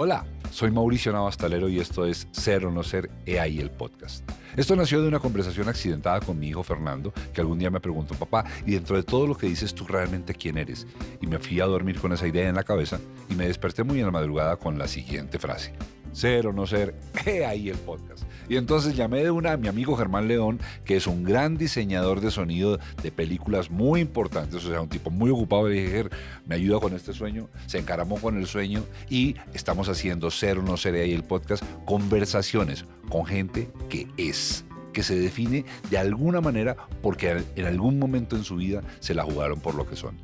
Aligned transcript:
Hola, 0.00 0.24
soy 0.52 0.70
Mauricio 0.70 1.10
Navastalero 1.10 1.68
y 1.68 1.80
esto 1.80 2.06
es 2.06 2.28
Ser 2.30 2.64
o 2.64 2.70
No 2.70 2.84
Ser 2.84 3.10
EAI 3.26 3.58
el 3.58 3.72
podcast. 3.72 4.22
Esto 4.56 4.76
nació 4.76 5.02
de 5.02 5.08
una 5.08 5.18
conversación 5.18 5.68
accidentada 5.68 6.20
con 6.20 6.38
mi 6.38 6.46
hijo 6.46 6.62
Fernando, 6.62 7.12
que 7.34 7.40
algún 7.40 7.58
día 7.58 7.68
me 7.68 7.80
preguntó, 7.80 8.14
papá, 8.14 8.44
y 8.64 8.74
dentro 8.74 8.94
de 8.94 9.02
todo 9.02 9.26
lo 9.26 9.36
que 9.36 9.48
dices, 9.48 9.74
¿tú 9.74 9.84
realmente 9.88 10.36
quién 10.36 10.56
eres? 10.56 10.86
Y 11.20 11.26
me 11.26 11.40
fui 11.40 11.60
a 11.60 11.64
dormir 11.64 12.00
con 12.00 12.12
esa 12.12 12.28
idea 12.28 12.48
en 12.48 12.54
la 12.54 12.62
cabeza 12.62 13.00
y 13.28 13.34
me 13.34 13.48
desperté 13.48 13.82
muy 13.82 13.98
en 13.98 14.06
la 14.06 14.12
madrugada 14.12 14.54
con 14.54 14.78
la 14.78 14.86
siguiente 14.86 15.40
frase. 15.40 15.74
Ser 16.12 16.46
o 16.46 16.52
no 16.52 16.64
ser, 16.64 16.94
EAI 17.26 17.70
el 17.70 17.78
podcast. 17.78 18.22
Y 18.48 18.56
entonces 18.56 18.96
llamé 18.96 19.22
de 19.22 19.30
una 19.30 19.52
a 19.52 19.56
mi 19.56 19.68
amigo 19.68 19.96
Germán 19.96 20.26
León, 20.28 20.58
que 20.84 20.96
es 20.96 21.06
un 21.06 21.22
gran 21.22 21.56
diseñador 21.56 22.20
de 22.20 22.30
sonido 22.30 22.78
de 23.02 23.12
películas 23.12 23.70
muy 23.70 24.00
importantes, 24.00 24.64
o 24.64 24.68
sea, 24.70 24.80
un 24.80 24.88
tipo 24.88 25.10
muy 25.10 25.30
ocupado. 25.30 25.68
Le 25.68 25.82
dije, 25.82 26.08
me 26.46 26.54
ayuda 26.54 26.80
con 26.80 26.94
este 26.94 27.12
sueño, 27.12 27.48
se 27.66 27.78
encaramó 27.78 28.16
con 28.16 28.38
el 28.38 28.46
sueño 28.46 28.82
y 29.10 29.36
estamos 29.52 29.88
haciendo 29.88 30.30
Ser 30.30 30.58
o 30.58 30.62
no 30.62 30.76
ser 30.76 30.94
ahí 30.94 31.12
el 31.12 31.24
podcast, 31.24 31.62
conversaciones 31.84 32.84
con 33.08 33.26
gente 33.26 33.70
que 33.88 34.06
es 34.16 34.64
que 34.92 35.02
se 35.02 35.18
define 35.18 35.64
de 35.90 35.98
alguna 35.98 36.40
manera 36.40 36.76
porque 37.02 37.44
en 37.56 37.66
algún 37.66 37.98
momento 37.98 38.36
en 38.36 38.44
su 38.44 38.56
vida 38.56 38.82
se 39.00 39.14
la 39.14 39.24
jugaron 39.24 39.60
por 39.60 39.74
lo 39.74 39.86
que 39.86 39.96
son. 39.96 40.16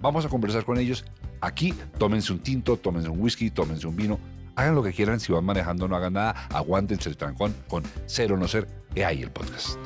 Vamos 0.00 0.24
a 0.26 0.28
conversar 0.28 0.64
con 0.64 0.78
ellos 0.78 1.04
aquí, 1.40 1.72
tómense 1.98 2.32
un 2.32 2.40
tinto, 2.40 2.76
tómense 2.76 3.08
un 3.08 3.20
whisky, 3.20 3.50
tómense 3.50 3.86
un 3.86 3.96
vino, 3.96 4.18
Hagan 4.56 4.76
lo 4.76 4.82
que 4.84 4.92
quieran, 4.92 5.18
si 5.18 5.32
van 5.32 5.44
manejando 5.44 5.88
no 5.88 5.96
hagan 5.96 6.12
nada, 6.12 6.46
aguántense 6.50 7.08
el 7.08 7.16
trancón 7.16 7.54
con 7.68 7.82
Cero 8.06 8.36
No 8.36 8.46
Ser, 8.46 8.68
que 8.94 9.04
hay 9.04 9.22
el 9.22 9.32
podcast. 9.32 9.76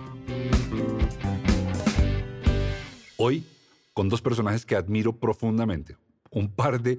Hoy, 3.17 3.47
con 3.95 4.11
dos 4.11 4.21
personajes 4.21 4.67
que 4.67 4.77
admiro 4.77 5.15
profundamente, 5.17 5.97
un 6.31 6.51
par 6.51 6.83
de 6.83 6.99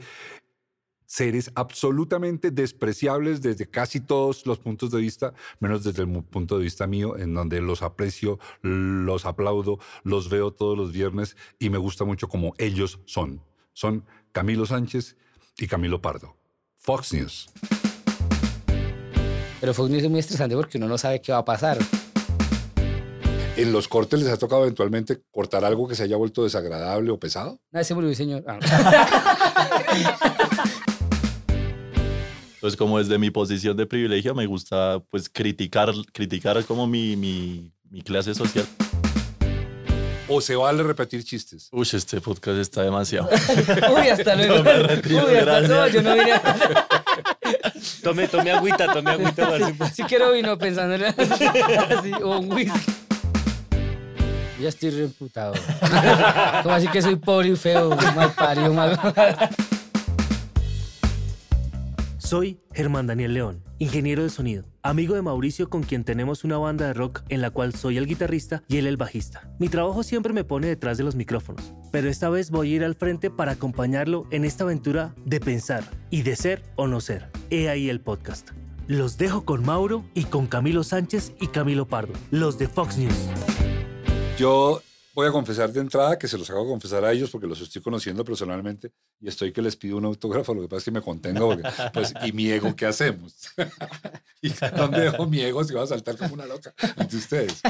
seres 1.05 1.52
absolutamente 1.54 2.50
despreciables 2.50 3.42
desde 3.42 3.70
casi 3.70 4.00
todos 4.00 4.48
los 4.48 4.58
puntos 4.58 4.89
de 4.89 5.00
vista, 5.00 5.33
menos 5.59 5.83
desde 5.83 6.04
el 6.04 6.23
punto 6.23 6.58
de 6.58 6.64
vista 6.64 6.88
mío, 6.88 7.17
en 7.17 7.36
donde 7.36 7.61
los 7.61 7.83
aprecio, 7.83 8.39
los 8.61 9.26
aplaudo, 9.26 9.78
los 10.04 10.30
veo 10.30 10.52
todos 10.52 10.76
los 10.76 10.92
viernes 10.92 11.38
y 11.59 11.70
me 11.70 11.78
gusta 11.78 12.04
mucho 12.04 12.28
como 12.28 12.54
ellos 12.58 13.00
son. 13.06 13.44
Son 13.73 14.06
Camilo 14.31 14.66
Sánchez 14.66 15.17
y 15.58 15.67
Camilo 15.67 16.02
Pardo. 16.02 16.39
Fox 16.90 17.14
News. 17.14 17.48
Pero 19.59 19.76
Fox 19.76 19.92
News 19.92 20.02
es 20.02 20.09
muy 20.09 20.20
estresante 20.20 20.56
porque 20.56 20.80
uno 20.80 20.88
no 20.88 20.98
sabe 20.98 21.22
qué 21.22 21.32
va 21.32 21.38
a 21.38 21.45
pasar. 21.45 21.78
¿En 23.56 23.72
los 23.72 23.88
cortes 23.88 24.20
les 24.20 24.30
ha 24.30 24.38
tocado 24.38 24.64
eventualmente 24.64 25.22
cortar 25.30 25.64
algo 25.64 25.88
que 25.88 25.94
se 25.94 26.02
haya 26.02 26.17
vuelto 26.17 26.44
desagradable 26.44 27.12
o 27.12 27.20
pesado? 27.20 27.60
No, 27.72 27.80
ese 27.80 27.94
murió, 27.94 28.12
señor. 28.16 28.44
Ah. 28.48 28.58
Pues 32.60 32.76
como 32.76 32.98
desde 32.98 33.17
mi 33.20 33.30
posición 33.30 33.78
de 33.78 33.86
privilegio 33.86 34.36
me 34.36 34.45
gusta 34.45 35.02
pues 35.12 35.30
criticar, 35.30 35.94
criticar 36.12 36.66
como 36.66 36.88
mi, 36.88 37.16
mi, 37.16 37.72
mi 37.90 38.02
clase 38.02 38.34
social. 38.36 38.66
¿O 40.31 40.41
se 40.41 40.55
vale 40.55 40.83
repetir 40.83 41.23
chistes? 41.23 41.69
Uy, 41.72 41.88
este 41.91 42.22
podcast 42.22 42.59
está 42.59 42.83
demasiado. 42.83 43.30
Uy, 43.97 44.08
hasta 44.09 44.36
luego. 44.36 44.58
No 44.58 44.63
me 44.63 44.73
retiro, 44.73 45.25
Uy, 45.25 45.36
hasta 45.36 45.59
gracias. 45.59 45.69
luego. 45.69 45.88
Yo 45.88 46.02
no 46.03 46.13
vine. 46.13 46.33
Tome, 48.03 48.27
tome 48.27 48.52
agüita, 48.52 48.94
tome 48.94 49.11
agüita. 49.11 49.47
así. 49.47 49.73
Si 49.95 50.03
quiero 50.03 50.31
vino 50.31 50.58
pensando 50.58 50.95
en 50.95 51.03
así, 51.05 52.11
o 52.23 52.39
un 52.39 52.52
whisky. 52.52 52.80
Ya 54.61 54.69
estoy 54.69 54.89
reputado. 54.91 55.53
Como 56.64 56.75
así 56.75 56.88
que 56.89 57.02
soy 57.02 57.16
pobre 57.16 57.49
y 57.49 57.55
feo, 57.55 57.89
mal 58.16 58.31
parido, 58.33 58.73
mal. 58.73 58.99
Soy 62.17 62.59
Germán 62.73 63.08
Daniel 63.08 63.33
León, 63.33 63.64
ingeniero 63.80 64.23
de 64.23 64.30
sonido, 64.30 64.66
amigo 64.83 65.16
de 65.16 65.22
Mauricio 65.22 65.69
con 65.69 65.83
quien 65.83 66.03
tenemos 66.03 66.44
una 66.44 66.58
banda 66.58 66.85
de 66.85 66.94
rock 66.94 67.21
en 67.30 67.42
la 67.42 67.49
cual 67.49 67.73
soy 67.73 67.98
el 67.98 68.05
guitarrista 68.05 68.61
y 68.67 68.77
él 68.77 68.87
el 68.87 68.98
bajista. 68.98 69.49
Mi 69.58 69.70
trabajo 69.70 70.04
siempre 70.04 70.33
me 70.33 70.43
pone 70.43 70.67
detrás 70.67 70.98
de 70.98 71.05
los 71.05 71.15
micrófonos, 71.15 71.73
pero 71.92 72.09
esta 72.09 72.30
vez 72.30 72.52
voy 72.52 72.73
a 72.73 72.76
ir 72.76 72.83
al 72.83 72.95
frente 72.95 73.30
para 73.30 73.54
acompañarlo 73.54 74.27
en 74.31 74.45
esta 74.45 74.65
aventura 74.65 75.15
de 75.26 75.39
pensar 75.39 75.83
y 76.09 76.21
de 76.23 76.36
ser 76.36 76.61
o 76.76 76.87
no 76.87 76.99
ser. 76.99 77.30
He 77.49 77.70
ahí 77.70 77.89
el 77.89 78.02
podcast. 78.02 78.49
Los 78.87 79.17
dejo 79.17 79.45
con 79.45 79.65
Mauro 79.65 80.04
y 80.14 80.25
con 80.25 80.48
Camilo 80.48 80.83
Sánchez 80.83 81.33
y 81.39 81.48
Camilo 81.48 81.87
Pardo, 81.87 82.14
los 82.31 82.58
de 82.58 82.67
Fox 82.67 82.98
News. 82.98 83.30
Yo 84.37 84.81
voy 85.14 85.27
a 85.27 85.31
confesar 85.31 85.71
de 85.71 85.81
entrada 85.81 86.17
que 86.17 86.27
se 86.27 86.37
los 86.37 86.49
hago 86.49 86.67
confesar 86.67 87.03
a 87.03 87.11
ellos 87.11 87.30
porque 87.30 87.47
los 87.47 87.59
estoy 87.61 87.81
conociendo 87.81 88.23
personalmente 88.23 88.92
y 89.20 89.27
estoy 89.27 89.52
que 89.52 89.61
les 89.61 89.75
pido 89.75 89.97
un 89.97 90.05
autógrafo. 90.05 90.53
Lo 90.53 90.61
que 90.61 90.67
pasa 90.67 90.77
es 90.77 90.86
que 90.86 90.92
me 90.92 91.02
contengo 91.02 91.49
porque, 91.49 91.70
pues, 91.93 92.14
¿y 92.25 92.31
mi 92.31 92.49
ego 92.49 92.75
qué 92.75 92.86
hacemos? 92.86 93.49
¿Y 94.42 94.49
dónde 94.75 95.02
dejo 95.02 95.25
mi 95.27 95.42
ego 95.42 95.64
si 95.64 95.73
va 95.73 95.83
a 95.83 95.87
saltar 95.87 96.17
como 96.17 96.33
una 96.36 96.45
loca 96.45 96.73
ante 96.95 97.17
ustedes? 97.17 97.61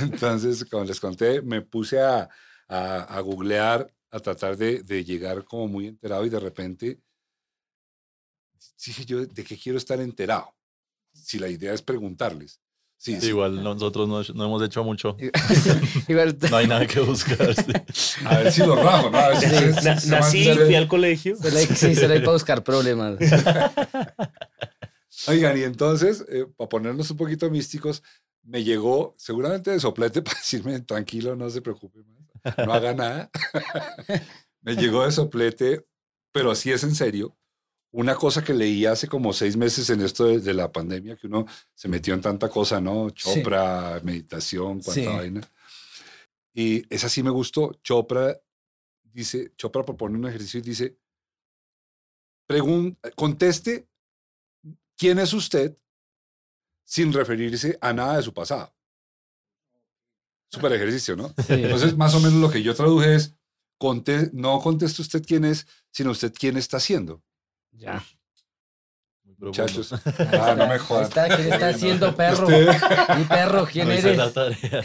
Entonces, 0.00 0.64
como 0.64 0.84
les 0.84 1.00
conté, 1.00 1.42
me 1.42 1.62
puse 1.62 2.00
a, 2.00 2.28
a, 2.68 3.02
a 3.02 3.20
googlear, 3.20 3.92
a 4.10 4.20
tratar 4.20 4.56
de, 4.56 4.82
de 4.82 5.04
llegar 5.04 5.44
como 5.44 5.68
muy 5.68 5.86
enterado 5.88 6.24
y 6.24 6.30
de 6.30 6.40
repente 6.40 7.00
dije 8.84 9.04
yo, 9.04 9.26
¿de 9.26 9.44
qué 9.44 9.56
quiero 9.56 9.78
estar 9.78 10.00
enterado? 10.00 10.54
Si 11.12 11.38
la 11.38 11.48
idea 11.48 11.72
es 11.72 11.82
preguntarles. 11.82 12.60
Sí, 12.98 13.20
sí. 13.20 13.28
Igual 13.28 13.62
nosotros 13.62 14.08
no, 14.08 14.22
no 14.34 14.44
hemos 14.46 14.62
hecho 14.62 14.82
mucho. 14.82 15.16
Igual, 16.08 16.36
No 16.50 16.56
hay 16.56 16.66
nada 16.66 16.86
que 16.86 17.00
buscar. 17.00 17.54
sí. 17.54 17.72
A 18.24 18.38
ver 18.38 18.52
si 18.52 18.60
lo 18.62 18.74
rajo, 18.76 19.10
¿no? 19.10 19.18
A 19.18 19.28
ver 19.28 19.36
si 19.38 19.46
Sí, 19.48 19.56
se- 19.56 19.82
Na- 19.82 20.00
se 20.00 20.10
van- 20.10 20.20
nací, 20.20 20.44
se- 20.44 20.54
fui 20.56 20.74
al 20.74 20.88
colegio. 20.88 21.36
se 21.40 21.50
la 21.52 21.58
hay, 21.60 21.66
sí, 21.66 21.94
se 21.94 22.08
la 22.08 22.14
hay 22.14 22.20
para 22.20 22.32
buscar 22.32 22.64
problemas. 22.64 23.18
Oigan, 25.28 25.56
y 25.58 25.62
entonces, 25.62 26.24
eh, 26.28 26.46
para 26.56 26.68
ponernos 26.68 27.10
un 27.10 27.16
poquito 27.16 27.50
místicos, 27.50 28.02
me 28.42 28.62
llegó 28.62 29.14
seguramente 29.18 29.70
de 29.70 29.80
soplete 29.80 30.22
para 30.22 30.38
decirme, 30.38 30.80
tranquilo, 30.80 31.34
no 31.36 31.48
se 31.50 31.62
preocupe 31.62 32.00
más, 32.04 32.58
no 32.66 32.72
haga 32.72 32.94
nada. 32.94 33.30
me 34.60 34.76
llegó 34.76 35.04
de 35.04 35.12
soplete, 35.12 35.84
pero 36.32 36.50
así 36.50 36.70
es 36.70 36.84
en 36.84 36.94
serio. 36.94 37.36
Una 37.96 38.14
cosa 38.14 38.44
que 38.44 38.52
leí 38.52 38.84
hace 38.84 39.08
como 39.08 39.32
seis 39.32 39.56
meses 39.56 39.88
en 39.88 40.02
esto 40.02 40.26
de, 40.26 40.40
de 40.40 40.52
la 40.52 40.70
pandemia, 40.70 41.16
que 41.16 41.26
uno 41.28 41.46
se 41.74 41.88
metió 41.88 42.12
en 42.12 42.20
tanta 42.20 42.50
cosa, 42.50 42.78
¿no? 42.78 43.08
Chopra, 43.10 44.00
meditación, 44.04 44.80
cuánta 44.82 44.92
Sí. 44.92 45.06
vaina. 45.06 45.40
Y 46.52 46.84
esa 46.94 47.08
sí 47.08 47.22
me 47.22 47.30
gustó. 47.30 47.72
Chopra 47.82 48.38
dice, 49.02 49.52
Chopra 49.56 49.82
propone 49.82 50.18
un 50.18 50.26
ejercicio 50.26 50.58
y 50.60 50.62
dice, 50.62 50.98
conteste 53.14 53.88
quién 54.96 55.18
es 55.18 55.32
usted 55.32 55.76
sin 56.84 57.12
referirse 57.12 57.78
a 57.80 57.92
nada 57.92 58.16
de 58.18 58.22
su 58.22 58.32
pasado. 58.32 58.74
Super 60.50 60.72
ejercicio, 60.74 61.16
¿no? 61.16 61.28
Sí. 61.28 61.54
Entonces, 61.54 61.96
más 61.96 62.14
o 62.14 62.20
menos 62.20 62.34
lo 62.40 62.50
que 62.50 62.62
yo 62.62 62.74
traduje 62.74 63.14
es, 63.16 63.34
conte- 63.78 64.30
no 64.32 64.60
conteste 64.60 65.02
usted 65.02 65.24
quién 65.26 65.44
es, 65.44 65.66
sino 65.90 66.10
usted 66.12 66.32
quién 66.32 66.56
está 66.56 66.76
haciendo. 66.76 67.22
Ya. 67.78 68.04
Muchachos. 69.38 69.92
Ah, 70.18 70.54
no 70.56 70.66
me 70.68 70.76
está, 71.02 71.28
¿quién 71.36 71.52
está 71.52 71.68
haciendo 71.68 72.16
perro? 72.16 72.48
Mi 72.48 73.24
perro, 73.24 73.66
¿quién 73.66 73.88
No 73.88 73.94
la 73.94 73.98
eres? 74.00 74.32
tarea. 74.32 74.82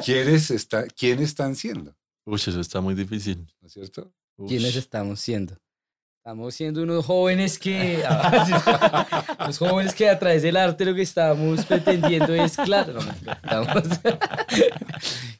¿Quiénes, 0.04 0.50
está, 0.50 0.86
¿Quién 0.86 1.20
están 1.20 1.54
siendo? 1.56 1.94
Uy, 2.24 2.36
eso 2.36 2.60
está 2.60 2.80
muy 2.80 2.94
difícil. 2.94 3.46
¿No 3.60 3.66
es 3.66 3.72
cierto? 3.72 4.12
¿Quiénes 4.48 4.76
estamos 4.76 5.20
siendo? 5.20 5.56
Estamos 6.26 6.54
siendo 6.54 6.82
unos 6.82 7.04
jóvenes 7.04 7.58
que. 7.58 8.02
los 9.46 9.58
jóvenes 9.58 9.92
que 9.92 10.08
a 10.08 10.18
través 10.18 10.40
del 10.42 10.56
arte 10.56 10.86
lo 10.86 10.94
que 10.94 11.02
estamos 11.02 11.66
pretendiendo 11.66 12.32
es 12.32 12.56
claro. 12.56 12.94
no, 12.94 13.00
mentira, 13.02 13.38
estamos- 13.44 14.00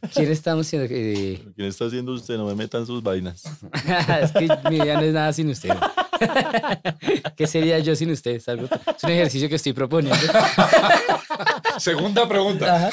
¿Quién 0.15 0.31
estamos 0.31 0.67
siendo? 0.67 0.87
Eh, 0.91 1.43
¿Quién 1.57 1.69
está 1.69 1.87
haciendo 1.87 2.13
usted? 2.13 2.37
No 2.37 2.45
me 2.45 2.55
metan 2.55 2.85
sus 2.85 3.03
vainas. 3.03 3.45
es 4.21 4.33
que 4.33 4.47
mi 4.69 4.79
vida 4.79 4.97
no 4.97 5.01
es 5.01 5.15
nada 5.15 5.33
sin 5.33 5.49
usted. 5.49 5.71
¿Qué 7.35 7.47
sería 7.47 7.79
yo 7.79 7.97
sin 7.97 8.11
usted? 8.11 8.33
Es, 8.33 8.47
algo- 8.51 8.69
es 8.95 9.03
un 9.05 9.11
ejercicio 9.11 9.49
que 9.49 9.55
estoy 9.55 9.73
proponiendo. 9.73 10.21
Segunda 11.79 12.29
pregunta. 12.29 12.89
Ajá, 12.89 12.91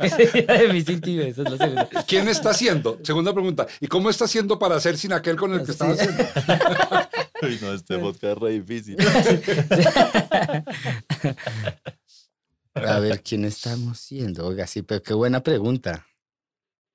¿Qué 0.00 0.10
sería 0.10 0.46
de 0.46 0.68
mí 0.72 0.82
sin 0.82 1.00
ti? 1.00 1.20
Esa 1.20 1.42
es 1.42 1.50
la 1.52 1.56
segunda. 1.58 1.88
¿Quién 2.08 2.26
está 2.28 2.50
haciendo? 2.50 2.98
Segunda 3.04 3.32
pregunta. 3.32 3.68
¿Y 3.80 3.86
cómo 3.86 4.10
está 4.10 4.24
haciendo 4.24 4.58
para 4.58 4.74
hacer 4.74 4.98
sin 4.98 5.12
aquel 5.12 5.36
con 5.36 5.54
el 5.54 5.62
que 5.64 5.70
estaba 5.70 5.94
Sí. 5.94 6.00
haciendo? 6.00 6.24
Uy, 7.42 7.58
no, 7.62 7.72
este 7.72 7.98
podcast 7.98 8.24
es 8.24 8.38
re 8.38 8.50
difícil. 8.60 8.96
A 12.74 12.98
ver, 12.98 13.22
¿quién 13.22 13.44
estamos 13.44 13.98
siendo? 14.00 14.46
Oiga, 14.46 14.66
sí, 14.66 14.82
pero 14.82 15.00
qué 15.02 15.14
buena 15.14 15.42
pregunta. 15.42 16.06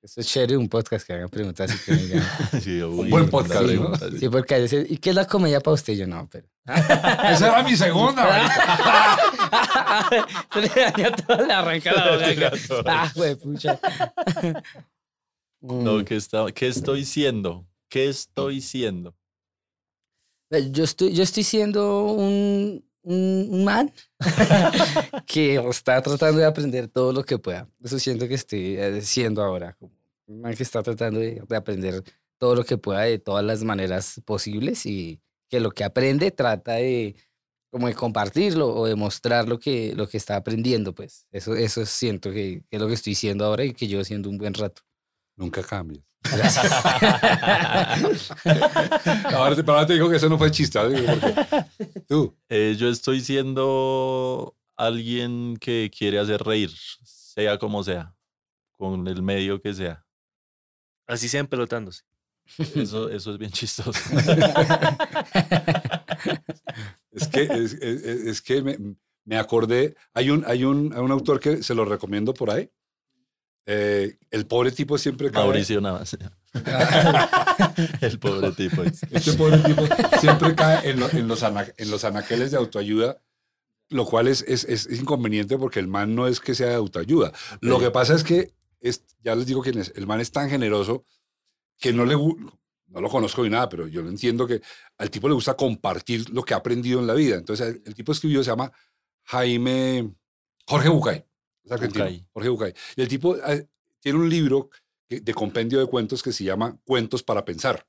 Eso 0.02 0.20
es 0.20 0.26
chévere, 0.28 0.56
un 0.56 0.68
podcast 0.68 1.06
que 1.06 1.12
hagan 1.12 1.28
preguntas 1.28 1.70
así 1.70 1.78
que 1.84 1.92
me 1.92 1.98
digan. 2.02 2.24
Sí, 2.62 2.82
uy, 2.82 3.10
buen 3.10 3.28
podcast, 3.28 3.62
¿no? 3.62 3.94
sí. 4.18 4.28
Porque 4.30 4.54
a 4.54 4.58
veces, 4.58 4.90
¿y 4.90 4.96
qué 4.96 5.10
es 5.10 5.16
la 5.16 5.26
comedia 5.26 5.60
para 5.60 5.74
usted? 5.74 5.92
Yo 5.94 6.06
no, 6.06 6.26
pero. 6.30 6.48
Esa 6.66 7.48
era 7.48 7.62
mi 7.62 7.76
segunda. 7.76 8.48
Se 10.52 10.60
le 10.60 10.68
le 11.46 11.52
arranca 11.52 11.92
la 11.92 12.12
oreja. 12.12 12.50
Ah, 12.86 13.12
güey, 13.14 13.34
pucha. 13.36 13.78
No, 15.60 15.98
Mm, 15.98 16.04
¿qué, 16.04 16.16
está, 16.16 16.46
¿qué 16.52 16.68
estoy 16.68 17.04
siendo? 17.04 17.66
¿Qué 17.90 18.08
estoy 18.08 18.62
siendo? 18.62 19.14
Yo 20.72 20.84
estoy, 20.84 21.12
yo 21.14 21.22
estoy 21.22 21.44
siendo 21.44 22.12
un, 22.12 22.84
un, 23.02 23.64
man 23.64 23.92
que 25.26 25.54
está 25.56 26.02
tratando 26.02 26.40
de 26.40 26.46
aprender 26.46 26.88
todo 26.88 27.12
lo 27.12 27.24
que 27.24 27.38
pueda. 27.38 27.68
Eso 27.82 27.98
siento 27.98 28.26
que 28.26 28.34
estoy 28.34 28.76
eh, 28.76 29.00
siendo 29.02 29.42
ahora. 29.42 29.76
Un 30.26 30.40
man 30.40 30.54
que 30.54 30.64
está 30.64 30.82
tratando 30.82 31.20
de, 31.20 31.42
de 31.48 31.56
aprender 31.56 32.02
todo 32.38 32.56
lo 32.56 32.64
que 32.64 32.78
pueda 32.78 33.02
de 33.02 33.18
todas 33.18 33.44
las 33.44 33.62
maneras 33.62 34.20
posibles 34.24 34.86
y 34.86 35.20
que 35.48 35.60
lo 35.60 35.70
que 35.70 35.84
aprende 35.84 36.30
trata 36.30 36.74
de 36.74 37.14
como 37.70 37.86
de 37.86 37.94
compartirlo 37.94 38.74
o 38.74 38.86
de 38.86 38.96
mostrar 38.96 39.48
lo 39.48 39.58
que, 39.58 39.94
lo 39.94 40.08
que 40.08 40.16
está 40.16 40.36
aprendiendo, 40.36 40.92
pues. 40.92 41.26
Eso, 41.30 41.54
eso 41.54 41.86
siento 41.86 42.32
que, 42.32 42.64
que 42.68 42.76
es 42.76 42.82
lo 42.82 42.88
que 42.88 42.94
estoy 42.94 43.14
siendo 43.14 43.44
ahora 43.44 43.64
y 43.64 43.72
que 43.72 43.86
llevo 43.86 44.02
siendo 44.04 44.28
un 44.28 44.38
buen 44.38 44.54
rato. 44.54 44.82
Nunca 45.36 45.62
cambies. 45.62 46.09
Ahora 49.34 49.56
te, 49.56 49.62
pero 49.64 49.72
ahora 49.74 49.86
te 49.86 49.94
digo 49.94 50.08
que 50.10 50.16
eso 50.16 50.28
no 50.28 50.38
fue 50.38 50.50
qué. 50.50 50.92
Tú. 52.08 52.36
Eh, 52.48 52.76
yo 52.78 52.88
estoy 52.88 53.20
siendo 53.20 54.56
alguien 54.76 55.56
que 55.58 55.90
quiere 55.96 56.18
hacer 56.18 56.42
reír, 56.42 56.70
sea 57.04 57.58
como 57.58 57.82
sea, 57.82 58.14
con 58.72 59.06
el 59.08 59.22
medio 59.22 59.60
que 59.60 59.72
sea. 59.74 60.04
Así 61.06 61.28
sean 61.28 61.46
pelotándose. 61.46 62.02
Eso, 62.74 63.08
eso 63.10 63.32
es 63.32 63.38
bien 63.38 63.50
chistoso. 63.52 63.92
Es 67.12 67.26
que, 67.26 67.42
es, 67.42 67.72
es- 67.74 68.02
es- 68.04 68.26
es 68.26 68.42
que 68.42 68.62
me, 68.62 68.78
me 69.24 69.36
acordé, 69.36 69.96
hay 70.14 70.30
un, 70.30 70.44
hay, 70.46 70.62
un, 70.64 70.92
hay 70.92 71.00
un 71.00 71.10
autor 71.10 71.40
que 71.40 71.60
se 71.62 71.74
lo 71.74 71.84
recomiendo 71.84 72.32
por 72.32 72.50
ahí. 72.50 72.70
Eh, 73.66 74.16
el 74.30 74.46
pobre 74.46 74.72
tipo 74.72 74.98
siempre 74.98 75.30
cae, 75.30 75.44
Mauricio 75.44 75.80
nada 75.80 76.00
más. 76.00 76.16
el 78.00 78.18
pobre 78.18 78.52
tipo. 78.52 78.82
este 78.82 79.32
pobre 79.34 79.58
tipo 79.58 79.84
siempre 80.20 80.54
cae 80.54 80.90
en, 80.90 81.00
lo- 81.00 81.10
en 81.10 81.28
los, 81.28 81.42
ana- 81.42 81.72
en 81.76 81.90
los 81.90 82.04
anaqueles 82.04 82.50
de 82.50 82.56
autoayuda, 82.56 83.18
lo 83.88 84.04
cual 84.06 84.28
es, 84.28 84.42
es, 84.48 84.64
es 84.64 84.88
inconveniente 84.90 85.56
porque 85.58 85.78
el 85.80 85.88
man 85.88 86.14
no 86.14 86.26
es 86.26 86.40
que 86.40 86.54
sea 86.54 86.68
de 86.68 86.74
autoayuda. 86.74 87.32
Lo 87.60 87.78
que 87.78 87.90
pasa 87.90 88.14
es 88.14 88.24
que, 88.24 88.52
es, 88.80 89.04
ya 89.22 89.34
les 89.34 89.46
digo 89.46 89.62
quién 89.62 89.78
es, 89.78 89.92
el 89.96 90.06
man 90.06 90.20
es 90.20 90.32
tan 90.32 90.48
generoso 90.50 91.04
que 91.78 91.92
no 91.92 92.04
le 92.04 92.14
no 92.16 93.00
lo 93.00 93.08
conozco 93.08 93.44
ni 93.44 93.50
nada, 93.50 93.68
pero 93.68 93.86
yo 93.86 94.02
lo 94.02 94.08
entiendo 94.08 94.48
que 94.48 94.60
al 94.98 95.10
tipo 95.10 95.28
le 95.28 95.34
gusta 95.34 95.54
compartir 95.54 96.28
lo 96.30 96.42
que 96.42 96.54
ha 96.54 96.56
aprendido 96.56 96.98
en 96.98 97.06
la 97.06 97.14
vida. 97.14 97.36
Entonces, 97.36 97.76
el, 97.76 97.82
el 97.86 97.94
tipo 97.94 98.10
escribió, 98.10 98.42
se 98.42 98.50
llama 98.50 98.72
Jaime, 99.26 100.12
Jorge 100.66 100.88
Bucay. 100.88 101.24
Es 101.64 101.72
argentino. 101.72 102.06
Jorge 102.32 102.48
Bucay. 102.48 102.74
Y 102.96 103.02
el 103.02 103.08
tipo 103.08 103.36
eh, 103.36 103.66
tiene 104.00 104.18
un 104.18 104.28
libro 104.28 104.70
de 105.08 105.34
compendio 105.34 105.80
de 105.80 105.86
cuentos 105.86 106.22
que 106.22 106.32
se 106.32 106.44
llama 106.44 106.78
Cuentos 106.84 107.22
para 107.22 107.44
Pensar. 107.44 107.86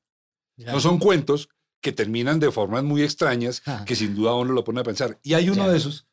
No 0.58 0.80
son 0.80 0.98
cuentos 1.00 1.50
que 1.80 1.92
terminan 1.92 2.40
de 2.40 2.52
formas 2.52 2.84
muy 2.84 3.02
extrañas 3.04 3.62
Ah. 3.66 3.84
que 3.86 3.96
sin 3.96 4.14
duda 4.16 4.36
uno 4.36 4.54
lo 4.54 4.64
pone 4.64 4.82
a 4.82 4.84
pensar. 4.84 5.20
Y 5.24 5.34
hay 5.34 5.50
uno 5.50 5.66
Ya. 5.66 5.72
de 5.72 5.78
esos 5.78 6.08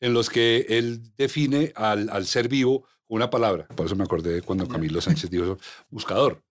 en 0.00 0.12
los 0.14 0.30
que 0.30 0.66
él 0.68 1.02
define 1.16 1.72
al, 1.74 2.08
al 2.10 2.26
ser 2.26 2.48
vivo 2.48 2.86
una 3.08 3.28
palabra. 3.30 3.66
Por 3.68 3.86
eso 3.86 3.96
me 3.96 4.04
acordé 4.04 4.40
cuando 4.42 4.68
Camilo 4.68 5.00
Sánchez 5.00 5.28
dijo 5.30 5.44
eso, 5.44 5.58
buscador. 5.88 6.42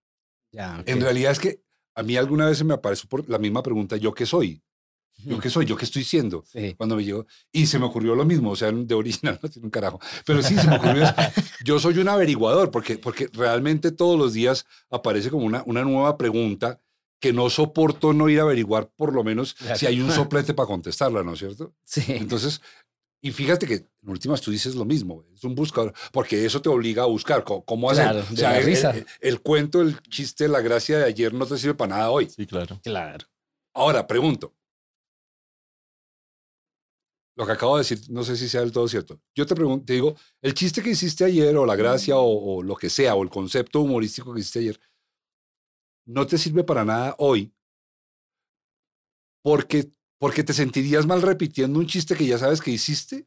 Ya, 0.51 0.84
En 0.86 1.00
realidad 1.01 1.31
es 1.31 1.40
que 1.40 1.62
a 1.96 2.04
mí 2.04 2.16
alguna 2.18 2.48
vez 2.48 2.57
se 2.57 2.63
me 2.66 2.74
apareció 2.74 3.07
por 3.07 3.30
la 3.30 3.38
misma 3.38 3.63
pregunta, 3.63 3.96
¿yo 3.98 4.13
qué 4.13 4.25
soy? 4.25 4.62
¿Yo 5.25 5.39
qué 5.39 5.50
soy? 5.50 5.66
¿Yo 5.66 5.75
qué 5.75 5.86
estoy 5.86 6.04
siendo? 6.04 6.44
Sí. 6.51 6.74
Cuando 6.75 6.95
me 6.95 7.04
llegó. 7.04 7.25
Y 7.51 7.66
se 7.68 7.77
me 7.80 7.86
ocurrió 7.86 8.16
lo 8.16 8.25
mismo, 8.25 8.51
o 8.51 8.56
sea, 8.56 8.71
de 8.71 8.94
original 8.95 9.39
no 9.44 9.50
tiene 9.50 9.66
un 9.66 9.71
carajo. 9.71 10.00
Pero 10.25 10.42
sí, 10.42 10.56
se 10.56 10.68
me 10.68 10.77
ocurrió 10.77 11.04
eso. 11.04 11.13
Yo 11.63 11.80
soy 11.80 11.98
un 12.00 12.10
averiguador, 12.10 12.71
porque, 12.71 12.98
porque 12.98 13.30
realmente 13.33 13.92
todos 13.92 14.18
los 14.18 14.33
días 14.33 14.66
aparece 14.89 15.30
como 15.30 15.45
una, 15.45 15.63
una 15.66 15.83
nueva 15.83 16.18
pregunta 16.18 16.80
que 17.19 17.33
no 17.33 17.50
soporto 17.50 18.13
no 18.13 18.30
ir 18.30 18.39
a 18.39 18.44
averiguar, 18.44 18.89
por 18.95 19.13
lo 19.13 19.24
menos 19.25 19.54
Claro. 19.56 19.77
si 19.77 19.86
hay 19.86 20.00
un 20.00 20.12
soplete 20.12 20.54
para 20.54 20.68
contestarla, 20.68 21.22
¿no 21.24 21.33
es 21.33 21.39
cierto? 21.39 21.74
Sí. 21.83 22.01
Entonces, 22.07 22.62
y 23.22 23.31
fíjate 23.31 23.68
que 23.68 23.74
en 23.74 24.10
últimas 24.10 24.39
tú 24.39 24.50
dices 24.51 24.75
lo 24.75 24.86
mismo, 24.86 25.25
es 25.36 25.44
un 25.44 25.54
buscador, 25.54 25.92
porque 26.13 26.45
eso 26.45 26.62
te 26.62 26.69
obliga 26.69 27.04
a 27.04 27.07
buscar 27.07 27.44
cómo 27.44 27.92
hacer. 27.92 28.06
Claro, 28.06 28.19
o 28.25 28.31
de 28.31 28.38
sea, 28.38 28.51
la 28.51 28.60
el, 28.60 28.65
risa. 28.65 28.92
el- 28.92 29.06
el 29.19 29.42
cuento, 29.42 29.81
el 29.81 30.00
chiste, 30.04 30.48
la 30.48 30.62
gracia 30.62 30.98
de 31.00 31.04
ayer 31.04 31.33
no 31.33 31.45
te 31.45 31.57
sirve 31.57 31.74
para 31.74 31.98
nada 31.98 32.10
hoy. 32.10 32.30
Sí, 32.30 32.45
claro. 32.48 32.80
Claro. 32.81 33.27
Ahora, 33.74 34.07
pregunto. 34.07 34.54
Lo 37.39 37.45
que 37.45 37.53
acabo 37.53 37.77
de 37.77 37.83
decir, 37.83 38.01
no 38.09 38.21
sé 38.24 38.36
si 38.36 38.50
sea 38.50 38.59
del 38.59 38.74
todo 38.74 38.86
cierto. 38.89 39.18
Yo 39.33 39.45
te 39.45 39.56
pregunto, 39.56 39.86
te 39.86 39.94
digo, 39.94 40.13
el 40.41 40.53
chiste 40.53 40.83
que 40.83 40.89
hiciste 40.89 41.24
ayer, 41.24 41.56
o 41.56 41.65
la 41.65 41.77
gracia, 41.77 42.18
o, 42.18 42.57
o 42.57 42.62
lo 42.62 42.75
que 42.75 42.89
sea, 42.89 43.15
o 43.15 43.24
el 43.24 43.30
concepto 43.30 43.80
humorístico 43.80 44.33
que 44.33 44.41
hiciste 44.41 44.59
ayer, 44.59 44.80
no 46.06 46.27
te 46.27 46.38
sirve 46.38 46.65
para 46.65 46.83
nada 46.83 47.15
hoy, 47.18 47.53
porque, 49.41 49.89
porque 50.19 50.44
te 50.44 50.51
sentirías 50.51 51.06
mal 51.06 51.21
repitiendo 51.21 51.80
un 51.80 51.88
chiste 51.88 52.15
que 52.15 52.25
ya 52.25 52.38
sabes 52.38 52.59
que 52.59 52.71
hiciste, 52.71 53.25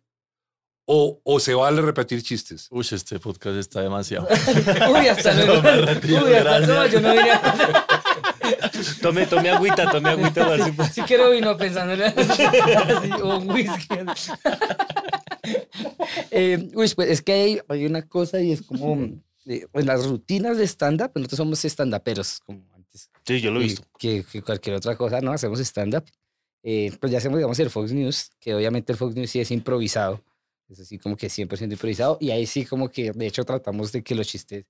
o, 0.85 1.21
o 1.25 1.41
se 1.41 1.55
vale 1.55 1.81
repetir 1.83 2.23
chistes. 2.23 2.67
Uy, 2.71 2.87
este 2.91 3.19
podcast 3.19 3.57
está 3.57 3.81
demasiado. 3.83 4.27
Uy, 4.93 5.07
hasta 5.09 5.33
luego. 5.45 5.63
retiro, 5.63 6.25
Uy, 6.25 6.35
hasta 6.35 6.59
luego. 6.61 6.87
Yo 6.87 7.01
no 7.01 7.11
vine 7.13 7.31
a... 7.31 7.87
Tome, 9.01 9.27
tome 9.27 9.51
agüita, 9.51 9.89
tome 9.91 10.11
agüita. 10.11 10.65
si 10.65 10.73
puede- 10.73 10.91
Sí 10.91 11.03
quiero 11.03 11.31
vino 11.31 11.57
pensando 11.57 11.93
en 11.95 12.03
así, 12.03 13.13
o 13.23 13.39
un 13.39 13.51
whisky. 13.51 13.87
Eh, 16.31 16.69
uy, 16.75 16.89
pues 16.95 17.09
es 17.11 17.23
que 17.23 17.33
hay, 17.33 17.61
hay 17.69 17.87
una 17.87 18.03
cosa 18.03 18.41
y 18.41 18.53
es 18.53 18.63
como 18.63 18.95
eh, 19.47 19.67
en 19.73 19.87
las 19.87 20.07
rutinas 20.07 20.57
de 20.57 20.65
stand-up, 20.67 21.11
pues 21.13 21.23
nosotros 21.23 21.39
somos 21.39 21.65
stand-uperos, 21.65 22.41
como 22.45 22.63
antes 22.75 23.11
Sí, 23.27 23.41
yo 23.41 23.51
lo 23.51 23.61
he 23.61 23.65
visto. 23.65 23.83
que, 23.99 24.25
que 24.31 24.43
cualquier 24.43 24.77
otra 24.77 24.97
cosa, 24.97 25.21
¿no? 25.21 25.33
Hacemos 25.33 25.59
stand-up. 25.61 26.05
Eh, 26.65 26.93
pues 27.01 27.11
ya 27.13 27.19
hacemos, 27.19 27.39
digamos, 27.39 27.59
el 27.59 27.71
Fox 27.71 27.93
News, 27.93 28.31
que 28.41 28.55
obviamente 28.55 28.93
el 28.93 28.99
Fox 28.99 29.15
News 29.15 29.31
sí 29.31 29.41
es 29.41 29.51
improvisado. 29.51 30.21
Es 30.73 30.81
así 30.81 30.99
como 30.99 31.17
que 31.17 31.29
100% 31.29 31.73
improvisado. 31.73 32.19
Y 32.21 32.31
ahí 32.31 32.47
sí 32.47 32.65
como 32.65 32.89
que, 32.89 33.13
de 33.13 33.27
hecho, 33.27 33.45
tratamos 33.45 33.93
de 33.93 34.03
que 34.03 34.15
los 34.15 34.27
chistes 34.27 34.65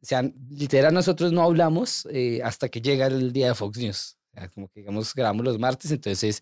sean, 0.00 0.34
literal, 0.48 0.94
nosotros 0.94 1.32
no 1.32 1.42
hablamos 1.42 2.06
eh, 2.10 2.40
hasta 2.42 2.68
que 2.68 2.80
llega 2.80 3.06
el 3.06 3.32
día 3.32 3.48
de 3.48 3.54
Fox 3.54 3.78
News. 3.78 4.16
O 4.32 4.38
sea, 4.38 4.48
como 4.48 4.68
que, 4.68 4.80
digamos, 4.80 5.14
grabamos 5.14 5.44
los 5.44 5.58
martes, 5.58 5.90
entonces 5.90 6.40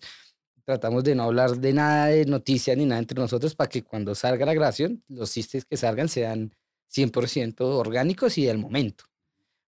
tratamos 0.63 1.03
de 1.03 1.15
no 1.15 1.23
hablar 1.23 1.57
de 1.57 1.73
nada 1.73 2.05
de 2.07 2.25
noticias 2.25 2.77
ni 2.77 2.85
nada 2.85 2.99
entre 2.99 3.19
nosotros 3.19 3.55
para 3.55 3.67
que 3.67 3.83
cuando 3.83 4.13
salga 4.13 4.45
la 4.45 4.53
grabación, 4.53 5.03
los 5.07 5.33
chistes 5.33 5.65
que 5.65 5.75
salgan 5.75 6.07
sean 6.07 6.53
100% 6.93 7.61
orgánicos 7.61 8.37
y 8.37 8.45
del 8.45 8.59
momento. 8.59 9.05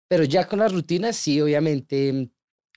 Pero 0.10 0.24
ya 0.26 0.48
con 0.48 0.60
las 0.60 0.74
rutinas, 0.74 1.16
sí, 1.16 1.40
obviamente, 1.40 2.30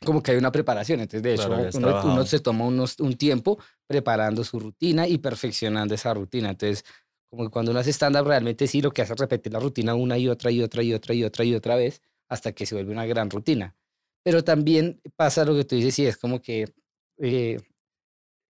como 0.05 0.23
que 0.23 0.31
hay 0.31 0.37
una 0.37 0.53
preparación. 0.53 1.01
Entonces, 1.01 1.23
de 1.23 1.35
hecho, 1.35 1.49
Claro, 1.49 1.71
uno, 1.75 2.13
uno 2.13 2.27
se 2.27 2.39
toma 2.39 2.67
unos, 2.67 3.01
un 3.01 3.15
tiempo 3.15 3.59
preparando 3.93 4.43
su 4.43 4.59
rutina 4.59 5.07
y 5.07 5.19
perfeccionando 5.19 5.95
esa 5.95 6.15
rutina. 6.15 6.49
Entonces, 6.51 6.83
como 7.31 7.51
cuando 7.51 7.73
uno 7.73 7.81
hace 7.81 7.91
stand-up, 7.93 8.27
realmente 8.27 8.67
sí 8.67 8.81
lo 8.81 8.91
que 8.91 9.03
hace 9.03 9.13
es 9.13 9.19
repetir 9.19 9.53
la 9.53 9.61
rutina 9.61 9.95
una 9.95 10.17
y 10.17 10.29
otra 10.29 10.51
y 10.51 10.63
otra 10.63 10.83
y 10.83 10.95
otra 10.95 11.15
y 11.15 11.25
otra 11.25 11.45
y 11.45 11.55
otra 11.55 11.77
vez 11.77 12.01
hasta 12.31 12.53
que 12.53 12.65
se 12.65 12.75
vuelve 12.75 12.93
una 12.93 13.05
gran 13.05 13.29
rutina. 13.29 13.77
Pero 14.25 14.43
también 14.43 14.99
pasa 15.15 15.45
lo 15.45 15.55
que 15.55 15.65
tú 15.65 15.77
dices, 15.77 15.99
y 15.99 16.07
es 16.07 16.17
como 16.17 16.41
que, 16.41 16.73
eh, 17.19 17.59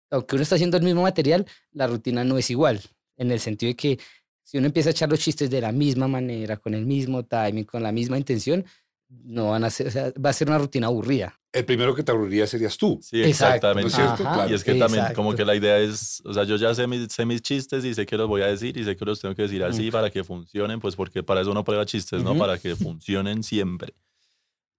aunque 0.09 0.35
uno 0.35 0.41
está 0.41 0.55
haciendo 0.55 0.77
el 0.77 0.83
mismo 0.83 1.03
material, 1.03 1.45
la 1.71 1.85
rutina 1.85 2.23
no 2.23 2.39
es 2.39 2.49
igual, 2.49 2.81
en 3.17 3.31
el 3.31 3.39
sentido 3.39 3.69
de 3.69 3.75
que 3.75 3.99
si 4.43 4.57
uno 4.57 4.65
empieza 4.67 4.89
a 4.89 4.91
echar 4.91 5.09
los 5.09 5.19
chistes 5.19 5.51
de 5.51 5.61
la 5.61 5.71
misma 5.71 6.07
manera, 6.07 6.57
con 6.57 6.73
el 6.73 6.85
mismo 6.87 7.23
timing, 7.25 7.65
con 7.65 7.83
la 7.83 7.91
misma 7.91 8.17
intención, 8.17 8.65
no 9.09 9.51
van 9.51 9.63
a 9.63 9.69
ser, 9.69 9.87
o 9.87 9.91
sea, 9.91 10.11
va 10.23 10.29
a 10.29 10.33
ser 10.33 10.47
una 10.49 10.57
rutina 10.57 10.87
aburrida. 10.87 11.39
El 11.53 11.65
primero 11.65 11.95
que 11.95 12.03
te 12.03 12.11
aburriría 12.11 12.45
serías 12.45 12.77
tú. 12.77 12.99
Sí, 13.01 13.23
Exacto, 13.23 13.67
exactamente. 13.67 13.81
¿no 13.81 13.87
es 13.87 13.93
cierto? 13.95 14.23
Ajá, 14.23 14.33
Claro. 14.35 14.51
Y 14.51 14.53
es 14.53 14.63
que 14.63 14.75
también 14.75 15.05
como 15.15 15.33
que 15.33 15.45
la 15.45 15.55
idea 15.55 15.79
es, 15.79 16.21
o 16.25 16.33
sea, 16.33 16.43
yo 16.43 16.55
ya 16.57 16.75
sé 16.75 16.85
mis, 16.87 17.11
sé 17.11 17.25
mis 17.25 17.41
chistes 17.41 17.83
y 17.85 17.93
sé 17.93 18.05
que 18.05 18.17
los 18.17 18.27
voy 18.27 18.41
a 18.41 18.47
decir 18.47 18.77
y 18.77 18.83
sé 18.83 18.95
que 18.95 19.05
los 19.05 19.19
tengo 19.19 19.33
que 19.33 19.43
decir 19.43 19.63
así 19.63 19.89
para 19.89 20.09
que 20.09 20.23
funcionen, 20.23 20.79
pues 20.79 20.95
porque 20.95 21.23
para 21.23 21.41
eso 21.41 21.51
uno 21.51 21.63
prueba 21.63 21.85
chistes, 21.85 22.21
¿no? 22.23 22.37
Para 22.37 22.57
que 22.57 22.75
funcionen 22.75 23.43
siempre. 23.43 23.93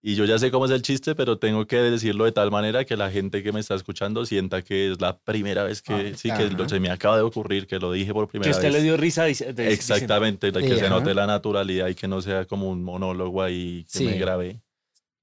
Y 0.00 0.14
yo 0.14 0.24
ya 0.24 0.38
sé 0.38 0.52
cómo 0.52 0.66
es 0.66 0.70
el 0.70 0.82
chiste, 0.82 1.16
pero 1.16 1.38
tengo 1.38 1.66
que 1.66 1.76
decirlo 1.76 2.24
de 2.24 2.30
tal 2.32 2.52
manera 2.52 2.84
que 2.84 2.96
la 2.96 3.10
gente 3.10 3.42
que 3.42 3.50
me 3.52 3.58
está 3.58 3.74
escuchando 3.74 4.24
sienta 4.24 4.62
que 4.62 4.92
es 4.92 5.00
la 5.00 5.18
primera 5.18 5.64
vez 5.64 5.82
que 5.82 5.92
Ah, 5.92 6.16
sí, 6.16 6.30
que 6.30 6.50
lo- 6.50 6.68
se 6.68 6.78
me 6.78 6.88
acaba 6.90 7.16
de 7.16 7.22
ocurrir, 7.22 7.66
que 7.66 7.80
lo 7.80 7.90
dije 7.90 8.12
por 8.12 8.26
Que 8.26 8.32
primera 8.32 8.50
usted 8.52 8.64
vez. 8.68 8.72
le 8.74 8.82
dio 8.82 8.96
risa. 8.96 9.24
dice- 9.24 9.52
de- 9.52 9.72
Exactamente, 9.72 10.52
de 10.52 10.60
que 10.62 10.76
se 10.76 10.88
note 10.88 11.14
la 11.14 11.26
naturalidad 11.26 11.88
y 11.88 11.96
que 11.96 12.06
no 12.06 12.22
sea 12.22 12.44
como 12.44 12.70
un 12.70 12.84
monólogo 12.84 13.42
ahí 13.42 13.84
que 13.92 14.04
me 14.04 14.12
Sí. 14.12 14.18
grabé. 14.18 14.60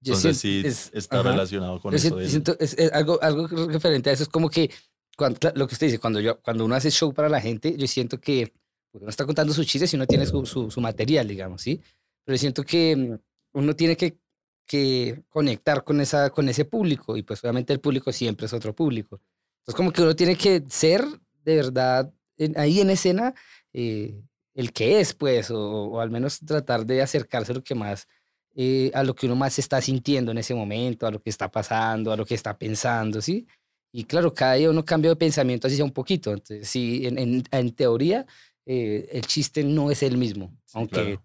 Yo 0.01 0.13
Entonces 0.13 0.38
siento- 0.39 0.67
sí 0.67 0.67
es- 0.67 0.91
está 0.94 1.22
ajá. 1.22 1.32
relacionado 1.32 1.79
con 1.79 1.91
Yo 1.94 1.98
eso. 1.98 2.20
siento, 2.29 2.55
es, 2.60 2.74
es 2.77 2.91
algo, 2.91 3.17
algo 3.24 3.48
referente 3.48 4.10
a 4.10 4.13
eso 4.13 4.24
es 4.24 4.29
como 4.29 4.50
que 4.50 4.70
cuando, 5.17 5.39
lo 5.55 5.67
que 5.67 5.74
usted 5.75 5.88
dice, 5.88 6.00
cuando, 6.00 6.20
yo, 6.20 6.39
cuando 6.41 6.65
uno 6.65 6.75
hace 6.75 6.91
show 6.91 7.13
para 7.13 7.29
la 7.29 7.39
gente, 7.39 7.75
yo 7.77 7.88
siento 7.88 8.20
que 8.20 8.51
pues, 8.91 9.01
uno 9.01 9.10
está 9.10 9.25
contando 9.25 9.53
sus 9.53 9.65
chistes 9.65 9.91
y 9.94 9.96
uno 9.96 10.05
tiene 10.05 10.25
su, 10.25 10.46
su, 10.46 10.70
su 10.70 10.82
material, 10.82 11.27
digamos, 11.29 11.62
¿sí? 11.62 11.79
Pero 12.25 12.38
siento 12.38 12.63
que 12.63 12.96
mm, 12.96 13.58
uno 13.58 13.74
tiene 13.75 13.96
que, 13.96 14.17
que 14.66 15.24
conectar 15.30 15.84
con, 15.84 16.02
esa, 16.02 16.30
con 16.30 16.50
ese 16.50 16.66
público 16.66 17.16
y 17.18 17.24
pues 17.24 17.44
obviamente 17.44 17.74
el 17.74 17.80
público 17.80 18.12
siempre 18.12 18.46
es 18.48 18.54
otro 18.54 18.74
público. 18.76 19.22
Entonces 19.60 19.76
como 19.76 19.92
que 19.92 20.02
uno 20.02 20.16
tiene 20.16 20.36
que 20.36 20.64
ser 20.70 21.06
de 21.44 21.56
verdad 21.56 22.12
en- 22.38 22.58
ahí 22.58 22.80
en 22.82 22.90
escena 22.90 23.34
eh, 23.74 24.22
el 24.54 24.72
que 24.72 25.00
es, 25.00 25.14
pues, 25.14 25.52
o, 25.52 25.60
o 25.60 26.00
al 26.00 26.10
menos 26.12 26.40
tratar 26.40 26.86
de 26.86 27.02
acercarse 27.02 27.54
lo 27.54 27.64
que 27.64 27.76
más 27.76 28.08
eh, 28.56 28.90
a 28.94 29.04
lo 29.04 29.14
que 29.16 29.26
uno 29.26 29.36
más 29.36 29.60
está 29.60 29.82
sintiendo 29.82 30.32
en 30.32 30.38
ese 30.38 30.56
momento, 30.56 31.06
a 31.06 31.12
lo 31.12 31.22
que 31.22 31.30
está 31.30 31.52
pasando, 31.52 32.12
a 32.14 32.16
lo 32.18 32.26
que 32.26 32.36
está 32.36 32.58
pensando, 32.58 33.22
¿sí? 33.22 33.46
Y 33.92 34.06
claro, 34.06 34.34
cada 34.34 34.54
día 34.54 34.70
uno 34.70 34.84
cambia 34.86 35.10
de 35.12 35.16
pensamiento 35.18 35.68
así 35.68 35.76
sea 35.76 35.84
un 35.86 35.92
poquito. 35.92 36.32
Entonces, 36.32 36.68
sí, 36.68 37.06
en, 37.06 37.18
en, 37.18 37.44
en 37.52 37.72
teoría, 37.76 38.26
eh, 38.66 39.10
el 39.12 39.22
chiste 39.26 39.64
no 39.66 39.92
es 39.92 40.04
el 40.04 40.18
mismo. 40.18 40.54
aunque 40.74 40.94
claro. 40.96 41.24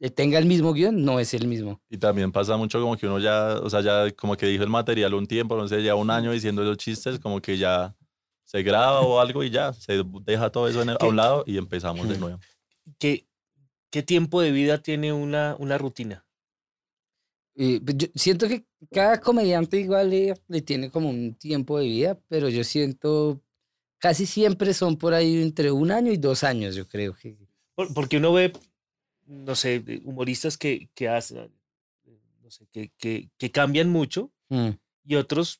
Eh, 0.00 0.10
tenga 0.10 0.38
el 0.38 0.46
mismo 0.46 0.72
guion, 0.72 1.04
no 1.04 1.18
es 1.20 1.34
el 1.34 1.46
mismo. 1.46 1.80
Y 1.88 1.98
también 1.98 2.32
pasa 2.32 2.56
mucho 2.56 2.80
como 2.80 2.96
que 2.96 3.06
uno 3.06 3.18
ya, 3.18 3.58
o 3.62 3.70
sea, 3.70 3.80
ya 3.80 4.10
como 4.12 4.36
que 4.36 4.46
dijo 4.46 4.62
el 4.64 4.70
material 4.70 5.14
un 5.14 5.26
tiempo, 5.26 5.56
no 5.56 5.66
sé, 5.68 5.82
ya 5.82 5.94
un 5.94 6.10
año 6.10 6.32
diciendo 6.32 6.62
esos 6.62 6.76
chistes, 6.78 7.18
como 7.18 7.40
que 7.40 7.56
ya 7.56 7.94
se 8.44 8.62
graba 8.62 9.00
o 9.00 9.20
algo 9.20 9.42
y 9.42 9.50
ya, 9.50 9.72
se 9.72 10.02
deja 10.24 10.50
todo 10.50 10.68
eso 10.68 10.82
en 10.82 10.90
el- 10.90 10.96
a 11.00 11.06
un 11.06 11.16
lado 11.16 11.44
y 11.46 11.56
empezamos 11.56 12.08
de 12.08 12.18
nuevo. 12.18 12.38
¿Qué, 12.98 13.26
qué 13.90 14.02
tiempo 14.02 14.40
de 14.40 14.50
vida 14.52 14.78
tiene 14.78 15.12
una, 15.12 15.56
una 15.58 15.78
rutina? 15.78 16.24
Eh, 17.56 17.80
pues 17.84 17.96
yo 17.96 18.08
siento 18.16 18.48
que 18.48 18.64
cada 18.90 19.20
comediante 19.20 19.78
igual 19.78 20.10
le, 20.10 20.34
le 20.48 20.60
tiene 20.62 20.90
como 20.90 21.08
un 21.08 21.34
tiempo 21.34 21.78
de 21.78 21.84
vida, 21.86 22.18
pero 22.28 22.48
yo 22.48 22.64
siento 22.64 23.40
casi 23.98 24.26
siempre 24.26 24.74
son 24.74 24.96
por 24.96 25.14
ahí 25.14 25.40
entre 25.40 25.70
un 25.70 25.90
año 25.92 26.10
y 26.12 26.16
dos 26.16 26.42
años, 26.44 26.74
yo 26.74 26.86
creo 26.88 27.14
que. 27.14 27.38
Por- 27.76 27.94
Porque 27.94 28.16
uno 28.16 28.32
ve, 28.32 28.52
no 29.26 29.54
sé, 29.54 29.80
de 29.80 30.00
humoristas 30.04 30.56
que, 30.58 30.88
que 30.94 31.08
hacen, 31.08 31.38
eh, 32.06 32.18
no 32.42 32.50
sé, 32.50 32.66
que, 32.72 32.90
que, 32.98 33.30
que 33.38 33.50
cambian 33.50 33.90
mucho 33.90 34.30
Mm. 34.50 34.70
y 35.04 35.14
otros, 35.16 35.58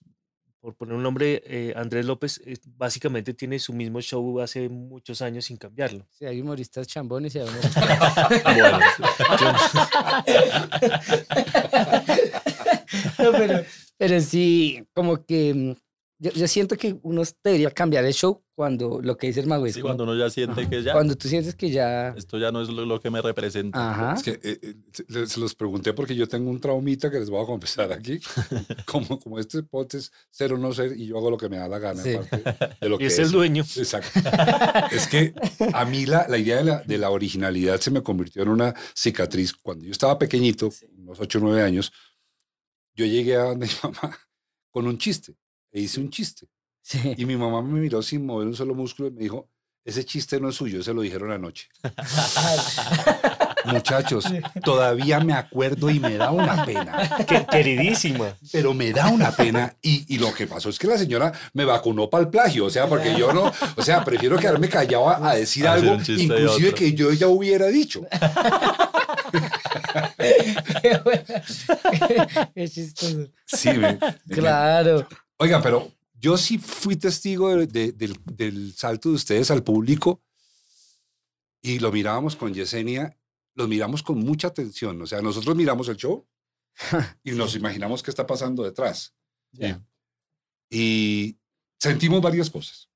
por 0.61 0.77
poner 0.77 0.95
un 0.95 1.03
nombre, 1.03 1.43
eh, 1.47 1.73
Andrés 1.77 2.05
López, 2.07 2.41
eh, 2.47 2.57
básicamente 2.77 3.35
tiene 3.35 3.59
su 3.59 3.73
mismo 3.73 4.01
show 4.01 4.41
hace 4.41 4.69
muchos 4.69 5.21
años 5.23 5.47
sin 5.47 5.57
cambiarlo. 5.57 6.07
Sí, 6.11 6.27
hay 6.27 6.41
humoristas 6.41 6.87
chambones 6.87 7.35
y 7.35 7.41
hay 7.41 7.49
humoristas. 7.49 8.45
Bueno, 8.45 8.79
No, 13.19 13.33
pero, 13.33 13.65
pero 13.97 14.21
sí, 14.21 14.87
como 14.95 15.25
que 15.25 15.55
mm, 15.55 15.75
yo, 16.19 16.31
yo 16.31 16.47
siento 16.49 16.77
que 16.77 16.97
uno 17.03 17.23
debería 17.43 17.71
cambiar 17.71 18.05
el 18.05 18.15
show 18.15 18.43
cuando 18.55 19.01
lo 19.03 19.17
que 19.17 19.27
dice 19.27 19.41
el 19.41 19.49
mago 19.49 19.67
es 19.67 19.75
sí, 19.75 19.81
como 19.81 19.91
cuando 19.97 20.05
uno 20.05 20.17
ya 20.17 20.31
siente 20.31 20.69
que 20.69 20.81
ya, 20.81 20.93
cuando 20.93 21.17
tú 21.17 21.27
sientes 21.27 21.57
que 21.57 21.71
ya. 21.71 22.11
esto 22.17 22.39
ya 22.39 22.53
no 22.53 22.63
es 22.63 22.69
lo, 22.69 22.85
lo 22.87 23.01
que 23.01 23.11
me 23.11 23.21
representa. 23.21 23.91
Ajá. 23.91 24.15
Es 24.15 24.23
que 24.23 24.31
eh, 24.49 24.59
eh, 24.63 25.27
se- 25.27 25.41
los 25.41 25.57
pregunté 25.57 25.93
porque 25.93 26.15
yo 26.15 26.29
tengo 26.29 26.51
un 26.51 26.61
traumita 26.61 27.11
que 27.11 27.19
les 27.19 27.29
voy 27.31 27.43
a 27.43 27.47
confesar 27.47 27.93
aquí. 27.93 28.21
Como, 28.87 29.19
como 29.19 29.41
este 29.41 29.63
podcast 29.65 29.95
es 30.07 30.13
ser 30.31 30.53
o 30.53 30.59
no 30.59 30.73
ser 30.73 30.97
y 30.97 31.07
yo 31.07 31.19
hago 31.19 31.31
lo 31.31 31.37
que 31.37 31.49
me 31.49 31.57
da 31.57 31.67
la 31.67 31.81
gana. 31.81 32.01
Sí. 32.01 32.15
aparte 32.15 32.77
de 32.81 32.89
lo 32.89 32.95
Y 32.97 32.99
que 32.99 33.07
es 33.07 33.19
el 33.19 33.33
dueño. 33.33 33.65
Exacto. 33.77 34.21
es 34.93 35.09
que 35.09 35.35
a 35.73 35.85
mí 35.85 36.07
la, 36.07 36.27
la 36.29 36.39
idea 36.39 36.59
de 36.59 36.65
la, 36.65 36.83
de 36.83 36.99
la 36.99 37.11
originalidad 37.11 37.81
se 37.81 37.91
me 37.91 38.03
convirtió 38.05 38.43
en 38.45 38.51
una 38.51 38.73
cicatriz. 38.95 39.53
Cuando 39.53 39.85
yo 39.85 39.91
estaba 39.91 40.17
pequeñito, 40.17 40.71
unos 40.97 41.19
8 41.19 41.39
o 41.39 41.41
9 41.41 41.63
años, 41.63 41.93
yo 42.95 43.05
llegué 43.05 43.37
a 43.37 43.55
mi 43.57 43.67
mamá 43.83 44.17
con 44.71 44.87
un 44.87 44.97
chiste 44.97 45.35
e 45.75 45.81
hice 45.83 46.01
un 46.01 46.09
chiste. 46.09 46.47
Sí. 46.81 47.15
Y 47.19 47.27
mi 47.27 47.37
mamá 47.37 47.61
me 47.63 47.79
miró 47.81 48.01
sin 48.03 48.25
mover 48.25 48.47
un 48.47 48.55
solo 48.57 48.75
músculo 48.75 49.09
y 49.09 49.13
me 49.13 49.21
dijo, 49.21 49.51
ese 49.85 50.05
chiste 50.05 50.41
no 50.41 50.49
es 50.49 50.55
suyo, 50.55 50.83
se 50.83 50.95
lo 50.95 51.03
dijeron 51.03 51.31
anoche. 51.33 51.69
Muchachos, 53.67 54.27
todavía 54.63 55.21
me 55.21 55.33
acuerdo 55.33 55.89
y 55.89 55.99
me 55.99 56.17
da 56.19 56.31
una 56.31 56.65
pena, 56.67 57.25
Que- 57.27 57.47
queridísima. 57.47 58.35
pero 58.53 58.75
me 58.75 58.93
da 58.93 59.09
una 59.09 59.31
pena. 59.33 59.75
Y, 59.81 60.05
y 60.15 60.19
lo 60.19 60.35
que 60.35 60.47
pasó 60.47 60.69
es 60.69 60.79
que 60.79 60.87
la 60.87 60.99
señora 60.99 61.33
me 61.55 61.65
vacunó 61.65 62.11
para 62.11 62.25
el 62.25 62.29
plagio, 62.31 62.67
o 62.67 62.71
sea, 62.71 62.87
porque 62.87 63.15
yo 63.17 63.33
no, 63.33 63.51
o 63.77 63.83
sea, 63.83 64.05
prefiero 64.05 64.37
quedarme 64.39 64.69
callado 64.69 65.09
a, 65.09 65.31
a 65.31 65.35
decir 65.35 65.67
hacer 65.67 65.89
algo, 65.89 66.03
inclusive 66.07 66.75
que 66.75 66.93
yo 66.93 67.11
ya 67.15 67.29
hubiera 67.29 67.67
dicho. 67.69 68.03
Qué 70.83 70.99
buena. 71.03 71.43
Qué 72.55 72.69
chistoso. 72.69 73.29
Sí, 73.47 73.71
me- 73.73 73.99
me- 73.99 74.35
Claro. 74.35 75.07
Oiga, 75.39 75.61
pero 75.63 75.93
yo 76.15 76.37
sí 76.37 76.59
fui 76.59 76.97
testigo 76.97 77.55
de- 77.55 77.67
de- 77.67 77.93
del, 77.93 78.17
del 78.25 78.75
salto 78.75 79.09
de 79.11 79.17
ustedes 79.17 79.51
al 79.51 79.63
público 79.65 80.23
y 81.63 81.79
lo 81.79 81.91
mirábamos 81.93 82.37
con 82.37 82.53
Yesenia, 82.55 83.17
lo 83.55 83.67
miramos 83.69 84.03
con 84.03 84.19
mucha 84.19 84.49
atención. 84.49 85.01
O 85.03 85.07
sea, 85.07 85.21
nosotros 85.23 85.57
miramos 85.57 85.89
el 85.89 85.97
show 85.97 86.27
y 87.25 87.33
nos 87.33 87.55
imaginamos 87.57 88.03
qué 88.03 88.11
está 88.11 88.27
pasando 88.27 88.63
detrás. 88.65 89.15
Ya. 89.53 89.85
Y 90.71 91.39
sentimos 91.79 92.21
varias 92.21 92.51
cosas. 92.51 92.89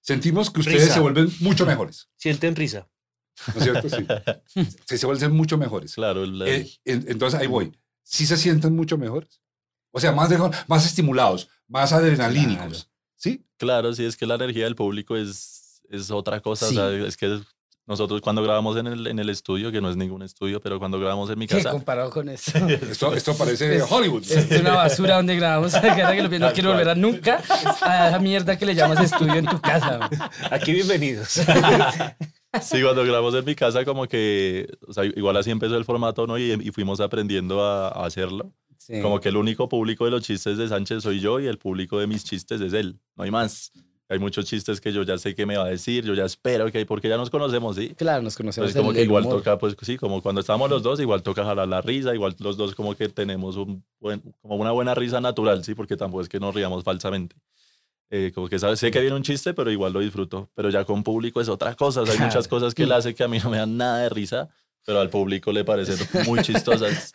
Sentimos 0.00 0.50
que 0.50 0.60
ustedes 0.60 0.82
Risa. 0.82 0.94
se 0.94 1.00
vuelven 1.00 1.28
mucho 1.40 1.64
mejores. 1.66 2.08
Sienten 2.16 2.56
risa. 2.56 2.88
¿No 3.54 3.54
es 3.60 3.64
cierto? 3.64 3.88
Sí. 3.88 4.06
Sí, 4.88 4.98
se 4.98 5.06
vuelven 5.06 5.32
mucho 5.32 5.56
mejores. 5.56 5.94
Claro, 5.94 6.24
el- 6.24 6.42
Eh, 6.42 6.70
en- 6.84 7.04
entonces 7.08 7.38
ahí 7.40 7.46
voy. 7.46 7.72
¿Sí 8.02 8.26
se 8.26 8.36
sienten 8.36 8.74
mucho 8.74 8.98
mejores? 8.98 9.40
O 9.92 10.00
sea, 10.00 10.12
más, 10.12 10.28
de- 10.30 10.38
más 10.68 10.86
estimulados, 10.86 11.48
más 11.72 11.92
adrenalínicos. 11.92 12.88
¿Sí? 13.16 13.44
Claro, 13.56 13.92
sí, 13.94 14.04
es 14.04 14.16
que 14.16 14.26
la 14.26 14.34
energía 14.34 14.64
del 14.64 14.74
público 14.76 15.16
es, 15.16 15.80
es 15.88 16.10
otra 16.10 16.40
cosa. 16.40 16.68
Sí. 16.68 16.76
O 16.76 16.80
sea, 16.98 17.06
es 17.06 17.16
que 17.16 17.40
nosotros 17.86 18.20
cuando 18.20 18.42
grabamos 18.42 18.76
en 18.76 18.86
el, 18.86 19.06
en 19.06 19.18
el 19.18 19.28
estudio, 19.28 19.72
que 19.72 19.80
no 19.80 19.90
es 19.90 19.96
ningún 19.96 20.22
estudio, 20.22 20.60
pero 20.60 20.78
cuando 20.78 20.98
grabamos 21.00 21.30
en 21.30 21.38
mi 21.38 21.46
¿Qué 21.46 21.56
casa, 21.56 21.70
comparado 21.70 22.10
con 22.10 22.28
eso? 22.28 22.52
Esto, 22.90 23.14
esto 23.14 23.36
parece 23.36 23.76
Es- 23.76 23.90
Hollywood. 23.90 24.22
Es 24.30 24.60
una 24.60 24.74
basura 24.74 25.16
donde 25.16 25.34
grabamos. 25.36 25.72
que 25.80 26.22
lo 26.22 26.28
pienso, 26.28 26.46
no 26.48 26.52
quiero 26.52 26.70
volver 26.70 26.90
a 26.90 26.94
nunca 26.94 27.42
a 27.80 28.08
esa 28.08 28.18
mierda 28.18 28.56
que 28.58 28.66
le 28.66 28.74
llamas 28.74 29.00
estudio 29.00 29.34
en 29.34 29.46
tu 29.46 29.60
casa. 29.60 30.10
Aquí 30.50 30.72
bienvenidos. 30.72 31.28
sí, 32.62 32.82
cuando 32.82 33.02
grabamos 33.04 33.34
en 33.34 33.44
mi 33.44 33.54
casa, 33.54 33.84
como 33.84 34.06
que, 34.06 34.68
o 34.86 34.92
sea, 34.92 35.04
igual 35.04 35.36
así 35.36 35.50
empezó 35.50 35.76
el 35.76 35.84
formato, 35.84 36.26
¿no? 36.26 36.38
Y, 36.38 36.52
y 36.52 36.70
fuimos 36.70 37.00
aprendiendo 37.00 37.62
a, 37.64 37.88
a 37.88 38.04
hacerlo. 38.06 38.52
Sí. 38.86 39.00
Como 39.00 39.20
que 39.20 39.28
el 39.28 39.36
único 39.36 39.68
público 39.68 40.04
de 40.04 40.10
los 40.10 40.22
chistes 40.22 40.58
de 40.58 40.68
Sánchez 40.68 41.02
soy 41.02 41.20
yo 41.20 41.40
y 41.40 41.46
el 41.46 41.58
público 41.58 41.98
de 41.98 42.06
mis 42.06 42.24
chistes 42.24 42.60
es 42.60 42.72
él. 42.72 42.98
No 43.16 43.24
hay 43.24 43.30
más. 43.30 43.72
Hay 44.08 44.18
muchos 44.18 44.44
chistes 44.44 44.80
que 44.80 44.92
yo 44.92 45.04
ya 45.04 45.16
sé 45.16 45.34
qué 45.34 45.46
me 45.46 45.56
va 45.56 45.64
a 45.64 45.68
decir, 45.68 46.04
yo 46.04 46.12
ya 46.12 46.26
espero 46.26 46.70
que, 46.70 46.84
porque 46.84 47.08
ya 47.08 47.16
nos 47.16 47.30
conocemos, 47.30 47.76
¿sí? 47.76 47.94
Claro, 47.94 48.22
nos 48.22 48.36
conocemos. 48.36 48.68
Entonces 48.68 48.82
como 48.82 48.92
que 48.92 49.04
igual 49.04 49.24
humor. 49.24 49.38
toca, 49.38 49.56
pues 49.56 49.74
sí, 49.80 49.96
como 49.96 50.20
cuando 50.20 50.42
estamos 50.42 50.68
los 50.68 50.82
dos, 50.82 51.00
igual 51.00 51.22
toca 51.22 51.44
jalar 51.44 51.66
la 51.66 51.80
risa, 51.80 52.14
igual 52.14 52.36
los 52.40 52.58
dos 52.58 52.74
como 52.74 52.94
que 52.94 53.08
tenemos 53.08 53.56
un 53.56 53.82
buen, 54.00 54.20
como 54.42 54.56
una 54.56 54.72
buena 54.72 54.94
risa 54.94 55.20
natural, 55.22 55.64
sí, 55.64 55.74
porque 55.74 55.96
tampoco 55.96 56.20
es 56.20 56.28
que 56.28 56.40
nos 56.40 56.54
riamos 56.54 56.84
falsamente. 56.84 57.36
Eh, 58.10 58.32
como 58.34 58.46
que 58.50 58.58
sabe, 58.58 58.76
sé 58.76 58.90
que 58.90 59.00
viene 59.00 59.16
un 59.16 59.22
chiste, 59.22 59.54
pero 59.54 59.70
igual 59.70 59.94
lo 59.94 60.00
disfruto. 60.00 60.50
Pero 60.54 60.68
ya 60.68 60.84
con 60.84 61.02
público 61.02 61.40
es 61.40 61.48
otra 61.48 61.74
cosa. 61.74 62.02
o 62.02 62.06
sea, 62.06 62.14
hay 62.14 62.20
muchas 62.20 62.46
cosas 62.46 62.74
que 62.74 62.82
él 62.82 62.92
hace 62.92 63.14
que 63.14 63.24
a 63.24 63.28
mí 63.28 63.38
no 63.42 63.48
me 63.48 63.56
dan 63.56 63.78
nada 63.78 64.00
de 64.00 64.10
risa, 64.10 64.50
pero 64.84 65.00
al 65.00 65.10
público 65.10 65.52
le 65.52 65.64
parecen 65.64 65.96
muy 66.26 66.40
chistosas. 66.42 67.12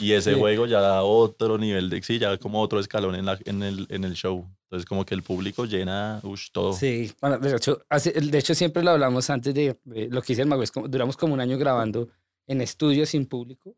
Y 0.00 0.12
ese 0.12 0.32
Sí. 0.34 0.38
juego 0.40 0.66
ya 0.66 0.80
da 0.80 1.02
otro 1.02 1.58
nivel 1.58 1.90
de, 1.90 2.02
sí, 2.02 2.18
ya 2.18 2.36
como 2.38 2.60
otro 2.60 2.80
escalón 2.80 3.14
en, 3.14 3.26
la, 3.26 3.38
en, 3.44 3.62
el, 3.62 3.86
en 3.90 4.04
el 4.04 4.14
show. 4.14 4.46
Entonces 4.64 4.86
como 4.88 5.04
que 5.04 5.14
el 5.14 5.22
público 5.22 5.64
llena 5.66 6.20
ush, 6.22 6.48
todo. 6.52 6.72
Sí, 6.72 7.12
bueno, 7.20 7.38
de 7.38 7.54
hecho, 7.54 7.82
hace- 7.90 8.12
de 8.12 8.38
hecho 8.38 8.54
siempre 8.54 8.82
lo 8.82 8.92
hablamos 8.92 9.28
antes 9.30 9.52
de, 9.54 9.78
de 9.84 10.08
lo 10.08 10.22
que 10.22 10.28
dice 10.32 10.42
el 10.42 10.48
mago, 10.48 10.62
es 10.62 10.70
como, 10.70 10.88
duramos 10.88 11.16
como 11.16 11.34
un 11.34 11.40
año 11.40 11.58
grabando 11.58 12.08
en 12.46 12.60
estudio 12.62 13.04
sin 13.06 13.26
público 13.26 13.76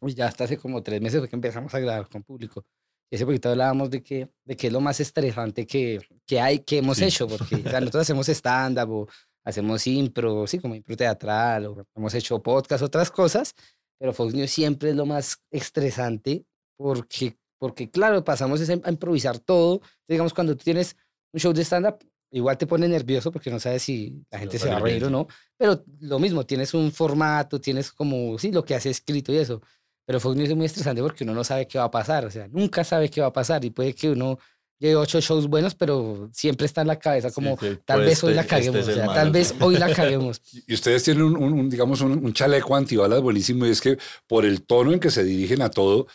y 0.00 0.14
ya 0.14 0.26
hasta 0.26 0.44
hace 0.44 0.56
como 0.56 0.82
tres 0.82 1.00
meses 1.00 1.20
fue 1.20 1.28
que 1.28 1.36
empezamos 1.36 1.74
a 1.74 1.78
grabar 1.80 2.08
con 2.08 2.22
público. 2.22 2.64
Y 3.10 3.16
hace 3.16 3.26
poquito 3.26 3.50
hablábamos 3.50 3.90
de 3.90 4.02
que, 4.02 4.28
de 4.44 4.56
que 4.56 4.66
es 4.68 4.72
lo 4.72 4.80
más 4.80 4.98
estresante 4.98 5.66
que, 5.66 6.00
que 6.26 6.40
hay, 6.40 6.60
que 6.60 6.78
hemos 6.78 6.96
Sí. 6.96 7.04
hecho, 7.04 7.28
porque 7.28 7.56
o 7.56 7.62
sea, 7.70 7.80
nosotros 7.80 8.00
hacemos 8.02 8.28
stand-up 8.28 8.90
o 8.90 9.08
hacemos 9.44 9.86
impro, 9.86 10.46
sí, 10.46 10.58
como 10.58 10.74
impro 10.74 10.96
teatral, 10.96 11.66
o 11.66 11.86
hemos 11.94 12.14
hecho 12.14 12.42
podcast, 12.42 12.82
otras 12.82 13.10
cosas, 13.10 13.54
pero 13.98 14.12
Fox 14.12 14.34
News 14.34 14.50
siempre 14.50 14.90
es 14.90 14.96
lo 14.96 15.06
más 15.06 15.38
estresante 15.50 16.44
porque, 16.76 17.36
porque 17.58 17.90
claro, 17.90 18.24
pasamos 18.24 18.68
a 18.68 18.90
improvisar 18.90 19.38
todo. 19.38 19.80
Digamos, 20.08 20.34
cuando 20.34 20.56
tú 20.56 20.64
tienes 20.64 20.96
un 21.32 21.40
show 21.40 21.52
de 21.52 21.62
stand-up, 21.62 21.98
igual 22.30 22.58
te 22.58 22.66
pone 22.66 22.88
nervioso 22.88 23.30
porque 23.30 23.50
no 23.50 23.60
sabes 23.60 23.82
si 23.82 24.24
la 24.30 24.40
gente 24.40 24.58
se 24.58 24.68
va 24.68 24.76
a 24.76 24.80
reír 24.80 25.04
o 25.04 25.10
no, 25.10 25.28
pero 25.56 25.84
lo 26.00 26.18
mismo, 26.18 26.44
tienes 26.44 26.74
un 26.74 26.90
formato, 26.90 27.60
tienes 27.60 27.92
como, 27.92 28.38
sí, 28.38 28.50
lo 28.50 28.64
que 28.64 28.74
hace 28.74 28.90
escrito 28.90 29.32
y 29.32 29.36
eso. 29.36 29.62
Pero 30.06 30.20
Fox 30.20 30.36
News 30.36 30.50
es 30.50 30.56
muy 30.56 30.66
estresante 30.66 31.00
porque 31.00 31.24
uno 31.24 31.32
no 31.32 31.44
sabe 31.44 31.66
qué 31.66 31.78
va 31.78 31.84
a 31.84 31.90
pasar, 31.90 32.26
o 32.26 32.30
sea, 32.30 32.48
nunca 32.48 32.84
sabe 32.84 33.08
qué 33.08 33.20
va 33.20 33.28
a 33.28 33.32
pasar 33.32 33.64
y 33.64 33.70
puede 33.70 33.94
que 33.94 34.10
uno 34.10 34.38
lleve 34.78 34.96
ocho 34.96 35.20
shows 35.20 35.48
buenos, 35.48 35.74
pero 35.74 36.28
siempre 36.32 36.66
está 36.66 36.82
en 36.82 36.88
la 36.88 36.98
cabeza 36.98 37.28
Sí, 37.30 37.34
como, 37.34 37.56
tal 37.84 37.98
pues, 37.98 38.06
vez 38.06 38.24
hoy 38.24 38.34
la 38.34 38.42
este- 38.42 38.56
este 38.56 38.66
caguemos, 38.70 38.80
es 38.80 38.86
o 38.86 38.90
el 38.90 38.96
sea, 38.96 39.06
malo, 39.06 39.20
tal 39.20 39.30
vez 39.30 39.54
hoy 39.60 39.76
la 39.76 39.92
caguemos. 39.94 40.42
Y 40.66 40.74
ustedes 40.74 41.02
tienen 41.04 41.22
un, 41.22 41.36
un- 41.36 41.52
un, 41.52 41.70
digamos, 41.70 42.00
un, 42.00 42.12
un 42.24 42.32
chaleco 42.32 42.74
antibalas 42.76 43.20
buenísimo 43.20 43.66
y 43.66 43.70
es 43.70 43.80
que 43.80 43.98
por 44.26 44.44
el 44.44 44.62
tono 44.66 44.92
en 44.92 45.00
que 45.00 45.10
se 45.10 45.24
dirigen 45.24 45.62
a 45.62 45.70
todo, 45.70 46.06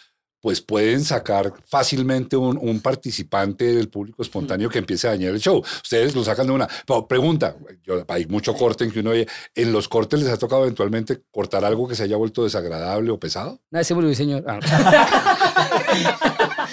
pues 0.42 0.62
pueden 0.62 1.04
sacar 1.04 1.52
fácilmente 1.66 2.38
un, 2.38 2.58
un 2.62 2.80
participante 2.80 3.76
del 3.76 3.90
público 3.90 4.22
espontáneo 4.22 4.70
que 4.70 4.80
empiece 4.80 5.06
a 5.06 5.10
dañar 5.12 5.34
el 5.34 5.42
show. 5.42 5.62
Ustedes 5.84 6.16
lo 6.16 6.24
sacan 6.24 6.48
de 6.48 6.54
una. 6.54 6.66
Pero 6.88 7.06
pregunta, 7.10 7.58
yo, 7.84 8.06
hay 8.08 8.26
mucho 8.26 8.54
corte 8.54 8.86
en 8.86 8.92
que 8.92 9.02
uno 9.02 9.10
oye, 9.10 9.28
¿en 9.54 9.74
los 9.74 9.90
cortes 9.90 10.18
les 10.22 10.30
ha 10.30 10.38
tocado 10.38 10.62
eventualmente 10.62 11.24
cortar 11.30 11.66
algo 11.66 11.90
que 11.90 11.96
se 11.96 12.04
haya 12.04 12.16
vuelto 12.16 12.46
desagradable 12.46 13.12
o 13.12 13.20
pesado? 13.20 13.60
Nadie 13.70 13.84
se 13.84 13.94
murió, 13.96 14.16
señor. 14.16 14.46
Ah. 14.48 14.60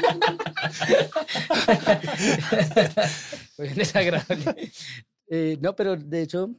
Fue 3.56 3.64
bien 3.64 3.76
desagradable. 3.76 4.70
Eh, 5.28 5.58
no, 5.60 5.74
pero 5.76 5.96
de 5.96 6.22
hecho, 6.22 6.50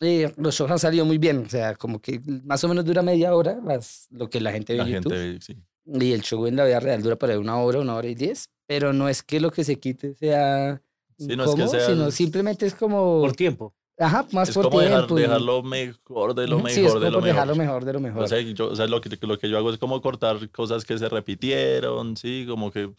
eh, 0.00 0.32
los 0.36 0.54
shows 0.54 0.70
han 0.70 0.78
salido 0.78 1.04
muy 1.04 1.18
bien. 1.18 1.38
O 1.38 1.48
sea, 1.48 1.74
como 1.74 2.00
que 2.00 2.20
más 2.44 2.62
o 2.64 2.68
menos 2.68 2.84
dura 2.84 3.02
media 3.02 3.34
hora 3.34 3.58
las, 3.64 4.06
lo 4.10 4.28
que 4.30 4.40
la 4.40 4.52
gente 4.52 4.74
ve 4.74 4.78
La 4.78 4.84
en 4.84 4.90
YouTube. 4.94 5.12
gente, 5.12 5.40
sí. 5.44 5.56
Y 5.86 6.12
el 6.12 6.22
show 6.22 6.46
en 6.46 6.56
la 6.56 6.64
vida 6.64 6.80
real 6.80 7.02
dura 7.02 7.16
para 7.16 7.32
ahí 7.32 7.38
una 7.38 7.56
hora, 7.58 7.80
una 7.80 7.94
hora 7.96 8.08
y 8.08 8.14
diez. 8.14 8.48
Pero 8.66 8.92
no 8.92 9.08
es 9.08 9.22
que 9.22 9.40
lo 9.40 9.50
que 9.50 9.64
se 9.64 9.76
quite 9.80 10.14
sea 10.14 10.80
Sí, 11.18 11.34
no 11.34 11.44
es 11.44 11.54
que 11.54 11.66
sea- 11.68 11.86
sino 11.86 12.10
simplemente 12.12 12.66
es 12.66 12.74
como... 12.74 13.20
Por 13.22 13.32
tiempo. 13.34 13.74
Ajá, 13.98 14.26
más 14.32 14.48
Es 14.50 14.54
por 14.54 14.64
como 14.66 14.80
dejar, 14.80 14.98
tiempo. 15.00 15.18
y- 15.18 15.22
dejar 15.22 15.40
lo 15.42 15.62
mejor 15.62 16.34
de 16.34 16.46
lo 16.46 16.56
mejor 16.58 16.70
sí, 16.70 16.84
es 16.84 16.94
de 16.94 17.10
como 17.12 17.20
dejar 17.26 17.46
lo 17.48 17.56
mejor. 17.56 17.66
mejor 17.66 17.84
de 17.84 17.92
lo 17.94 18.00
mejor. 18.00 18.22
O 18.22 18.28
sea, 18.28 18.40
yo, 18.40 18.68
o 18.70 18.76
sea, 18.76 18.86
lo, 18.86 19.00
que, 19.00 19.10
lo 19.26 19.38
que 19.38 19.48
yo 19.48 19.58
hago 19.58 19.70
es 19.70 19.78
como 19.78 20.00
cortar 20.00 20.48
cosas 20.50 20.84
que 20.84 20.96
se 20.98 21.08
repitieron, 21.08 22.16
sí, 22.16 22.44
como 22.48 22.70
que 22.70 22.92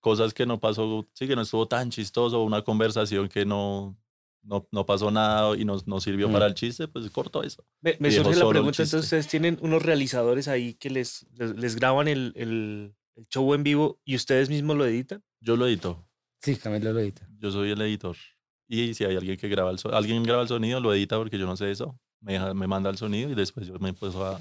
cosas 0.00 0.32
que 0.34 0.46
no 0.46 0.60
pasó, 0.60 1.06
sí, 1.12 1.26
que 1.26 1.34
no 1.34 1.42
estuvo 1.42 1.66
tan 1.66 1.90
chistoso, 1.90 2.42
una 2.44 2.62
conversación 2.62 3.28
que 3.28 3.44
no, 3.44 3.96
no, 4.42 4.68
no 4.70 4.84
pasó 4.86 5.10
nada 5.10 5.56
y 5.56 5.64
no, 5.64 5.78
no 5.86 6.00
sirvió 6.00 6.28
Mm. 6.28 6.32
para 6.32 6.46
el 6.46 6.54
chiste, 6.54 6.86
pues 6.88 7.10
corto 7.10 7.42
eso. 7.42 7.64
Me, 7.80 7.96
me 7.98 8.10
surge 8.10 8.36
la 8.36 8.48
pregunta, 8.48 8.82
entonces 8.82 9.02
ustedes 9.04 9.26
tienen 9.28 9.58
unos 9.62 9.82
realizadores 9.82 10.46
ahí 10.46 10.74
que 10.74 10.90
les, 10.90 11.26
les, 11.36 11.56
les 11.56 11.74
graban 11.76 12.06
el, 12.06 12.32
el, 12.36 12.94
el 13.16 13.26
show 13.28 13.54
en 13.54 13.62
vivo 13.64 13.98
y 14.04 14.14
ustedes 14.14 14.50
mismos 14.50 14.76
lo 14.76 14.84
editan. 14.86 15.22
Yo 15.40 15.56
lo 15.56 15.66
edito, 15.66 16.06
Sí, 16.42 16.56
Camilo 16.56 16.92
lo 16.92 17.00
edita. 17.00 17.26
yo 17.38 17.50
soy 17.50 17.70
el 17.70 17.80
editor. 17.80 18.16
Y 18.82 18.94
si 18.94 19.04
hay 19.04 19.16
alguien 19.16 19.36
que 19.36 19.48
graba 19.48 19.70
el 19.70 19.78
sonido, 19.78 19.98
alguien 19.98 20.22
graba 20.22 20.42
el 20.42 20.48
sonido, 20.48 20.80
lo 20.80 20.92
edita 20.94 21.16
porque 21.16 21.38
yo 21.38 21.46
no 21.46 21.56
sé 21.56 21.70
eso. 21.70 21.96
Me, 22.20 22.34
deja- 22.34 22.54
me 22.54 22.66
manda 22.66 22.90
el 22.90 22.96
sonido 22.96 23.30
y 23.30 23.34
después 23.34 23.66
yo 23.66 23.78
me 23.78 23.90
empiezo 23.90 24.24
a, 24.24 24.40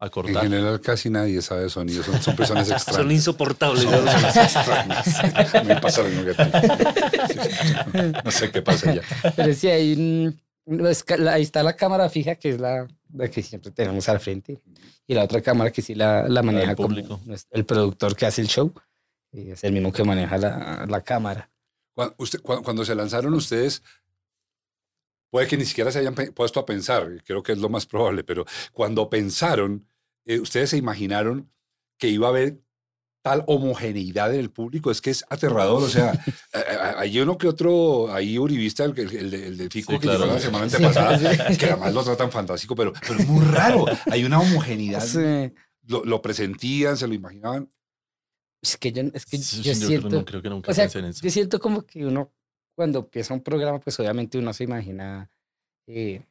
a 0.00 0.04
En 0.06 0.10
cortar. 0.10 0.42
general 0.44 0.80
casi 0.80 1.10
nadie 1.10 1.42
sabe 1.42 1.62
de 1.64 1.70
sonido, 1.70 2.02
son, 2.02 2.20
son 2.22 2.36
personas 2.36 2.66
Son 2.68 2.76
extrañas. 2.76 3.12
insoportables. 3.12 3.82
Son 3.82 3.92
¿no? 3.92 3.98
personas 4.04 4.36
extrañas. 4.36 5.64
Me 5.66 5.76
pasa 5.76 6.02
lo 6.02 6.08
mismo 6.08 6.24
que 6.24 6.30
a 6.42 6.50
ti. 7.94 8.20
No 8.24 8.30
sé 8.30 8.50
qué 8.50 8.62
pasa 8.62 8.94
ya. 8.94 9.02
Pero 9.36 9.54
sí, 9.54 9.68
hay 9.68 9.92
un- 9.92 10.40
ahí 11.30 11.42
está 11.42 11.62
la 11.62 11.74
cámara 11.76 12.08
fija, 12.08 12.34
que 12.36 12.50
es 12.50 12.60
la, 12.60 12.86
la 13.14 13.28
que 13.28 13.42
siempre 13.42 13.70
tenemos 13.70 14.08
al 14.08 14.20
frente. 14.20 14.58
Y 15.06 15.14
la 15.14 15.24
otra 15.24 15.40
cámara 15.40 15.70
que 15.70 15.80
sí 15.82 15.94
la, 15.94 16.28
la 16.28 16.42
maneja 16.42 16.74
como 16.74 16.88
público. 16.88 17.20
nues- 17.26 17.46
el 17.50 17.64
productor 17.64 18.14
que 18.16 18.26
hace 18.26 18.42
el 18.42 18.48
show. 18.48 18.72
Y 19.32 19.50
es 19.50 19.64
el 19.64 19.72
mismo 19.72 19.92
que 19.92 20.04
maneja 20.04 20.36
la, 20.38 20.86
la 20.88 21.00
cámara. 21.02 21.50
Cuando, 21.98 22.14
usted- 22.18 22.40
cuando- 22.42 22.62
cuando 22.62 22.84
se 22.84 22.94
lanzaron 22.94 23.34
ustedes, 23.34 23.82
puede 25.32 25.48
que 25.48 25.56
ni 25.56 25.64
siquiera 25.64 25.90
se 25.90 25.98
hayan 25.98 26.14
puesto 26.14 26.60
a 26.60 26.64
pensar, 26.64 27.24
creo 27.24 27.42
que 27.42 27.50
es 27.50 27.58
lo 27.58 27.68
más 27.68 27.86
probable, 27.86 28.22
pero 28.22 28.44
cuando 28.72 29.10
pensaron, 29.10 29.84
eh, 30.24 30.38
ustedes 30.38 30.70
se 30.70 30.76
imaginaron 30.76 31.50
que 31.98 32.06
iba 32.06 32.28
a 32.28 32.30
haber 32.30 32.60
tal 33.24 33.42
homogeneidad 33.48 34.32
en 34.32 34.38
el 34.38 34.50
público, 34.52 34.92
es 34.92 35.00
que 35.00 35.10
es 35.10 35.24
aterrador, 35.28 35.82
o 35.82 35.88
sea, 35.88 36.12
hay 36.98 37.18
uno 37.20 37.36
que 37.36 37.48
otro, 37.48 38.14
ahí 38.14 38.38
Uribista, 38.38 38.84
el, 38.84 38.96
el, 38.96 39.34
el, 39.34 39.56
de- 39.56 39.68
Fico 39.70 39.94
Sí, 39.94 39.98
que 39.98 40.06
llegó 40.06 40.18
claro. 40.18 40.34
la 40.34 40.40
semana 40.40 40.64
antepasada, 40.66 41.18
sí. 41.50 41.56
que 41.58 41.66
además 41.66 41.94
lo 41.94 42.04
tratan 42.04 42.30
fantástico, 42.30 42.76
pero, 42.76 42.92
pero 43.00 43.18
es 43.18 43.26
muy 43.26 43.44
raro, 43.44 43.86
hay 44.12 44.22
una 44.24 44.38
homogeneidad, 44.38 45.04
Sí. 45.04 45.52
lo, 45.88 46.04
lo 46.04 46.22
presentían, 46.22 46.96
se 46.96 47.08
lo 47.08 47.14
imaginaban, 47.14 47.68
Es 48.62 48.76
que 48.76 48.90
yo, 48.92 49.02
es 49.14 49.24
que 49.26 49.38
Sí, 49.38 49.62
yo 49.62 49.72
creo- 49.72 49.86
siento... 49.88 50.08
no 50.10 50.24
creo 50.24 50.42
que 50.42 50.50
nunca 50.50 50.70
o 50.70 50.74
sea, 50.74 50.84
en 50.92 51.04
eso. 51.06 51.20
yo 51.22 51.30
siento 51.30 51.60
como 51.60 51.82
que 51.82 52.04
uno, 52.04 52.32
cuando 52.74 53.00
empieza 53.00 53.34
un 53.34 53.40
programa, 53.42 53.78
pues 53.80 53.98
obviamente 54.00 54.36
uno 54.38 54.52
se 54.52 54.64
imagina, 54.64 55.30
eh, 55.86 56.22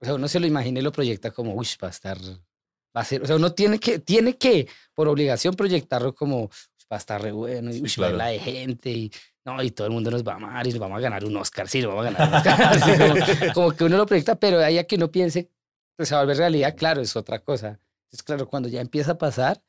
o 0.00 0.04
sea, 0.04 0.14
uno 0.14 0.28
se 0.28 0.40
lo 0.40 0.46
imagina 0.46 0.80
y 0.80 0.82
lo 0.82 0.92
proyecta 0.92 1.30
como, 1.30 1.54
uy, 1.54 1.66
va 1.82 1.88
a 1.88 1.90
estar, 1.90 2.18
va 2.20 3.00
a 3.00 3.04
ser, 3.04 3.22
o 3.22 3.26
sea, 3.26 3.36
uno 3.36 3.52
tiene 3.52 3.78
que, 3.78 3.98
tiene 3.98 4.36
que, 4.36 4.68
por 4.94 5.08
obligación, 5.08 5.54
proyectarlo 5.54 6.14
como, 6.14 6.44
"Ush, 6.44 6.84
va 6.92 6.96
a 6.96 6.98
estar 6.98 7.20
re 7.22 7.32
bueno, 7.32 7.70
y 7.72 7.80
uy, 7.82 7.90
claro. 7.90 8.16
baila 8.16 8.32
de 8.32 8.38
gente, 8.38 8.90
y 8.90 9.10
no, 9.44 9.60
y 9.62 9.70
todo 9.72 9.86
el 9.88 9.92
mundo 9.92 10.10
nos 10.10 10.22
va 10.22 10.32
a 10.32 10.36
amar, 10.36 10.66
y 10.66 10.70
nos 10.70 10.78
vamos 10.78 10.98
a 10.98 11.00
ganar 11.00 11.24
un 11.24 11.36
Oscar, 11.36 11.68
sí, 11.68 11.80
nos 11.82 11.88
vamos 11.94 12.06
a 12.06 12.10
ganar 12.10 12.28
un 12.28 12.34
Oscar, 12.36 12.62
así 12.76 12.90
como, 12.98 13.54
como 13.54 13.72
que 13.72 13.84
uno 13.84 13.96
lo 13.96 14.06
proyecta, 14.06 14.36
pero 14.36 14.60
ahí 14.60 14.78
a 14.78 14.84
que 14.84 14.94
uno 14.96 15.10
piense, 15.10 15.48
pues 15.96 16.08
se 16.08 16.14
va 16.14 16.20
a 16.20 16.24
volver 16.24 16.36
realidad, 16.38 16.76
claro, 16.76 17.00
es 17.00 17.16
otra 17.16 17.40
cosa. 17.40 17.80
Entonces, 18.04 18.22
claro, 18.24 18.46
cuando 18.48 18.68
ya 18.68 18.80
empieza 18.80 19.12
a 19.12 19.18
pasar, 19.18 19.62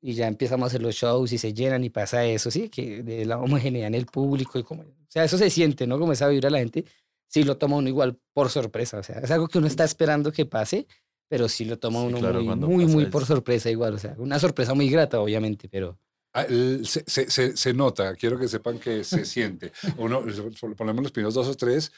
y 0.00 0.14
ya 0.14 0.26
empezamos 0.28 0.64
a 0.64 0.66
hacer 0.68 0.82
los 0.82 0.94
shows 0.94 1.32
y 1.32 1.38
se 1.38 1.52
llenan 1.52 1.82
y 1.84 1.90
pasa 1.90 2.24
eso, 2.24 2.50
sí, 2.50 2.68
que 2.68 3.02
de 3.02 3.24
la 3.24 3.38
homogeneidad 3.38 3.88
en 3.88 3.94
el 3.94 4.06
público 4.06 4.58
y 4.58 4.62
como, 4.62 4.82
o 4.82 4.86
sea, 5.08 5.24
eso 5.24 5.36
se 5.38 5.50
siente, 5.50 5.86
¿no? 5.86 5.98
Como 5.98 6.12
esa 6.12 6.28
vibra 6.28 6.50
la 6.50 6.58
gente, 6.58 6.84
sí 7.26 7.42
lo 7.44 7.56
toma 7.56 7.76
uno 7.76 7.88
igual 7.88 8.18
por 8.32 8.48
sorpresa, 8.50 8.98
o 8.98 9.02
sea, 9.02 9.18
es 9.18 9.30
algo 9.30 9.48
que 9.48 9.58
uno 9.58 9.66
está 9.66 9.84
esperando 9.84 10.30
que 10.32 10.46
pase, 10.46 10.86
pero 11.28 11.48
sí 11.48 11.64
lo 11.64 11.78
toma 11.78 12.00
Sí, 12.00 12.06
uno 12.06 12.18
claro, 12.20 12.42
muy, 12.42 12.56
muy, 12.56 12.86
muy 12.86 13.06
por 13.06 13.26
sorpresa 13.26 13.70
igual, 13.70 13.94
o 13.94 13.98
sea, 13.98 14.14
una 14.18 14.38
sorpresa 14.38 14.72
muy 14.74 14.88
grata, 14.88 15.20
obviamente, 15.20 15.68
pero 15.68 15.98
Ah, 16.34 16.44
Se, 16.84 17.02
se- 17.06 17.30
se- 17.30 17.56
se 17.56 17.74
nota, 17.74 18.14
quiero 18.14 18.38
que 18.38 18.46
sepan 18.48 18.78
que 18.78 19.02
se 19.02 19.24
siente. 19.24 19.72
Uno, 19.96 20.22
por- 20.60 20.76
ponemos 20.76 21.02
los 21.02 21.10
primeros 21.10 21.32
dos 21.34 21.48
o 21.48 21.54
tres, 21.54 21.90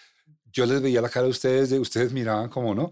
yo 0.52 0.66
les 0.66 0.80
veía 0.82 1.00
la 1.00 1.08
cara 1.08 1.24
de 1.24 1.30
ustedes, 1.30 1.70
de 1.70 1.78
ustedes 1.78 2.12
miraban 2.12 2.48
como, 2.48 2.74
¿no? 2.74 2.90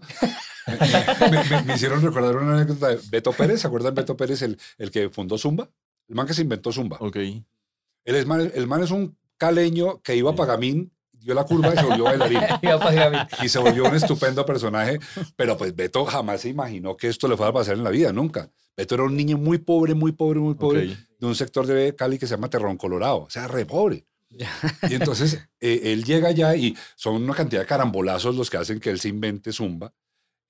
Me, 0.67 1.29
me- 1.29 1.43
me- 1.43 1.61
me 1.63 1.75
hicieron 1.75 2.01
recordar 2.01 2.35
una 2.37 2.55
anécdota 2.55 2.89
de 2.89 2.99
Beto 3.09 3.31
Pérez, 3.33 3.61
¿se 3.61 3.67
acuerdan 3.67 3.95
Beto 3.95 4.15
Pérez, 4.15 4.41
el, 4.41 4.57
el 4.77 4.91
que 4.91 5.09
fundó 5.09 5.37
Zumba? 5.37 5.69
El 6.07 6.15
man 6.15 6.27
que 6.27 6.33
se 6.33 6.41
inventó 6.41 6.71
Zumba. 6.71 6.97
Ok. 6.99 7.15
El, 7.17 8.15
es 8.15 8.25
man, 8.25 8.51
el 8.53 8.67
man 8.67 8.83
es 8.83 8.91
un 8.91 9.17
caleño 9.37 10.01
que 10.01 10.15
iba 10.15 10.31
a 10.31 10.35
Pagamín, 10.35 10.91
dio 11.11 11.33
la 11.33 11.43
curva 11.43 11.73
y 11.73 11.77
se 11.77 11.83
volvió 11.85 12.03
bailarín. 12.05 12.39
Y 13.43 13.49
se 13.49 13.59
volvió 13.59 13.85
un 13.85 13.95
estupendo 13.95 14.45
personaje, 14.45 14.99
pero 15.35 15.57
pues 15.57 15.75
Beto 15.75 16.05
jamás 16.05 16.41
se 16.41 16.49
imaginó 16.49 16.95
que 16.97 17.07
esto 17.07 17.27
le 17.27 17.35
fuera 17.37 17.49
a 17.49 17.53
pasar 17.53 17.75
en 17.75 17.83
la 17.83 17.89
vida, 17.89 18.11
nunca. 18.13 18.49
Beto 18.77 18.95
era 18.95 19.03
un 19.03 19.15
niño 19.17 19.37
muy 19.37 19.57
pobre, 19.57 19.93
muy 19.93 20.13
pobre, 20.13 20.39
muy 20.39 20.53
pobre 20.55 20.97
de 21.19 21.27
un 21.27 21.35
sector 21.35 21.67
de 21.67 21.93
Cali 21.95 22.17
que 22.17 22.25
se 22.27 22.35
llama 22.35 22.49
Terrón 22.49 22.77
Colorado, 22.77 23.23
o 23.23 23.29
sea, 23.29 23.47
re 23.47 23.65
pobre. 23.65 24.05
Y 24.89 24.93
entonces 24.93 25.39
eh, 25.59 25.81
él 25.85 26.03
llega 26.03 26.29
allá 26.29 26.55
y 26.55 26.75
son 26.95 27.23
una 27.23 27.33
cantidad 27.33 27.61
de 27.61 27.67
carambolazos 27.67 28.35
los 28.35 28.49
que 28.49 28.57
hacen 28.57 28.79
que 28.79 28.89
él 28.91 28.99
se 28.99 29.09
invente 29.09 29.51
Zumba. 29.51 29.93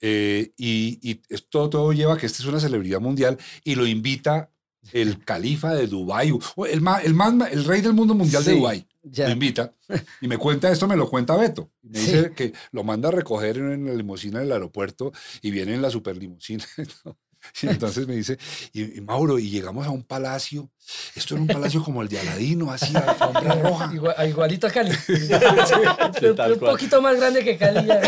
eh, 0.02 0.52
y 0.58 1.00
y 1.02 1.22
esto 1.30 1.70
todo 1.70 1.92
lleva 1.94 2.14
a 2.14 2.18
que 2.18 2.26
este 2.26 2.42
es 2.44 2.48
una 2.48 2.60
celebridad 2.60 3.00
mundial 3.02 3.38
y 3.64 3.76
lo 3.76 3.86
invita 3.88 4.52
el 4.94 5.24
califa 5.26 5.74
de 5.74 5.88
Dubái, 5.88 6.32
el, 6.70 6.82
ma- 6.82 7.00
el, 7.02 7.66
rey 7.66 7.82
del 7.82 7.94
mundo 7.94 8.14
mundial 8.16 8.44
de 8.44 8.54
Dubái. 8.54 8.88
Lo 9.02 9.12
Ya. 9.12 9.30
invita 9.30 9.74
y 10.22 10.28
me 10.28 10.38
cuenta 10.38 10.70
esto, 10.72 10.86
me 10.88 10.96
lo 10.98 11.10
cuenta 11.10 11.36
Beto. 11.38 11.72
Me 11.82 12.00
Sí. 12.00 12.12
dice 12.12 12.32
que 12.36 12.54
lo 12.72 12.84
manda 12.84 13.08
a 13.10 13.12
recoger 13.14 13.58
en 13.58 13.86
la 13.86 13.94
limusina 13.94 14.40
del 14.42 14.52
aeropuerto 14.52 15.12
y 15.42 15.52
viene 15.52 15.74
en 15.74 15.82
la 15.82 15.90
super 15.90 16.18
limusina. 16.18 16.66
Y 17.62 17.68
entonces 17.70 18.08
me 18.08 18.16
dice, 18.16 18.38
y, 18.74 18.98
y 18.98 19.02
Mauro, 19.02 19.40
y 19.40 19.50
llegamos 19.50 19.86
a 19.88 19.90
un 19.92 20.04
palacio. 20.04 20.70
Esto 21.16 21.36
era 21.36 21.42
un 21.42 21.48
palacio 21.48 21.84
como 21.84 22.02
el 22.02 22.08
de 22.10 22.20
Aladino, 22.20 22.72
así, 22.72 22.96
alfombra 22.96 23.56
roja. 23.56 23.94
Igual- 23.94 24.30
igualito 24.30 24.68
a 24.68 24.72
Cali. 24.72 24.92
un 26.54 26.60
poquito 26.60 27.02
más 27.02 27.18
grande 27.18 27.44
que 27.44 27.58
Cali. 27.58 27.88
ya. 27.88 28.02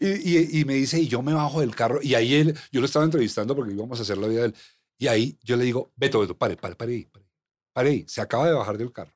Y, 0.00 0.08
y- 0.36 0.60
y 0.60 0.64
me 0.64 0.74
dice, 0.74 0.98
y 1.00 1.08
yo 1.08 1.22
me 1.22 1.32
bajo 1.34 1.60
del 1.60 1.74
carro. 1.74 2.00
Y 2.02 2.14
ahí 2.14 2.34
él, 2.34 2.56
yo 2.72 2.80
lo 2.80 2.86
estaba 2.86 3.04
entrevistando 3.04 3.54
porque 3.56 3.72
íbamos 3.74 3.98
a 3.98 4.02
hacer 4.02 4.18
la 4.18 4.28
vida 4.28 4.40
de 4.40 4.46
él. 4.46 4.54
Y 4.98 5.06
ahí 5.08 5.38
yo 5.42 5.56
le 5.56 5.64
digo, 5.64 5.92
Beto, 5.96 6.20
Beto, 6.20 6.36
pare, 6.36 6.56
pare, 6.56 6.74
pare 6.74 7.08
pare, 7.12 7.26
pare 7.72 7.90
ahí. 7.90 8.04
Se 8.08 8.20
acaba 8.20 8.46
de 8.46 8.52
bajar 8.54 8.76
del 8.78 8.92
carro. 8.92 9.12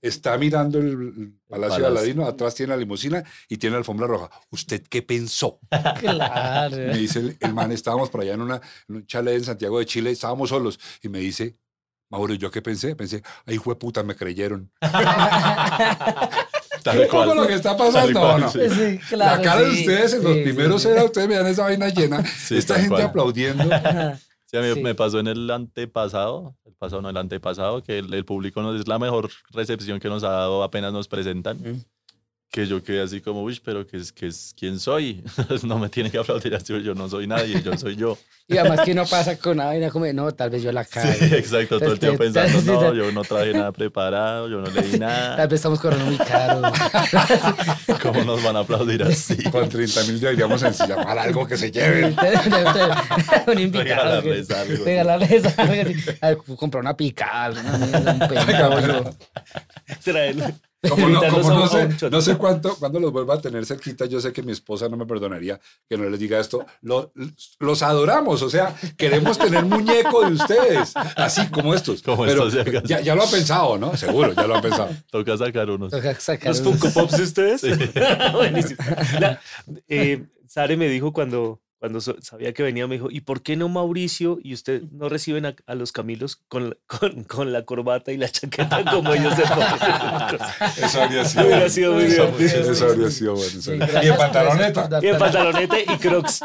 Está 0.00 0.36
mirando 0.38 0.78
el, 0.78 0.86
el 0.88 1.34
Palacio 1.48 1.80
de. 1.82 1.86
Aladino, 1.86 2.26
atrás 2.26 2.54
tiene 2.54 2.70
la 2.70 2.76
limusina 2.76 3.22
y 3.48 3.56
tiene 3.58 3.74
la 3.74 3.78
alfombra 3.78 4.06
roja. 4.06 4.30
¿Usted 4.50 4.82
qué 4.88 5.02
pensó? 5.02 5.58
Claro. 6.00 6.76
Me 6.76 6.96
dice 6.96 7.18
el, 7.20 7.36
el 7.40 7.54
man, 7.54 7.72
estábamos 7.72 8.10
por 8.10 8.20
allá 8.22 8.34
en, 8.34 8.40
una, 8.42 8.60
en 8.88 8.96
un 8.96 9.06
chalet 9.06 9.36
en 9.36 9.44
Santiago 9.44 9.78
de 9.78 9.86
Chile, 9.86 10.10
estábamos 10.10 10.48
solos. 10.50 10.78
Y 11.02 11.08
me 11.08 11.18
dice, 11.20 11.56
Mauro, 12.10 12.34
¿yo 12.34 12.50
qué 12.50 12.60
pensé? 12.62 12.94
Pensé, 12.96 13.22
ay, 13.46 13.58
fue 13.58 13.78
puta, 13.78 14.02
me 14.02 14.14
creyeron. 14.14 14.70
Tal 16.82 16.98
¿Un 16.98 17.06
poco 17.06 17.24
cual. 17.24 17.36
lo 17.36 17.46
que 17.46 17.54
está 17.54 17.76
pasando 17.76 18.20
o 18.20 18.22
cual, 18.24 18.40
no? 18.40 18.50
sí. 18.50 18.58
Sí, 18.68 18.98
claro, 19.08 19.36
la 19.36 19.42
cara 19.42 19.62
de 19.62 19.70
ustedes 19.70 20.14
en 20.14 20.24
los 20.24 20.36
primeros 20.38 20.82
sí. 20.82 20.88
era, 20.88 21.04
ustedes 21.04 21.28
vean 21.28 21.46
esa 21.46 21.62
vaina 21.62 21.88
llena, 21.90 22.24
Sí, 22.24 22.56
esta 22.56 22.74
gente 22.74 22.88
cual. 22.90 23.02
aplaudiendo. 23.02 23.64
Sí, 24.46 24.56
a 24.56 24.60
mí 24.60 24.74
Sí. 24.74 24.82
me 24.82 24.94
pasó 24.94 25.20
en 25.20 25.28
el 25.28 25.48
antepasado, 25.50 26.56
pasado 26.82 27.00
no, 27.00 27.10
el 27.10 27.16
antepasado, 27.16 27.80
que 27.80 27.98
el, 27.98 28.24
público 28.24 28.60
nos 28.60 28.80
es 28.80 28.88
la 28.88 28.98
mejor 28.98 29.30
recepción 29.52 30.00
que 30.00 30.08
nos 30.08 30.24
ha 30.24 30.30
dado 30.30 30.64
apenas 30.64 30.92
nos 30.92 31.06
presentan. 31.06 31.58
Mm. 31.58 31.84
Que 32.52 32.66
yo 32.66 32.82
quedé 32.84 33.00
así 33.00 33.22
como, 33.22 33.42
uy, 33.42 33.58
pero 33.64 33.86
que 33.86 33.96
es, 33.96 34.12
que 34.12 34.26
es, 34.26 34.52
¿quién 34.54 34.78
soy? 34.78 35.24
no 35.62 35.78
me 35.78 35.88
tiene 35.88 36.10
que 36.10 36.18
aplaudir 36.18 36.54
así, 36.54 36.82
yo 36.82 36.94
no 36.94 37.08
soy 37.08 37.26
nadie, 37.26 37.62
yo 37.62 37.78
soy 37.78 37.96
yo. 37.96 38.18
Y 38.46 38.58
además 38.58 38.80
que 38.84 38.92
uno 38.92 39.06
pasa 39.06 39.38
con 39.38 39.52
una 39.52 39.64
vaina 39.66 39.88
como, 39.88 40.04
no, 40.12 40.30
tal 40.32 40.50
vez 40.50 40.62
yo 40.62 40.70
la 40.70 40.84
Sí, 40.84 40.90
cague. 40.92 41.36
exacto, 41.38 41.78
todo 41.80 41.94
el 41.94 41.98
tiempo 41.98 42.18
pensando, 42.18 42.60
sí, 42.60 42.66
no, 42.66 42.92
yo 42.92 43.10
no 43.10 43.22
traje 43.22 43.54
nada 43.54 43.72
preparado, 43.72 44.50
yo 44.50 44.58
no 44.60 44.66
leí 44.70 44.90
Tal 44.90 45.00
nada, 45.00 45.46
vez 45.46 45.54
estamos 45.54 45.80
corriendo 45.80 46.04
muy 46.04 46.18
caro. 46.18 46.60
¿cómo 48.02 48.22
nos 48.24 48.42
van 48.42 48.56
a 48.56 48.58
aplaudir 48.58 49.02
así? 49.02 49.42
Con 49.44 49.70
30 49.70 50.04
mil 50.04 50.20
deberíamos 50.20 50.62
en- 50.62 50.74
llamar 50.74 51.18
algo 51.20 51.46
que 51.46 51.56
se 51.56 51.70
lleven. 51.72 52.14
un 53.46 53.58
invitado. 53.58 54.20
Regalarles 54.20 54.50
algo. 54.50 54.84
Regalarles 54.84 55.58
algo. 55.58 56.42
A 56.52 56.56
Comprar 56.56 56.82
una 56.82 56.94
picada, 56.94 57.44
alguna 57.46 57.78
mierda, 57.78 58.12
un 58.12 58.18
pedo, 58.28 58.86
yo. 59.04 59.10
Traerle, 60.04 60.54
Como 60.88 61.08
no, 61.08 61.20
como 61.30 61.50
no 61.50 61.68
sé, 61.68 62.10
no 62.10 62.20
sé 62.20 62.36
cuánto, 62.36 62.74
cuando 62.76 62.98
los 62.98 63.12
vuelva 63.12 63.34
a 63.34 63.40
tener 63.40 63.64
cerquita, 63.64 64.04
yo 64.06 64.20
sé 64.20 64.32
que 64.32 64.42
mi 64.42 64.50
esposa 64.50 64.88
no 64.88 64.96
me 64.96 65.06
perdonaría 65.06 65.60
que 65.88 65.96
no 65.96 66.10
les 66.10 66.18
diga 66.18 66.40
esto. 66.40 66.66
Lo- 66.80 67.12
los 67.60 67.82
adoramos, 67.82 68.42
o 68.42 68.50
sea, 68.50 68.74
queremos 68.96 69.38
tener 69.38 69.64
muñeco 69.64 70.26
de 70.26 70.32
ustedes, 70.32 70.92
así 71.16 71.46
como 71.50 71.72
estos. 71.74 72.02
Como 72.02 72.24
Pero 72.24 72.48
estos 72.48 72.82
ya, 72.84 73.00
ya 73.00 73.14
lo 73.14 73.22
ha 73.22 73.30
pensado, 73.30 73.78
¿no? 73.78 73.96
Seguro, 73.96 74.32
ya 74.32 74.46
lo 74.46 74.56
ha 74.56 74.60
pensado. 74.62 74.90
Toca 75.10 75.36
sacar 75.36 75.70
unos. 75.70 75.92
Toca 75.92 76.18
sacar 76.18 76.48
¿Los 76.48 76.60
unos- 76.60 76.80
Funko 76.80 76.92
Pops 77.00 77.16
de 77.16 77.22
ustedes? 77.22 77.62
Buenísimo. 78.32 78.78
La- 79.20 79.40
eh, 79.88 80.24
Sare 80.48 80.76
me 80.76 80.88
dijo 80.88 81.12
cuando, 81.12 81.60
cuando 81.82 82.00
sabía 82.00 82.52
que 82.54 82.62
venía, 82.62 82.86
me 82.86 82.94
dijo, 82.94 83.10
¿y 83.10 83.22
por 83.22 83.42
qué 83.42 83.56
no 83.56 83.68
Mauricio 83.68 84.38
y 84.40 84.54
usted 84.54 84.82
no 84.92 85.08
reciben 85.08 85.46
a, 85.46 85.56
a 85.66 85.74
los 85.74 85.90
Camilos 85.90 86.36
con, 86.46 86.68
la- 86.70 86.76
con, 86.86 87.24
con 87.24 87.52
la 87.52 87.64
corbata 87.64 88.12
y 88.12 88.18
la 88.18 88.28
chaqueta 88.28 88.84
como 88.88 89.12
ellos 89.12 89.34
se 89.34 89.42
ponen? 89.48 89.66
Eso 90.80 91.02
habría 91.02 91.24
sido 91.26 91.44
Hubiera 91.44 91.68
sido 91.68 91.92
muy 91.94 92.04
Eso- 92.04 92.26
divertido. 92.26 92.70
Eso 92.70 92.84
habría 92.86 93.10
sido 93.10 93.34
bueno. 93.34 93.60
Sí, 93.60 93.72
Y 94.00 94.06
en 94.08 94.16
pantaloneta. 94.16 94.88
Y 95.02 95.06
en 95.08 95.18
pantaloneta 95.18 95.80
y 95.80 95.98
crocs. 95.98 96.40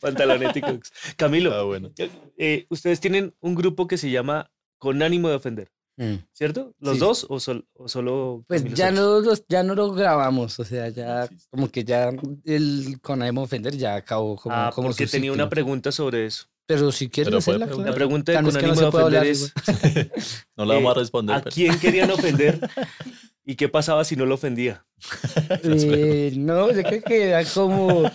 pantaloneta 0.00 0.58
y 0.58 0.62
crocs. 0.62 0.92
Camilo, 1.16 1.52
Ah, 1.54 1.62
bueno. 1.64 1.90
eh, 2.38 2.64
ustedes 2.70 3.00
tienen 3.00 3.34
un 3.40 3.54
grupo 3.54 3.86
que 3.86 3.98
se 3.98 4.10
llama 4.10 4.50
Con 4.78 5.02
ánimo 5.02 5.28
de 5.28 5.34
ofender, 5.34 5.70
Mm. 5.96 6.14
¿cierto? 6.32 6.74
¿Los 6.80 6.94
Sí. 6.94 6.98
dos 7.00 7.26
o, 7.28 7.38
sol- 7.38 7.66
o 7.74 7.88
solo 7.88 8.44
Pues 8.48 8.62
Camilo 8.62 8.76
ya 8.76 8.90
no, 8.90 9.20
los- 9.20 9.44
ya 9.48 9.62
no 9.62 9.74
lo 9.76 9.92
grabamos, 9.92 10.58
o 10.58 10.64
sea, 10.64 10.88
ya 10.88 11.28
como 11.50 11.70
que 11.70 11.84
ya 11.84 12.10
el 12.44 12.98
con 13.00 13.22
Ánimo 13.22 13.42
de 13.42 13.44
Ofender 13.44 13.76
ya 13.76 13.94
acabó 13.94 14.34
como, 14.36 14.54
Ah, 14.54 14.72
como 14.74 14.88
porque 14.88 15.06
tenía 15.06 15.32
una 15.32 15.48
pregunta 15.48 15.92
sobre 15.92 16.26
eso. 16.26 16.46
Pero 16.66 16.90
si 16.92 17.10
quieres 17.10 17.28
Pero 17.28 17.38
hacerla. 17.38 17.66
La 17.66 17.94
pregunta 17.94 18.32
de 18.32 18.36
Tan 18.38 18.44
Con 18.46 18.56
es 18.56 18.62
que 18.62 18.66
no 18.82 18.98
hablar, 18.98 19.26
es... 19.26 19.52
No 20.56 20.64
la 20.64 20.74
vamos 20.74 20.88
Eh, 20.88 20.90
a 20.90 20.98
responder. 21.00 21.36
¿A 21.36 21.42
pero- 21.42 21.54
quién 21.54 21.78
querían 21.78 22.10
ofender? 22.10 22.58
¿Y 23.46 23.56
qué 23.56 23.68
pasaba 23.68 24.04
si 24.04 24.16
no 24.16 24.26
lo 24.26 24.34
ofendía? 24.34 24.84
Eh, 25.62 26.32
no, 26.36 26.72
yo 26.72 26.82
creo 26.82 27.02
que 27.02 27.28
era 27.28 27.44
como, 27.44 28.10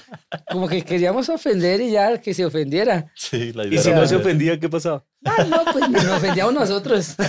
como 0.50 0.68
que 0.68 0.82
queríamos 0.84 1.30
ofender 1.30 1.80
y 1.82 1.92
ya 1.92 2.20
que 2.20 2.34
se 2.34 2.44
ofendiera. 2.46 3.12
Sí, 3.16 3.54
la 3.54 3.66
Y 3.66 3.68
idea 3.68 3.82
si 3.84 3.90
era 3.90 4.00
no 4.00 4.08
se 4.08 4.16
ofendía, 4.16 4.60
¿qué 4.60 4.68
pasaba? 4.68 5.06
Ah, 5.24 5.44
no, 5.44 5.64
pues 5.72 5.90
nos 5.90 6.06
ofendíamos 6.06 6.54
nosotros. 6.54 7.16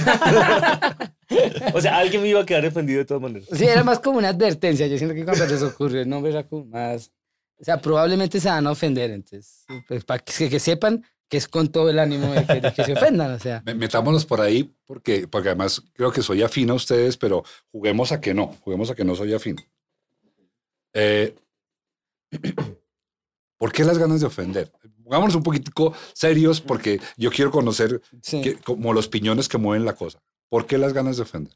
O 1.75 1.81
sea, 1.81 1.99
alguien 1.99 2.23
me 2.23 2.29
iba 2.29 2.41
a 2.41 2.45
quedar 2.47 2.67
ofendido 2.67 2.99
de 2.99 3.05
todas 3.05 3.23
maneras. 3.23 3.49
Sí, 3.53 3.65
era 3.65 3.85
más 3.85 4.01
como 4.01 4.19
una 4.19 4.31
advertencia. 4.31 4.89
Yo 4.89 4.99
siento 4.99 5.15
que 5.15 5.25
cuando 5.25 5.47
les 5.47 5.63
ocurrió 5.63 6.03
el 6.03 6.09
nombre 6.09 6.33
era 6.33 6.43
como 6.45 6.65
más. 6.65 7.13
O 7.61 7.65
sea, 7.65 7.81
probablemente 7.81 8.41
se 8.41 8.49
van 8.49 8.67
a 8.67 8.73
ofender. 8.73 9.13
Entonces, 9.13 9.65
pues 9.87 10.05
para 10.05 10.19
que, 10.19 10.49
que 10.49 10.59
sepan 10.59 11.05
que 11.31 11.37
es 11.39 11.49
con 11.49 11.69
todo 11.69 11.89
el 11.89 11.99
ánimo 11.99 12.31
de 12.35 12.45
que, 12.45 12.61
de 12.61 12.73
que 12.75 12.85
se 12.85 12.93
ofendan. 12.93 13.31
O 13.31 13.39
sea, 13.39 13.63
Me- 13.65 13.75
Metámonos 13.75 14.27
por 14.27 14.41
ahí 14.43 14.75
porque, 14.85 15.27
porque 15.29 15.49
además 15.49 15.83
creo 15.95 16.13
que 16.13 16.21
soy 16.23 16.43
afín 16.43 16.69
a 16.71 16.75
ustedes, 16.75 17.17
pero 17.17 17.43
juguemos 17.73 18.13
a 18.13 18.21
que 18.21 18.35
no, 18.35 18.49
juguemos 18.61 18.91
a 18.91 18.95
que 18.95 19.05
no 19.05 19.15
soy 19.15 19.33
afín. 19.33 19.57
Eh, 20.93 21.35
¿Por 23.59 23.73
qué 23.73 23.85
las 23.85 23.99
ganas 23.99 24.21
de 24.21 24.27
ofender? 24.27 24.73
Pongámonos 25.05 25.35
un 25.35 25.43
poquitico 25.43 25.93
serios 26.15 26.61
porque 26.61 27.01
yo 27.17 27.31
quiero 27.31 27.51
conocer 27.51 28.01
sí. 28.23 28.41
que- 28.43 28.57
como 28.57 28.93
los 28.93 29.09
piñones 29.09 29.49
que 29.49 29.59
mueven 29.59 29.85
la 29.85 29.95
cosa. 29.95 30.23
¿Por 30.49 30.67
qué 30.67 30.79
las 30.79 30.93
ganas 30.93 31.17
de 31.17 31.23
ofender? 31.23 31.53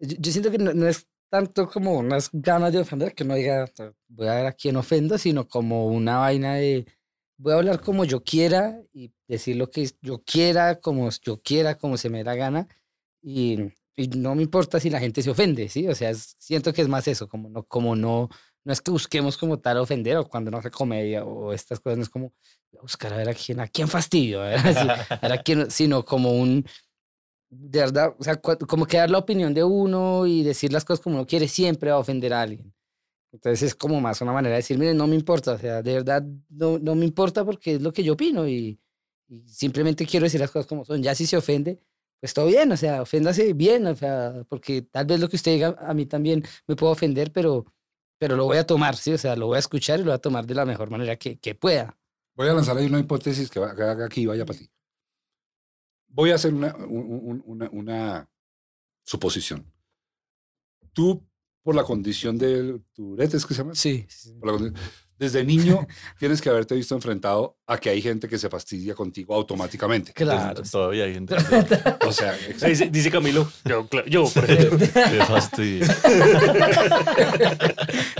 Yo, 0.00 0.16
yo 0.18 0.32
siento 0.32 0.50
que 0.50 0.58
no, 0.58 0.72
no 0.72 0.88
es 0.88 1.06
tanto 1.30 1.68
como 1.68 1.94
unas 1.98 2.30
ganas 2.32 2.72
de 2.72 2.78
ofender, 2.78 3.14
que 3.14 3.24
uno 3.24 3.34
diga, 3.34 3.70
voy 4.08 4.28
a 4.28 4.34
ver 4.34 4.46
a 4.46 4.52
quién 4.52 4.76
ofendo, 4.76 5.18
sino 5.18 5.46
como 5.48 5.86
una 5.88 6.18
vaina 6.18 6.54
de, 6.54 6.86
voy 7.36 7.52
a 7.52 7.56
hablar 7.56 7.80
como 7.80 8.04
yo 8.04 8.22
quiera 8.22 8.80
y 8.92 9.12
decir 9.28 9.56
lo 9.56 9.68
que 9.70 9.90
yo 10.02 10.22
quiera, 10.24 10.80
como 10.80 11.08
yo 11.22 11.40
quiera, 11.42 11.76
como 11.76 11.96
se 11.96 12.08
me 12.10 12.18
dé 12.18 12.24
la 12.24 12.34
gana. 12.36 12.68
Y, 13.22 13.58
y 13.96 14.08
no 14.08 14.34
me 14.34 14.42
importa 14.42 14.78
si 14.80 14.90
la 14.90 15.00
gente 15.00 15.22
se 15.22 15.30
ofende, 15.30 15.68
¿sí? 15.68 15.88
O 15.88 15.94
sea, 15.94 16.10
es- 16.10 16.36
siento 16.38 16.72
que 16.72 16.82
es 16.82 16.88
más 16.88 17.08
eso, 17.08 17.28
como 17.28 17.48
no, 17.48 17.62
como 17.64 17.96
no, 17.96 18.28
no 18.64 18.72
es 18.72 18.80
que 18.80 18.90
busquemos 18.90 19.36
como 19.36 19.58
tal 19.60 19.78
ofender 19.78 20.16
o 20.16 20.28
cuando 20.28 20.50
no 20.50 20.58
hace 20.58 20.70
comedia 20.70 21.24
o 21.24 21.52
estas 21.52 21.80
cosas, 21.80 21.98
no 21.98 22.02
es 22.04 22.10
como 22.10 22.32
buscar 22.82 23.12
a 23.12 23.16
ver 23.16 23.28
a 23.28 23.34
quién, 23.34 23.60
a 23.60 23.68
quién 23.68 23.88
fastidio, 23.88 24.42
a 24.42 24.48
ver, 24.48 24.58
a 24.60 25.18
ver 25.22 25.32
a 25.32 25.42
quién, 25.42 25.70
sino 25.70 26.04
como 26.04 26.32
un, 26.32 26.66
de 27.50 27.78
verdad, 27.80 28.14
o 28.18 28.24
sea, 28.24 28.36
como 28.36 28.84
que 28.86 28.96
dar 28.96 29.10
la 29.10 29.18
opinión 29.18 29.54
de 29.54 29.64
uno 29.64 30.26
y 30.26 30.42
decir 30.42 30.72
las 30.72 30.84
cosas 30.84 31.02
como 31.02 31.16
uno 31.16 31.26
quiere 31.26 31.46
siempre 31.48 31.90
va 31.90 31.96
a 31.96 32.00
ofender 32.00 32.32
a 32.34 32.42
alguien. 32.42 32.73
Entonces 33.34 33.62
es 33.62 33.74
como 33.74 34.00
más 34.00 34.20
una 34.20 34.32
manera 34.32 34.52
de 34.54 34.58
decir, 34.58 34.78
miren, 34.78 34.96
no 34.96 35.08
me 35.08 35.16
importa, 35.16 35.54
o 35.54 35.58
sea, 35.58 35.82
de 35.82 35.94
verdad 35.94 36.22
no, 36.48 36.78
no 36.78 36.94
me 36.94 37.04
importa 37.04 37.44
porque 37.44 37.74
es 37.74 37.82
lo 37.82 37.92
que 37.92 38.04
yo 38.04 38.12
opino 38.12 38.46
y, 38.48 38.78
y 39.28 39.42
simplemente 39.48 40.06
quiero 40.06 40.24
decir 40.24 40.38
las 40.40 40.52
cosas 40.52 40.66
como 40.68 40.84
son. 40.84 41.02
Ya 41.02 41.16
si 41.16 41.26
se 41.26 41.36
ofende, 41.36 41.80
pues 42.20 42.32
todo 42.32 42.46
bien, 42.46 42.70
o 42.70 42.76
sea, 42.76 43.02
oféndase 43.02 43.52
bien, 43.52 43.86
o 43.88 43.96
sea, 43.96 44.44
porque 44.48 44.82
tal 44.82 45.06
vez 45.06 45.18
lo 45.18 45.28
que 45.28 45.34
usted 45.36 45.52
diga 45.52 45.76
a 45.80 45.92
mí 45.94 46.06
también 46.06 46.44
me 46.68 46.76
puede 46.76 46.92
ofender, 46.92 47.32
pero, 47.32 47.64
pero 48.18 48.36
lo 48.36 48.44
voy 48.44 48.58
a 48.58 48.66
tomar, 48.66 48.94
¿sí? 48.96 49.12
O 49.12 49.18
sea, 49.18 49.34
lo 49.34 49.48
voy 49.48 49.56
a 49.56 49.58
escuchar 49.58 49.98
y 49.98 50.02
lo 50.04 50.10
voy 50.10 50.14
a 50.14 50.18
tomar 50.18 50.46
de 50.46 50.54
la 50.54 50.64
mejor 50.64 50.90
manera 50.90 51.16
que, 51.16 51.36
que 51.40 51.56
pueda. 51.56 51.98
Voy 52.36 52.48
a 52.48 52.54
lanzar 52.54 52.76
ahí 52.78 52.86
una 52.86 53.00
hipótesis 53.00 53.50
que 53.50 53.58
va- 53.58 53.74
que 53.74 53.82
aquí 54.04 54.26
vaya 54.26 54.46
para 54.46 54.60
ti. 54.60 54.70
Voy 56.06 56.30
a 56.30 56.36
hacer 56.36 56.54
una, 56.54 56.72
un- 56.76 57.20
un- 57.24 57.42
una, 57.46 57.68
una 57.70 58.30
suposición. 59.04 59.66
Tú, 60.92 61.26
por 61.64 61.74
la 61.74 61.82
condición 61.82 62.38
del 62.38 62.82
Tourette, 62.94 63.34
¿es 63.34 63.44
que 63.46 63.54
se 63.54 63.62
llama? 63.62 63.74
Sí. 63.74 64.06
Por 64.38 64.52
la 64.52 64.58
condi- 64.58 64.76
desde 65.18 65.44
niño 65.44 65.86
tienes 66.18 66.40
que 66.42 66.48
haberte 66.50 66.74
visto 66.74 66.94
enfrentado 66.94 67.56
a 67.66 67.78
que 67.78 67.88
hay 67.88 68.02
gente 68.02 68.28
que 68.28 68.36
se 68.38 68.48
fastidia 68.50 68.94
contigo 68.94 69.34
automáticamente. 69.34 70.12
Claro. 70.12 70.48
Entonces, 70.50 70.70
Todavía 70.72 71.04
hay 71.04 71.14
gente. 71.14 71.34
O 72.06 72.12
sea, 72.12 72.36
Dice, 72.68 72.90
dice 72.90 73.10
Camilo, 73.10 73.50
yo, 73.64 73.88
yo, 74.06 74.28
por 74.28 74.44
ejemplo. 74.44 74.78
Qué 74.92 75.24
fastidio. 75.26 75.86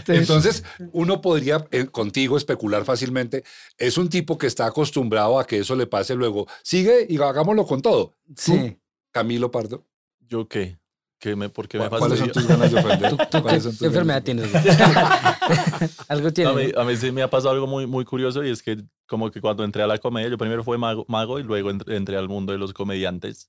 entonces 0.09 0.65
uno 0.93 1.21
podría 1.21 1.67
eh, 1.71 1.87
contigo 1.87 2.37
especular 2.37 2.85
fácilmente. 2.85 3.45
Es 3.79 3.99
un 3.99 4.09
tipo 4.09 4.39
que 4.39 4.47
está 4.47 4.67
acostumbrado 4.67 5.39
a 5.39 5.47
que 5.47 5.59
eso 5.59 5.75
le 5.77 5.87
pase 5.87 6.15
luego. 6.15 6.47
Sigue 6.63 7.07
y 7.09 7.17
hagámoslo 7.19 7.67
con 7.67 7.83
todo. 7.83 8.15
Sí. 8.37 8.79
Camilo 9.11 9.51
Pardo. 9.51 9.85
¿Yo 10.21 10.49
qué? 10.49 10.79
¿Qué 11.25 11.35
me, 11.37 11.49
¿Por 11.49 11.67
qué 11.67 11.79
me 11.79 11.89
¿cu- 11.89 11.97
¿Cuáles 11.97 12.19
son 12.19 12.33
tus 12.33 12.47
ganas 12.47 12.71
de 12.71 12.79
ofender? 12.79 13.09
¿Tú, 13.09 13.17
tú 13.17 13.25
qué, 13.31 13.41
¿Cuáles 13.41 13.63
son 13.63 13.73
tus 13.73 13.81
qué 13.81 13.87
enfermedad 13.87 14.23
tienes? 14.23 14.47
Algo 16.09 16.29
A 16.29 16.31
tienes. 16.33 16.55
mí, 16.55 16.73
¿no? 16.75 16.81
a 16.83 16.85
mí 16.85 16.97
sí 16.99 17.11
me 17.13 17.23
ha 17.23 17.31
pasado 17.31 17.55
algo 17.55 17.67
muy, 17.67 17.87
muy 17.87 18.05
curioso 18.05 18.45
y 18.45 18.51
es 18.51 18.63
que 18.63 18.77
como 19.07 19.31
que 19.31 19.41
cuando 19.41 19.65
entré 19.65 19.83
a 19.83 19.87
la 19.87 19.97
comedia, 19.97 20.29
yo 20.29 20.37
primero 20.37 20.63
fui 20.63 20.77
mago, 20.77 21.07
mago 21.09 21.39
y 21.39 21.43
luego 21.43 21.71
entré, 21.71 21.97
entré 21.97 22.19
al 22.19 22.29
mundo 22.29 22.53
de 22.53 22.59
los 22.59 22.75
comediantes. 22.75 23.49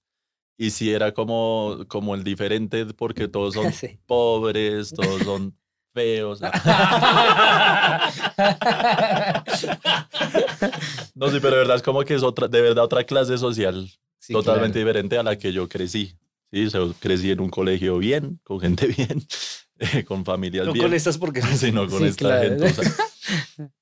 Y 0.57 0.69
sí 0.71 0.93
era 0.93 1.13
como, 1.13 1.79
como 1.89 2.15
el 2.15 2.23
diferente 2.23 2.85
porque 2.85 3.27
todos 3.27 3.55
son 3.55 3.73
Sí. 3.73 3.99
pobres, 4.05 4.91
todos 4.93 5.21
son 5.23 5.53
feos. 5.93 6.39
No, 11.15 11.29
sí, 11.29 11.39
pero 11.41 11.51
de 11.51 11.57
verdad 11.57 11.75
es 11.77 11.81
como 11.83 12.03
que 12.03 12.13
es 12.15 12.23
otra, 12.23 12.47
de 12.47 12.61
verdad 12.61 12.83
otra 12.85 13.03
clase 13.03 13.37
social 13.37 13.89
Sí, 14.19 14.33
totalmente 14.33 14.73
claro. 14.73 14.87
diferente 14.87 15.17
a 15.17 15.23
la 15.23 15.37
que 15.37 15.51
yo 15.53 15.67
crecí. 15.69 16.17
Sí, 16.55 16.65
o 16.67 16.69
sea, 16.69 16.81
crecí 17.01 17.31
en 17.31 17.41
un 17.41 17.49
colegio 17.49 17.97
bien, 17.97 18.39
con 18.45 18.61
gente 18.61 18.87
bien, 18.97 19.21
eh, 19.77 20.05
con 20.05 20.23
familias 20.23 20.65
No 20.65 20.71
bien. 20.71 20.85
con 20.85 20.93
estas 20.93 21.17
porque 21.17 21.41
sino 21.41 21.85
con 21.89 21.99
Sí, 21.99 22.05
esta 22.05 22.19
claro. 22.19 22.49
gente. 22.49 22.63
o 22.65 22.69
sea. 22.69 22.91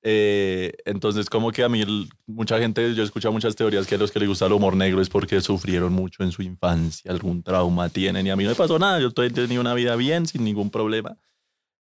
Eh, 0.01 0.71
entonces, 0.85 1.29
como 1.29 1.51
que 1.51 1.63
a 1.63 1.67
mí, 1.69 1.83
mucha 2.25 2.57
gente, 2.59 2.95
yo 2.95 3.01
he 3.03 3.05
escuchado 3.05 3.33
muchas 3.33 3.57
teorías 3.57 3.85
que 3.85 3.95
a 3.95 3.97
los 3.97 4.09
que 4.09 4.19
les 4.19 4.29
gusta 4.29 4.45
el 4.45 4.53
humor 4.53 4.73
negro 4.77 5.01
es 5.01 5.09
porque 5.09 5.41
sufrieron 5.41 5.91
mucho 5.91 6.23
en 6.23 6.31
su 6.31 6.41
infancia, 6.43 7.11
algún 7.11 7.43
trauma 7.43 7.89
tienen, 7.89 8.25
y 8.25 8.29
a 8.29 8.37
mí 8.37 8.45
no 8.45 8.51
me 8.51 8.55
pasó 8.55 8.79
nada, 8.79 9.01
yo 9.01 9.09
he 9.21 9.29
tenido 9.31 9.59
una 9.59 9.73
vida 9.73 9.97
bien, 9.97 10.25
sin 10.27 10.45
ningún 10.45 10.69
problema. 10.69 11.17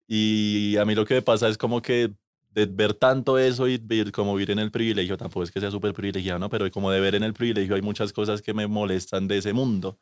Y 0.09 0.77
a 0.79 0.87
mí 0.87 0.95
lo 0.95 1.05
que 1.05 1.15
me 1.15 1.23
pasa 1.23 1.49
es 1.49 1.59
como 1.59 1.83
que 1.83 2.15
de 2.53 2.65
ver 2.67 2.95
tanto 2.95 3.39
eso 3.39 3.69
y 3.69 3.79
como 4.11 4.35
vivir 4.35 4.53
en 4.53 4.59
el 4.61 4.71
privilegio, 4.71 5.19
tampoco 5.19 5.45
es 5.45 5.51
que 5.51 5.61
sea 5.61 5.71
súper 5.71 5.93
privilegiado, 5.93 6.39
¿no? 6.39 6.49
Pero 6.49 6.71
como 6.71 6.91
de 6.91 7.01
ver 7.01 7.15
en 7.17 7.25
el 7.25 7.35
privilegio 7.35 7.75
hay 7.75 7.83
muchas 7.83 8.13
cosas 8.15 8.41
que 8.41 8.55
me 8.55 8.67
molestan 8.67 9.29
de 9.29 9.37
ese 9.39 9.53
mundo. 9.53 9.99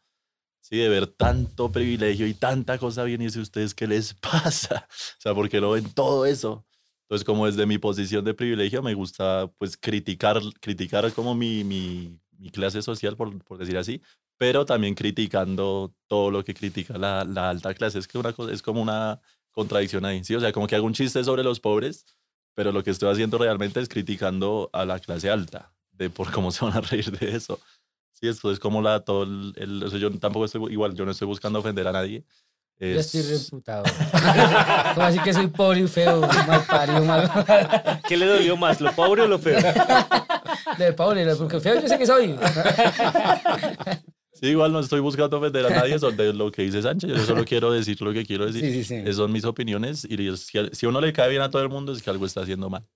Sí, 0.60 0.76
de 0.76 0.88
ver 0.88 1.06
tanto 1.06 1.72
privilegio 1.72 2.26
y 2.26 2.34
tanta 2.34 2.78
cosa 2.78 3.04
bien 3.04 3.22
y 3.22 3.26
dice 3.26 3.40
ustedes, 3.40 3.74
¿qué 3.74 3.86
les 3.86 4.14
pasa? 4.14 4.86
O 4.90 5.20
sea, 5.20 5.34
porque 5.34 5.60
lo 5.60 5.70
ven 5.72 5.90
todo 5.92 6.26
eso. 6.26 6.66
Entonces, 7.02 7.24
como 7.24 7.46
desde 7.46 7.64
mi 7.64 7.78
posición 7.78 8.24
de 8.24 8.34
privilegio, 8.34 8.82
me 8.82 8.92
gusta 8.92 9.50
pues 9.56 9.76
criticar, 9.78 10.40
criticar 10.60 11.10
como 11.14 11.34
mi, 11.34 11.64
mi, 11.64 12.20
mi 12.36 12.50
clase 12.50 12.82
social, 12.82 13.16
por, 13.16 13.42
por 13.44 13.56
decir 13.56 13.78
así, 13.78 14.02
pero 14.36 14.66
también 14.66 14.94
criticando 14.94 15.94
todo 16.06 16.30
lo 16.30 16.44
que 16.44 16.54
critica 16.54 16.98
la, 16.98 17.24
la 17.24 17.48
alta 17.48 17.72
clase. 17.72 17.98
Es 17.98 18.06
que 18.06 18.18
una 18.18 18.34
cosa, 18.34 18.52
es 18.52 18.60
como 18.60 18.82
una 18.82 19.20
contradicción 19.50 20.04
ahí, 20.04 20.22
¿sí? 20.22 20.34
O 20.34 20.40
sea, 20.40 20.52
como 20.52 20.66
que 20.66 20.76
hago 20.76 20.86
un 20.86 20.92
chiste 20.94 21.24
sobre 21.24 21.42
los 21.42 21.60
pobres, 21.60 22.04
pero 22.54 22.72
lo 22.72 22.84
que 22.84 22.90
estoy 22.90 23.10
haciendo 23.10 23.38
realmente 23.38 23.80
es 23.80 23.88
criticando 23.88 24.68
a 24.72 24.84
la 24.84 24.98
clase 25.00 25.30
alta, 25.30 25.72
de 25.92 26.10
por 26.10 26.30
cómo 26.30 26.50
se 26.50 26.64
van 26.64 26.76
a 26.76 26.80
reír 26.80 27.10
de 27.10 27.34
eso. 27.36 27.60
Sí, 28.20 28.26
esto 28.28 28.50
es 28.50 28.58
como 28.58 28.82
la, 28.82 29.00
todo 29.00 29.22
el, 29.22 29.52
el- 29.56 29.84
o 29.84 29.88
sea, 29.90 29.98
yo 29.98 30.10
tampoco 30.18 30.44
estoy, 30.44 30.72
igual, 30.72 30.94
yo 30.94 31.04
no 31.04 31.12
estoy 31.12 31.26
buscando 31.28 31.58
ofender 31.60 31.86
a 31.86 31.92
nadie. 31.92 32.24
Yo 32.80 32.86
Es- 32.86 33.14
estoy 33.14 33.36
reputado. 33.38 33.84
¿Cómo 34.94 35.06
así 35.06 35.18
que 35.20 35.32
soy 35.32 35.46
pobre 35.48 35.80
y 35.80 35.86
feo? 35.88 36.20
Mal 36.20 36.64
parido, 36.68 37.04
mal. 37.04 37.30
¿Qué 38.08 38.16
le 38.16 38.26
dolió 38.26 38.56
más, 38.56 38.80
lo 38.80 38.92
pobre 38.92 39.22
o 39.22 39.28
lo 39.28 39.38
feo? 39.38 39.58
De 40.78 40.92
pobre, 40.92 41.34
porque 41.36 41.60
feo 41.60 41.80
yo 41.80 41.88
sé 41.88 41.98
que 41.98 42.06
soy. 42.06 42.36
Sí, 44.40 44.46
igual 44.46 44.72
no 44.72 44.78
estoy 44.78 45.00
buscando 45.00 45.36
ofender 45.38 45.66
a 45.66 45.70
nadie 45.70 45.98
sobre 45.98 46.32
lo 46.32 46.52
que 46.52 46.62
dice 46.62 46.80
Sánchez. 46.80 47.10
Yo 47.10 47.18
solo 47.26 47.44
quiero 47.44 47.72
decir 47.72 48.00
lo 48.00 48.12
que 48.12 48.24
quiero 48.24 48.46
decir. 48.46 48.60
Sí, 48.62 48.72
sí, 48.72 48.84
sí. 48.84 48.94
Esas 48.94 49.16
son 49.16 49.32
mis 49.32 49.44
opiniones. 49.44 50.04
Y 50.08 50.16
si, 50.36 50.58
si 50.70 50.86
a 50.86 50.88
uno 50.88 51.00
le 51.00 51.12
cae 51.12 51.28
bien 51.28 51.42
a 51.42 51.50
todo 51.50 51.60
el 51.60 51.68
mundo, 51.68 51.90
es 51.92 52.00
que 52.00 52.08
algo 52.08 52.24
está 52.24 52.42
haciendo 52.42 52.70
mal. 52.70 52.86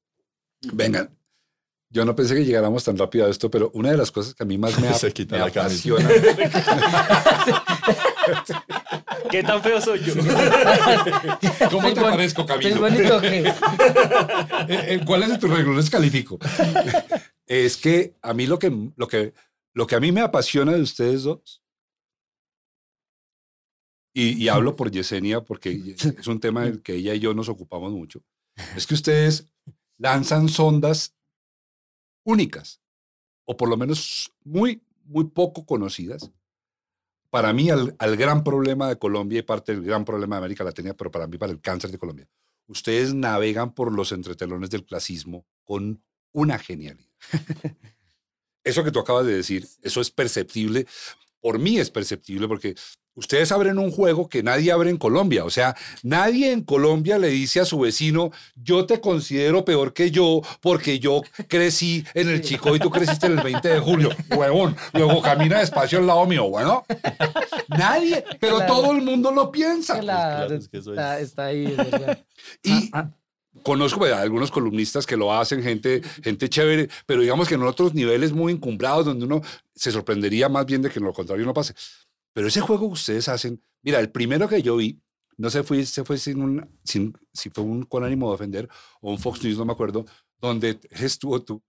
Vengan, 0.72 1.10
yo 1.92 2.04
no 2.06 2.16
pensé 2.16 2.34
que 2.34 2.44
llegáramos 2.44 2.82
tan 2.84 2.96
rápido 2.96 3.26
a 3.26 3.30
esto, 3.30 3.50
pero 3.50 3.70
una 3.74 3.90
de 3.90 3.96
las 3.98 4.10
cosas 4.10 4.34
que 4.34 4.42
a 4.42 4.46
mí 4.46 4.56
más 4.58 4.78
me, 4.80 4.92
Se 4.94 5.12
quita 5.12 5.36
me 5.36 5.42
la 5.44 5.50
camisa. 5.50 5.94
apasiona. 5.94 6.08
¿Qué 9.30 9.42
tan 9.42 9.62
feo 9.62 9.80
soy 9.80 10.00
yo? 10.04 10.14
¿Cómo 11.70 11.82
Soy 11.82 11.94
te 11.94 12.00
bon- 12.00 12.10
parezco, 12.10 12.46
Camilo? 12.46 12.80
bonito 12.80 13.20
que. 13.20 13.38
Eh, 13.40 13.54
eh, 14.68 15.00
¿Cuál 15.06 15.22
es 15.24 15.38
tu 15.38 15.48
regla? 15.48 15.74
Les 15.74 15.90
califico. 15.90 16.38
es 17.46 17.76
que 17.76 18.16
a 18.22 18.32
mí 18.34 18.46
lo 18.46 18.58
que, 18.58 18.70
lo, 18.96 19.08
que, 19.08 19.32
lo 19.74 19.86
que 19.86 19.94
a 19.96 20.00
mí 20.00 20.12
me 20.12 20.20
apasiona 20.20 20.72
de 20.72 20.82
ustedes 20.82 21.22
dos, 21.22 21.62
y, 24.14 24.42
y 24.42 24.48
hablo 24.48 24.76
por 24.76 24.90
Yesenia 24.90 25.40
porque 25.42 25.94
es 25.96 26.26
un 26.26 26.38
tema 26.40 26.64
del 26.64 26.82
que 26.82 26.94
ella 26.96 27.14
y 27.14 27.20
yo 27.20 27.32
nos 27.34 27.48
ocupamos 27.48 27.92
mucho, 27.92 28.22
es 28.76 28.86
que 28.86 28.94
ustedes 28.94 29.50
lanzan 29.98 30.48
sondas 30.50 31.14
únicas, 32.24 32.80
o 33.44 33.56
por 33.56 33.68
lo 33.68 33.76
menos 33.76 34.32
muy, 34.44 34.82
muy 35.04 35.24
poco 35.24 35.66
conocidas, 35.66 36.30
para 37.30 37.52
mí 37.52 37.70
al, 37.70 37.96
al 37.98 38.16
gran 38.16 38.44
problema 38.44 38.88
de 38.88 38.98
Colombia 38.98 39.38
y 39.38 39.42
parte 39.42 39.72
del 39.72 39.82
gran 39.82 40.04
problema 40.04 40.36
de 40.36 40.40
América 40.40 40.64
Latina, 40.64 40.94
pero 40.94 41.10
para 41.10 41.26
mí 41.26 41.38
para 41.38 41.52
el 41.52 41.60
cáncer 41.60 41.90
de 41.90 41.98
Colombia. 41.98 42.28
Ustedes 42.66 43.14
navegan 43.14 43.74
por 43.74 43.92
los 43.92 44.12
entretelones 44.12 44.70
del 44.70 44.84
clasismo 44.84 45.46
con 45.64 46.02
una 46.32 46.58
genialidad. 46.58 47.08
Eso 48.64 48.84
que 48.84 48.90
tú 48.90 49.00
acabas 49.00 49.26
de 49.26 49.34
decir, 49.34 49.66
eso 49.82 50.00
es 50.00 50.10
perceptible. 50.10 50.86
Por 51.40 51.58
mí 51.58 51.78
es 51.78 51.90
perceptible 51.90 52.46
porque 52.46 52.76
ustedes 53.14 53.52
abren 53.52 53.78
un 53.78 53.90
juego 53.90 54.28
que 54.28 54.42
nadie 54.42 54.72
abre 54.72 54.90
en 54.90 54.96
Colombia. 54.96 55.44
O 55.44 55.50
sea, 55.50 55.76
nadie 56.02 56.52
en 56.52 56.62
Colombia 56.62 57.18
le 57.18 57.28
dice 57.28 57.60
a 57.60 57.64
su 57.64 57.78
vecino, 57.80 58.30
yo 58.54 58.86
te 58.86 59.00
considero 59.00 59.64
peor 59.64 59.92
que 59.92 60.10
yo 60.10 60.40
porque 60.60 60.98
yo 60.98 61.22
crecí 61.48 62.04
en 62.14 62.28
el 62.28 62.40
Chico 62.42 62.74
y 62.74 62.78
tú 62.78 62.90
creciste 62.90 63.26
en 63.26 63.38
el 63.38 63.44
20 63.44 63.68
de 63.68 63.78
julio. 63.80 64.10
Huevón, 64.30 64.76
luego 64.94 65.20
camina 65.22 65.58
despacio 65.58 65.98
al 65.98 66.06
lado 66.06 66.26
mío. 66.26 66.48
Bueno, 66.48 66.84
nadie, 67.68 68.24
pero 68.40 68.56
Claro. 68.56 68.74
todo 68.74 68.92
el 68.92 69.02
mundo 69.02 69.30
lo 69.32 69.50
piensa. 69.50 69.98
Claro, 70.00 70.54
es 70.54 70.68
que 70.68 70.78
eso 70.78 70.90
está, 70.92 71.18
es- 71.18 71.28
está 71.28 71.46
ahí, 71.46 71.66
es 71.66 71.76
verdad. 71.76 72.18
Y 72.64 72.90
Ah, 72.92 73.08
conozco 73.62 73.98
pues, 74.00 74.12
a 74.12 74.20
algunos 74.20 74.50
columnistas 74.50 75.06
que 75.06 75.16
lo 75.16 75.32
hacen, 75.32 75.62
gente, 75.62 76.02
gente 76.22 76.48
chévere, 76.48 76.88
pero 77.06 77.20
digamos 77.22 77.48
que 77.48 77.54
en 77.54 77.62
otros 77.62 77.94
niveles 77.94 78.32
muy 78.32 78.52
encumbrados, 78.52 79.04
donde 79.06 79.24
uno 79.26 79.42
se 79.74 79.92
sorprendería 79.92 80.48
más 80.48 80.66
bien 80.66 80.82
de 80.82 80.90
que 80.90 80.98
en 80.98 81.04
lo 81.04 81.12
contrario 81.12 81.44
no 81.44 81.54
pase. 81.54 81.74
Pero 82.32 82.48
ese 82.48 82.60
juego 82.60 82.88
que 82.88 82.94
ustedes 82.94 83.28
hacen, 83.28 83.62
mira, 83.82 84.00
el 84.00 84.10
primero 84.10 84.48
que 84.48 84.62
yo 84.62 84.76
vi, 84.76 85.02
no 85.36 85.50
sé 85.50 85.62
fue, 85.62 85.84
se 85.86 86.04
fue 86.04 86.18
sin 86.18 86.40
un, 86.40 86.78
sin, 86.84 87.16
si 87.32 87.50
fue 87.50 87.64
un 87.64 87.84
con 87.84 88.04
ánimo 88.04 88.28
de 88.28 88.34
ofender 88.34 88.68
o 89.00 89.10
un 89.10 89.18
Fox 89.18 89.42
News, 89.42 89.58
no 89.58 89.64
me 89.64 89.72
acuerdo, 89.72 90.04
donde 90.40 90.78
estuvo 90.90 91.42
tú, 91.42 91.62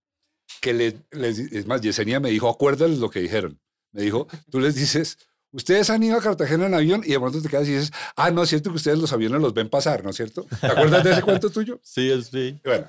que 0.60 0.72
le, 0.74 1.06
les, 1.10 1.38
es 1.38 1.66
más, 1.66 1.80
Yesenia 1.80 2.20
me 2.20 2.30
dijo, 2.30 2.48
acuérdales 2.48 2.98
lo 2.98 3.10
que 3.10 3.20
dijeron. 3.20 3.60
Me 3.92 4.02
dijo, 4.02 4.26
tú 4.50 4.60
les 4.60 4.74
dices, 4.74 5.18
ustedes 5.52 5.88
han 5.88 6.02
ido 6.02 6.16
a 6.18 6.20
Cartagena 6.20 6.66
en 6.66 6.74
avión 6.74 7.02
y 7.04 7.12
de 7.12 7.20
pronto 7.20 7.40
te 7.40 7.48
quedas 7.48 7.68
y 7.68 7.72
dices, 7.72 7.92
ah, 8.16 8.30
no, 8.30 8.42
es 8.42 8.48
cierto 8.48 8.70
que 8.70 8.76
ustedes 8.76 8.98
los 8.98 9.12
aviones 9.12 9.40
los 9.40 9.54
ven 9.54 9.70
pasar, 9.70 10.02
¿no 10.02 10.10
es 10.10 10.16
cierto? 10.16 10.46
¿Te 10.60 10.66
acuerdas 10.66 11.04
de 11.04 11.12
ese 11.12 11.22
cuento 11.22 11.50
tuyo? 11.50 11.80
Sí, 11.82 12.10
es, 12.10 12.26
sí. 12.26 12.60
Bueno, 12.64 12.88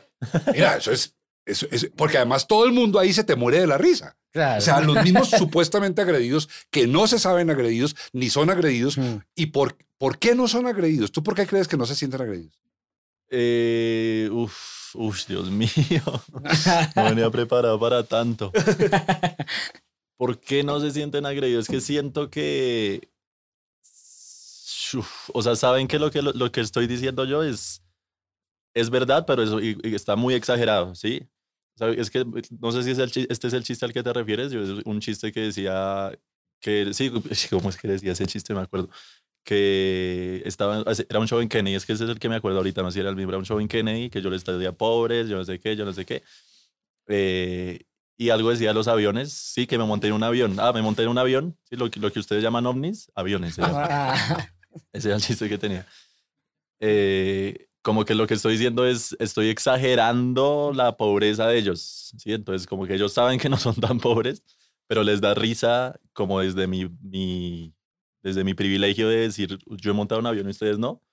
mira, 0.52 0.78
eso 0.78 0.92
es, 0.92 1.15
eso 1.46 1.68
porque 1.96 2.18
además 2.18 2.48
todo 2.48 2.66
el 2.66 2.72
mundo 2.72 3.00
ahí 3.00 3.14
se 3.14 3.24
te 3.24 3.36
muere 3.36 3.60
de 3.60 3.68
la 3.68 3.78
risa. 3.78 4.18
claro. 4.32 4.58
O 4.58 4.62
sea, 4.62 4.82
los 4.82 5.04
mismos 5.04 5.30
supuestamente 5.38 6.02
agredidos 6.02 6.50
que 6.72 6.88
no 6.88 7.08
se 7.08 7.20
saben 7.20 7.50
agredidos 7.50 7.96
ni 8.14 8.30
son 8.30 8.50
agredidos. 8.50 8.98
Mm. 8.98 9.18
¿Y 9.36 9.48
por, 9.48 9.78
por 9.98 10.18
qué 10.18 10.34
no 10.36 10.48
son 10.48 10.66
agredidos? 10.66 11.12
¿Tú 11.12 11.24
por 11.24 11.36
qué 11.36 11.46
crees 11.46 11.68
que 11.68 11.78
no 11.78 11.86
se 11.86 11.96
sienten 11.96 12.22
agredidos? 12.22 12.60
Eh, 13.30 14.30
uf, 14.32 14.96
uf, 14.96 15.28
Dios 15.28 15.50
mío. 15.52 15.70
No 16.96 17.04
venía 17.04 17.30
preparado 17.30 17.80
para 17.80 18.04
tanto. 18.04 18.52
¿Por 20.18 20.40
qué 20.40 20.64
no 20.64 20.80
se 20.80 20.92
sienten 20.92 21.26
agredidos? 21.26 21.66
Es 21.66 21.70
que 21.70 21.82
siento 21.82 22.30
que. 22.30 23.10
uf, 24.94 25.30
o 25.34 25.42
sea, 25.44 25.56
saben 25.56 25.88
que 25.88 26.00
lo 26.00 26.10
que, 26.10 26.22
lo, 26.22 26.32
lo 26.32 26.52
que 26.52 26.62
estoy 26.62 26.88
diciendo 26.88 27.26
yo 27.26 27.44
es, 27.44 27.82
es 28.74 28.90
verdad, 28.90 29.26
pero 29.26 29.44
eso 29.44 29.60
está 29.60 30.16
muy 30.16 30.34
exagerado, 30.34 30.96
¿sí? 30.96 31.28
O 31.76 31.78
sea, 31.78 31.90
es 31.90 32.10
que 32.10 32.26
no 32.60 32.72
sé 32.72 32.84
si 32.84 32.92
es 32.92 33.00
el, 33.00 33.12
chi- 33.12 33.28
este 33.30 33.48
es 33.48 33.54
el 33.54 33.64
chiste 33.64 33.86
al 33.86 33.94
que 33.94 34.02
te 34.04 34.14
refieres. 34.14 34.52
Yo, 34.52 34.62
es 34.62 34.70
un 34.86 35.00
chiste 35.02 35.32
que 35.32 35.42
decía 35.42 36.18
que. 36.62 36.94
Sí, 36.94 37.12
¿cómo 37.50 37.70
es 37.70 37.78
que 37.78 37.88
decía 37.88 38.14
ese 38.14 38.26
chiste? 38.28 38.54
Me 38.54 38.62
acuerdo 38.62 38.90
que 39.44 40.42
estaba, 40.46 40.84
era 41.10 41.20
un 41.20 41.28
show 41.28 41.40
en 41.40 41.48
Kennedy, 41.50 41.76
es 41.76 41.86
que 41.86 41.94
ese 41.94 42.06
es 42.06 42.10
el 42.10 42.18
que 42.20 42.30
me 42.30 42.36
acuerdo 42.36 42.58
ahorita, 42.58 42.82
no 42.82 42.90
sé 42.90 42.96
si 42.96 43.00
era 43.02 43.10
el 43.12 43.16
mismo, 43.16 43.30
era 43.32 43.38
un 43.38 43.46
show 43.46 43.60
en 43.60 43.68
Kennedy, 43.68 44.10
que 44.10 44.20
yo 44.22 44.30
les 44.32 44.44
traía 44.44 44.72
pobres, 44.72 45.28
yo 45.30 45.36
no 45.38 45.46
sé 45.46 45.60
qué, 45.60 45.76
yo 45.76 45.86
no 45.86 45.94
sé 45.94 46.04
qué. 46.06 46.24
Eh, 47.08 47.82
y 48.18 48.30
algo 48.30 48.50
decía 48.50 48.70
de 48.70 48.74
los 48.74 48.88
aviones, 48.88 49.32
sí, 49.34 49.68
que 49.68 49.78
me 49.78 49.84
monté 49.84 50.08
en 50.08 50.14
un 50.14 50.24
avión. 50.24 50.56
Ah, 50.60 50.72
me 50.74 50.82
monté 50.82 51.04
en 51.04 51.10
un 51.10 51.18
avión, 51.20 51.58
sí, 51.70 51.76
lo, 51.76 51.92
que- 51.92 52.00
lo 52.00 52.12
que 52.12 52.20
ustedes 52.20 52.42
llaman 52.42 52.66
ovnis, 52.66 53.12
aviones. 53.14 53.56
llama. 53.58 53.86
Ah, 53.88 54.48
Ese 54.94 55.10
era 55.10 55.18
el 55.18 55.22
chiste 55.22 55.48
que 55.50 55.58
tenía. 55.60 55.86
Eh, 56.80 57.68
como 57.86 58.04
que 58.04 58.16
lo 58.16 58.26
que 58.26 58.34
estoy 58.34 58.54
diciendo 58.54 58.84
es, 58.88 59.16
estoy 59.20 59.50
exagerando 59.50 60.72
la 60.74 60.98
pobreza 60.98 61.48
de 61.48 61.60
ellos, 61.60 62.12
¿sí? 62.18 62.34
Entonces, 62.34 62.66
como 62.66 62.88
que 62.88 62.96
ellos 62.96 63.14
saben 63.14 63.38
que 63.40 63.48
no 63.48 63.58
son 63.58 63.76
tan 63.76 64.00
pobres, 64.00 64.44
pero 64.88 65.04
les 65.04 65.22
da 65.22 65.36
risa 65.36 66.00
como 66.12 66.40
desde 66.40 66.66
mi, 66.66 66.90
mi, 67.04 67.76
desde 68.24 68.44
mi 68.44 68.56
privilegio 68.56 69.08
de 69.08 69.18
decir, 69.18 69.60
yo 69.68 69.92
he 69.92 69.94
montado 69.94 70.20
un 70.20 70.26
avión 70.26 70.48
y 70.48 70.50
ustedes 70.50 70.80
no, 70.80 71.04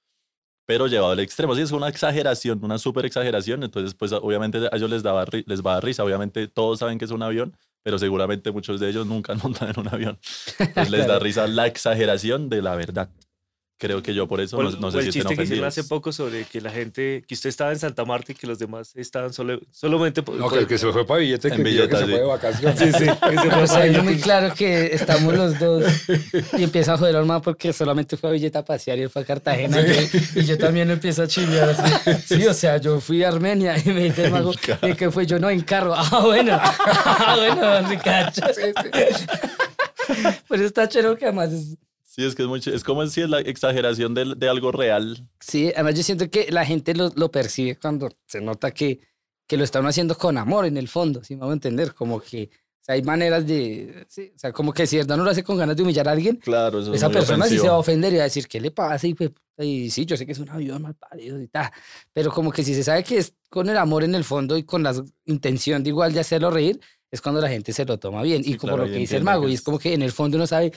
pero 0.65 0.87
llevado 0.87 1.13
al 1.13 1.21
extremo. 1.21 1.55
Sí, 1.55 1.61
es 1.61 1.73
una 1.73 1.89
exageración, 1.89 2.65
una 2.65 2.79
súper 2.79 3.05
exageración. 3.05 3.63
Entonces, 3.65 3.93
pues 3.93 4.13
obviamente 4.13 4.57
a 4.73 4.75
ellos 4.75 4.89
les, 4.89 5.03
daba, 5.03 5.27
les 5.45 5.61
va 5.61 5.73
a 5.73 5.75
dar 5.75 5.85
risa. 5.85 6.05
Obviamente 6.05 6.49
todos 6.49 6.79
saben 6.79 6.99
que 6.99 7.05
es 7.05 7.11
un 7.11 7.23
avión, 7.23 7.55
pero 7.83 7.99
seguramente 7.99 8.51
muchos 8.51 8.81
de 8.81 8.89
ellos 8.89 9.07
nunca 9.07 9.33
han 9.35 9.41
montado 9.43 9.71
en 9.71 9.79
un 9.79 9.89
avión. 9.89 10.19
Entonces 10.59 10.91
les 10.91 11.07
da 11.07 11.19
risa 11.19 11.47
la 11.49 11.67
exageración 11.67 12.49
de 12.49 12.63
la 12.63 12.77
verdad. 12.77 13.11
Creo 13.83 14.01
que 14.01 14.15
yo 14.15 14.29
por 14.29 14.41
eso 14.41 14.59
O 14.59 14.63
no, 14.63 14.71
no 14.71 14.91
sé 14.93 14.99
el 14.99 15.03
si 15.03 15.09
estén 15.09 15.23
chiste 15.23 15.37
que 15.37 15.43
hicieron 15.43 15.65
hace 15.67 15.83
poco 15.83 16.13
sobre 16.13 16.45
que 16.45 16.61
la 16.61 16.71
gente, 16.71 17.25
que 17.27 17.35
usted 17.35 17.49
estaba 17.49 17.73
en 17.73 17.81
Santa 17.81 18.05
Marta 18.05 18.31
y 18.31 18.37
que 18.37 18.47
los 18.47 18.57
demás 18.61 18.93
estaban 18.95 19.33
solo, 19.33 19.59
solamente 19.73 20.23
por, 20.23 20.37
No, 20.37 20.45
que 20.45 20.51
por- 20.51 20.59
el 20.61 20.67
que 20.69 20.79
se 20.79 20.93
fue 20.93 21.05
para 21.05 21.19
billete, 21.19 21.49
que 21.49 21.55
En 21.57 21.63
creyó 21.63 21.89
que 21.89 21.97
billeta, 21.97 21.99
se 21.99 22.05
sí. 22.05 22.11
fue 22.13 22.21
de 22.21 22.27
vacaciones. 22.27 22.79
Sí, 22.79 22.85
sí, 22.87 22.93
que 22.93 23.03
se 23.05 23.17
Pero 23.19 23.67
fue 23.67 23.67
para 23.91 24.03
muy 24.05 24.21
claro 24.21 24.55
que 24.55 24.95
estamos 24.95 25.35
los 25.35 25.59
dos 25.59 25.85
y 26.59 26.63
empieza 26.63 26.93
a 26.95 26.99
joder 26.99 27.17
al 27.17 27.43
porque 27.43 27.73
solamente 27.73 28.17
fue 28.17 28.31
a 28.31 28.33
Villeta 28.35 28.61
a 28.61 28.65
pasear 28.65 28.99
y 28.99 29.03
él 29.03 29.11
fue 29.11 29.23
a 29.23 29.25
Cartagena 29.25 29.81
y 29.81 29.87
yo- 29.87 30.41
y 30.41 30.45
yo 30.45 30.57
también 30.59 30.89
empiezo 30.89 31.25
a 31.25 31.27
chilear 31.27 31.71
así. 31.71 31.93
Sí, 32.37 32.47
o 32.47 32.55
sea, 32.55 32.77
yo 32.77 33.01
fui 33.01 33.25
a 33.25 33.29
Armenia 33.29 33.75
y 33.85 33.89
me 33.89 34.05
dice 34.05 34.27
el 34.27 34.31
mago, 34.31 34.53
¿y 34.83 34.95
qué 34.95 35.11
fue? 35.11 35.27
Yo 35.27 35.41
no, 35.41 35.51
en 35.51 35.61
carro. 35.63 35.93
Ah, 35.97 36.21
bueno, 36.25 36.57
ah, 36.61 37.37
bueno, 37.37 37.89
Ricacho. 37.89 38.43
Pues 40.49 40.61
está 40.61 40.89
chévere 40.89 41.17
que 41.17 41.25
además 41.27 41.53
es... 41.53 41.77
Sí, 42.15 42.25
es 42.27 42.35
que 42.35 42.43
es, 42.43 42.49
muy, 42.49 42.61
ch- 42.61 42.75
es 42.75 42.85
como 42.85 43.07
si 43.07 43.23
es 43.23 43.31
la 43.31 43.41
exageración 43.41 44.13
de, 44.13 44.35
de 44.37 44.49
algo 44.49 44.71
real. 44.71 45.27
Sí, 45.41 45.73
además 45.75 45.95
yo 45.95 46.03
siento 46.03 46.29
que 46.29 46.51
la 46.53 46.65
gente 46.67 46.95
lo, 46.95 47.09
lo 47.17 47.31
percibe 47.31 47.77
cuando 47.77 48.11
se 48.27 48.43
nota 48.43 48.71
que, 48.71 49.01
que 49.47 49.57
lo 49.57 49.65
están 49.65 49.87
haciendo 49.87 50.15
con 50.17 50.37
amor 50.37 50.67
en 50.67 50.77
el 50.77 50.89
fondo, 50.89 51.25
si 51.25 51.37
me 51.37 51.43
hago 51.45 51.55
entender, 51.55 51.95
como 51.95 52.21
que 52.21 52.51
o 52.53 52.85
sea, 52.85 52.97
hay 52.97 53.03
maneras 53.03 53.47
de, 53.47 54.05
sí, 54.09 54.31
o 54.35 54.39
sea, 54.39 54.53
como 54.53 54.73
que 54.75 54.87
si 54.87 54.97
verdad 54.99 55.17
no 55.17 55.25
lo 55.25 55.31
hace 55.31 55.43
con 55.43 55.57
ganas 55.57 55.75
de 55.77 55.85
humillar 55.85 56.07
a 56.07 56.13
alguien, 56.13 56.37
Claro, 56.37 56.81
eso 56.81 56.91
es 56.93 56.97
esa 56.99 57.07
muy 57.07 57.15
persona 57.15 57.45
sí 57.47 57.51
se 57.51 57.55
ofensivo. 57.57 57.71
va 57.71 57.77
a 57.77 57.79
ofender 57.79 58.13
y 58.13 58.17
va 58.17 58.23
a 58.23 58.25
decir, 58.25 58.47
¿qué 58.47 58.61
le 58.61 58.73
pasa? 58.73 59.07
Y, 59.07 59.15
pues, 59.15 59.31
y 59.59 59.89
sí, 59.91 60.05
yo 60.05 60.17
sé 60.19 60.27
que 60.27 60.33
es 60.33 60.39
un 60.39 60.51
avión 60.51 60.83
mal 60.83 60.95
parido 60.97 61.41
y 61.41 61.49
tal, 61.49 61.71
pero 62.13 62.31
como 62.31 62.53
que 62.53 62.63
si 62.63 62.75
se 62.75 62.83
sabe 62.85 63.05
que 63.05 63.17
es 63.19 63.35
con 63.49 63.69
el 63.71 63.77
amor 63.79 64.05
en 64.05 64.15
el 64.15 64.25
fondo 64.25 64.59
y 64.59 64.65
con 64.65 64.83
la 64.83 64.93
intención 65.25 65.83
de 65.83 65.91
igual 65.91 66.13
de 66.13 66.21
hacerlo 66.21 66.51
reír, 66.51 66.79
es 67.11 67.21
cuando 67.23 67.41
la 67.41 67.49
gente 67.49 67.73
se 67.73 67.85
lo 67.85 67.99
toma 67.99 68.23
bien. 68.23 68.43
Sí, 68.43 68.51
y 68.53 68.57
como 68.57 68.73
claro, 68.73 68.85
lo 68.85 68.89
y 68.91 68.93
que 68.95 68.99
dice 68.99 69.17
el 69.17 69.23
mago, 69.25 69.45
que 69.45 69.51
y 69.51 69.55
es 69.55 69.61
es- 69.61 69.65
como 69.65 69.79
que 69.79 69.95
en 69.95 70.03
el 70.03 70.11
fondo 70.13 70.37
uno 70.37 70.47
sabe 70.47 70.73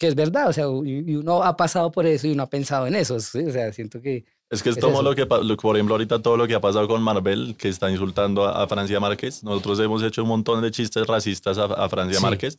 que 0.00 0.08
es 0.08 0.14
verdad, 0.16 0.48
o 0.48 0.52
sea, 0.52 0.64
y, 0.64 1.14
uno 1.14 1.42
ha 1.44 1.56
pasado 1.56 1.92
por 1.92 2.06
eso 2.06 2.26
y 2.26 2.32
uno 2.32 2.42
ha 2.44 2.48
pensado 2.50 2.86
en 2.88 2.94
eso, 2.96 3.20
¿sí? 3.20 3.38
o 3.44 3.52
sea, 3.52 3.72
siento 3.72 4.00
que... 4.00 4.24
Es 4.48 4.62
que 4.64 4.70
es 4.70 4.76
Es 4.78 4.82
como 4.82 4.94
eso. 4.94 5.02
lo 5.04 5.14
que, 5.14 5.26
por 5.26 5.76
ejemplo, 5.76 5.94
ahorita 5.94 6.20
todo 6.20 6.36
lo 6.36 6.48
que 6.48 6.54
ha 6.54 6.60
pasado 6.60 6.88
con 6.88 7.02
Marvel, 7.02 7.54
que 7.56 7.68
está 7.68 7.88
insultando 7.90 8.44
a, 8.44 8.62
a 8.64 8.66
Francia 8.66 8.98
Márquez. 8.98 9.44
Nosotros 9.44 9.78
hemos 9.78 10.02
hecho 10.02 10.22
un 10.24 10.28
montón 10.30 10.60
de 10.62 10.70
chistes 10.72 11.06
racistas 11.06 11.56
a, 11.58 11.66
a 11.66 11.88
Francia 11.88 12.18
Sí. 12.18 12.24
Márquez, 12.24 12.56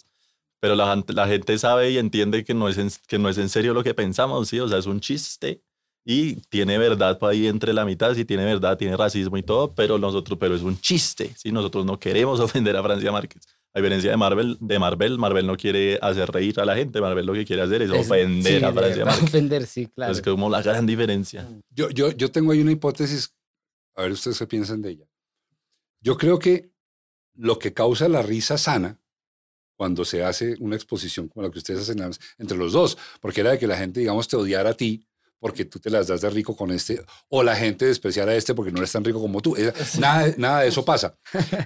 pero 0.62 0.76
la, 0.76 0.94
gente- 0.94 1.12
la 1.14 1.28
gente 1.28 1.58
sabe 1.58 1.90
y 1.92 1.98
entiende 1.98 2.46
que 2.46 2.54
no, 2.54 2.70
es 2.70 2.78
en, 2.78 2.90
que 3.08 3.18
no 3.20 3.28
es 3.28 3.38
en 3.40 3.50
serio 3.50 3.74
lo 3.74 3.84
que 3.84 3.94
pensamos, 3.94 4.48
¿sí? 4.48 4.60
O 4.62 4.68
sea, 4.70 4.78
es 4.78 4.86
un 4.86 5.02
chiste 5.02 5.62
y 6.06 6.36
tiene 6.50 6.78
verdad 6.78 7.18
ahí 7.24 7.48
entre 7.48 7.74
la 7.74 7.84
mitad, 7.84 8.14
sí 8.14 8.24
tiene 8.24 8.46
verdad, 8.46 8.78
tiene 8.78 8.96
racismo 8.96 9.38
y 9.38 9.44
todo, 9.44 9.74
pero 9.74 9.98
nosotros, 9.98 10.38
pero 10.40 10.56
es 10.56 10.62
un 10.62 10.80
chiste, 10.80 11.34
¿sí? 11.36 11.52
Nosotros 11.52 11.86
no 11.86 12.00
queremos 12.00 12.40
ofender 12.48 12.78
a 12.78 12.84
Francia 12.84 13.12
Márquez. 13.12 13.42
A 13.74 13.80
diferencia 13.80 14.12
de 14.12 14.18
Marvel, 14.18 14.58
de 14.60 14.80
Marvel, 14.80 15.18
Marvel 15.18 15.48
no 15.48 15.56
quiere 15.56 15.98
hacer 16.02 16.30
reír 16.30 16.60
a 16.60 16.66
la 16.66 16.76
gente, 16.76 17.00
Marvel 17.00 17.26
lo 17.26 17.34
que 17.34 17.46
quiere 17.46 17.62
hacer 17.62 17.82
es, 17.82 17.90
es- 17.90 17.96
ofender 17.98 18.60
sí, 18.60 18.66
a 18.66 18.74
Francia. 18.74 19.04
Ofender, 19.06 19.66
sí, 19.66 19.88
claro. 19.88 20.12
Es 20.12 20.22
como 20.22 20.50
la 20.50 20.62
gran 20.62 20.86
diferencia. 20.86 21.48
Yo, 21.70 21.90
yo, 21.90 22.12
yo 22.12 22.32
tengo 22.32 22.52
ahí 22.52 22.62
una 22.62 22.74
hipótesis, 22.74 23.34
a 23.96 24.02
ver 24.04 24.12
ustedes 24.12 24.38
qué 24.40 24.48
piensan 24.48 24.82
de 24.82 24.92
ella. 24.92 25.06
Yo 26.02 26.18
creo 26.18 26.38
que 26.38 26.72
lo 27.36 27.60
que 27.60 27.74
causa 27.74 28.10
la 28.10 28.22
risa 28.22 28.58
sana, 28.58 29.00
cuando 29.78 30.04
se 30.04 30.24
hace 30.24 30.56
una 30.60 30.76
exposición 30.76 31.28
como 31.30 31.44
la 31.46 31.52
que 31.52 31.60
ustedes 31.60 31.82
hacen 31.82 32.02
entre 32.38 32.58
los 32.58 32.74
dos, 32.74 32.98
porque 33.22 33.42
era 33.42 33.52
de 33.52 33.58
que 33.60 33.68
la 33.68 33.78
gente, 33.78 34.02
digamos, 34.02 34.28
te 34.28 34.36
odiara 34.36 34.72
a 34.72 34.74
ti 34.74 35.08
porque 35.40 35.66
tú 35.66 35.80
te 35.80 35.90
las 35.90 36.06
das 36.08 36.22
de 36.22 36.30
rico 36.30 36.56
con 36.56 36.70
este, 36.70 37.04
o 37.30 37.42
la 37.42 37.56
gente 37.56 37.86
despreciar 37.86 38.30
a 38.30 38.36
este 38.36 38.54
porque 38.54 38.72
no 38.72 38.78
eres 38.78 38.92
tan 38.92 39.04
rico 39.04 39.20
como 39.20 39.42
tú. 39.42 39.56
Nada, 40.00 40.32
nada 40.38 40.60
de 40.62 40.68
eso 40.68 40.86
pasa. 40.86 41.18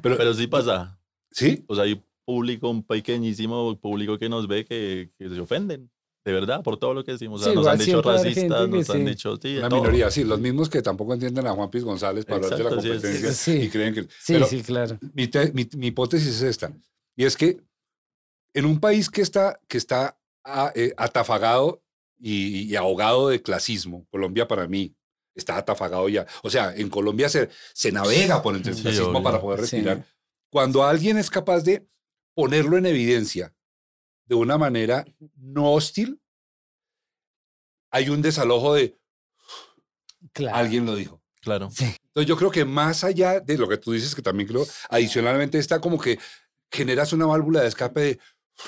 Pero, 0.01 0.15
Pero 0.17 0.33
sí 0.33 0.47
pasa. 0.47 0.97
¿Sí? 1.35 1.65
O 1.67 1.75
sea, 1.75 1.83
hay 1.83 2.01
público, 2.23 2.69
un 2.69 2.83
pequeñísimo 2.83 3.77
público 3.79 4.17
que 4.17 4.29
nos 4.29 4.47
ve 4.47 4.65
que, 4.65 5.11
que 5.17 5.29
se 5.29 5.39
ofenden. 5.39 5.91
De 6.23 6.33
verdad, 6.33 6.63
por 6.63 6.77
todo 6.77 6.95
lo 6.95 7.03
que 7.03 7.11
decimos. 7.11 7.41
O 7.41 7.43
sea, 7.43 7.53
nos 7.53 7.67
han 7.67 7.77
dicho 7.77 8.01
racistas, 8.01 8.67
nos 8.67 8.89
han 8.89 9.05
dicho... 9.05 9.37
Sí, 9.37 9.57
Una 9.57 9.69
minoría, 9.69 10.09
sí. 10.09 10.23
Los 10.23 10.39
mismos 10.39 10.69
que 10.69 10.81
tampoco 10.81 11.13
entienden 11.13 11.45
a 11.45 11.51
Juan 11.51 11.69
Piz 11.69 11.83
González 11.83 12.25
para 12.25 12.37
hablar 12.37 12.57
de 12.57 12.63
la 12.63 12.69
competencia 12.71 13.31
sí, 13.31 13.51
y 13.61 13.69
creen 13.69 13.93
que... 13.93 14.07
Sí, 14.19 14.35
sí, 14.49 14.63
claro. 14.63 14.97
Mi, 15.13 15.29
mi, 15.53 15.87
hipótesis 15.87 16.37
es 16.37 16.41
esta. 16.41 16.73
Y 17.15 17.25
es 17.25 17.37
que 17.37 17.59
en 18.55 18.65
un 18.65 18.79
país 18.79 19.11
que 19.11 19.21
está, 19.21 19.59
que 19.67 19.77
está 19.77 20.17
ah, 20.43 20.71
eh, 20.73 20.95
atafagado 20.97 21.83
y, 22.19 22.75
ahogado 22.75 23.29
de 23.29 23.43
clasismo. 23.43 24.07
Colombia 24.09 24.47
para 24.47 24.67
mí 24.67 24.95
está 25.35 25.57
atafagado 25.57 26.09
ya. 26.09 26.25
O 26.41 26.49
sea, 26.49 26.73
en 26.75 26.89
Colombia 26.89 27.29
se, 27.29 27.49
se 27.73 27.91
navega 27.91 28.41
por 28.41 28.55
entre 28.55 28.71
el 28.71 28.81
clasismo 28.81 29.21
para 29.21 29.39
poder 29.39 29.59
respirar. 29.59 30.03
Cuando 30.55 30.85
alguien 30.85 31.17
es 31.17 31.29
capaz 31.29 31.65
de 31.65 31.85
ponerlo 32.33 32.77
en 32.77 32.85
evidencia 32.85 33.53
de 34.25 34.35
una 34.35 34.57
manera 34.57 35.03
no 35.35 35.73
hostil, 35.73 36.21
hay 37.91 38.07
un 38.07 38.21
desalojo 38.21 38.73
de 38.73 38.97
alguien 40.53 40.85
lo 40.85 40.95
dijo. 40.95 41.21
Claro. 41.41 41.65
Entonces 41.65 42.25
yo 42.25 42.37
creo 42.37 42.51
que 42.51 42.63
más 42.63 43.03
allá 43.03 43.41
de 43.41 43.57
lo 43.57 43.67
que 43.67 43.75
tú 43.75 43.91
dices, 43.91 44.15
que 44.15 44.21
también 44.21 44.47
creo, 44.47 44.65
adicionalmente 44.89 45.59
está 45.59 45.81
como 45.81 45.99
que 45.99 46.19
generas 46.71 47.11
una 47.11 47.25
válvula 47.25 47.59
de 47.59 47.67
escape 47.67 47.99
de 47.99 48.19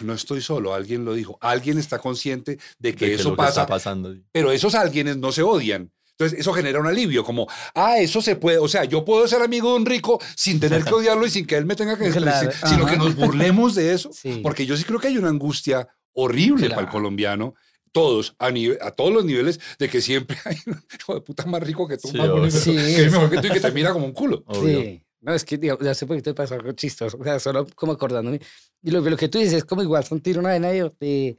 no 0.02 0.12
estoy 0.12 0.42
solo, 0.42 0.74
alguien 0.74 1.06
lo 1.06 1.14
dijo, 1.14 1.38
alguien 1.40 1.78
está 1.78 2.00
consciente 2.00 2.60
de 2.80 2.96
que, 2.96 3.14
eso 3.14 3.34
pasa, 3.34 3.66
pasando. 3.66 4.14
pero 4.34 4.52
esos 4.52 4.76
alguienes 4.76 5.16
no 5.16 5.32
se 5.32 5.42
odian. 5.42 5.90
Entonces 6.20 6.40
eso 6.40 6.52
genera 6.52 6.80
un 6.80 6.88
alivio, 6.88 7.24
como, 7.24 7.48
ah, 7.76 8.00
eso 8.00 8.24
se 8.24 8.36
puede, 8.36 8.58
o 8.58 8.68
sea, 8.68 8.86
yo 8.86 9.06
puedo 9.06 9.28
ser 9.28 9.44
amigo 9.44 9.70
de 9.70 9.76
un 9.78 9.86
rico 9.86 10.20
sin 10.36 10.60
tener 10.60 10.84
que 10.84 10.94
odiarlo 10.94 11.28
y 11.28 11.30
sin 11.30 11.46
que 11.46 11.56
él 11.56 11.68
me 11.68 11.76
tenga 11.76 11.96
que 11.96 12.10
claro. 12.10 12.50
sino 12.66 12.88
que 12.88 12.98
nos 12.98 13.16
burlemos 13.16 13.76
de 13.76 13.94
eso, 13.94 14.10
porque 14.42 14.66
yo 14.66 14.76
sí 14.76 14.84
creo 14.84 15.00
que 15.00 15.10
hay 15.10 15.18
una 15.18 15.30
angustia 15.30 15.88
horrible 16.14 16.70
para 16.70 16.82
el 16.82 16.88
colombiano 16.88 17.54
todos, 17.92 18.36
a, 18.40 18.48
a 18.82 18.92
todos 18.92 19.14
los 19.14 19.26
niveles, 19.26 19.60
de 19.80 19.90
que 19.90 20.02
siempre 20.02 20.38
hay 20.46 20.58
un 20.66 20.84
hijo 21.00 21.16
de 21.16 21.22
puta 21.22 21.46
más 21.46 21.62
rico 21.62 21.88
que 21.88 21.98
tú, 21.98 22.12
más 22.14 22.30
bonito, 22.30 22.58
que 22.64 23.06
es 23.06 23.12
mejor 23.12 23.30
que 23.30 23.42
tú 23.42 23.48
y 23.48 23.52
que 23.52 23.60
te 23.60 23.72
mira 23.72 23.94
como 23.94 24.06
un 24.06 24.14
culo. 24.14 24.44
Sí. 24.64 25.04
No, 25.20 25.34
es 25.34 25.44
que 25.44 25.58
digamos, 25.58 25.86
hace 25.86 26.06
poquito 26.06 26.34
pasó 26.36 26.54
algo 26.54 26.72
chistoso, 26.74 27.18
o 27.20 27.24
sea, 27.24 27.40
solo 27.40 27.66
como 27.76 27.92
acordándome. 27.92 28.40
Y 28.84 28.92
lo, 28.92 29.02
lo 29.02 29.18
que 29.18 29.28
tú 29.28 29.40
dices 29.40 29.56
es 29.56 29.66
como 29.66 29.82
igual 29.82 30.04
sentir 30.04 30.38
una 30.38 30.50
vena 30.50 30.70
de, 30.70 30.92
de, 31.00 31.38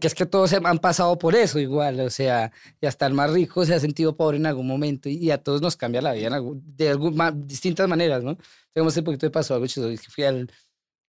que 0.00 0.06
es 0.06 0.14
que 0.14 0.26
todos 0.26 0.52
han 0.52 0.78
pasado 0.78 1.18
por 1.18 1.34
eso 1.34 1.58
igual, 1.58 2.00
o 2.00 2.10
sea, 2.10 2.52
y 2.80 2.86
hasta 2.86 3.06
el 3.06 3.14
más 3.14 3.30
rico 3.30 3.64
se 3.64 3.74
ha 3.74 3.80
sentido 3.80 4.16
pobre 4.16 4.38
en 4.38 4.46
algún 4.46 4.66
momento 4.66 5.08
y, 5.08 5.30
a 5.30 5.38
todos 5.38 5.60
nos 5.60 5.76
cambia 5.76 6.00
la 6.00 6.12
vida 6.12 6.30
de 6.52 6.88
algunas 6.88 7.34
distintas 7.46 7.88
maneras, 7.88 8.24
¿no? 8.24 8.38
Digamos, 8.74 8.94
hace 8.94 9.02
poquito 9.02 9.26
me 9.26 9.30
pasó 9.30 9.54
algo 9.54 9.66
es 9.66 9.74
que 9.74 10.10
fui 10.10 10.24
al... 10.24 10.50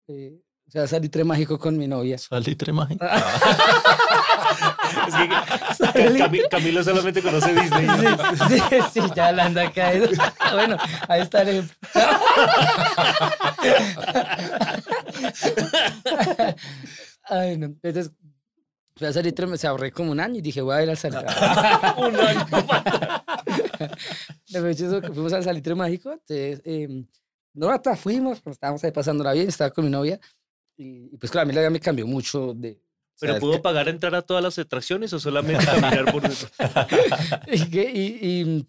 Eh, 0.08 0.38
o 0.68 0.70
sea, 0.70 0.86
salitre 0.88 1.22
mágico 1.22 1.58
con 1.60 1.78
mi 1.78 1.86
novia. 1.86 2.18
Salitre 2.18 2.72
mágico. 2.72 3.06
es 5.06 5.92
que 5.92 6.48
Camilo 6.50 6.82
solamente 6.82 7.22
conoce 7.22 7.54
Disney. 7.54 7.86
Sí, 8.48 8.58
sí, 8.68 8.78
sí, 8.94 9.00
ya 9.14 9.30
la 9.30 9.44
anda 9.44 9.70
caído. 9.70 10.08
bueno, 10.52 10.76
ahí 11.08 11.20
está 11.20 11.42
el 11.42 11.48
ejemplo. 11.50 11.76
Ay, 17.28 17.58
no. 17.58 17.66
Entonces, 17.82 18.10
fui 18.96 19.06
a 19.06 19.12
Salitre, 19.12 19.46
me 19.46 19.58
se 19.58 19.66
ahorré 19.66 19.92
como 19.92 20.10
un 20.10 20.20
año 20.20 20.38
y 20.38 20.40
dije, 20.40 20.62
voy 20.62 20.74
a 20.74 20.82
ir 20.82 20.90
al 20.90 20.96
Salitre. 20.96 21.26
un 21.98 22.16
año. 22.16 22.46
fuimos 25.14 25.32
al 25.32 25.44
Salitre 25.44 25.74
Mágico. 25.74 26.12
Entonces, 26.12 26.62
eh, 26.64 27.04
no, 27.52 27.70
hasta 27.70 27.94
fuimos, 27.96 28.42
estábamos 28.46 28.82
ahí 28.84 28.92
pasándola 28.92 29.32
bien, 29.32 29.48
estaba 29.48 29.70
con 29.70 29.84
mi 29.84 29.90
novia. 29.90 30.18
Y, 30.76 31.16
pues 31.16 31.30
claro, 31.30 31.44
a 31.44 31.46
mí 31.46 31.54
la 31.54 31.60
vida 31.60 31.70
me 31.70 31.80
cambió 31.80 32.06
mucho 32.06 32.54
de... 32.54 32.80
¿Pero 33.18 33.38
pudo 33.38 33.62
pagar 33.62 33.88
entrar 33.88 34.14
a 34.14 34.20
todas 34.20 34.42
las 34.42 34.58
atracciones 34.58 35.10
o 35.14 35.18
solamente 35.18 35.64
caminar 35.64 36.12
por 36.12 36.22
eso? 36.26 36.48
y, 37.50 37.78
y, 37.78 38.66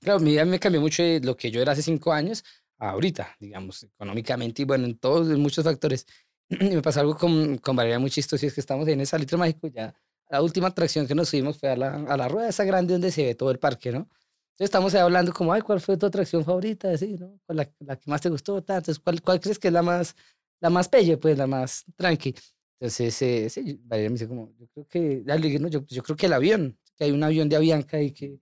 claro, 0.00 0.20
a 0.20 0.22
mí 0.22 0.36
me 0.44 0.60
cambió 0.60 0.80
mucho 0.80 1.02
de 1.02 1.20
lo 1.20 1.36
que 1.36 1.50
yo 1.50 1.60
era 1.60 1.72
hace 1.72 1.82
cinco 1.82 2.12
años 2.12 2.44
a 2.78 2.90
ahorita, 2.90 3.36
digamos, 3.40 3.82
económicamente 3.82 4.62
y 4.62 4.64
bueno, 4.64 4.86
en 4.86 4.96
todos, 4.96 5.28
en 5.28 5.40
muchos 5.40 5.64
factores. 5.64 6.06
Y 6.50 6.56
me 6.74 6.82
pasó 6.82 7.00
algo 7.00 7.16
con, 7.16 7.58
con 7.58 7.76
Valeria 7.76 7.98
muy 7.98 8.10
chistoso 8.10 8.44
y 8.44 8.48
es 8.48 8.54
que 8.54 8.60
estamos 8.60 8.86
en 8.88 9.00
ese 9.00 9.10
salitre 9.10 9.36
mágico 9.36 9.68
ya. 9.68 9.94
La 10.28 10.42
última 10.42 10.68
atracción 10.68 11.06
que 11.06 11.14
nos 11.14 11.28
subimos 11.28 11.58
fue 11.58 11.70
a 11.70 11.76
la, 11.76 11.94
a 11.94 12.16
la 12.16 12.28
rueda 12.28 12.48
esa 12.48 12.64
grande 12.64 12.92
donde 12.94 13.10
se 13.10 13.24
ve 13.24 13.34
todo 13.34 13.50
el 13.50 13.58
parque, 13.58 13.90
¿no? 13.92 13.98
Entonces 13.98 14.74
estamos 14.74 14.94
ahí 14.94 15.00
hablando 15.00 15.32
como, 15.32 15.52
ay, 15.52 15.62
¿cuál 15.62 15.80
fue 15.80 15.96
tu 15.96 16.06
atracción 16.06 16.44
favorita? 16.44 16.90
Así, 16.90 17.16
¿no? 17.16 17.40
La, 17.48 17.68
la 17.80 17.96
que 17.96 18.10
más 18.10 18.20
te 18.20 18.28
gustó? 18.28 18.58
Entonces, 18.58 18.98
¿cuál, 18.98 19.22
¿cuál 19.22 19.40
crees 19.40 19.58
que 19.58 19.68
es 19.68 19.74
la 19.74 19.82
más, 19.82 20.14
la 20.60 20.70
más 20.70 20.88
pelle, 20.88 21.16
pues 21.16 21.38
la 21.38 21.46
más 21.46 21.84
tranqui. 21.96 22.34
Entonces, 22.78 23.22
eh, 23.22 23.50
sí, 23.50 23.80
Valeria 23.84 24.10
me 24.10 24.14
dice 24.14 24.28
como, 24.28 24.52
yo 24.58 24.66
creo 24.68 24.86
que, 24.86 25.22
dale, 25.24 25.58
no, 25.58 25.68
yo, 25.68 25.84
yo 25.86 26.02
creo 26.02 26.16
que 26.16 26.26
el 26.26 26.32
avión, 26.32 26.78
que 26.96 27.04
hay 27.04 27.12
un 27.12 27.22
avión 27.22 27.48
de 27.48 27.56
Avianca 27.56 28.00
y 28.00 28.12
que... 28.12 28.40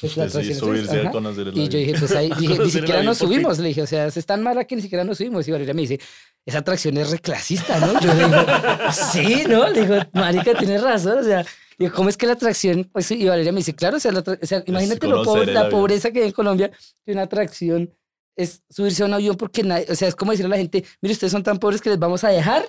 Pues, 0.00 0.16
la 0.16 0.30
sí, 0.30 0.54
subirse 0.54 1.06
a 1.06 1.10
conocer 1.10 1.48
el 1.48 1.58
Y 1.58 1.68
yo 1.68 1.78
dije, 1.78 1.94
pues 1.98 2.12
ahí, 2.12 2.30
dije, 2.38 2.58
ni 2.58 2.70
siquiera 2.70 3.02
nos 3.02 3.18
subimos, 3.18 3.58
le 3.58 3.68
dije, 3.68 3.82
o 3.82 3.86
sea, 3.86 4.06
es 4.06 4.26
tan 4.26 4.42
mala 4.42 4.64
que 4.64 4.76
ni 4.76 4.82
siquiera 4.82 5.04
nos 5.04 5.18
subimos. 5.18 5.46
Y 5.46 5.50
Valeria 5.50 5.74
me 5.74 5.82
dice, 5.82 6.00
esa 6.46 6.58
atracción 6.58 6.96
es 6.96 7.10
reclasista, 7.10 7.78
¿no? 7.80 8.00
Yo 8.00 8.14
le 8.14 8.24
digo, 8.24 8.36
sí, 9.12 9.44
¿no? 9.46 9.68
Le 9.68 9.82
digo, 9.82 9.96
marica, 10.14 10.54
tienes 10.54 10.82
razón, 10.82 11.18
o 11.18 11.22
sea, 11.22 11.44
digo, 11.78 11.92
¿cómo 11.94 12.08
es 12.08 12.16
que 12.16 12.26
la 12.26 12.32
atracción? 12.32 12.88
Pues, 12.90 13.10
y 13.10 13.26
Valeria 13.26 13.52
me 13.52 13.58
dice, 13.58 13.74
claro, 13.74 13.98
o 13.98 14.00
sea, 14.00 14.12
o 14.12 14.46
sea 14.46 14.62
imagínate 14.66 15.06
lo 15.06 15.22
pobre, 15.22 15.52
la 15.52 15.68
pobreza 15.68 16.10
que 16.10 16.20
hay 16.20 16.26
en 16.26 16.32
Colombia, 16.32 16.70
que 17.04 17.12
una 17.12 17.22
atracción 17.22 17.92
es 18.36 18.62
subirse 18.68 19.02
a 19.02 19.06
un 19.06 19.14
avión 19.14 19.36
porque 19.36 19.62
nadie, 19.62 19.86
o 19.88 19.94
sea, 19.94 20.08
es 20.08 20.16
como 20.16 20.32
decirle 20.32 20.48
a 20.54 20.56
la 20.56 20.56
gente, 20.56 20.84
mire, 21.00 21.12
ustedes 21.12 21.32
son 21.32 21.42
tan 21.42 21.58
pobres 21.58 21.80
que 21.80 21.90
les 21.90 21.98
vamos 21.98 22.24
a 22.24 22.28
dejar 22.30 22.66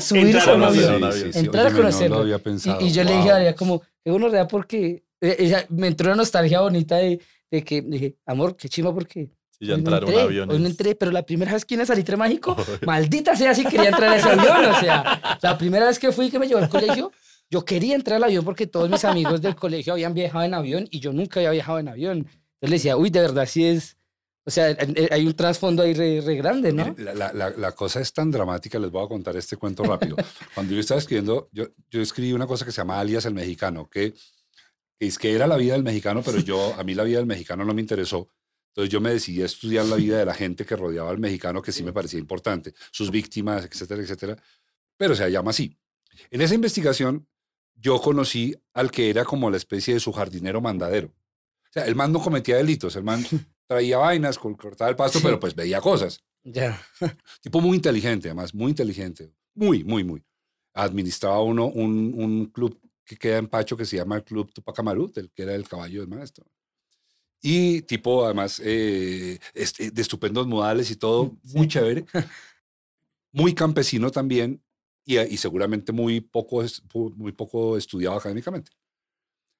subirse 0.00 0.50
a 0.50 0.54
un 0.54 0.62
avión, 0.62 1.10
entrar 1.34 1.66
a 1.66 1.72
conocerlo. 1.72 2.24
y, 2.26 2.90
yo 2.92 3.04
le 3.04 3.16
dije 3.16 3.30
a 3.30 3.42
ella 3.42 3.54
como, 3.54 3.82
qué 4.04 4.10
bueno, 4.10 4.30
porque 4.48 4.86
eh, 4.86 5.02
ella, 5.22 5.66
me 5.68 5.86
entró 5.86 6.08
una 6.08 6.16
nostalgia 6.16 6.60
bonita 6.60 6.96
de, 6.96 7.20
de 7.50 7.64
que 7.64 7.82
dije, 7.82 8.16
amor, 8.26 8.56
qué 8.56 8.68
chima 8.68 8.92
porque 8.92 9.30
Sí, 9.58 9.68
ya 9.68 9.74
entraron 9.74 10.10
no 10.10 10.10
entré, 10.10 10.22
aviones. 10.24 10.56
Hoy 10.56 10.60
no 10.60 10.68
entré, 10.68 10.94
pero 10.96 11.12
la 11.12 11.24
primera 11.24 11.52
vez 11.52 11.64
que 11.64 11.74
iba 11.74 11.84
a 11.84 11.86
Salitre 11.86 12.16
Mágico, 12.16 12.56
maldita 12.86 13.36
sea 13.36 13.54
si 13.54 13.64
quería 13.64 13.90
entrar 13.90 14.10
a 14.10 14.16
ese 14.16 14.30
avión. 14.30 14.64
O 14.64 14.80
sea, 14.80 15.38
la 15.40 15.56
primera 15.56 15.86
vez 15.86 16.00
que 16.00 16.10
fui 16.10 16.30
que 16.30 16.40
me 16.40 16.48
llevó 16.48 16.60
al 16.60 16.68
colegio, 16.68 17.12
yo 17.48 17.64
quería 17.64 17.94
entrar 17.94 18.16
al 18.16 18.24
avión 18.24 18.44
porque 18.44 18.66
todos 18.66 18.90
mis 18.90 19.04
amigos 19.04 19.40
del 19.40 19.54
colegio 19.54 19.92
habían 19.92 20.14
viajado 20.14 20.44
en 20.44 20.54
avión 20.54 20.88
y 20.90 20.98
yo 20.98 21.12
nunca 21.12 21.38
había 21.38 21.52
viajado 21.52 21.78
en 21.78 21.88
avión. 21.88 22.18
Entonces 22.18 22.70
le 22.70 22.70
decía, 22.70 22.96
uy, 22.96 23.10
de 23.10 23.20
verdad, 23.20 23.46
sí 23.46 23.64
es, 23.64 23.96
o 24.44 24.50
sea, 24.50 24.76
hay 25.10 25.26
un 25.26 25.34
trasfondo 25.34 25.84
ahí 25.84 25.94
re, 25.94 26.34
grande, 26.34 26.72
¿no? 26.72 26.94
La, 26.98 27.32
la, 27.32 27.50
la, 27.50 27.72
cosa 27.72 28.00
es 28.00 28.12
tan 28.12 28.30
dramática, 28.30 28.78
les 28.78 28.90
voy 28.90 29.04
a 29.04 29.08
contar 29.08 29.36
este 29.36 29.56
cuento 29.56 29.84
rápido. 29.84 30.16
Cuando 30.54 30.74
yo 30.74 30.80
estaba 30.80 30.98
escribiendo, 30.98 31.48
yo, 31.52 31.66
yo 31.90 32.00
escribí 32.00 32.32
una 32.32 32.48
cosa 32.48 32.64
que 32.64 32.72
se 32.72 32.78
llama 32.78 32.98
Alias 32.98 33.26
el 33.26 33.34
Mexicano, 33.34 33.88
que, 33.88 34.12
que 34.12 34.18
es 35.06 35.18
que 35.18 35.32
era 35.32 35.46
la 35.46 35.56
vida 35.56 35.72
del 35.72 35.82
mexicano, 35.82 36.22
pero 36.24 36.38
yo, 36.38 36.74
a 36.78 36.84
mí 36.84 36.94
la 36.94 37.04
vida 37.04 37.18
del 37.18 37.26
mexicano 37.26 37.64
no 37.64 37.74
me 37.74 37.80
interesó. 37.80 38.28
Entonces 38.68 38.90
yo 38.90 39.00
me 39.00 39.10
decidí 39.10 39.42
a 39.42 39.46
estudiar 39.46 39.84
la 39.86 39.96
vida 39.96 40.18
de 40.18 40.24
la 40.24 40.34
gente 40.34 40.64
que 40.64 40.76
rodeaba 40.76 41.10
al 41.10 41.18
mexicano, 41.18 41.60
que 41.60 41.72
sí 41.72 41.82
me 41.82 41.92
parecía 41.92 42.18
importante, 42.18 42.72
sus 42.90 43.10
víctimas, 43.10 43.64
etcétera, 43.64 44.02
etcétera. 44.02 44.36
Pero 44.96 45.14
se 45.14 45.30
llama 45.30 45.50
así. 45.50 45.76
En 46.30 46.40
esa 46.40 46.54
investigación 46.54 47.26
yo 47.74 48.00
conocí 48.00 48.54
al 48.72 48.90
que 48.90 49.10
era 49.10 49.24
como 49.24 49.50
la 49.50 49.56
especie 49.56 49.94
de 49.94 50.00
su 50.00 50.12
jardinero 50.12 50.60
mandadero. 50.60 51.08
O 51.08 51.72
sea, 51.72 51.84
el 51.86 51.94
man 51.94 52.12
no 52.12 52.20
cometía 52.20 52.56
delitos, 52.56 52.96
el 52.96 53.02
man 53.02 53.24
traía 53.66 53.98
vainas, 53.98 54.38
cortaba 54.38 54.90
el 54.90 54.96
pasto, 54.96 55.20
pero 55.22 55.40
pues 55.40 55.54
veía 55.54 55.80
cosas. 55.80 56.22
Ya. 56.44 56.80
tipo 57.42 57.60
muy 57.60 57.76
inteligente, 57.76 58.28
además, 58.28 58.54
muy 58.54 58.70
inteligente. 58.70 59.32
Muy, 59.54 59.84
muy, 59.84 60.04
muy. 60.04 60.22
Administraba 60.74 61.42
uno 61.42 61.66
un, 61.66 62.14
un 62.16 62.46
club 62.46 62.78
que 63.04 63.16
queda 63.16 63.38
en 63.38 63.48
Pacho 63.48 63.76
que 63.76 63.84
se 63.84 63.96
llama 63.96 64.16
el 64.16 64.24
Club 64.24 64.52
Tupac 64.52 64.78
Amaru, 64.78 65.10
el 65.16 65.30
que 65.30 65.42
era 65.42 65.54
el 65.54 65.68
caballo 65.68 66.00
del 66.00 66.08
maestro. 66.08 66.46
Y 67.40 67.82
tipo, 67.82 68.24
además, 68.24 68.60
eh, 68.64 69.38
este, 69.52 69.90
de 69.90 70.02
estupendos 70.02 70.46
modales 70.46 70.90
y 70.90 70.96
todo, 70.96 71.36
muy 71.54 71.68
chévere. 71.68 72.04
Muy 73.34 73.54
campesino 73.54 74.10
también 74.10 74.62
y, 75.06 75.18
y, 75.18 75.38
seguramente 75.38 75.90
muy 75.90 76.20
poco, 76.20 76.62
muy 77.16 77.32
poco 77.32 77.78
estudiado 77.78 78.16
académicamente. 78.16 78.70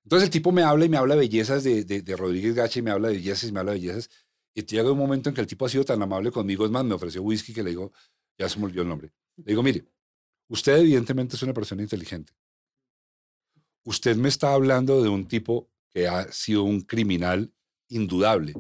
Entonces 0.05 0.27
el 0.27 0.31
tipo 0.31 0.53
me 0.53 0.63
habla 0.63 0.85
y 0.85 0.89
me 0.89 0.97
habla 0.97 1.15
de 1.15 1.21
bellezas 1.21 1.65
de, 1.65 1.85
de, 1.85 2.17
Rodríguez 2.17 2.55
Gacha 2.55 2.81
y 2.81 2.83
me 2.83 2.91
habla 2.91 3.09
de 3.09 3.15
bellezas 3.15 3.49
y 3.49 3.53
me 3.53 3.61
habla 3.61 3.73
de 3.73 3.79
bellezas. 3.79 4.11
Y 4.55 4.65
llega 4.67 4.93
un 4.93 4.99
momento 4.99 5.29
en 5.31 5.35
que 5.35 5.41
el 5.41 5.47
tipo 5.47 5.65
ha 5.65 5.69
sido 5.69 5.85
tan 5.85 6.03
amable 6.03 6.31
conmigo, 6.31 6.65
es 6.65 6.71
más, 6.71 6.85
me 6.85 6.95
ofreció 6.95 7.23
whisky 7.23 7.55
que 7.55 7.63
le 7.63 7.71
digo, 7.71 7.93
ya 8.37 8.49
se 8.49 8.59
me 8.59 8.67
olvidó 8.67 8.83
el 8.83 8.89
nombre. 8.89 9.13
Le 9.37 9.45
digo, 9.45 9.63
mire, 9.63 9.87
usted 10.49 10.79
evidentemente 10.79 11.37
es 11.37 11.43
una 11.43 11.55
persona 11.55 11.83
inteligente. 11.83 12.33
Usted 13.85 14.17
me 14.17 14.29
está 14.29 14.53
hablando 14.53 15.03
de 15.03 15.09
un 15.09 15.27
tipo 15.27 15.71
que 15.91 16.09
ha 16.09 16.31
sido 16.33 16.63
un 16.63 16.83
criminal 16.83 17.53
indudable. 17.89 18.55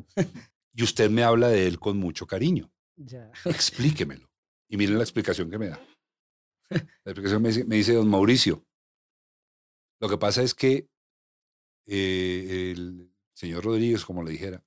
y 0.74 0.82
usted 0.82 1.10
me 1.10 1.22
habla 1.22 1.48
de 1.48 1.66
él 1.66 1.78
con 1.78 1.96
mucho 1.96 2.26
cariño. 2.26 2.72
Ya. 2.96 3.30
Explíquemelo. 3.44 4.30
Y 4.68 4.76
miren 4.76 4.96
la 4.96 5.04
explicación 5.04 5.50
que 5.50 5.58
me 5.58 5.68
da. 5.68 5.80
La 6.70 6.78
explicación 7.04 7.42
me 7.42 7.48
dice, 7.48 7.64
me 7.64 7.76
dice 7.76 7.94
don 7.94 8.08
Mauricio. 8.08 8.64
Lo 10.00 10.08
que 10.08 10.18
pasa 10.18 10.42
es 10.42 10.54
que 10.54 10.88
eh, 11.86 12.72
el 12.74 13.12
señor 13.34 13.64
Rodríguez, 13.64 14.04
como 14.04 14.22
le 14.22 14.32
dijera, 14.32 14.64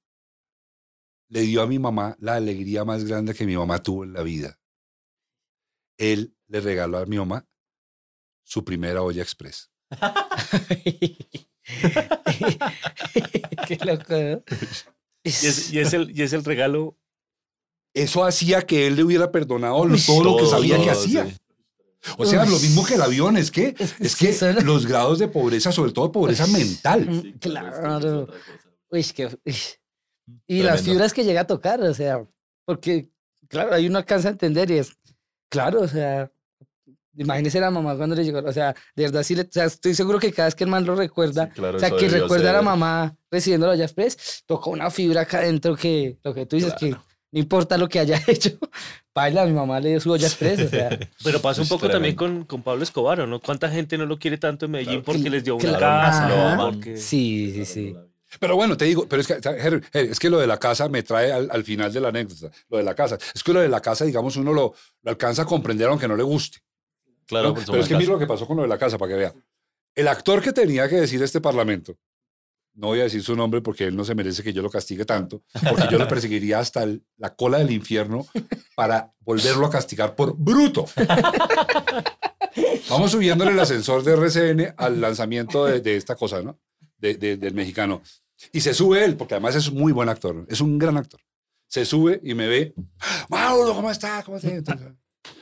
le 1.28 1.42
dio 1.42 1.62
a 1.62 1.68
mi 1.68 1.80
mamá 1.80 2.16
la 2.20 2.36
alegría 2.36 2.86
más 2.86 3.04
grande 3.04 3.34
que 3.34 3.46
mi 3.46 3.58
mamá 3.58 3.82
tuvo 3.82 4.04
en 4.04 4.14
la 4.14 4.24
vida. 4.24 4.60
Él 5.98 6.36
le 6.48 6.62
regaló 6.62 6.98
a 6.98 7.06
mi 7.06 7.18
mamá 7.18 7.48
su 8.44 8.64
primera 8.64 9.02
olla 9.02 9.22
express. 9.22 9.72
Qué 13.68 13.78
loco, 13.86 14.14
¿no? 14.14 14.44
Y 15.24 15.30
es, 15.30 15.74
y 15.74 15.80
es 15.80 15.94
el, 15.94 16.12
y 16.18 16.22
es 16.22 16.34
el 16.34 16.44
regalo. 16.44 16.96
Eso 17.94 18.24
hacía 18.26 18.62
que 18.62 18.88
él 18.88 18.96
le 18.96 19.04
hubiera 19.04 19.32
perdonado 19.32 19.86
lo- 19.86 19.98
todo 19.98 20.24
lo 20.24 20.36
que 20.38 20.44
Todo, 20.44 20.52
sabía 20.52 20.78
que 20.78 20.84
todo, 20.84 20.92
hacía. 20.92 21.26
sí. 21.26 21.38
O 22.18 22.26
sea, 22.26 22.44
Uy. 22.44 22.50
lo 22.50 22.60
mismo 22.60 22.86
que 22.86 22.94
el 22.96 23.02
avión, 23.02 23.36
es 23.38 23.50
que, 23.50 23.74
es 23.80 24.12
Sí, 24.14 24.28
que 24.28 24.34
son- 24.34 24.64
los 24.66 24.86
grados 24.86 25.18
de 25.18 25.28
pobreza, 25.28 25.72
sobre 25.72 25.92
todo 25.92 26.12
pobreza 26.12 26.46
mental. 26.48 27.08
Mm, 27.10 27.22
Sí, 27.22 27.34
Claro. 27.40 28.28
Uy, 28.92 29.04
que, 29.06 29.26
uy. 29.26 29.56
Y 30.46 30.62
las 30.62 30.76
Tremendo. 30.78 30.92
fibras 30.92 31.14
que 31.14 31.24
llega 31.24 31.42
a 31.42 31.48
tocar, 31.48 31.82
o 31.82 31.94
sea, 31.94 32.24
porque, 32.66 33.10
claro, 33.48 33.74
ahí 33.74 33.88
uno 33.88 33.98
alcanza 33.98 34.28
a 34.28 34.32
entender 34.32 34.70
y 34.72 34.78
es, 34.80 34.92
claro, 35.50 35.82
o 35.82 35.88
sea, 35.88 36.32
imagínese 37.18 37.60
la 37.60 37.72
mamá 37.72 37.96
cuando 37.96 38.16
le 38.16 38.24
llegó, 38.24 38.40
o 38.40 38.54
sea, 38.54 38.76
de 38.96 39.04
verdad, 39.04 39.24
sí, 39.24 39.36
le- 39.36 39.44
o 39.44 39.48
sea, 39.52 39.66
estoy 39.66 39.94
seguro 39.94 40.20
que 40.20 40.32
cada 40.32 40.48
vez 40.48 40.56
que 40.56 40.64
el 40.64 40.70
man 40.70 40.86
lo 40.86 40.96
recuerda, 40.96 41.46
Sí, 41.48 41.52
claro, 41.56 41.78
o 41.78 41.80
sea, 41.80 41.92
que 41.92 42.08
recuerda 42.10 42.50
a 42.50 42.54
la 42.54 42.62
mamá 42.62 43.16
recibiendo 43.32 43.68
la 43.68 43.76
Express, 43.84 44.44
tocó 44.46 44.70
una 44.72 44.90
fibra 44.92 45.22
acá 45.22 45.40
adentro 45.40 45.76
que, 45.76 46.18
lo 46.24 46.34
que 46.34 46.46
tú 46.46 46.56
dices, 46.56 46.74
que 46.80 46.92
no 46.92 47.40
importa 47.40 47.78
lo 47.78 47.88
que 47.90 48.00
haya 48.00 48.22
hecho, 48.28 48.52
baila, 49.14 49.46
mi 49.46 49.54
mamá 49.54 49.80
le 49.80 49.90
dio 49.90 50.00
su 50.00 50.12
olla 50.12 50.28
express, 50.28 50.60
o 50.62 50.70
sea, 50.70 50.90
Pero 51.24 51.42
pasa 51.42 51.62
un 51.62 51.68
poco 51.68 51.90
también 51.90 52.16
con, 52.16 52.44
con 52.46 52.62
Pablo 52.64 52.84
Escobar, 52.84 53.20
¿o 53.22 53.28
¿no? 53.28 53.40
¿Cuánta 53.40 53.70
gente 53.70 53.98
no 53.98 54.06
lo 54.06 54.18
quiere 54.20 54.38
tanto 54.38 54.66
en 54.66 54.72
Medellín 54.72 55.02
Claro. 55.02 55.06
porque 55.06 55.30
les 55.30 55.44
dio 55.44 55.56
una 55.56 55.64
Claro. 55.64 55.80
casa? 55.80 56.26
Ajá. 56.28 56.54
aman. 56.54 56.74
porque- 56.76 56.98
sí, 56.98 57.52
sí, 57.54 57.66
sí. 57.66 57.96
Pero 58.38 58.58
bueno, 58.58 58.76
te 58.76 58.84
digo, 58.84 59.08
pero 59.08 59.22
es 59.22 59.28
que, 59.28 59.40
es 59.94 60.20
que 60.20 60.30
lo 60.30 60.40
de 60.40 60.48
la 60.48 60.58
casa 60.58 60.90
me 60.90 61.04
trae 61.04 61.32
al, 61.32 61.48
al 61.52 61.64
final 61.64 61.94
de 61.94 62.02
la 62.02 62.10
anécdota, 62.10 62.52
lo 62.70 62.78
de 62.78 62.84
la 62.84 62.94
casa. 62.94 63.18
Es 63.34 63.42
que 63.42 63.54
lo 63.54 63.62
de 63.62 63.70
la 63.70 63.80
casa, 63.80 64.04
digamos, 64.04 64.36
uno 64.36 64.52
lo, 64.52 64.74
lo 65.04 65.10
alcanza 65.12 65.44
a 65.44 65.46
comprender 65.46 65.88
aunque 65.88 66.08
no 66.08 66.18
le 66.18 66.24
guste. 66.24 66.58
Claro, 67.28 67.50
¿no? 67.50 67.54
Pero 67.56 67.80
es 67.80 67.88
que 67.88 67.96
mira 67.98 68.12
lo 68.14 68.20
que 68.20 68.28
pasó 68.28 68.46
con 68.48 68.58
lo 68.58 68.64
de 68.64 68.70
la 68.70 68.78
casa, 68.78 68.98
para 68.98 69.12
que 69.12 69.18
vea. 69.18 69.34
El 69.96 70.08
actor 70.08 70.42
que 70.42 70.52
tenía 70.54 70.88
que 70.90 70.96
decir 70.96 71.22
este 71.24 71.42
parlamento, 71.42 71.98
no 72.74 72.88
voy 72.88 73.00
a 73.00 73.04
decir 73.04 73.24
su 73.24 73.36
nombre 73.36 73.62
porque 73.62 73.86
él 73.86 73.96
no 73.96 74.04
se 74.04 74.14
merece 74.16 74.44
que 74.44 74.52
yo 74.52 74.62
lo 74.62 74.70
castigue 74.70 75.06
tanto, 75.06 75.42
porque 75.70 75.88
yo 75.90 75.98
lo 75.98 76.08
perseguiría 76.10 76.60
hasta 76.60 76.84
el- 76.84 77.04
la 77.18 77.34
cola 77.34 77.58
del 77.60 77.72
infierno 77.72 78.28
para 78.76 79.14
volverlo 79.22 79.66
a 79.66 79.70
castigar 79.70 80.14
por 80.16 80.36
bruto. 80.38 80.86
Vamos 82.90 83.12
subiéndole 83.12 83.52
el 83.52 83.60
ascensor 83.60 84.04
de 84.04 84.14
RCN 84.14 84.74
al 84.78 85.02
lanzamiento 85.02 85.66
de, 85.66 85.82
de 85.82 85.96
esta 85.98 86.16
cosa, 86.16 86.42
¿no? 86.42 86.60
De- 86.98 87.16
de- 87.16 87.38
del 87.38 87.54
mexicano. 87.54 88.02
Y 88.52 88.62
se 88.62 88.74
sube 88.74 89.04
él, 89.06 89.16
porque 89.16 89.34
además 89.36 89.56
es 89.56 89.68
un 89.70 89.78
muy 89.80 89.92
buen 89.92 90.10
actor, 90.10 90.46
es 90.50 90.62
un 90.62 90.78
gran 90.78 90.98
actor. 90.98 91.20
Se 91.68 91.86
sube 91.86 92.20
y 92.24 92.34
me 92.34 92.48
ve, 92.48 92.74
Mauro, 93.30 93.74
¿cómo 93.74 93.90
está? 93.90 94.22
¿Cómo 94.24 94.38
está? 94.38 94.96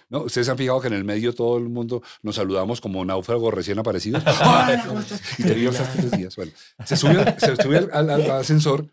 ¿No? 0.09 0.23
Ustedes 0.23 0.45
se 0.45 0.51
han 0.51 0.57
fijado 0.57 0.79
que 0.81 0.87
en 0.87 0.93
el 0.93 1.03
medio 1.03 1.33
todo 1.33 1.57
el 1.57 1.69
mundo 1.69 2.01
nos 2.21 2.35
saludamos 2.35 2.79
como 2.81 3.03
náufragos 3.05 3.53
recién 3.53 3.79
aparecidos. 3.79 4.23
¡Ay, 4.41 4.77
¿cómo 4.87 4.99
estás? 4.99 5.21
Y 5.39 5.43
te 5.43 5.53
vi 5.53 5.67
hasta 5.67 5.91
tres 5.91 6.11
días. 6.11 6.35
Bueno, 6.35 6.51
se 6.85 6.95
sube, 6.97 7.17
al- 7.19 7.39
se 7.39 7.55
sube 7.55 7.77
al, 7.77 7.89
al- 7.91 8.09
al 8.09 8.31
ascensor 8.31 8.87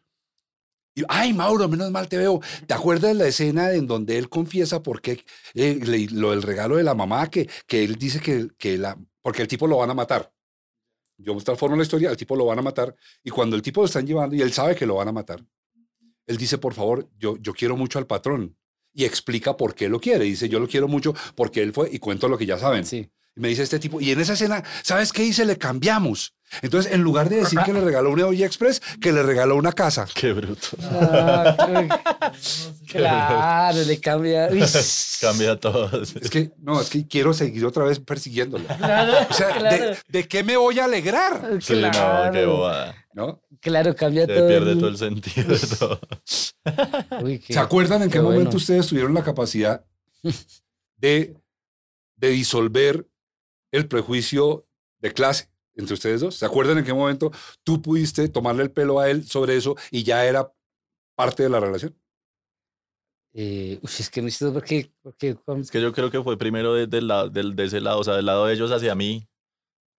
y, 0.94 1.04
ay, 1.08 1.32
Mauro, 1.32 1.68
menos 1.68 1.90
mal 1.90 2.08
te 2.08 2.18
veo. 2.18 2.40
¿Te 2.66 2.74
acuerdas 2.74 3.12
de 3.12 3.14
la 3.14 3.26
escena 3.28 3.72
en 3.72 3.86
donde 3.86 4.18
él 4.18 4.28
confiesa 4.28 4.82
por 4.82 5.00
qué 5.00 5.24
eh, 5.54 5.78
le- 5.82 6.08
lo 6.10 6.30
del 6.32 6.42
regalo 6.42 6.76
de 6.76 6.82
la 6.82 6.94
mamá, 6.94 7.28
que, 7.30 7.48
que 7.66 7.84
él 7.84 7.94
dice 7.96 8.20
que, 8.20 8.48
que 8.58 8.76
la, 8.76 8.98
porque 9.22 9.42
el 9.42 9.48
tipo 9.48 9.66
lo 9.68 9.76
van 9.76 9.90
a 9.90 9.94
matar? 9.94 10.32
Yo 11.16 11.36
transformo 11.36 11.76
la 11.76 11.82
historia, 11.82 12.08
al 12.08 12.16
tipo 12.16 12.34
lo 12.34 12.46
van 12.46 12.58
a 12.58 12.62
matar 12.62 12.96
y 13.22 13.28
cuando 13.30 13.54
el 13.54 13.62
tipo 13.62 13.82
lo 13.82 13.86
están 13.86 14.06
llevando 14.06 14.34
y 14.34 14.40
él 14.42 14.52
sabe 14.52 14.74
que 14.74 14.86
lo 14.86 14.94
van 14.96 15.06
a 15.08 15.12
matar, 15.12 15.44
él 16.26 16.36
dice, 16.38 16.56
por 16.58 16.72
favor, 16.74 17.08
yo, 17.18 17.36
yo 17.36 17.52
quiero 17.52 17.76
mucho 17.76 17.98
al 17.98 18.06
patrón. 18.06 18.56
Y 18.94 19.04
explica 19.04 19.56
por 19.56 19.74
qué 19.74 19.88
lo 19.88 20.00
quiere. 20.00 20.24
Dice, 20.24 20.48
yo 20.48 20.58
lo 20.60 20.68
quiero 20.68 20.88
mucho 20.88 21.14
porque 21.34 21.62
él 21.62 21.72
fue, 21.72 21.88
y 21.92 21.98
cuento 21.98 22.28
lo 22.28 22.36
que 22.38 22.46
ya 22.46 22.58
saben. 22.58 22.84
Sí. 22.84 23.08
Y 23.36 23.40
me 23.40 23.48
dice 23.48 23.62
este 23.62 23.78
tipo, 23.78 24.00
y 24.00 24.10
en 24.10 24.20
esa 24.20 24.32
escena, 24.32 24.64
¿sabes 24.82 25.12
qué 25.12 25.22
hice? 25.24 25.44
Le 25.44 25.56
cambiamos. 25.56 26.34
Entonces, 26.62 26.92
en 26.92 27.00
lugar 27.02 27.28
de 27.28 27.36
decir 27.36 27.60
que 27.64 27.72
le 27.72 27.80
regaló 27.80 28.10
una 28.10 28.26
olla 28.26 28.44
express, 28.44 28.82
que 29.00 29.12
le 29.12 29.22
regaló 29.22 29.54
una 29.54 29.70
casa. 29.70 30.08
Qué 30.12 30.32
bruto. 30.32 30.66
Ah, 30.82 31.56
qué- 32.88 32.98
claro, 32.98 33.82
le 33.84 34.00
cambia. 34.00 34.48
Cambia 35.20 35.56
todo. 35.60 36.02
Es 36.02 36.30
que, 36.30 36.50
no, 36.58 36.80
es 36.80 36.88
que 36.90 37.06
quiero 37.06 37.32
seguir 37.34 37.64
otra 37.66 37.84
vez 37.84 38.00
persiguiéndolo. 38.00 38.64
Claro, 38.66 39.12
O 39.30 39.34
sea, 39.34 39.50
claro, 39.50 39.86
¿de, 39.90 39.98
de 40.08 40.26
qué 40.28 40.42
me 40.42 40.56
voy 40.56 40.78
a 40.80 40.86
alegrar? 40.86 41.58
Sí, 41.60 41.74
no, 41.80 42.32
qué 42.32 42.44
bobada. 42.46 42.96
¿No? 43.12 43.40
Claro, 43.60 43.94
cambia 43.94 44.26
Se 44.26 44.34
todo. 44.34 44.48
pierde 44.48 44.72
el- 44.72 44.78
todo 44.78 44.88
el 44.88 44.96
sentido 44.96 45.48
de 45.54 45.76
todo. 45.78 46.00
Uy, 47.24 47.38
qué- 47.38 47.52
¿Se 47.54 47.58
acuerdan 47.60 48.02
en 48.02 48.08
qué, 48.08 48.14
qué 48.18 48.22
momento 48.22 48.44
bueno. 48.44 48.56
ustedes 48.56 48.86
tuvieron 48.86 49.14
la 49.14 49.22
capacidad 49.24 49.84
de, 50.96 51.36
de 52.16 52.28
disolver 52.28 53.08
el 53.72 53.86
prejuicio 53.88 54.66
de 54.98 55.12
clase 55.12 55.48
entre 55.74 55.94
ustedes 55.94 56.20
dos? 56.20 56.34
¿Se 56.34 56.44
acuerdan 56.46 56.78
en 56.78 56.84
qué 56.84 56.92
momento 56.92 57.30
tú 57.62 57.80
pudiste 57.80 58.28
tomarle 58.28 58.62
el 58.64 58.70
pelo 58.70 59.00
a 59.00 59.08
él 59.10 59.26
sobre 59.26 59.56
eso 59.56 59.76
y 59.90 60.02
ya 60.02 60.24
era 60.26 60.52
parte 61.16 61.42
de 61.42 61.48
la 61.48 61.60
relación? 61.60 61.96
Eh, 63.32 63.78
uy, 63.80 63.90
es 63.98 64.10
que 64.10 64.20
no 64.22 64.28
sé 64.30 64.50
por 64.50 64.64
qué. 64.64 64.92
Es 65.60 65.70
que 65.70 65.80
yo 65.80 65.92
creo 65.92 66.10
que 66.10 66.20
fue 66.22 66.36
primero 66.36 66.74
de, 66.74 66.86
del 66.88 67.06
lado- 67.06 67.30
del- 67.30 67.54
de 67.54 67.64
ese 67.64 67.80
lado, 67.80 68.00
o 68.00 68.04
sea, 68.04 68.14
del 68.16 68.26
lado 68.26 68.46
de 68.46 68.54
ellos 68.54 68.72
hacia 68.72 68.94
mí. 68.96 69.28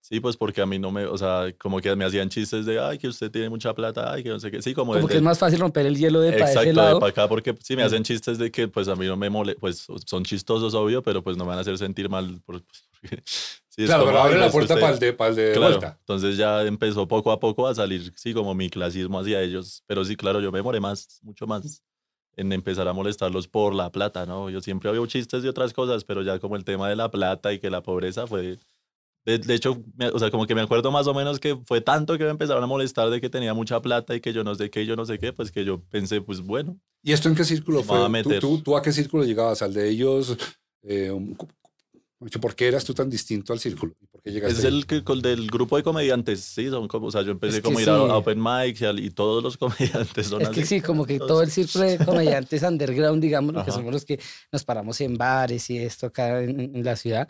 Sí, 0.03 0.19
pues 0.19 0.35
porque 0.35 0.61
a 0.61 0.65
mí 0.65 0.79
no 0.79 0.91
me, 0.91 1.05
o 1.05 1.15
sea, 1.17 1.53
como 1.59 1.79
que 1.79 1.95
me 1.95 2.03
hacían 2.03 2.27
chistes 2.27 2.65
de, 2.65 2.79
ay, 2.79 2.97
que 2.97 3.07
usted 3.07 3.29
tiene 3.31 3.49
mucha 3.49 3.73
plata, 3.73 4.11
ay, 4.11 4.23
que 4.23 4.29
no 4.29 4.39
sé 4.39 4.49
qué. 4.49 4.61
Sí, 4.61 4.73
como, 4.73 4.91
como 4.93 4.97
desde- 5.03 5.09
que 5.13 5.17
es 5.17 5.23
más 5.23 5.37
fácil 5.39 5.59
romper 5.59 5.85
el 5.85 5.95
hielo 5.95 6.19
de 6.19 6.31
para 6.33 6.45
Exacto, 6.51 6.59
ese 6.61 6.67
de 6.69 6.73
lado. 6.73 6.99
para 6.99 7.09
acá, 7.11 7.27
porque 7.29 7.55
sí 7.61 7.75
me 7.75 7.83
Mm. 7.83 7.85
hacen 7.85 8.03
chistes 8.03 8.37
de 8.39 8.51
que 8.51 8.67
pues 8.67 8.87
a 8.87 8.95
mí 8.95 9.05
no 9.05 9.15
me 9.15 9.29
mole, 9.29 9.55
pues 9.55 9.85
son 10.05 10.23
chistosos, 10.25 10.73
obvio, 10.73 11.03
pero 11.03 11.23
pues 11.23 11.37
no 11.37 11.43
me 11.45 11.49
van 11.49 11.59
a 11.59 11.61
hacer 11.61 11.77
sentir 11.77 12.09
mal. 12.09 12.41
por- 12.45 12.61
pues, 12.63 12.83
porque, 13.01 13.23
sí, 13.69 13.83
es 13.83 13.85
claro, 13.85 14.01
como, 14.01 14.11
pero 14.11 14.23
abre 14.23 14.33
"Ay, 14.33 14.39
la 14.39 14.45
pues, 14.47 14.53
puerta 14.53 14.73
usted-". 14.73 14.81
para 14.81 14.93
el 14.93 14.99
de, 14.99 15.13
para 15.13 15.29
el 15.29 15.35
de 15.35 15.51
Claro, 15.53 15.67
vuelta. 15.67 15.97
entonces 15.99 16.35
ya 16.37 16.63
empezó 16.63 17.07
poco 17.07 17.31
a 17.31 17.39
poco 17.39 17.67
a 17.67 17.75
salir, 17.75 18.11
sí, 18.15 18.33
como 18.33 18.53
mi 18.55 18.69
clasismo 18.71 19.19
hacia 19.19 19.39
ellos, 19.41 19.83
pero 19.85 20.03
sí, 20.03 20.15
claro, 20.15 20.41
yo 20.41 20.51
me 20.51 20.57
demoré 20.59 20.79
más, 20.79 21.19
mucho 21.21 21.45
más 21.47 21.83
en 22.37 22.51
empezar 22.53 22.87
a 22.87 22.93
molestarlos 22.93 23.47
por 23.47 23.75
la 23.75 23.91
plata, 23.91 24.25
¿no? 24.25 24.49
Yo 24.49 24.61
siempre 24.61 24.89
había 24.89 25.05
chistes 25.05 25.43
de 25.43 25.49
otras 25.49 25.73
cosas, 25.73 26.03
pero 26.05 26.23
ya 26.23 26.39
como 26.39 26.55
el 26.55 26.63
tema 26.63 26.89
de 26.89 26.95
la 26.95 27.11
plata 27.11 27.53
y 27.53 27.59
que 27.59 27.69
la 27.69 27.83
pobreza 27.83 28.25
fue... 28.25 28.57
De, 29.25 29.37
de 29.37 29.53
hecho, 29.53 29.83
me- 29.95 30.07
o 30.09 30.17
sea, 30.19 30.31
como 30.31 30.47
que 30.47 30.55
me 30.55 30.61
acuerdo 30.61 30.91
más 30.91 31.05
o 31.07 31.13
menos 31.13 31.39
que 31.39 31.55
fue 31.65 31.79
tanto 31.81 32.17
que 32.17 32.23
me 32.23 32.31
empezaron 32.31 32.63
a 32.63 32.67
molestar 32.67 33.09
de 33.09 33.21
que 33.21 33.29
tenía 33.29 33.53
mucha 33.53 33.79
plata 33.81 34.15
y 34.15 34.21
que 34.21 34.33
yo 34.33 34.43
no 34.43 34.55
sé 34.55 34.69
qué, 34.69 34.85
yo 34.85 34.95
no 34.95 35.05
sé 35.05 35.19
qué, 35.19 35.31
pues 35.33 35.51
que 35.51 35.63
yo 35.63 35.81
pensé, 35.89 36.21
pues 36.21 36.41
bueno, 36.41 36.79
¿Y 37.03 37.11
esto 37.13 37.29
en 37.29 37.35
qué 37.35 37.43
círculo 37.43 37.83
va 37.85 38.05
a 38.05 38.09
fue? 38.09 38.21
¿Tú, 38.23 38.29
meter. 38.29 38.39
tú, 38.41 38.61
tú 38.61 38.77
a 38.77 38.81
qué 38.81 38.91
círculo 38.91 39.23
llegabas? 39.23 39.61
¿Al 39.61 39.73
de 39.73 39.89
ellos? 39.89 40.37
Eh, 40.83 41.11
¿Por 42.39 42.53
qué 42.53 42.67
eras 42.67 42.85
tú 42.85 42.93
tan 42.93 43.09
distinto 43.09 43.51
al 43.51 43.59
círculo? 43.59 43.95
¿Y 43.99 44.05
¿Por 44.05 44.21
qué 44.21 44.31
llegaste 44.31 44.59
Es 44.59 44.63
el 44.63 44.85
que, 44.85 45.03
con- 45.03 45.23
del 45.23 45.47
grupo 45.49 45.75
de 45.77 45.81
comediantes, 45.81 46.41
sí, 46.41 46.69
son 46.69 46.87
como, 46.87 47.07
o 47.07 47.11
sea, 47.11 47.23
yo 47.23 47.31
empecé 47.31 47.57
Es 47.57 47.61
que 47.63 47.67
como 47.67 47.79
a 47.79 47.81
ir 47.81 47.89
a, 47.89 47.95
sí. 47.95 48.01
a 48.11 48.17
open 48.17 48.39
mics 48.39 48.81
y, 48.81 48.85
al- 48.85 48.99
y 48.99 49.09
todos 49.09 49.41
los 49.41 49.57
comediantes 49.57 50.27
son 50.27 50.43
Es 50.43 50.49
así. 50.49 50.59
que 50.59 50.65
sí, 50.67 50.81
como 50.81 51.05
que 51.07 51.17
todo 51.17 51.41
el 51.41 51.49
círculo 51.49 51.85
de 51.85 51.97
comediantes 52.05 52.61
underground, 52.61 53.23
digamos, 53.23 53.63
que 53.65 53.71
somos 53.71 53.91
los 53.91 54.05
que 54.05 54.19
nos 54.51 54.63
paramos 54.63 55.01
en 55.01 55.17
bares 55.17 55.67
y 55.71 55.79
esto 55.79 56.05
acá 56.07 56.43
en, 56.43 56.59
en 56.75 56.83
la 56.83 56.95
ciudad. 56.95 57.27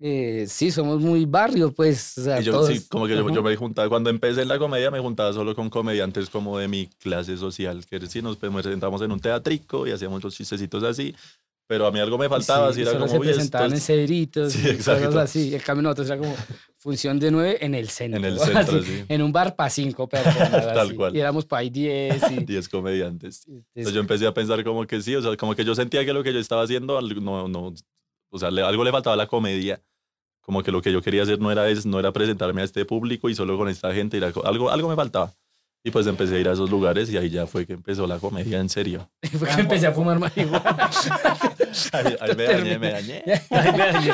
Eh, 0.00 0.46
sí, 0.48 0.70
somos 0.70 1.00
muy 1.00 1.24
barrio, 1.26 1.72
pues. 1.72 2.18
O 2.18 2.22
sea, 2.22 2.40
Y 2.40 2.44
yo, 2.44 2.52
todos- 2.52 2.68
sí, 2.68 2.86
como 2.88 3.06
que 3.06 3.14
yo, 3.14 3.28
yo 3.30 3.42
me 3.42 3.54
juntaba, 3.56 3.88
cuando 3.88 4.10
empecé 4.10 4.42
en 4.42 4.48
la 4.48 4.58
comedia 4.58 4.90
me 4.90 4.98
juntaba 5.00 5.32
solo 5.32 5.54
con 5.54 5.70
comediantes 5.70 6.28
como 6.28 6.58
de 6.58 6.66
mi 6.68 6.86
clase 6.98 7.36
social, 7.36 7.84
que 7.86 8.04
sí, 8.06 8.20
nos 8.22 8.36
presentamos 8.36 9.00
en 9.02 9.12
un 9.12 9.20
teatrico 9.20 9.86
y 9.86 9.92
hacíamos 9.92 10.22
los 10.24 10.34
chistecitos 10.34 10.82
así, 10.82 11.14
pero 11.68 11.86
a 11.86 11.92
mí 11.92 12.00
algo 12.00 12.18
me 12.18 12.28
faltaba, 12.28 12.66
Sí, 12.72 12.82
así 12.82 12.90
era 12.90 12.98
como, 12.98 13.08
se 13.10 13.18
"Uy, 13.18 13.26
esto 13.28 13.36
presentaban 13.36 13.70
en 13.70 13.76
es-". 13.78 13.84
cedritos 13.84 14.52
Sí, 14.52 14.76
cosas 14.78 15.14
así. 15.16 15.54
El 15.54 15.62
cambio 15.62 15.82
nosotros 15.84 16.08
era 16.08 16.18
como 16.18 16.34
función 16.78 17.18
de 17.20 17.30
nueve 17.30 17.64
en 17.64 17.74
el 17.76 17.88
centro. 17.88 18.18
En 18.18 18.24
el 18.24 18.38
centro, 18.40 18.78
así, 18.78 18.84
sí. 18.98 19.04
En 19.08 19.22
un 19.22 19.32
bar 19.32 19.54
para 19.54 19.70
cinco 19.70 20.08
personas. 20.08 20.50
Tal 20.66 20.78
así, 20.80 20.94
cual. 20.96 21.16
Y 21.16 21.20
éramos 21.20 21.46
para 21.46 21.60
ahí 21.60 21.70
diez. 21.70 22.22
Y, 22.30 22.40
10 22.44 22.68
comediantes. 22.68 23.46
entonces, 23.46 23.94
yo 23.94 24.00
empecé 24.00 24.26
a 24.26 24.34
pensar 24.34 24.62
como 24.64 24.84
que 24.86 25.00
sí, 25.00 25.14
o 25.14 25.22
sea, 25.22 25.36
como 25.36 25.54
que 25.54 25.64
yo 25.64 25.74
sentía 25.76 26.04
que 26.04 26.12
lo 26.12 26.22
que 26.24 26.32
yo 26.32 26.40
estaba 26.40 26.62
haciendo, 26.64 27.00
no, 27.00 27.46
no, 27.48 27.72
o 28.32 28.38
sea, 28.38 28.50
le- 28.50 28.62
algo 28.62 28.82
le 28.82 28.90
faltaba 28.90 29.14
a 29.14 29.16
la 29.16 29.26
comedia. 29.28 29.80
Como 30.40 30.62
que 30.64 30.72
lo 30.72 30.82
que 30.82 30.90
yo 30.90 31.00
quería 31.02 31.22
hacer 31.22 31.38
no 31.38 31.52
era, 31.52 31.68
es, 31.68 31.86
no 31.86 32.00
era 32.00 32.12
presentarme 32.12 32.62
a 32.62 32.64
este 32.64 32.84
público 32.84 33.28
y 33.28 33.34
solo 33.36 33.56
con 33.56 33.68
esta 33.68 33.94
gente, 33.94 34.16
ir 34.16 34.24
a 34.24 34.32
co- 34.32 34.44
algo, 34.44 34.70
algo 34.70 34.88
me 34.88 34.96
faltaba. 34.96 35.32
Y 35.84 35.90
pues 35.90 36.06
empecé 36.06 36.36
a 36.36 36.38
ir 36.40 36.48
a 36.48 36.52
esos 36.52 36.70
lugares 36.70 37.10
y 37.10 37.16
ahí 37.16 37.28
ya 37.30 37.46
fue 37.46 37.66
que 37.66 37.72
empezó 37.74 38.06
la 38.06 38.18
comedia 38.18 38.58
en 38.58 38.68
serio. 38.68 39.08
fue 39.38 39.48
que 39.48 39.60
empecé 39.60 39.86
a 39.86 39.92
fumar 39.92 40.18
marihuana. 40.18 40.90
Ahí, 41.92 42.16
ahí 42.20 42.36
me 42.36 42.44
dañé, 42.44 42.78
me 42.78 42.90
dañé. 42.92 43.22
Ay, 43.50 43.72
me 43.72 43.78
dañé. 43.78 44.12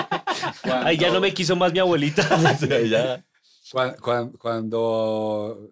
Ay, 0.62 0.96
ya 0.96 1.10
no 1.12 1.20
me 1.20 1.32
quiso 1.34 1.56
más 1.56 1.72
mi 1.72 1.78
abuelita. 1.80 2.22
Sí, 2.56 2.72
ahí 2.72 2.88
ya. 2.88 3.24
Cuan- 3.72 3.96
cuan- 4.00 4.32
Cuando, 4.38 5.70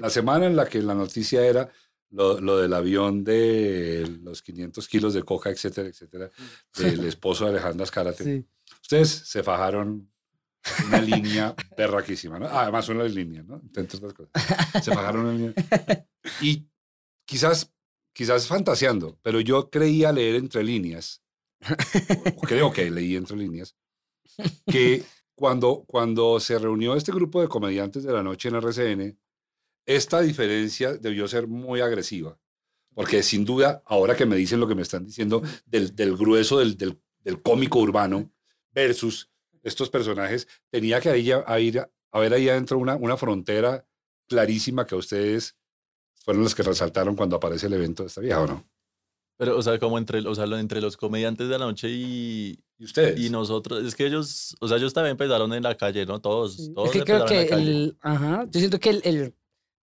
la 0.00 0.10
semana 0.10 0.46
en 0.46 0.56
la 0.56 0.66
que 0.66 0.80
la 0.82 0.94
noticia 0.94 1.44
era 1.44 1.68
lo, 2.10 2.40
lo 2.40 2.58
del 2.58 2.72
avión 2.72 3.24
de 3.24 4.18
los 4.22 4.42
500 4.42 4.88
kilos 4.88 5.14
de 5.14 5.22
coca, 5.22 5.50
etcétera, 5.50 5.88
etcétera, 5.88 6.30
del 6.76 7.04
esposo 7.04 7.44
de 7.44 7.50
Alejandra 7.52 7.84
Escárate, 7.84 8.24
Sí. 8.24 8.46
Ustedes 8.82 9.08
se 9.08 9.42
fajaron 9.42 10.10
una 10.86 11.00
línea 11.00 11.54
berraquísima, 11.76 12.38
¿no? 12.38 12.46
Ah, 12.46 12.62
además 12.62 12.88
una 12.88 13.04
línea, 13.04 13.42
¿no? 13.42 13.60
Entre 13.74 13.82
otras 13.84 14.12
cosas. 14.12 14.32
Se 14.84 14.92
fajaron 14.92 15.26
una 15.26 15.32
línea. 15.32 15.54
Y 16.42 16.68
quizás, 17.24 17.72
quizás 18.12 18.46
fantaseando, 18.46 19.18
pero 19.22 19.40
yo 19.40 19.70
creía 19.70 20.12
leer 20.12 20.36
entre 20.36 20.62
líneas, 20.62 21.22
o 22.36 22.40
creo 22.42 22.72
que 22.72 22.90
leí 22.90 23.16
entre 23.16 23.36
líneas, 23.36 23.74
que 24.66 25.02
cuando, 25.34 25.84
cuando 25.86 26.38
se 26.40 26.58
reunió 26.58 26.94
este 26.94 27.12
grupo 27.12 27.40
de 27.40 27.48
comediantes 27.48 28.02
de 28.02 28.12
la 28.12 28.22
noche 28.22 28.48
en 28.48 28.56
RCN, 28.56 29.18
esta 29.86 30.20
diferencia 30.20 30.94
debió 30.94 31.26
ser 31.28 31.46
muy 31.46 31.80
agresiva. 31.80 32.38
Porque 32.94 33.22
sin 33.22 33.44
duda, 33.44 33.82
ahora 33.86 34.16
que 34.16 34.26
me 34.26 34.36
dicen 34.36 34.60
lo 34.60 34.66
que 34.68 34.74
me 34.74 34.82
están 34.82 35.04
diciendo 35.06 35.42
del, 35.66 35.94
del 35.94 36.16
grueso 36.16 36.58
del, 36.58 36.76
del, 36.76 37.00
del 37.20 37.40
cómico 37.40 37.78
urbano 37.78 38.30
versus 38.72 39.30
estos 39.62 39.88
personajes, 39.90 40.48
tenía 40.70 41.00
que 41.00 41.08
ahí, 41.10 41.30
haber, 41.30 41.90
haber 42.10 42.34
ahí 42.34 42.48
adentro 42.48 42.78
una, 42.78 42.96
una 42.96 43.16
frontera 43.16 43.86
clarísima 44.28 44.86
que 44.86 44.94
ustedes 44.96 45.56
fueron 46.16 46.42
los 46.42 46.54
que 46.54 46.62
resaltaron 46.62 47.16
cuando 47.16 47.36
aparece 47.36 47.66
el 47.66 47.74
evento 47.74 48.02
de 48.02 48.08
esta 48.08 48.20
vieja, 48.20 48.40
¿o 48.42 48.46
no? 48.46 48.68
Pero, 49.38 49.56
o 49.56 49.62
sea, 49.62 49.78
como 49.78 49.96
entre, 49.96 50.18
o 50.20 50.34
sea, 50.34 50.44
entre 50.58 50.80
los 50.82 50.96
comediantes 50.98 51.48
de 51.48 51.58
la 51.58 51.64
noche 51.64 51.88
y, 51.88 52.58
¿Y 52.78 52.84
ustedes? 52.84 53.18
y 53.18 53.30
nosotros, 53.30 53.82
es 53.84 53.94
que 53.94 54.04
ellos, 54.06 54.54
o 54.60 54.68
sea, 54.68 54.76
ellos 54.76 54.92
también 54.92 55.12
empezaron 55.12 55.52
en 55.54 55.62
la 55.62 55.76
calle, 55.76 56.04
¿no? 56.04 56.20
Todos, 56.20 56.56
Sí. 56.56 56.72
todos 56.74 56.88
Es 56.88 56.92
que 56.92 57.04
creo 57.04 57.24
que 57.24 57.34
en 57.36 57.42
la 57.44 57.48
calle. 57.48 57.70
el, 57.70 57.96
ajá, 58.02 58.44
yo 58.50 58.58
siento 58.60 58.78
que 58.78 58.90
el, 58.90 59.00
el- 59.04 59.34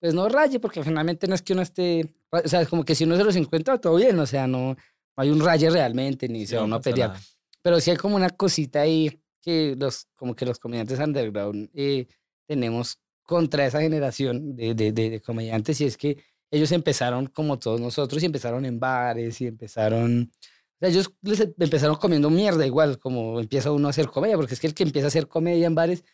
pues 0.04 0.12
no 0.12 0.28
raye, 0.28 0.60
porque 0.60 0.82
finalmente 0.84 1.26
no 1.26 1.34
es 1.34 1.40
que 1.40 1.54
uno 1.54 1.62
esté, 1.62 2.12
o 2.30 2.46
sea, 2.46 2.66
como 2.66 2.84
que 2.84 2.94
si 2.94 3.04
uno 3.04 3.16
se 3.16 3.24
los 3.24 3.36
encuentra, 3.36 3.78
todo 3.78 3.94
bien, 3.96 4.18
o 4.18 4.26
sea, 4.26 4.46
no, 4.46 4.72
no 4.74 4.76
hay 5.16 5.30
un 5.30 5.40
raye 5.40 5.70
realmente, 5.70 6.28
ni 6.28 6.40
Sí, 6.40 6.48
se 6.48 6.56
va 6.56 6.60
no 6.60 6.66
uno 6.66 6.76
a 6.76 6.80
pelear. 6.82 7.08
nada. 7.08 7.20
Pero 7.62 7.80
sí 7.80 7.90
hay 7.90 7.96
como 7.96 8.16
una 8.16 8.28
cosita 8.28 8.82
ahí 8.82 9.18
que 9.40 9.74
los, 9.78 10.06
como 10.14 10.34
que 10.36 10.44
los 10.44 10.58
comediantes 10.58 10.98
underground 10.98 11.70
eh, 11.72 12.06
tenemos 12.46 12.98
contra 13.22 13.64
esa 13.64 13.80
generación 13.80 14.54
de, 14.54 14.74
de, 14.74 14.92
de, 14.92 15.08
de 15.08 15.20
comediantes 15.22 15.80
y 15.80 15.86
es 15.86 15.96
que 15.96 16.18
ellos 16.50 16.70
empezaron 16.72 17.26
como 17.28 17.58
todos 17.58 17.80
nosotros 17.80 18.22
y 18.22 18.26
empezaron 18.26 18.66
en 18.66 18.78
bares 18.78 19.40
y 19.40 19.46
empezaron, 19.46 20.30
o 20.30 20.78
sea, 20.80 20.90
ellos 20.90 21.14
les 21.22 21.40
em- 21.40 21.54
empezaron 21.58 21.96
comiendo 21.96 22.28
mierda 22.28 22.66
igual 22.66 22.98
como 22.98 23.40
empieza 23.40 23.72
uno 23.72 23.86
a 23.86 23.90
hacer 23.90 24.08
comedia, 24.08 24.36
porque 24.36 24.52
es 24.52 24.60
que 24.60 24.66
el 24.66 24.74
que 24.74 24.82
empieza 24.82 25.06
a 25.06 25.08
hacer 25.08 25.28
comedia 25.28 25.66
en 25.66 25.74
bares 25.74 26.04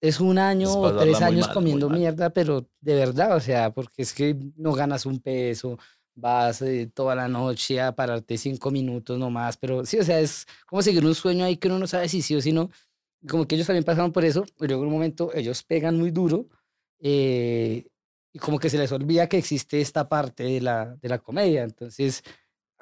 es 0.00 0.20
un 0.20 0.38
año 0.38 0.72
o 0.72 0.96
tres 0.96 1.20
años 1.22 1.46
mal, 1.46 1.54
comiendo 1.54 1.90
mierda, 1.90 2.30
pero 2.30 2.68
de 2.80 2.94
verdad, 2.94 3.36
o 3.36 3.40
sea, 3.40 3.70
porque 3.72 4.02
es 4.02 4.12
que 4.12 4.36
no 4.56 4.72
ganas 4.72 5.06
un 5.06 5.20
peso, 5.20 5.78
vas 6.14 6.62
eh, 6.62 6.90
toda 6.92 7.14
la 7.14 7.28
noche 7.28 7.80
a 7.80 7.94
pararte 7.94 8.38
cinco 8.38 8.70
minutos 8.70 9.18
nomás, 9.18 9.56
pero 9.56 9.84
sí, 9.84 9.98
o 9.98 10.04
sea, 10.04 10.20
es 10.20 10.46
como 10.66 10.82
seguir 10.82 11.04
un 11.04 11.14
sueño 11.14 11.44
ahí 11.44 11.56
que 11.56 11.68
uno 11.68 11.78
no 11.78 11.86
sabe 11.86 12.08
si 12.08 12.22
sí 12.22 12.34
o 12.36 12.40
si 12.40 12.52
no. 12.52 12.70
Como 13.28 13.46
que 13.46 13.56
ellos 13.56 13.66
también 13.66 13.84
pasaron 13.84 14.12
por 14.12 14.24
eso, 14.24 14.44
y 14.60 14.66
luego 14.68 14.82
en 14.82 14.88
un 14.88 14.94
momento 14.94 15.30
ellos 15.34 15.64
pegan 15.64 15.98
muy 15.98 16.12
duro 16.12 16.46
eh, 17.00 17.88
y 18.32 18.38
como 18.38 18.58
que 18.58 18.70
se 18.70 18.78
les 18.78 18.92
olvida 18.92 19.28
que 19.28 19.38
existe 19.38 19.80
esta 19.80 20.08
parte 20.08 20.44
de 20.44 20.60
la, 20.60 20.96
de 20.96 21.08
la 21.08 21.18
comedia, 21.18 21.64
entonces 21.64 22.22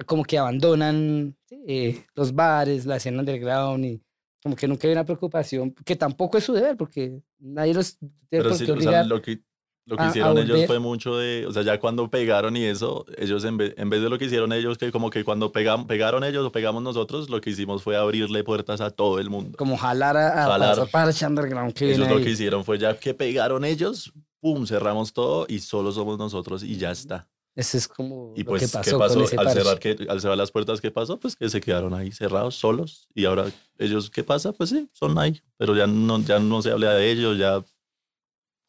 como 0.05 0.25
que 0.25 0.37
abandonan 0.37 1.37
eh, 1.51 2.05
los 2.15 2.35
bares, 2.35 2.85
la 2.85 2.97
escena 2.97 3.21
underground 3.21 3.85
y 3.87 4.03
como 4.43 4.55
que 4.57 4.69
nunca 4.69 4.87
hay 4.87 4.93
una 4.93 5.05
preocupación, 5.05 5.73
que 5.85 5.97
tampoco 5.97 6.39
es 6.39 6.45
su 6.45 6.53
deber, 6.53 6.77
porque 6.77 7.21
nadie 7.39 7.75
los 7.75 7.99
tiene 7.99 8.11
Pero 8.31 8.49
por 8.51 8.59
sí, 8.59 8.67
qué 8.67 8.73
o 8.73 8.81
sea, 8.81 9.03
lo 9.05 9.21
que, 9.23 9.41
lo 9.87 9.97
que 9.97 10.03
a- 10.03 10.07
a 10.07 10.09
hicieron 10.11 10.39
ellos 10.39 10.67
fue 10.67 10.79
mucho 10.79 11.17
de, 11.17 11.47
o 11.47 11.53
sea, 11.53 11.63
ya 11.63 11.79
cuando 11.81 12.09
pegaron 12.11 12.57
y 12.57 12.65
eso, 12.65 13.05
ellos 13.19 13.45
en 13.45 13.57
vez, 13.57 13.75
en 13.77 13.89
vez 13.91 14.03
de 14.03 14.09
lo 14.11 14.19
que 14.19 14.27
hicieron 14.27 14.53
ellos, 14.53 14.79
que 14.79 14.91
como 14.93 15.11
que 15.11 15.25
cuando 15.25 15.53
pegam- 15.53 15.87
pegaron 15.87 16.23
ellos 16.25 16.45
o 16.47 16.53
pegamos 16.53 16.83
nosotros, 16.83 17.29
lo 17.31 17.41
que 17.41 17.51
hicimos 17.51 17.83
fue 17.83 17.97
abrirle 17.97 18.43
puertas 18.45 18.81
a 18.81 18.91
todo 18.91 19.19
el 19.19 19.31
mundo. 19.31 19.57
como 19.59 19.77
jalar 19.77 20.17
a, 20.17 20.45
a 20.45 20.47
Jalar. 20.49 20.89
para 20.91 21.11
el 21.11 21.17
underground 21.27 21.73
que 21.75 21.93
Ellos 21.93 22.09
lo 22.09 22.19
que 22.19 22.31
hicieron 22.31 22.65
fue 22.65 22.79
ya 22.79 22.97
que 22.99 23.15
pegaron 23.15 23.65
ellos, 23.65 24.13
pum, 24.41 24.67
cerramos 24.67 25.13
todo 25.13 25.47
y 25.49 25.59
solo 25.61 25.91
somos 25.93 26.19
nosotros 26.19 26.63
y 26.63 26.77
ya 26.77 26.91
está. 26.91 27.29
Ese 27.57 27.79
es 27.79 27.89
como 27.89 28.35
Y 28.37 28.45
lo 28.45 28.51
pues, 28.51 28.63
que 28.65 28.69
¿qué 28.69 28.73
pasó, 28.73 28.99
pasó? 28.99 29.15
con 29.15 29.25
ese 29.25 29.37
Al 29.39 29.51
cerrar, 29.51 29.79
que, 29.81 29.97
al 30.09 30.21
cerrar 30.21 30.37
las 30.37 30.53
puertas, 30.53 30.81
¿qué 30.81 30.91
pasó? 30.91 31.19
Pues 31.19 31.35
que 31.35 31.49
se 31.49 31.61
quedaron 31.61 31.95
ahí 31.95 32.13
cerrados, 32.13 32.55
solos. 32.55 33.09
Y 33.15 33.25
ahora 33.25 33.51
ellos, 33.79 34.11
¿qué 34.11 34.23
pasa? 34.23 34.53
Pues 34.53 34.71
sí, 34.71 34.89
son 34.93 35.19
ahí. 35.19 35.41
Pero 35.57 35.75
ya 35.75 35.87
no, 35.87 36.21
ya 36.21 36.39
no 36.39 36.61
se 36.61 36.71
habla 36.71 36.93
de 36.95 37.11
ellos, 37.11 37.39
ya 37.39 37.65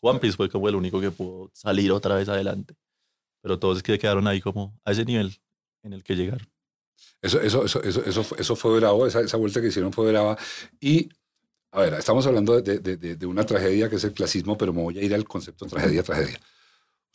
One 0.02 0.20
Piece 0.20 0.38
fue 0.38 0.50
como 0.50 0.70
el 0.70 0.76
único 0.76 1.02
que 1.02 1.12
pudo 1.12 1.50
salir 1.54 1.92
otra 1.92 2.16
vez 2.16 2.30
adelante. 2.30 2.76
Pero 3.42 3.60
todos 3.60 3.84
que 3.84 4.00
quedaron 4.00 4.26
ahí 4.28 4.40
como 4.42 4.80
a 4.86 4.92
ese 4.92 5.04
nivel 5.06 5.38
en 5.84 5.94
el 5.94 6.04
que 6.04 6.16
llegaron. 6.16 6.48
Eso, 7.22 7.42
eso, 7.42 7.66
eso, 7.66 7.84
eso, 7.84 8.04
eso, 8.06 8.24
fue- 8.24 8.40
eso 8.40 8.56
fue 8.56 8.80
bravo, 8.80 9.06
esa, 9.06 9.22
esa 9.22 9.38
vuelta 9.38 9.60
que 9.62 9.68
hicieron 9.68 9.92
fue 9.92 10.10
brava. 10.12 10.38
Y, 10.80 11.10
a 11.72 11.82
ver, 11.82 11.94
estamos 11.96 12.26
hablando 12.26 12.60
de, 12.62 12.80
de- 12.80 12.96
de- 12.98 13.16
de 13.16 13.26
una 13.26 13.46
tragedia 13.46 13.90
que 13.90 13.98
es 13.98 14.04
el 14.04 14.14
clasismo, 14.14 14.58
pero 14.58 14.72
me 14.72 14.82
voy 14.82 14.98
a 14.98 15.04
ir 15.04 15.14
al 15.14 15.26
concepto 15.26 15.66
tragedia, 15.66 16.04
tragedia. 16.04 16.40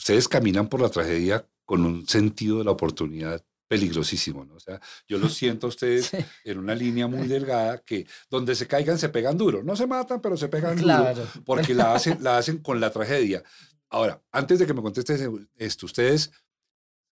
Ustedes 0.02 0.26
caminan 0.26 0.68
por 0.68 0.80
la 0.80 0.88
tragedia 0.88 1.46
con 1.64 1.86
un 1.86 2.08
sentido 2.08 2.58
de 2.58 2.64
la 2.64 2.72
oportunidad 2.72 3.40
peligrosísimo, 3.68 4.44
¿no? 4.44 4.56
O 4.56 4.58
sea, 4.58 4.80
yo 5.06 5.16
los 5.16 5.32
siento 5.32 5.68
a 5.68 5.70
ustedes 5.70 6.06
Sí, 6.10 6.16
en 6.42 6.58
una 6.58 6.74
línea 6.74 7.06
muy 7.06 7.28
delgada 7.28 7.78
que 7.78 8.04
donde 8.28 8.56
se 8.56 8.66
caigan 8.66 8.98
se 8.98 9.10
pegan 9.10 9.38
duro. 9.38 9.62
No 9.62 9.76
se 9.76 9.86
matan, 9.86 10.20
pero 10.20 10.36
se 10.36 10.48
pegan 10.48 10.74
duro 10.74 10.86
claro. 10.86 11.24
porque 11.44 11.72
la 11.72 11.94
hacen, 11.94 12.18
la 12.20 12.36
hacen 12.36 12.58
con 12.58 12.80
la 12.80 12.90
tragedia. 12.90 13.44
Ahora, 13.90 14.20
antes 14.32 14.58
de 14.58 14.66
que 14.66 14.74
me 14.74 14.82
contestes 14.82 15.22
esto, 15.54 15.86
¿ustedes 15.86 16.32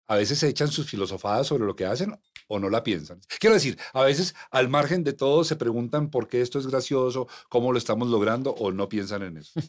a 0.09 0.17
veces 0.17 0.41
se 0.41 0.49
echan 0.49 0.73
sus 0.73 0.91
filosofadas 0.91 1.47
sobre 1.47 1.65
lo 1.65 1.77
que 1.77 1.87
hacen 1.87 2.19
o 2.49 2.59
no 2.59 2.69
la 2.69 2.83
piensan? 2.83 3.21
Quiero 3.39 3.55
decir, 3.55 3.79
a 3.93 4.03
veces 4.03 4.35
al 4.51 4.69
margen 4.69 5.05
de 5.05 5.13
todo 5.13 5.45
se 5.45 5.55
preguntan 5.55 6.11
por 6.11 6.27
qué 6.27 6.41
esto 6.41 6.59
es 6.59 6.67
gracioso, 6.67 7.29
cómo 7.49 7.71
lo 7.71 7.79
estamos 7.79 8.09
logrando 8.09 8.51
o 8.51 8.73
no 8.73 8.89
piensan 8.89 9.23
en 9.23 9.37
eso. 9.37 9.61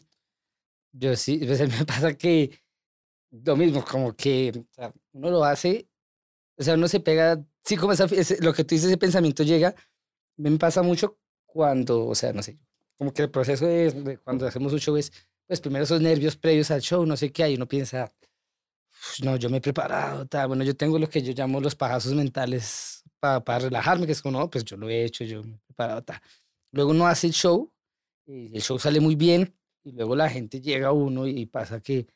Yo 0.96 1.16
sí, 1.16 1.38
pues 1.38 1.60
me 1.60 1.84
pasa 1.84 2.14
que 2.14 2.63
lo 3.44 3.56
mismo, 3.56 3.84
como 3.84 4.14
que 4.14 4.52
o 4.56 4.74
sea, 4.74 4.92
uno 5.12 5.30
lo 5.30 5.44
hace, 5.44 5.88
o 6.58 6.62
sea, 6.62 6.74
uno 6.74 6.88
se 6.88 7.00
pega, 7.00 7.44
sí, 7.64 7.76
como 7.76 7.92
esa, 7.92 8.06
ese- 8.06 8.42
lo 8.42 8.52
que 8.54 8.64
tú 8.64 8.74
dices, 8.74 8.88
ese 8.88 8.98
pensamiento 8.98 9.42
llega, 9.44 9.74
me 10.38 10.50
pasa 10.58 10.82
mucho 10.82 11.18
cuando, 11.46 12.06
o 12.06 12.14
sea, 12.14 12.32
no 12.32 12.42
sé, 12.42 12.58
como 12.98 13.12
que 13.12 13.22
el 13.22 13.30
proceso 13.30 13.66
de, 13.66 13.90
de 13.92 14.18
cuando 14.18 14.46
hacemos 14.46 14.72
un 14.72 14.80
show 14.80 14.96
es, 14.96 15.12
pues 15.46 15.60
primero 15.60 15.84
esos 15.84 16.00
nervios 16.00 16.36
previos 16.36 16.70
al 16.70 16.80
show, 16.82 17.06
no 17.06 17.16
sé 17.16 17.32
qué, 17.32 17.44
hay 17.44 17.56
uno 17.56 17.68
piensa, 17.68 18.12
"Uf, 18.92 19.20
no, 19.24 19.36
yo 19.36 19.50
me 19.50 19.58
he 19.58 19.60
preparado, 19.60 20.26
tal, 20.26 20.48
bueno, 20.48 20.64
yo 20.64 20.76
tengo 20.76 20.98
lo 20.98 21.08
que 21.08 21.22
yo 21.22 21.32
llamo 21.32 21.60
los 21.60 21.74
pajazos 21.74 22.14
mentales 22.14 23.02
para 23.20 23.58
relajarme, 23.58 24.06
que 24.06 24.12
es 24.12 24.22
como, 24.22 24.38
no, 24.38 24.50
pues 24.50 24.64
yo 24.64 24.76
lo 24.76 24.88
he 24.88 25.04
hecho, 25.04 25.24
yo 25.24 25.42
me 25.42 25.54
he 25.56 25.58
preparado, 25.66 26.02
tal. 26.02 26.20
Luego 26.72 26.90
uno 26.90 27.06
hace 27.06 27.26
el 27.28 27.32
show, 27.32 27.72
y 28.26 28.54
el 28.56 28.62
show 28.62 28.78
sale 28.78 29.00
muy 29.00 29.16
bien, 29.16 29.54
y 29.84 29.92
luego 29.92 30.16
la 30.16 30.28
gente 30.30 30.60
llega 30.60 30.88
a 30.88 30.92
uno 30.92 31.26
y 31.26 31.46
pasa 31.46 31.80
que 31.80 32.06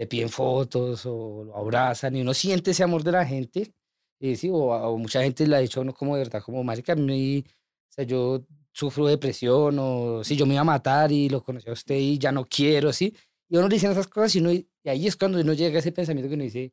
le 0.00 0.06
piden 0.06 0.30
fotos 0.30 1.04
o 1.04 1.44
lo 1.44 1.54
abrazan 1.54 2.16
y 2.16 2.22
uno 2.22 2.32
siente 2.32 2.70
ese 2.70 2.82
amor 2.82 3.02
de 3.04 3.12
la 3.12 3.26
gente. 3.26 3.74
Y 4.18 4.34
sí, 4.36 4.48
o, 4.48 4.56
o 4.56 4.96
mucha 4.96 5.22
gente 5.22 5.46
le 5.46 5.56
ha 5.56 5.58
dicho 5.58 5.78
a 5.80 5.82
uno 5.82 5.92
como 5.92 6.16
de 6.16 6.22
verdad, 6.22 6.42
como 6.42 6.64
marica, 6.64 6.94
a 6.94 6.96
mí, 6.96 7.44
o 7.46 7.92
sea, 7.92 8.04
yo 8.06 8.42
sufro 8.72 9.06
depresión 9.06 9.76
o 9.78 10.24
si 10.24 10.36
yo 10.36 10.46
me 10.46 10.54
iba 10.54 10.62
a 10.62 10.64
matar 10.64 11.12
y 11.12 11.28
lo 11.28 11.42
conocí 11.44 11.68
a 11.68 11.74
usted 11.74 11.96
y 11.96 12.16
ya 12.18 12.32
no 12.32 12.46
quiero, 12.46 12.94
¿sí? 12.94 13.14
Y 13.50 13.58
uno 13.58 13.68
le 13.68 13.74
dicen 13.74 13.90
esas 13.90 14.06
cosas 14.06 14.34
y, 14.36 14.38
uno, 14.38 14.52
y 14.52 14.66
ahí 14.86 15.06
es 15.06 15.16
cuando 15.16 15.38
uno 15.38 15.52
llega 15.52 15.76
a 15.76 15.80
ese 15.80 15.92
pensamiento 15.92 16.30
que 16.30 16.34
uno 16.34 16.44
dice, 16.44 16.72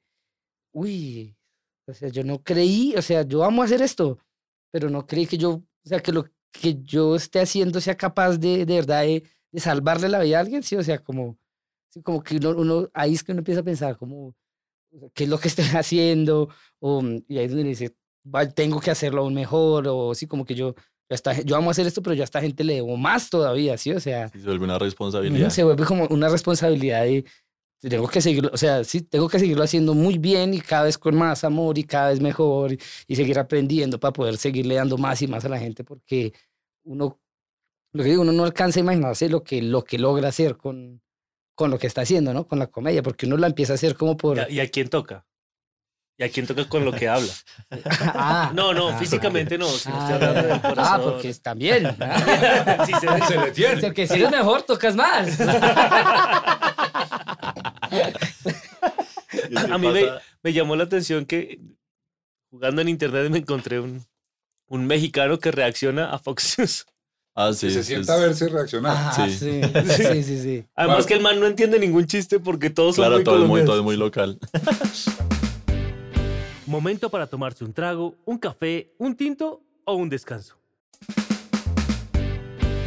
uy, 0.72 1.36
o 1.86 1.94
sea, 1.94 2.08
yo 2.08 2.24
no 2.24 2.42
creí, 2.42 2.94
o 2.96 3.02
sea, 3.02 3.24
yo 3.24 3.44
amo 3.44 3.62
hacer 3.62 3.82
esto, 3.82 4.20
pero 4.72 4.90
no 4.90 5.06
creí 5.06 5.28
que 5.28 5.38
yo, 5.38 5.52
o 5.52 5.64
sea, 5.84 6.00
que 6.00 6.14
lo 6.14 6.30
que 6.50 6.82
yo 6.82 7.18
esté 7.18 7.42
haciendo 7.42 7.82
sea 7.82 7.98
capaz 7.98 8.38
de, 8.38 8.66
de 8.66 8.76
verdad 8.76 9.02
de, 9.02 9.24
de 9.52 9.60
salvarle 9.60 10.08
la 10.08 10.22
vida 10.22 10.38
a 10.38 10.42
alguien, 10.42 10.64
sí, 10.64 10.78
o 10.78 10.84
sea, 10.84 11.00
como, 11.04 11.38
sí, 11.98 12.02
como 12.04 12.22
que 12.24 12.38
uno, 12.38 12.50
uno, 12.52 12.90
ahí 12.94 13.14
es 13.14 13.24
que 13.24 13.32
uno 13.32 13.40
empieza 13.40 13.62
a 13.62 13.64
pensar 13.64 13.98
como, 13.98 14.36
¿qué 15.14 15.24
es 15.26 15.30
lo 15.30 15.40
que 15.40 15.48
estoy 15.48 15.66
haciendo? 15.76 16.50
O, 16.80 17.02
mm, 17.02 17.24
y 17.28 17.38
ahí 17.38 17.46
es 17.46 17.52
donde 17.52 17.70
dice, 17.70 17.96
"Va, 18.26 18.48
tengo 18.48 18.80
que 18.80 18.92
hacerlo 18.92 19.22
aún 19.22 19.34
mejor, 19.34 19.86
o 19.88 20.14
sí, 20.16 20.28
como 20.28 20.46
que 20.46 20.56
yo, 20.56 20.74
yo, 20.76 20.82
a 21.10 21.16
esta 21.16 21.34
gen- 21.36 21.46
yo 21.46 21.56
amo 21.56 21.70
hacer 21.72 21.88
esto, 21.88 22.02
pero 22.02 22.14
yo 22.16 22.24
a 22.24 22.26
esta 22.26 22.42
gente 22.42 22.64
le 22.64 22.76
debo 22.76 22.98
más 22.98 23.30
todavía, 23.30 23.78
sí, 23.78 23.92
o 23.92 24.00
sea, 24.00 24.30
Sí, 24.30 24.40
se 24.40 24.46
vuelve 24.46 24.66
una 24.66 24.78
responsabilidad. 24.80 25.50
se 25.50 25.64
vuelve 25.64 25.86
como 25.86 26.06
una 26.10 26.30
responsabilidad 26.30 27.04
de, 27.04 27.24
tengo 27.80 28.08
que 28.08 28.22
seguirlo, 28.22 28.50
o 28.54 28.58
sea, 28.58 28.84
sí, 28.84 29.02
tengo 29.02 29.30
que 29.30 29.38
seguirlo 29.40 29.64
haciendo 29.64 29.94
muy 29.94 30.18
bien 30.18 30.54
y 30.54 30.60
cada 30.62 30.84
vez 30.86 30.98
con 30.98 31.16
más 31.16 31.44
amor 31.44 31.78
y 31.78 31.84
cada 31.84 32.10
vez 32.10 32.20
mejor 32.20 32.74
y, 32.74 32.80
y 33.08 33.16
seguir 33.16 33.38
aprendiendo 33.40 34.00
para 34.00 34.12
poder 34.14 34.38
seguirle 34.38 34.76
dando 34.76 34.98
más 34.98 35.22
y 35.22 35.28
más 35.28 35.46
a 35.46 35.50
la 35.50 35.60
gente 35.60 35.84
porque 35.84 36.34
uno, 36.84 37.20
lo 37.94 38.04
que 38.04 38.10
digo, 38.10 38.24
uno 38.24 38.32
no 38.34 38.44
alcanza 38.46 38.80
a 38.80 38.84
imaginarse 38.84 39.30
lo 39.30 39.44
que, 39.44 39.62
lo 39.62 39.84
que 39.84 40.00
logra 40.00 40.28
hacer 40.30 40.58
con, 40.58 41.02
con 41.58 41.72
lo 41.72 41.80
que 41.80 41.88
está 41.88 42.02
haciendo, 42.02 42.36
¿no? 42.36 42.48
Con 42.48 42.60
la 42.60 42.68
comedia, 42.68 43.02
porque 43.02 43.26
uno 43.26 43.36
la 43.36 43.48
empieza 43.48 43.74
a 43.74 43.76
hacer 43.76 43.96
como 43.96 44.16
por... 44.16 44.38
¿Y 44.48 44.60
a, 44.60 44.70
quién 44.70 44.90
toca? 44.90 45.26
¿Y 46.16 46.24
a 46.24 46.30
quién 46.30 46.46
toca 46.46 46.70
con 46.70 46.86
lo 46.86 46.92
que 46.92 47.08
habla? 47.10 47.34
ah, 48.14 48.52
No, 48.54 48.76
no, 48.76 48.90
ah, 48.90 48.98
físicamente 49.00 49.58
no. 49.58 49.68
Si 49.68 49.90
no 49.90 49.96
ah, 49.96 50.00
estoy 50.02 50.14
hablando 50.14 50.42
del 50.48 50.52
ah, 50.52 50.62
corazón. 50.62 51.02
porque 51.02 51.30
es 51.30 51.42
también. 51.42 51.88
¿ah? 52.00 52.86
Sí, 52.86 52.94
se- 52.94 53.26
Se 53.26 53.40
le 53.40 53.52
tiene. 53.52 53.82
Porque 53.82 54.06
si 54.06 54.14
eres 54.14 54.30
mejor, 54.30 54.62
tocas 54.62 54.96
más. 54.96 55.40
A 59.72 59.78
mí 59.80 59.88
me, 60.44 60.54
llamó 60.54 60.76
la 60.76 60.84
atención 60.84 61.26
que 61.26 61.60
jugando 62.52 62.84
en 62.84 62.90
internet 62.90 63.32
me 63.32 63.40
encontré 63.40 63.80
un, 63.80 64.06
un 64.68 64.86
mexicano 64.86 65.40
que 65.40 65.50
reacciona 65.50 66.12
a 66.12 66.20
Fox 66.20 66.60
News. 66.60 66.86
Ah, 67.40 67.54
sí. 67.54 67.68
que 67.68 67.74
se 67.74 67.84
sienta 67.84 68.16
a 68.16 68.18
verse 68.18 68.50
reaccionar. 68.50 68.96
Ah, 68.98 69.30
Sí. 69.30 69.32
sí, 69.40 69.62
sí, 69.96 70.24
sí, 70.24 70.42
sí. 70.42 70.66
Además 70.76 71.06
que 71.06 71.14
el 71.14 71.22
man 71.22 71.40
no 71.40 71.46
entiende 71.46 71.78
ningún 71.78 72.08
chiste 72.08 72.40
porque 72.40 72.72
todos 72.72 72.96
son 72.96 73.04
Claro, 73.04 73.18
muy 73.18 73.24
todo 73.24 73.44
es, 73.44 73.48
muy, 73.48 73.64
todo 73.64 73.78
es 73.78 73.84
muy 73.84 73.96
local. 73.96 74.40
Momento 76.66 77.12
para 77.12 77.28
tomarse 77.28 77.64
un 77.64 77.74
trago, 77.74 78.16
un 78.26 78.40
café, 78.40 78.92
un 78.98 79.16
tinto 79.16 79.62
o 79.86 79.94
un 79.94 80.10
descanso. 80.10 80.58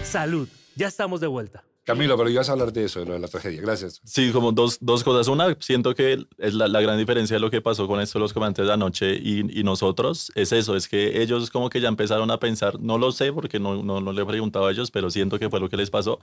Salud, 0.02 0.48
ya 0.74 0.88
estamos 0.88 1.20
de 1.20 1.28
vuelta. 1.28 1.62
Camilo, 1.92 2.16
pero 2.16 2.30
ibas 2.30 2.48
a 2.48 2.52
hablar 2.52 2.72
de 2.72 2.84
eso, 2.84 3.00
de 3.00 3.06
lo 3.06 3.12
de 3.14 3.18
la 3.18 3.28
tragedia. 3.28 3.60
Gracias. 3.60 4.00
Sí, 4.04 4.30
como 4.32 4.52
dos, 4.52 4.78
dos 4.80 5.04
cosas. 5.04 5.28
Una, 5.28 5.56
siento 5.60 5.94
que 5.94 6.24
es 6.38 6.54
la, 6.54 6.68
la 6.68 6.80
gran 6.80 6.98
diferencia 6.98 7.36
de 7.36 7.40
lo 7.40 7.50
que 7.50 7.60
pasó 7.60 7.86
con 7.86 8.00
esto 8.00 8.18
los 8.18 8.32
comandantes 8.32 8.66
de 8.66 8.72
anoche 8.72 9.14
y, 9.14 9.58
y 9.58 9.62
nosotros 9.64 10.32
es 10.34 10.52
eso, 10.52 10.76
es 10.76 10.88
que 10.88 11.22
ellos 11.22 11.50
como 11.50 11.70
que 11.70 11.80
ya 11.80 11.88
empezaron 11.88 12.30
a 12.30 12.38
pensar, 12.38 12.80
no 12.80 12.98
lo 12.98 13.12
sé 13.12 13.32
porque 13.32 13.58
no, 13.58 13.82
no, 13.82 14.00
no 14.00 14.12
le 14.12 14.22
he 14.22 14.26
preguntado 14.26 14.66
a 14.66 14.70
ellos, 14.70 14.90
pero 14.90 15.10
siento 15.10 15.38
que 15.38 15.50
fue 15.50 15.60
lo 15.60 15.68
que 15.68 15.76
les 15.76 15.90
pasó, 15.90 16.20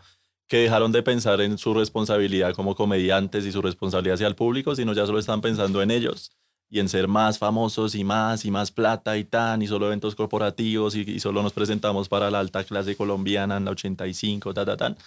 que 0.47 0.57
dejaron 0.57 0.91
de 0.91 1.03
pensar 1.03 1.41
en 1.41 1.57
su 1.57 1.73
responsabilidad 1.73 2.53
como 2.53 2.75
comediantes 2.75 3.45
y 3.45 3.51
su 3.51 3.61
responsabilidad 3.61 4.15
hacia 4.15 4.27
el 4.27 4.35
público, 4.35 4.75
sino 4.75 4.93
ya 4.93 5.05
solo 5.05 5.19
están 5.19 5.41
pensando 5.41 5.81
en 5.81 5.91
ellos 5.91 6.31
y 6.69 6.79
en 6.79 6.89
ser 6.89 7.07
más 7.07 7.37
famosos 7.37 7.95
y 7.95 8.03
más 8.03 8.45
y 8.45 8.51
más 8.51 8.71
plata 8.71 9.17
y 9.17 9.23
tan 9.23 9.61
y 9.61 9.67
solo 9.67 9.87
eventos 9.87 10.15
corporativos 10.15 10.95
y, 10.95 11.01
y 11.01 11.19
solo 11.19 11.41
nos 11.41 11.53
presentamos 11.53 12.09
para 12.09 12.29
la 12.29 12.39
alta 12.39 12.63
clase 12.63 12.95
colombiana 12.95 13.57
en 13.57 13.65
la 13.65 13.71
85, 13.71 14.53
ta, 14.53 14.65
ta, 14.65 14.77
tan. 14.77 14.97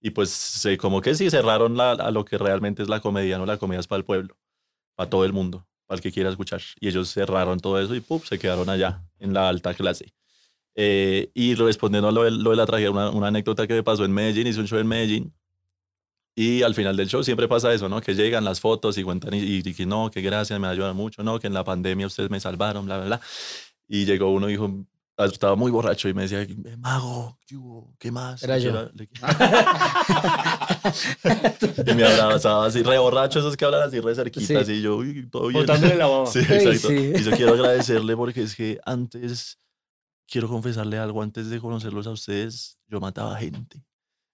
Y 0.00 0.10
pues 0.10 0.30
se- 0.30 0.78
como 0.78 1.00
que 1.00 1.14
sí 1.14 1.30
cerraron 1.30 1.76
la- 1.76 1.92
a 1.92 2.10
lo 2.10 2.24
que 2.24 2.38
realmente 2.38 2.82
es 2.82 2.88
la 2.88 3.00
comedia, 3.00 3.38
¿no? 3.38 3.46
La 3.46 3.58
comedia 3.58 3.80
es 3.80 3.86
para 3.86 3.98
el 3.98 4.04
pueblo, 4.04 4.36
para 4.94 5.10
todo 5.10 5.24
el 5.24 5.32
mundo, 5.32 5.66
para 5.86 5.96
el 5.96 6.02
que 6.02 6.12
quiera 6.12 6.30
escuchar. 6.30 6.62
Y 6.80 6.88
ellos 6.88 7.10
cerraron 7.12 7.60
todo 7.60 7.80
eso 7.80 7.94
y 7.94 8.00
¡pum! 8.00 8.20
se 8.24 8.38
quedaron 8.38 8.68
allá, 8.70 9.02
en 9.18 9.34
la 9.34 9.48
alta 9.48 9.74
clase. 9.74 10.12
Eh, 10.74 11.30
y 11.34 11.54
respondiendo 11.54 12.08
a 12.08 12.12
lo 12.12 12.22
de, 12.24 12.30
lo 12.30 12.50
de 12.50 12.56
la 12.56 12.66
tragedia, 12.66 12.90
una, 12.90 13.10
una 13.10 13.26
anécdota 13.28 13.66
que 13.66 13.74
me 13.74 13.82
pasó 13.82 14.04
en 14.04 14.12
Medellín, 14.12 14.46
hice 14.46 14.60
un 14.60 14.68
show 14.68 14.78
en 14.78 14.86
Medellín. 14.86 15.34
Y 16.34 16.62
al 16.62 16.74
final 16.74 16.96
del 16.96 17.08
show 17.08 17.22
siempre 17.22 17.48
pasa 17.48 17.72
eso, 17.74 17.88
¿no? 17.88 18.00
Que 18.00 18.14
llegan 18.14 18.44
las 18.44 18.60
fotos 18.60 18.96
y 18.96 19.02
cuentan 19.02 19.34
y, 19.34 19.62
que 19.74 19.84
no, 19.84 20.10
que 20.10 20.22
gracias, 20.22 20.58
me 20.58 20.68
ayudan 20.68 20.96
mucho, 20.96 21.22
¿no? 21.22 21.38
Que 21.38 21.48
en 21.48 21.54
la 21.54 21.64
pandemia 21.64 22.06
ustedes 22.06 22.30
me 22.30 22.40
salvaron, 22.40 22.86
bla, 22.86 22.96
bla, 22.98 23.06
bla. 23.06 23.20
Y 23.88 24.06
llegó 24.06 24.30
uno 24.32 24.48
y 24.48 24.52
dijo, 24.52 24.86
estaba 25.26 25.56
muy 25.56 25.70
borracho 25.70 26.08
y 26.08 26.14
me 26.14 26.22
decía, 26.22 26.42
"Eh, 26.42 26.76
mago, 26.78 27.38
¿qué, 27.46 27.56
hubo? 27.56 27.94
¿Qué 27.98 28.10
más? 28.10 28.42
Era 28.42 28.58
yo. 28.58 28.88
y 31.86 31.94
me 31.94 32.04
abrazaba 32.04 32.66
así, 32.66 32.82
re 32.82 32.98
borracho, 32.98 33.38
esos 33.38 33.56
que 33.56 33.64
hablan 33.64 33.82
así, 33.82 34.00
re 34.00 34.14
cerquita, 34.14 34.46
Sí. 34.46 34.54
así, 34.56 34.82
yo, 34.82 34.96
uy, 34.96 35.28
todo 35.30 35.48
bien. 35.48 35.60
Botándole 35.60 35.96
la. 35.96 36.10
Sí, 36.26 36.40
exacto. 36.40 36.88
sí. 36.88 37.12
Y 37.16 37.22
yo 37.22 37.30
quiero 37.32 37.54
agradecerle 37.54 38.16
porque 38.16 38.42
es 38.42 38.54
que 38.54 38.78
antes, 38.84 39.58
quiero 40.28 40.48
confesarle 40.48 40.98
algo, 40.98 41.22
antes 41.22 41.50
de 41.50 41.60
conocerlos 41.60 42.06
a 42.06 42.10
ustedes, 42.10 42.78
yo 42.88 43.00
mataba 43.00 43.36
gente. 43.36 43.82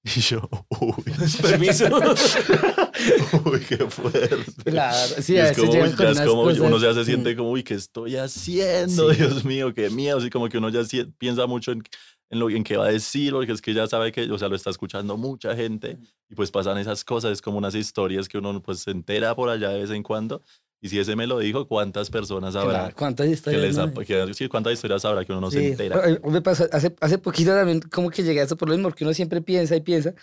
Y 0.16 0.20
yo, 0.20 0.48
uy, 0.80 0.94
Permiso. 1.42 1.86
uy, 3.44 3.60
qué 3.68 3.78
fuerte. 3.88 4.36
Claro, 4.64 5.08
sí, 5.20 5.34
Y 5.34 5.38
es 5.38 5.56
como, 5.56 5.72
uy, 5.72 5.90
con 5.90 5.98
ya 5.98 6.10
es 6.10 6.16
unas 6.18 6.28
como, 6.28 6.42
uno 6.42 6.70
cosas, 6.70 6.82
ya 6.82 6.94
se 6.94 7.00
mm. 7.00 7.04
siente 7.04 7.36
como, 7.36 7.50
uy, 7.50 7.62
¿qué 7.64 7.74
estoy 7.74 8.16
haciendo? 8.16 9.10
Sí. 9.10 9.16
Dios 9.16 9.44
mío, 9.44 9.74
qué 9.74 9.90
miedo. 9.90 10.18
Así 10.18 10.30
como 10.30 10.48
que 10.48 10.58
uno 10.58 10.68
ya 10.68 10.82
piensa 11.18 11.46
mucho 11.46 11.72
en, 11.72 11.82
en 12.30 12.38
lo 12.38 12.48
en 12.50 12.62
qué 12.62 12.76
va 12.76 12.86
a 12.86 12.92
decir, 12.92 13.32
porque 13.32 13.52
es 13.52 13.60
que 13.60 13.74
ya 13.74 13.86
sabe 13.88 14.12
que, 14.12 14.30
o 14.30 14.38
sea, 14.38 14.48
lo 14.48 14.54
está 14.54 14.70
escuchando 14.70 15.16
mucha 15.16 15.56
gente 15.56 15.98
y 16.28 16.34
pues 16.34 16.50
pasan 16.50 16.78
esas 16.78 17.04
cosas, 17.04 17.32
es 17.32 17.42
como 17.42 17.58
unas 17.58 17.74
historias 17.74 18.28
que 18.28 18.38
uno 18.38 18.62
pues 18.62 18.80
se 18.80 18.92
entera 18.92 19.34
por 19.34 19.48
allá 19.48 19.70
de 19.70 19.80
vez 19.80 19.90
en 19.90 20.02
cuando. 20.02 20.42
Y 20.80 20.88
si 20.88 20.98
ese 20.98 21.16
me 21.16 21.26
lo 21.26 21.38
dijo, 21.38 21.66
¿cuántas 21.66 22.10
personas 22.10 22.54
habrá? 22.54 22.78
Claro, 22.80 22.96
¿Cuántas 22.96 23.26
que 23.26 23.32
historias? 23.32 23.78
ha- 23.78 23.86
no? 23.86 23.94
que- 24.02 24.48
¿Cuántas 24.48 24.72
historias 24.74 25.04
habrá 25.04 25.24
que 25.24 25.32
uno 25.32 25.40
no 25.40 25.50
se 25.50 25.60
Sí, 25.60 25.66
entera? 25.70 25.96
a- 25.96 26.26
a- 26.26 26.30
Me 26.30 26.42
pasó 26.42 26.66
hace, 26.70 26.94
hace 27.00 27.18
poquito 27.18 27.52
también, 27.52 27.80
como 27.80 28.10
que 28.10 28.22
llegué 28.22 28.40
a 28.40 28.44
eso 28.44 28.56
por 28.56 28.68
lo 28.68 28.74
mismo, 28.74 28.88
porque 28.90 29.04
uno 29.04 29.14
siempre 29.14 29.40
piensa 29.40 29.74
y 29.74 29.80
piensa. 29.80 30.14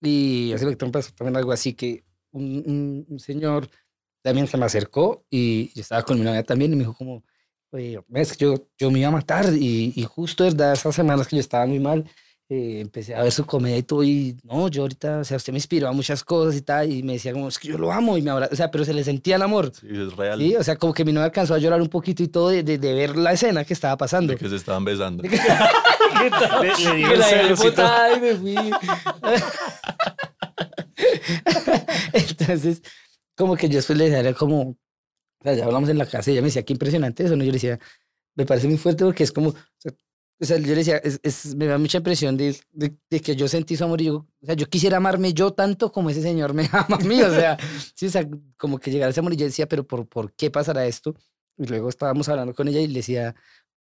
Y 0.00 0.52
hace 0.52 0.64
poquito 0.64 0.86
me 0.86 0.92
pasó 0.92 1.12
también 1.14 1.36
algo 1.36 1.52
así 1.52 1.74
que 1.74 2.04
un, 2.32 2.62
un- 2.66 3.06
un 3.08 3.18
señor 3.20 3.68
también 4.22 4.46
se 4.46 4.56
me 4.56 4.64
acercó 4.64 5.24
y 5.30 5.72
yo 5.74 5.82
estaba 5.82 6.02
con 6.02 6.18
mi 6.18 6.24
novia 6.24 6.42
también 6.42 6.72
y 6.72 6.76
me 6.76 6.80
dijo 6.82 6.94
como, 6.94 7.22
oye, 7.70 8.00
ves 8.08 8.36
que 8.36 8.44
yo, 8.46 8.68
yo 8.78 8.90
me 8.90 8.98
iba 9.00 9.08
a 9.08 9.12
matar 9.12 9.46
y, 9.54 9.92
y 9.94 10.02
justo, 10.04 10.44
¿verdad? 10.44 10.72
Esas 10.72 10.94
semanas 10.94 11.28
que 11.28 11.36
yo 11.36 11.40
estaba 11.40 11.66
muy 11.66 11.78
mal, 11.78 12.04
eh, 12.48 12.80
empecé 12.80 13.14
a 13.14 13.22
ver 13.22 13.32
su 13.32 13.46
comedia 13.46 13.78
y 13.78 13.82
todo 13.82 14.04
y 14.04 14.36
no, 14.42 14.68
yo 14.68 14.82
ahorita, 14.82 15.20
o 15.20 15.24
sea, 15.24 15.38
usted 15.38 15.52
me 15.52 15.58
inspiró 15.58 15.88
a 15.88 15.92
muchas 15.92 16.22
cosas 16.22 16.56
y 16.56 16.62
tal 16.62 16.92
y 16.92 17.02
me 17.02 17.14
decía 17.14 17.32
como, 17.32 17.48
es 17.48 17.58
que 17.58 17.68
yo 17.68 17.78
lo 17.78 17.90
amo 17.90 18.18
y 18.18 18.22
me 18.22 18.30
abra, 18.30 18.48
o 18.52 18.56
sea, 18.56 18.70
pero 18.70 18.84
se 18.84 18.92
le 18.92 19.02
sentía 19.02 19.36
el 19.36 19.42
amor. 19.42 19.72
Sí, 19.74 19.86
es 19.90 20.14
real. 20.14 20.38
Sí, 20.38 20.54
o 20.56 20.62
sea, 20.62 20.76
como 20.76 20.92
que 20.92 21.04
mi 21.04 21.12
novia 21.12 21.26
alcanzó 21.26 21.54
a 21.54 21.58
llorar 21.58 21.80
un 21.80 21.88
poquito 21.88 22.22
y 22.22 22.28
todo 22.28 22.50
de, 22.50 22.62
de, 22.62 22.78
de 22.78 22.92
ver 22.92 23.16
la 23.16 23.32
escena 23.32 23.64
que 23.64 23.72
estaba 23.72 23.96
pasando. 23.96 24.32
de 24.32 24.38
que 24.38 24.48
se 24.48 24.56
estaban 24.56 24.84
besando. 24.84 25.22
Le, 26.24 26.30
le 26.30 26.96
dio 26.96 27.08
y 28.16 28.20
me 28.20 28.34
fui. 28.36 28.56
Entonces, 32.12 32.82
como 33.36 33.56
que 33.56 33.68
yo 33.68 33.76
después 33.76 33.98
le 33.98 34.04
decía, 34.04 34.20
era 34.20 34.34
como, 34.34 34.60
o 34.70 34.76
sea, 35.42 35.54
ya 35.54 35.64
hablamos 35.64 35.88
en 35.88 35.98
la 35.98 36.06
casa 36.06 36.30
y 36.30 36.34
ella 36.34 36.42
me 36.42 36.48
decía, 36.48 36.64
qué 36.64 36.72
impresionante 36.72 37.24
eso, 37.24 37.36
¿no? 37.36 37.44
Yo 37.44 37.50
le 37.50 37.56
decía, 37.56 37.78
me 38.36 38.46
parece 38.46 38.68
muy 38.68 38.78
fuerte 38.78 39.04
porque 39.04 39.24
es 39.24 39.32
como, 39.32 39.50
o 39.50 39.54
sea, 39.78 39.92
o 40.40 40.44
sea, 40.44 40.58
yo 40.58 40.66
le 40.66 40.74
decía, 40.76 40.96
es, 40.98 41.20
es- 41.22 41.54
me 41.54 41.66
da 41.66 41.78
mucha 41.78 41.98
impresión 41.98 42.36
de, 42.36 42.56
de, 42.72 42.96
de 43.10 43.20
que 43.20 43.36
yo 43.36 43.48
sentí 43.48 43.76
su 43.76 43.84
amor 43.84 44.00
y 44.00 44.06
yo, 44.06 44.16
o 44.42 44.46
sea, 44.46 44.54
yo 44.54 44.66
quisiera 44.66 44.96
amarme 44.98 45.32
yo 45.32 45.52
tanto 45.52 45.92
como 45.92 46.10
ese 46.10 46.22
señor 46.22 46.54
me 46.54 46.68
ama 46.72 46.96
a 47.00 47.04
mí, 47.04 47.20
o 47.22 47.30
sea, 47.30 47.56
sí, 47.94 48.06
o 48.06 48.10
sea, 48.10 48.28
como 48.56 48.78
que 48.78 48.90
llegar 48.90 49.08
a 49.08 49.10
ese 49.10 49.20
amor 49.20 49.32
y 49.32 49.36
yo 49.36 49.46
decía, 49.46 49.66
pero 49.68 49.86
¿por, 49.86 50.06
¿por 50.08 50.32
qué 50.34 50.50
pasará 50.50 50.86
esto? 50.86 51.14
Y 51.56 51.66
luego 51.66 51.88
estábamos 51.88 52.28
hablando 52.28 52.54
con 52.54 52.68
ella 52.68 52.80
y 52.80 52.88
le 52.88 52.94
decía, 53.00 53.34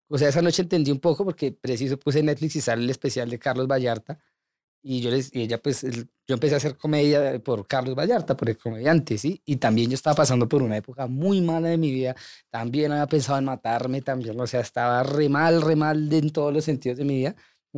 o 0.10 0.18
sea, 0.18 0.30
esa 0.30 0.42
noche 0.42 0.64
entendí 0.64 0.92
un 0.92 1.00
poco 1.00 1.24
porque 1.26 1.52
preciso 1.52 1.98
puse 2.00 2.24
Netflix 2.24 2.56
y 2.56 2.62
sale 2.62 2.84
el 2.84 2.90
especial 2.90 3.30
de 3.30 3.40
Carlos 3.40 3.68
Vallarta 3.68 4.20
y 4.82 5.02
yo 5.02 5.12
les, 5.12 5.34
y 5.36 5.42
ella 5.44 5.62
pues, 5.62 5.84
el- 5.84 6.10
yo 6.28 6.36
empecé 6.36 6.54
a 6.56 6.58
hacer 6.58 6.78
comedia 6.78 7.40
por 7.44 7.68
Carlos 7.68 7.96
Vallarta, 7.96 8.38
por 8.38 8.50
el 8.50 8.58
comediante, 8.58 9.18
¿sí? 9.18 9.42
Y 9.46 9.58
también 9.58 9.90
yo 9.90 9.96
estaba 9.96 10.16
pasando 10.16 10.48
por 10.48 10.62
una 10.62 10.78
época 10.78 11.08
muy 11.08 11.42
mala 11.42 11.70
de 11.70 11.78
mi 11.78 11.92
vida, 11.92 12.16
también 12.52 12.92
había 12.92 13.08
pensado 13.08 13.40
en 13.40 13.46
matarme, 13.46 14.02
también, 14.02 14.40
o 14.40 14.46
sea, 14.48 14.60
estaba 14.62 15.02
re 15.04 15.28
mal, 15.30 15.62
re 15.62 15.76
mal 15.76 16.12
en 16.14 16.30
todos 16.32 16.54
los 16.54 16.64
sentidos 16.66 16.98
de 17.00 17.06
mi 17.06 17.16
vida. 17.18 17.36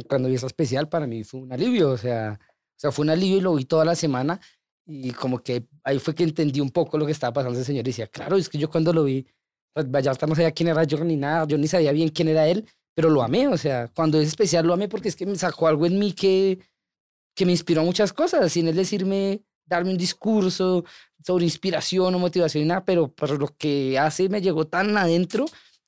Cuando 0.07 0.29
vi 0.29 0.35
ese 0.35 0.45
especial 0.47 0.87
para 0.89 1.07
mí 1.07 1.23
fue 1.23 1.41
un 1.41 1.51
alivio, 1.53 1.91
o 1.91 1.97
sea, 1.97 2.39
o 2.41 2.79
sea, 2.79 2.91
fue 2.91 3.03
un 3.03 3.09
alivio 3.11 3.37
y 3.37 3.41
lo 3.41 3.55
vi 3.55 3.65
toda 3.65 3.85
la 3.85 3.95
semana 3.95 4.39
y 4.85 5.11
como 5.11 5.39
que 5.43 5.65
ahí 5.83 5.99
fue 5.99 6.15
que 6.15 6.23
entendí 6.23 6.59
un 6.61 6.71
poco 6.71 6.97
lo 6.97 7.05
que 7.05 7.11
estaba 7.11 7.33
pasando 7.33 7.57
ese 7.59 7.65
señor 7.67 7.85
y 7.87 7.91
decía, 7.91 8.07
claro, 8.07 8.37
es 8.37 8.49
que 8.49 8.57
yo 8.57 8.69
cuando 8.69 8.93
lo 8.93 9.03
vi, 9.03 9.25
pues, 9.73 9.89
Vallarta 9.89 10.27
no 10.27 10.35
sabía 10.35 10.51
quién 10.51 10.69
era 10.69 10.83
yo 10.83 11.03
ni 11.03 11.15
nada, 11.17 11.45
yo 11.47 11.57
ni 11.57 11.67
sabía 11.67 11.91
bien 11.91 12.09
quién 12.09 12.27
era 12.29 12.47
él, 12.47 12.65
pero 12.95 13.09
lo 13.09 13.21
amé, 13.23 13.47
o 13.47 13.57
sea, 13.57 13.87
cuando 13.93 14.19
es 14.19 14.27
especial 14.29 14.65
lo 14.65 14.73
amé 14.73 14.87
porque 14.89 15.07
es 15.09 15.15
que 15.15 15.25
me 15.25 15.35
sacó 15.35 15.67
algo 15.67 15.85
en 15.85 15.99
mí 15.99 16.13
que, 16.13 16.59
que 17.35 17.45
me 17.45 17.51
inspiró 17.51 17.81
a 17.81 17.85
muchas 17.85 18.13
cosas, 18.13 18.51
sin 18.51 18.67
él 18.67 18.75
decirme, 18.75 19.41
darme 19.65 19.91
un 19.91 19.97
discurso 19.97 20.83
sobre 21.23 21.45
inspiración 21.45 22.13
o 22.13 22.19
motivación 22.19 22.63
y 22.63 22.67
nada, 22.67 22.83
pero, 22.83 23.13
pero 23.13 23.37
lo 23.37 23.47
que 23.57 23.97
hace 23.97 24.27
me 24.29 24.41
llegó 24.41 24.65
tan 24.67 24.97
adentro 24.97 25.45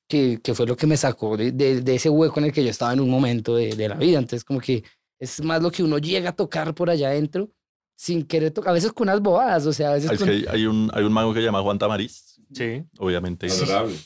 que, 0.08 0.40
que 0.42 0.54
fue 0.54 0.66
lo 0.66 0.76
que 0.76 0.86
me 0.86 0.96
sacó 0.96 1.36
de, 1.36 1.52
de, 1.52 1.80
de 1.82 1.94
ese 1.96 2.08
hueco 2.08 2.38
en 2.40 2.46
el 2.46 2.52
que 2.52 2.62
yo 2.64 2.70
estaba 2.70 2.92
en 2.92 3.00
un 3.00 3.10
momento 3.10 3.56
de, 3.56 3.74
de 3.74 3.88
la 3.88 3.96
vida. 3.96 4.18
Entonces, 4.18 4.44
como 4.44 4.60
que 4.60 4.84
es 5.18 5.42
más 5.42 5.62
lo 5.62 5.70
que 5.70 5.82
uno 5.82 5.98
llega 5.98 6.30
a 6.30 6.36
tocar 6.36 6.74
por 6.74 6.88
allá 6.90 7.08
adentro 7.08 7.50
sin 7.96 8.24
querer 8.24 8.50
tocar, 8.50 8.70
a 8.70 8.74
veces 8.74 8.92
con 8.92 9.08
unas 9.08 9.20
bobadas, 9.20 9.66
o 9.66 9.72
sea, 9.72 9.90
a 9.90 9.94
veces 9.94 10.10
Es 10.12 10.18
con... 10.18 10.28
que 10.28 10.34
hay- 10.34 10.46
hay 10.48 10.66
un, 10.66 10.90
hay 10.92 11.04
un 11.04 11.12
mago 11.12 11.32
que 11.32 11.40
se 11.40 11.44
llama 11.46 11.62
Juan 11.62 11.78
Tamariz, 11.78 12.40
Sí. 12.52 12.84
obviamente. 12.98 13.46
Adorable. 13.48 13.96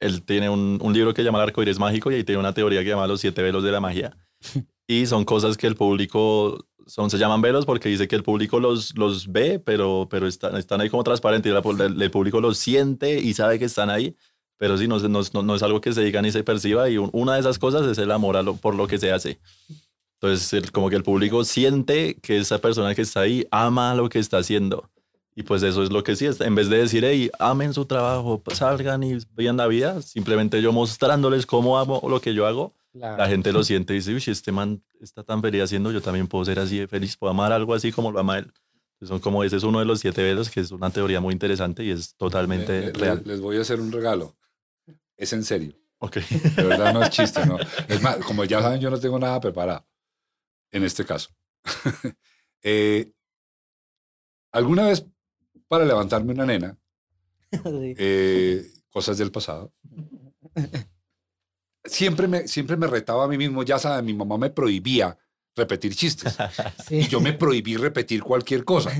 Él 0.00 0.22
tiene 0.24 0.48
un, 0.50 0.78
un 0.82 0.92
libro 0.92 1.12
que 1.14 1.22
se 1.22 1.26
llama 1.26 1.38
El 1.38 1.48
arcoíris 1.48 1.78
mágico 1.78 2.10
y 2.10 2.16
ahí 2.16 2.24
tiene 2.24 2.38
una 2.40 2.52
teoría 2.54 2.80
que 2.80 2.86
se 2.86 2.90
llama 2.90 3.06
Los 3.06 3.20
siete 3.20 3.42
velos 3.42 3.62
de 3.64 3.72
la 3.72 3.80
magia. 3.80 4.16
Y 4.86 5.06
son 5.06 5.24
cosas 5.24 5.56
que 5.56 5.66
el 5.66 5.74
público, 5.74 6.64
son, 6.86 7.10
se 7.10 7.18
llaman 7.18 7.40
velos 7.42 7.66
porque 7.66 7.88
dice 7.88 8.06
que 8.06 8.16
el 8.16 8.22
público 8.22 8.60
los, 8.60 8.96
los 8.96 9.30
ve, 9.32 9.58
pero, 9.58 10.06
pero 10.10 10.26
están, 10.26 10.56
están 10.56 10.80
ahí 10.80 10.88
como 10.90 11.02
transparentes. 11.04 11.52
El, 11.52 12.00
el 12.02 12.10
público 12.10 12.40
los 12.40 12.58
siente 12.58 13.18
y 13.20 13.34
sabe 13.34 13.58
que 13.58 13.64
están 13.64 13.90
ahí, 13.90 14.14
pero 14.58 14.78
sí, 14.78 14.86
no, 14.86 14.98
no, 15.00 15.22
no- 15.42 15.54
es 15.56 15.62
algo 15.62 15.80
que 15.80 15.92
se 15.92 16.02
diga 16.04 16.22
ni 16.22 16.30
se 16.30 16.44
perciba. 16.44 16.88
Y 16.88 16.98
un- 16.98 17.10
una 17.12 17.34
de 17.34 17.40
esas 17.40 17.58
cosas 17.58 17.84
es 17.86 17.98
el 17.98 18.10
amor 18.12 18.42
lo- 18.44 18.56
por 18.56 18.74
lo 18.74 18.86
que 18.86 18.98
se 18.98 19.10
hace. 19.12 19.40
Entonces, 20.20 20.52
el- 20.52 20.72
como 20.72 20.88
que 20.88 20.96
el 20.96 21.02
público 21.02 21.44
siente 21.44 22.16
que 22.22 22.38
esa 22.38 22.58
persona 22.58 22.94
que 22.94 23.02
está 23.02 23.20
ahí 23.20 23.46
ama 23.50 23.94
lo 23.94 24.08
que 24.08 24.18
está 24.18 24.38
haciendo. 24.38 24.88
Y 25.34 25.42
pues 25.42 25.62
eso 25.62 25.82
es 25.82 25.90
lo 25.92 26.02
que 26.02 26.16
sí, 26.16 26.24
es, 26.24 26.40
en 26.40 26.54
vez 26.54 26.70
de 26.70 26.78
decir, 26.78 27.04
hey, 27.04 27.30
amen 27.38 27.74
su 27.74 27.84
trabajo, 27.84 28.42
salgan 28.54 29.02
y 29.02 29.18
vean 29.34 29.58
la 29.58 29.66
vida, 29.66 30.00
simplemente 30.00 30.62
yo 30.62 30.72
mostrándoles 30.72 31.44
cómo 31.44 31.78
amo 31.78 32.00
lo 32.08 32.22
que 32.22 32.32
yo 32.32 32.46
hago, 32.46 32.72
Claro. 32.98 33.16
la 33.18 33.28
gente 33.28 33.52
lo 33.52 33.62
siente 33.64 33.92
y 33.92 33.96
dice, 33.96 34.14
uy, 34.14 34.20
si 34.20 34.30
este 34.30 34.52
man 34.52 34.82
está 35.00 35.22
tan 35.22 35.40
feliz 35.42 35.62
haciendo, 35.62 35.90
yo 35.92 36.00
también 36.00 36.26
puedo 36.26 36.44
ser 36.44 36.58
así 36.58 36.78
de 36.78 36.88
feliz, 36.88 37.16
puedo 37.16 37.30
amar 37.30 37.52
algo 37.52 37.74
así 37.74 37.92
como 37.92 38.10
lo 38.12 38.18
ama 38.20 38.38
él. 38.38 38.44
Entonces, 38.94 39.08
son 39.08 39.20
como, 39.20 39.44
ese 39.44 39.56
es 39.56 39.62
uno 39.62 39.78
de 39.78 39.84
los 39.84 40.00
siete 40.00 40.22
velos, 40.22 40.48
que 40.50 40.60
es 40.60 40.70
una 40.70 40.88
teoría 40.90 41.20
muy 41.20 41.32
interesante 41.32 41.84
y 41.84 41.90
es 41.90 42.14
totalmente 42.16 42.80
Le- 42.80 42.86
le- 42.86 42.92
real. 42.92 43.22
Les 43.26 43.40
voy 43.40 43.58
a 43.58 43.60
hacer 43.60 43.80
un 43.80 43.92
regalo. 43.92 44.34
Es 45.16 45.32
en 45.34 45.44
serio. 45.44 45.74
Ok. 45.98 46.16
De 46.16 46.62
verdad 46.62 46.92
no 46.94 47.02
es 47.02 47.10
chiste, 47.10 47.44
¿no? 47.46 47.58
Es 47.88 48.00
más, 48.02 48.16
como 48.18 48.44
ya 48.44 48.60
saben, 48.62 48.80
yo 48.80 48.90
no 48.90 48.98
tengo 49.00 49.18
nada 49.18 49.40
preparado 49.40 49.86
en 50.70 50.82
este 50.84 51.04
caso. 51.04 51.30
Eh, 52.62 53.12
Alguna 54.52 54.86
vez 54.86 55.06
para 55.68 55.84
levantarme 55.84 56.32
una 56.32 56.46
nena, 56.46 56.78
Sí. 57.52 57.94
eh, 57.98 58.66
cosas 58.90 59.18
del 59.18 59.30
pasado, 59.30 59.72
siempre 61.88 62.28
me, 62.28 62.48
siempre 62.48 62.76
me 62.76 62.86
retaba 62.86 63.24
a 63.24 63.28
mí 63.28 63.38
mismo, 63.38 63.62
ya 63.62 63.78
saben, 63.78 64.04
mi 64.04 64.14
mamá 64.14 64.38
me 64.38 64.50
prohibía 64.50 65.18
repetir 65.56 65.94
chistes. 65.96 66.36
Sí. 66.86 66.96
Y 66.98 67.08
yo 67.08 67.20
me 67.20 67.32
prohibí 67.32 67.76
repetir 67.76 68.22
cualquier 68.22 68.64
cosa. 68.64 68.90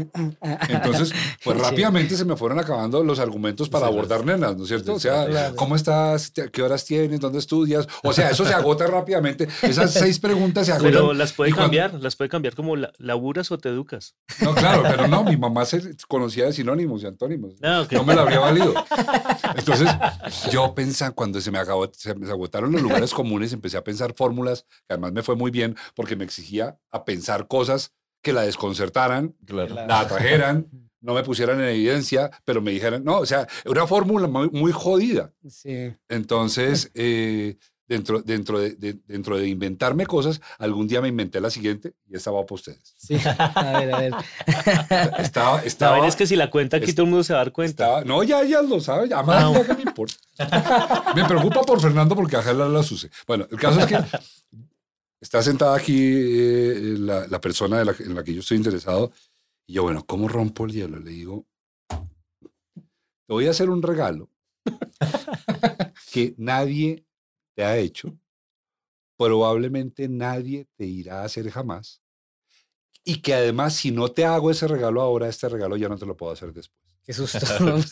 Entonces, 0.69 1.13
pues 1.45 1.57
Sí. 1.59 1.63
rápidamente 1.63 2.17
se 2.17 2.25
me 2.25 2.37
fueron 2.37 2.59
acabando 2.59 3.05
los 3.05 3.19
argumentos 3.21 3.69
para 3.69 3.87
Sí, 3.87 3.93
abordar 3.93 4.25
nenas, 4.25 4.57
¿no 4.57 4.63
es 4.63 4.69
cierto? 4.69 4.95
O 4.95 4.99
sea, 5.01 5.27
Claro. 5.27 5.55
¿cómo 5.57 5.77
estás? 5.77 6.33
¿Te- 6.33 6.51
¿Qué 6.51 6.63
horas 6.63 6.85
tienes? 6.85 7.21
¿Dónde 7.21 7.39
estudias? 7.39 7.87
O 8.03 8.13
sea, 8.13 8.31
eso 8.31 8.45
se 8.45 8.55
agota 8.55 8.87
rápidamente. 8.87 9.47
Esas 9.63 9.93
seis 9.93 10.19
preguntas 10.19 10.67
se 10.67 10.73
agotan. 10.73 10.91
Pero 10.93 11.13
las 11.15 11.33
puede 11.33 11.51
cuando- 11.53 11.65
cambiar, 11.65 11.95
las 11.95 12.17
puede 12.17 12.29
cambiar 12.31 12.55
como 12.55 12.75
la- 12.77 12.93
laburas 12.99 13.51
o 13.53 13.59
te 13.59 13.69
educas. 13.69 14.17
No, 14.41 14.55
claro, 14.55 14.83
pero 14.83 15.07
no, 15.07 15.23
mi 15.25 15.37
mamá 15.37 15.65
se 15.65 15.95
conocía 16.09 16.47
de 16.47 16.53
sinónimos 16.53 17.03
y 17.03 17.07
antónimos. 17.07 17.55
Ah. 17.63 17.87
No 17.93 18.05
me 18.05 18.15
la 18.15 18.23
habría 18.23 18.41
valido. 18.41 18.75
Entonces, 19.55 19.89
yo 20.51 20.75
pensaba, 20.75 21.13
cuando 21.13 21.41
se 21.41 21.51
me, 21.51 21.59
acabó, 21.59 21.91
se 21.93 22.15
me 22.15 22.29
agotaron 22.29 22.73
los 22.73 22.83
lugares 22.83 23.13
comunes, 23.13 23.53
empecé 23.53 23.77
a 23.77 23.85
pensar 23.85 24.15
fórmulas, 24.17 24.63
que 24.89 24.95
además 24.95 25.13
me 25.13 25.23
fue 25.23 25.37
muy 25.37 25.51
bien, 25.51 25.77
porque 25.95 26.17
me 26.17 26.25
exigía 26.25 26.46
a 26.91 27.05
pensar 27.05 27.47
cosas 27.49 27.93
que 28.23 28.33
la 28.33 28.43
desconcertaran, 28.43 29.35
Claro. 29.47 29.75
la 29.75 30.01
atrajeran, 30.01 30.67
no 31.01 31.15
me 31.15 31.23
pusieran 31.23 31.61
en 31.61 31.69
evidencia, 31.69 32.31
pero 32.45 32.61
me 32.61 32.73
dijeran, 32.73 33.05
no, 33.05 33.19
o 33.19 33.27
sea, 33.27 33.47
una 33.67 33.87
fórmula 33.87 34.27
muy, 34.27 34.51
muy 34.51 34.73
jodida. 34.73 35.33
Sí. 35.49 35.95
Entonces, 36.09 36.91
eh, 36.95 37.57
dentro, 37.87 38.21
dentro, 38.23 38.59
de, 38.59 38.75
de- 38.75 38.99
dentro 39.07 39.39
de 39.39 39.47
inventarme 39.47 40.07
cosas, 40.07 40.41
algún 40.59 40.89
día 40.89 41.01
me 41.01 41.07
inventé 41.07 41.41
la 41.41 41.51
siguiente 41.51 41.95
y 42.09 42.17
esta 42.17 42.33
va 42.33 42.45
para 42.45 42.55
ustedes. 42.57 42.95
Sí. 42.97 43.17
A 43.25 43.79
ver, 43.79 43.95
a 43.95 43.99
ver. 44.01 44.13
Estaba, 45.19 45.59
La 45.59 45.63
estaba, 45.63 45.93
vaina 45.93 46.09
es 46.09 46.17
que 46.17 46.27
si 46.27 46.35
la 46.35 46.51
cuenta 46.51 46.79
aquí 46.79 46.87
es- 46.91 46.95
todo 46.97 47.05
el 47.05 47.11
mundo 47.11 47.23
se 47.23 47.33
va 47.35 47.41
a 47.41 47.45
dar 47.45 47.53
cuenta. 47.53 47.85
estaba- 47.85 48.05
no, 48.05 48.25
ya, 48.25 48.43
ya 48.43 48.61
lo 48.63 48.81
sabe, 48.81 49.09
ya, 49.09 49.23
más 49.23 49.45
Ah, 49.45 49.53
ya 49.53 49.65
que 49.67 49.75
me 49.75 49.83
importa. 49.83 50.15
me 51.15 51.25
preocupa 51.25 51.61
por 51.63 51.81
Fernando 51.81 52.17
porque 52.17 52.35
a 52.37 52.53
la 52.53 52.69
las 52.69 52.91
use. 52.91 53.09
Bueno, 53.29 53.47
el 53.49 53.59
caso 53.61 53.79
es 53.81 53.87
que 53.87 53.99
está 55.21 55.43
sentada 55.43 55.77
aquí 55.77 55.97
eh, 55.99 56.95
la, 56.99 57.27
la 57.27 57.41
persona 57.41 57.79
de 57.79 57.85
la, 57.85 57.95
que- 57.95 58.05
en 58.05 58.15
la 58.15 58.23
que 58.25 58.35
yo 58.35 58.41
estoy 58.41 58.57
interesado 58.59 59.13
y 59.67 59.75
yo, 59.75 59.83
bueno, 59.83 60.05
¿cómo 60.07 60.29
rompo 60.29 60.65
el 60.67 60.73
hielo? 60.73 60.99
Le 60.99 61.11
digo, 61.11 61.47
te 61.89 63.33
voy 63.33 63.47
a 63.47 63.51
hacer 63.51 63.69
un 63.71 63.83
regalo 63.83 64.29
que 66.13 66.35
nadie 66.39 67.05
te 67.57 67.65
ha 67.65 67.77
hecho, 67.79 68.17
probablemente 69.17 70.09
nadie 70.09 70.67
te 70.77 70.85
irá 70.87 71.23
a 71.23 71.25
hacer 71.25 71.51
jamás, 71.51 72.03
y 73.05 73.21
que 73.23 73.35
además 73.35 73.75
si 73.75 73.91
no 73.93 74.09
te 74.09 74.25
hago 74.25 74.51
ese 74.51 74.67
regalo 74.69 75.01
ahora, 75.01 75.29
este 75.29 75.49
regalo 75.49 75.77
ya 75.77 75.89
no 75.89 75.97
te 75.97 76.07
lo 76.07 76.17
puedo 76.17 76.33
hacer 76.33 76.53
después. 76.53 76.81
Qué 77.03 77.13
susto. 77.13 77.39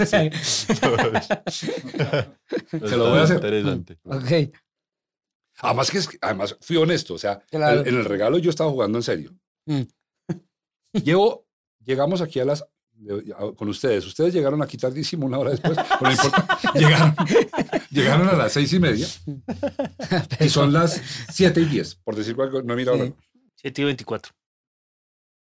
Sí. 0.06 0.30
Se 2.84 2.96
lo 2.96 3.10
voy 3.10 3.18
a 3.18 3.22
hacer. 3.22 3.36
Interesante. 3.36 3.98
Ok. 4.04 4.52
Además 5.58 5.90
que 5.90 5.98
es, 5.98 6.08
además 6.20 6.56
fui 6.60 6.76
honesto, 6.76 7.14
o 7.14 7.18
sea, 7.18 7.38
Claro. 7.50 7.80
el- 7.82 7.88
en 7.88 7.94
el 7.96 8.04
regalo 8.04 8.38
yo 8.38 8.50
estaba 8.50 8.70
jugando 8.70 8.98
en 8.98 9.02
serio. 9.02 9.34
Mm. 9.66 9.82
Llevo, 11.04 11.46
llegamos 11.84 12.20
aquí 12.20 12.40
a 12.40 12.44
las 12.44 12.62
a- 12.62 13.52
con 13.56 13.68
ustedes. 13.68 14.06
Ustedes 14.06 14.32
llegaron 14.34 14.62
aquí 14.62 14.76
tardísimo, 14.76 15.26
una 15.26 15.38
hora 15.38 15.50
después, 15.50 15.76
pero 16.00 16.00
no 16.02 16.12
importa. 16.12 16.58
Llegaron, 16.74 17.14
llegaron 17.90 18.28
a 18.28 18.32
las 18.34 18.52
seis 18.52 18.72
y 18.72 18.78
media 18.80 19.06
y 20.40 20.48
son 20.48 20.72
las 20.72 21.00
siete 21.32 21.60
y 21.60 21.64
diez, 21.66 21.94
por 21.96 22.14
decir 22.16 22.36
algo, 22.40 22.62
no 22.62 22.72
he 22.72 22.76
mirado. 22.76 22.96
Sí. 22.98 23.02
el 23.02 23.08
reloj. 23.10 23.24
7 23.56 23.80
y 23.80 23.84
24. 23.86 24.32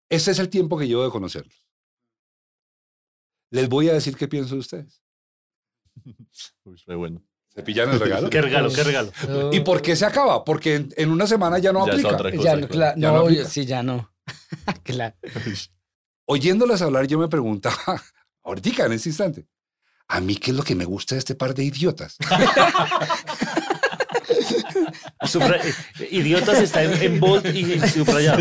Ese 0.08 0.30
es 0.30 0.38
el 0.38 0.48
tiempo 0.48 0.78
que 0.78 0.86
llevo 0.88 1.04
de 1.04 1.10
conocerlos. 1.10 1.64
Les 3.50 3.68
voy 3.68 3.88
a 3.88 3.92
decir 3.94 4.16
qué 4.16 4.26
pienso 4.26 4.54
de 4.54 4.60
ustedes. 4.60 5.02
Uy, 6.64 6.82
bueno. 6.96 7.22
¿Se 7.56 7.62
pillan 7.62 7.90
el 7.90 7.98
regalo? 7.98 8.28
¿Qué 8.30 8.40
regalo? 8.42 8.70
¿Qué 8.70 8.84
regalo? 8.84 9.10
¿Y 9.52 9.60
por 9.60 9.80
qué 9.82 9.96
se 9.96 10.04
acaba? 10.06 10.44
Porque 10.44 10.74
en, 10.76 10.94
en 10.96 11.10
una 11.10 11.26
semana 11.26 11.58
ya 11.58 11.72
no 11.72 11.86
Ya 11.86 11.92
es 11.94 11.98
aplica. 12.04 12.14
otra 12.14 12.30
cosa. 12.30 12.42
Ya 12.44 12.56
no, 12.56 12.68
claro. 12.68 12.94
claro, 12.94 13.00
Ya 13.00 13.08
no 13.08 13.14
no, 13.14 13.20
aplica. 13.24 13.44
sí, 13.48 13.64
ya 13.66 13.82
no. 13.82 14.12
claro. 14.84 15.16
oyéndolas 16.26 16.82
hablar, 16.82 17.06
yo 17.06 17.18
me 17.18 17.28
preguntaba, 17.28 18.02
ahorita 18.44 18.84
en 18.86 18.92
este 18.92 19.08
instante, 19.08 19.46
¿a 20.08 20.20
mí 20.20 20.36
qué 20.36 20.50
es 20.50 20.56
lo 20.56 20.62
que 20.64 20.74
me 20.74 20.84
gusta 20.84 21.14
de 21.14 21.20
este 21.20 21.34
par 21.34 21.54
de 21.54 21.64
idiotas? 21.64 22.16
Idiotas 26.10 26.58
está 26.58 26.82
en, 26.82 26.92
en 27.02 27.20
bold 27.20 27.54
y 27.54 27.74
en 27.74 27.88
subrayado. 27.88 28.38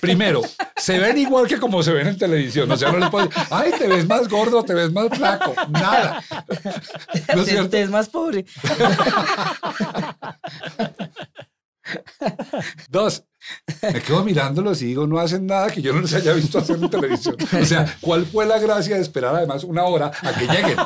Primero, 0.00 0.42
se 0.76 0.98
ven 0.98 1.18
igual 1.18 1.46
que 1.46 1.58
como 1.58 1.82
se 1.82 1.92
ven 1.92 2.06
en 2.08 2.18
televisión. 2.18 2.70
O 2.70 2.76
sea, 2.76 2.92
no 2.92 2.98
les 2.98 3.10
puedes, 3.10 3.28
ay, 3.50 3.72
te 3.78 3.86
ves 3.88 4.06
más 4.06 4.28
gordo, 4.28 4.62
te 4.64 4.74
ves 4.74 4.92
más 4.92 5.08
flaco. 5.16 5.54
Nada. 5.70 6.22
¿No 6.30 6.42
es 6.52 7.20
Usted- 7.20 7.44
cierto? 7.44 7.64
usted 7.64 7.78
es 7.78 7.90
más 7.90 8.08
pobre. 8.08 8.44
Dos, 12.90 13.22
me 13.82 14.00
quedo 14.02 14.24
mirándolos 14.24 14.82
y 14.82 14.86
digo, 14.86 15.06
no 15.06 15.20
hacen 15.20 15.46
nada 15.46 15.70
que 15.70 15.80
yo 15.80 15.92
no 15.92 16.00
les 16.00 16.12
haya 16.14 16.32
visto 16.32 16.58
hacer 16.58 16.76
en 16.76 16.90
televisión. 16.90 17.36
O 17.60 17.64
sea, 17.64 17.86
¿cuál 18.00 18.26
fue 18.26 18.44
la 18.44 18.58
gracia 18.58 18.96
de 18.96 19.02
esperar 19.02 19.36
además 19.36 19.62
una 19.62 19.84
hora 19.84 20.10
a 20.22 20.32
que 20.32 20.46
lleguen? 20.46 20.76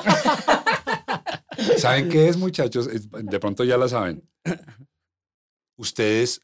¿Saben 1.79 2.09
qué 2.11 2.29
es, 2.29 2.37
muchachos? 2.37 2.89
De 3.11 3.41
pronto 3.41 3.65
ya 3.65 3.79
la 3.79 3.89
saben. 3.89 4.23
Ustedes 5.77 6.41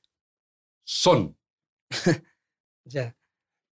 son. 0.85 1.37
Ya. 2.89 3.17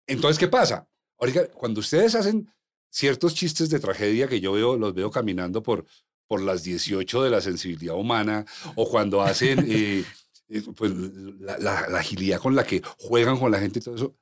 Entonces, 0.06 0.38
¿qué 0.38 0.48
pasa? 0.48 0.88
Ahorita, 1.18 1.46
cuando 1.52 1.80
ustedes 1.80 2.14
hacen 2.14 2.50
ciertos 2.90 3.34
chistes 3.34 3.68
de 3.68 3.78
tragedia 3.78 4.26
que 4.26 4.40
yo 4.40 4.52
veo, 4.52 4.74
los 4.78 4.94
veo 4.94 5.10
caminando 5.10 5.62
por, 5.62 5.84
por 6.26 6.40
las 6.40 6.62
18 6.62 7.22
de 7.22 7.28
la 7.28 7.42
sensibilidad 7.42 7.94
humana, 7.94 8.46
o 8.74 8.88
cuando 8.88 9.20
hacen 9.20 9.58
eh, 9.68 10.02
eh, 10.48 10.62
pues, 10.74 10.92
la, 10.92 11.58
la- 11.58 11.88
la 11.90 11.98
agilidad 11.98 12.40
con 12.40 12.54
la 12.56 12.64
que 12.64 12.80
juegan 13.00 13.38
con 13.38 13.52
la 13.52 13.60
gente 13.60 13.80
y 13.80 13.82
todo 13.82 13.96
eso, 13.96 14.16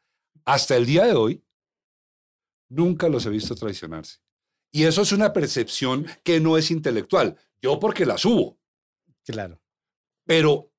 hasta 0.44 0.76
el 0.76 0.86
día 0.86 1.04
de 1.04 1.14
hoy, 1.14 1.44
nunca 2.68 3.08
los 3.08 3.24
he 3.26 3.30
visto 3.30 3.54
traicionarse. 3.54 4.18
Y 4.72 4.84
eso 4.86 5.02
es 5.02 5.12
una 5.12 5.32
percepción 5.32 6.04
que 6.24 6.40
no 6.40 6.58
es 6.58 6.72
intelectual. 6.72 7.36
Yo 7.62 7.78
porque 7.78 8.04
la 8.06 8.18
subo, 8.18 8.58
Claro. 9.24 9.62
Pero 10.26 10.70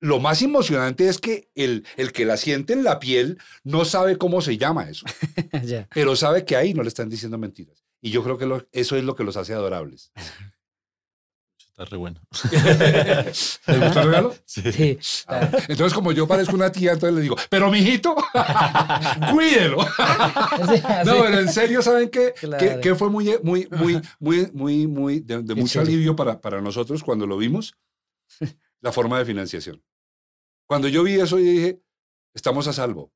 lo 0.00 0.20
más 0.20 0.42
emocionante 0.42 1.08
es 1.08 1.18
que 1.18 1.50
el, 1.56 1.84
el 1.96 2.12
que 2.12 2.24
la 2.24 2.36
siente 2.36 2.72
en 2.72 2.84
la 2.84 3.00
piel 3.00 3.38
no 3.64 3.84
sabe 3.84 4.16
cómo 4.16 4.40
se 4.40 4.56
llama 4.56 4.88
eso 4.88 5.04
pero 5.94 6.14
sabe 6.14 6.44
que 6.44 6.54
ahí 6.56 6.72
no 6.74 6.82
le 6.82 6.88
están 6.88 7.08
diciendo 7.08 7.36
mentiras. 7.38 7.82
Y 8.00 8.10
yo 8.10 8.22
creo 8.22 8.38
que 8.38 8.46
lo- 8.46 8.64
eso 8.70 8.96
es 8.96 9.02
lo 9.02 9.16
que 9.16 9.24
los 9.24 9.36
hace 9.36 9.54
adorables. 9.54 10.12
Está 11.58 11.84
re 11.84 11.96
bueno. 11.96 12.20
¿Les 12.52 13.60
gustó 13.66 14.00
el 14.00 14.06
regalo? 14.06 14.34
Sí. 14.44 14.98
Ah, 15.28 15.48
Entonces, 15.68 15.94
como 15.94 16.10
yo 16.10 16.26
parezco 16.26 16.56
una 16.56 16.72
tía, 16.72 16.92
entonces 16.92 17.14
le 17.14 17.22
digo, 17.22 17.36
pero 17.50 17.70
mijito, 17.70 18.16
cuídelo. 19.32 19.78
No, 21.04 21.22
pero 21.22 21.38
en 21.38 21.52
serio, 21.52 21.80
¿saben 21.82 22.08
qué? 22.08 22.34
Claro. 22.38 22.58
Que, 22.58 22.80
que 22.80 22.94
fue 22.96 23.10
muy, 23.10 23.32
muy, 23.44 23.68
muy, 23.70 24.00
muy, 24.18 24.50
muy, 24.52 24.86
muy, 24.88 25.20
de, 25.20 25.42
de 25.42 25.54
mucho 25.54 25.80
alivio 25.80 26.16
para, 26.16 26.40
para 26.40 26.60
nosotros 26.60 27.04
cuando 27.04 27.26
lo 27.28 27.36
vimos, 27.36 27.74
la 28.80 28.92
forma 28.92 29.18
de 29.18 29.24
financiación. 29.24 29.82
Cuando 30.66 30.88
yo 30.88 31.02
vi 31.02 31.14
eso, 31.14 31.38
yo 31.38 31.44
dije, 31.44 31.82
estamos 32.34 32.68
a 32.68 32.72
salvo. 32.72 33.12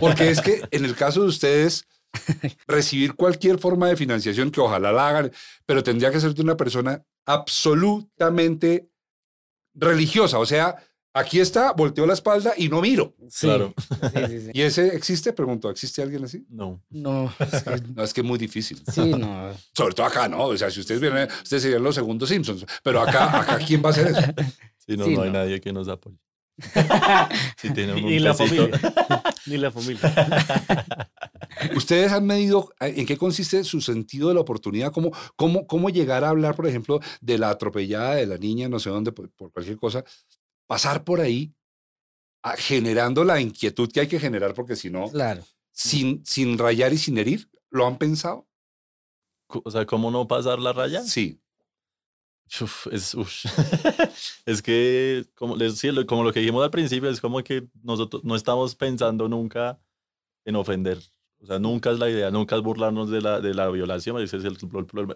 Porque 0.00 0.30
es 0.30 0.40
que 0.40 0.62
en 0.70 0.84
el 0.84 0.96
caso 0.96 1.22
de 1.22 1.28
ustedes, 1.28 1.86
recibir 2.66 3.14
cualquier 3.14 3.58
forma 3.58 3.88
de 3.88 3.96
financiación, 3.96 4.50
que 4.50 4.60
ojalá 4.60 4.92
la 4.92 5.08
hagan, 5.08 5.32
pero 5.66 5.82
tendría 5.82 6.10
que 6.10 6.20
ser 6.20 6.34
de 6.34 6.42
una 6.42 6.56
persona 6.56 7.04
absolutamente 7.24 8.90
religiosa. 9.74 10.38
O 10.38 10.46
sea, 10.46 10.76
aquí 11.14 11.40
está, 11.40 11.72
volteo 11.72 12.06
la 12.06 12.14
espalda 12.14 12.52
y 12.56 12.68
no 12.68 12.80
miro. 12.80 13.14
Sí. 13.28 13.46
Claro. 13.46 13.72
Sí, 13.78 14.26
sí, 14.28 14.40
sí. 14.40 14.50
¿Y 14.54 14.62
ese 14.62 14.88
existe? 14.96 15.32
Pregunto, 15.32 15.70
¿existe 15.70 16.02
alguien 16.02 16.24
así? 16.24 16.44
No. 16.48 16.82
No, 16.90 17.32
es 17.38 17.62
que- 17.62 17.82
No, 17.94 18.02
es 18.02 18.14
que 18.14 18.20
es 18.20 18.26
muy 18.26 18.38
difícil. 18.38 18.82
sí, 18.92 19.00
no. 19.06 19.50
Sobre 19.74 19.94
todo 19.94 20.06
acá, 20.06 20.28
¿no? 20.28 20.44
O 20.44 20.56
sea, 20.56 20.70
si 20.70 20.80
ustedes 20.80 21.00
vienen, 21.00 21.28
ustedes 21.42 21.62
serían 21.62 21.82
los 21.82 21.94
segundos 21.94 22.28
Simpsons. 22.28 22.64
Pero 22.82 23.00
acá, 23.00 23.40
acá 23.40 23.58
¿quién 23.58 23.82
va 23.84 23.88
a 23.88 23.92
hacer 23.92 24.08
eso? 24.08 24.20
Sí, 24.78 24.96
no, 24.96 25.04
Sí, 25.04 25.14
no 25.14 25.22
hay 25.22 25.30
nadie 25.30 25.60
que 25.60 25.72
nos 25.72 25.88
apoye. 25.88 26.16
Si 27.56 27.70
tienen 27.72 27.96
un 27.96 28.04
Ni 28.10 28.18
la 28.18 28.34
pesito. 28.34 28.68
familia. 28.68 29.22
Ni 29.46 29.56
la 29.56 29.70
familia. 29.70 30.14
¿Ustedes 31.76 32.12
han 32.12 32.26
medido 32.26 32.70
eh, 32.80 32.94
en 32.96 33.06
qué 33.06 33.16
consiste 33.16 33.64
su 33.64 33.80
sentido 33.80 34.28
de 34.28 34.34
la 34.34 34.40
oportunidad? 34.40 34.92
¿Cómo, 34.92 35.12
cómo, 35.36 35.66
cómo 35.66 35.88
llegar 35.90 36.24
a 36.24 36.28
hablar, 36.28 36.54
por 36.54 36.66
ejemplo, 36.66 37.00
de 37.20 37.38
la 37.38 37.50
atropellada 37.50 38.14
de 38.16 38.26
la 38.26 38.36
niña, 38.38 38.68
no 38.68 38.78
sé 38.78 38.90
dónde, 38.90 39.12
por, 39.12 39.30
por 39.30 39.50
cualquier 39.52 39.76
cosa? 39.76 40.04
Pasar 40.72 41.04
por 41.04 41.20
ahí 41.20 41.54
ah, 42.42 42.56
generando 42.56 43.24
la 43.24 43.38
inquietud 43.42 43.90
que 43.92 44.00
hay 44.00 44.08
que 44.08 44.18
generar, 44.18 44.54
porque 44.54 44.74
si 44.74 44.88
no, 44.88 45.10
Claro. 45.10 45.44
sin, 45.70 46.24
sin 46.24 46.56
rayar 46.56 46.94
y 46.94 46.96
sin 46.96 47.18
herir, 47.18 47.50
¿lo 47.68 47.86
han 47.86 47.98
pensado? 47.98 48.48
O 49.48 49.70
sea, 49.70 49.84
¿cómo 49.84 50.10
no 50.10 50.26
pasar 50.26 50.58
la 50.60 50.72
raya? 50.72 51.02
Sí. 51.02 51.38
Uf, 52.58 52.86
es, 52.86 53.14
uf. 53.14 53.44
es 54.46 54.62
que, 54.62 55.26
como, 55.34 55.56
les, 55.56 55.78
como 56.06 56.24
lo 56.24 56.32
que 56.32 56.40
dijimos 56.40 56.64
al 56.64 56.70
principio, 56.70 57.10
es 57.10 57.20
como 57.20 57.42
que 57.44 57.68
nosotros 57.82 58.24
no 58.24 58.34
estamos 58.34 58.74
pensando 58.74 59.28
nunca 59.28 59.78
en 60.46 60.56
ofender. 60.56 60.98
O 61.38 61.44
sea, 61.44 61.58
nunca 61.58 61.90
es 61.90 61.98
la 61.98 62.08
idea, 62.08 62.30
nunca 62.30 62.56
es 62.56 62.62
burlarnos 62.62 63.10
de 63.10 63.20
la, 63.20 63.42
de 63.42 63.52
la 63.52 63.68
violación. 63.68 64.22
es 64.22 64.32
el- 64.32 64.56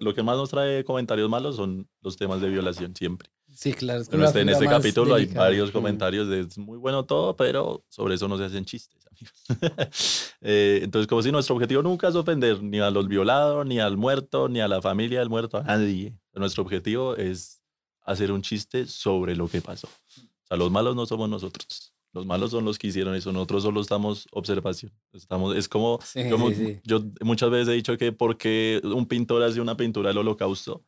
lo 0.01 0.15
que 0.15 0.23
más 0.23 0.37
nos 0.37 0.51
trae 0.51 0.85
comentarios 0.85 1.31
malos 1.31 1.57
son 1.57 1.89
los 2.03 2.19
temas 2.19 2.43
de 2.43 2.51
violación, 2.51 2.95
siempre. 2.95 3.31
Sí, 3.57 3.73
claro. 3.73 4.03
es 4.03 4.09
Pero 4.09 4.25
este- 4.25 4.41
en 4.43 4.49
este 4.51 4.67
capítulo 4.67 5.15
hay 5.15 5.23
delicada. 5.25 5.47
varios 5.47 5.71
Mm. 5.71 5.73
comentarios 5.73 6.29
de 6.29 6.41
es 6.41 6.59
muy 6.59 6.79
bueno 6.79 7.05
todo, 7.05 7.35
pero 7.37 7.83
sobre 7.89 8.15
eso 8.15 8.29
no 8.29 8.37
se 8.39 8.45
hacen 8.45 8.65
chistes, 8.65 9.05
amigos. 9.11 10.35
Eh, 10.43 10.81
entonces, 10.83 11.07
como 11.07 11.23
si 11.23 11.33
nuestro 11.33 11.55
objetivo 11.55 11.83
nunca 11.83 12.09
es 12.09 12.15
ofender 12.15 12.63
ni 12.63 12.79
a 12.81 12.91
los 12.91 13.09
violados, 13.09 13.67
ni 13.67 13.81
al 13.81 13.97
muerto, 13.97 14.49
ni 14.49 14.61
a 14.61 14.69
la 14.69 14.81
familia 14.83 15.21
del 15.21 15.29
muerto, 15.31 15.57
a 15.59 15.63
nadie. 15.63 16.15
Nuestro 16.35 16.63
objetivo 16.63 17.17
es 17.17 17.63
hacer 18.03 18.31
un 18.31 18.43
chiste 18.43 18.87
sobre 18.87 19.35
lo 19.35 19.49
que 19.49 19.61
pasó. 19.63 19.89
O 19.89 20.47
sea, 20.47 20.57
los 20.57 20.71
malos 20.71 20.95
no 20.95 21.07
somos 21.07 21.29
nosotros. 21.29 21.93
Los 22.13 22.25
malos 22.25 22.51
son 22.51 22.65
los 22.65 22.79
que 22.79 22.87
hicieron 22.87 23.15
eso. 23.15 23.33
Nosotros 23.33 23.63
solo 23.63 23.81
estamos 23.81 24.27
observación. 24.33 24.93
Estamos, 25.13 25.57
es 25.57 25.69
como, 25.69 25.99
Sí, 26.03 26.31
como 26.31 26.49
sí, 26.51 26.55
sí. 26.55 26.81
yo 26.85 27.03
muchas 27.23 27.51
veces 27.51 27.69
he 27.69 27.73
dicho 27.73 27.97
que 27.99 28.13
porque 28.13 28.81
un 28.85 29.07
pintor 29.07 29.43
hace 29.43 29.61
una 29.61 29.77
pintura 29.77 30.09
del 30.11 30.19
holocausto 30.19 30.83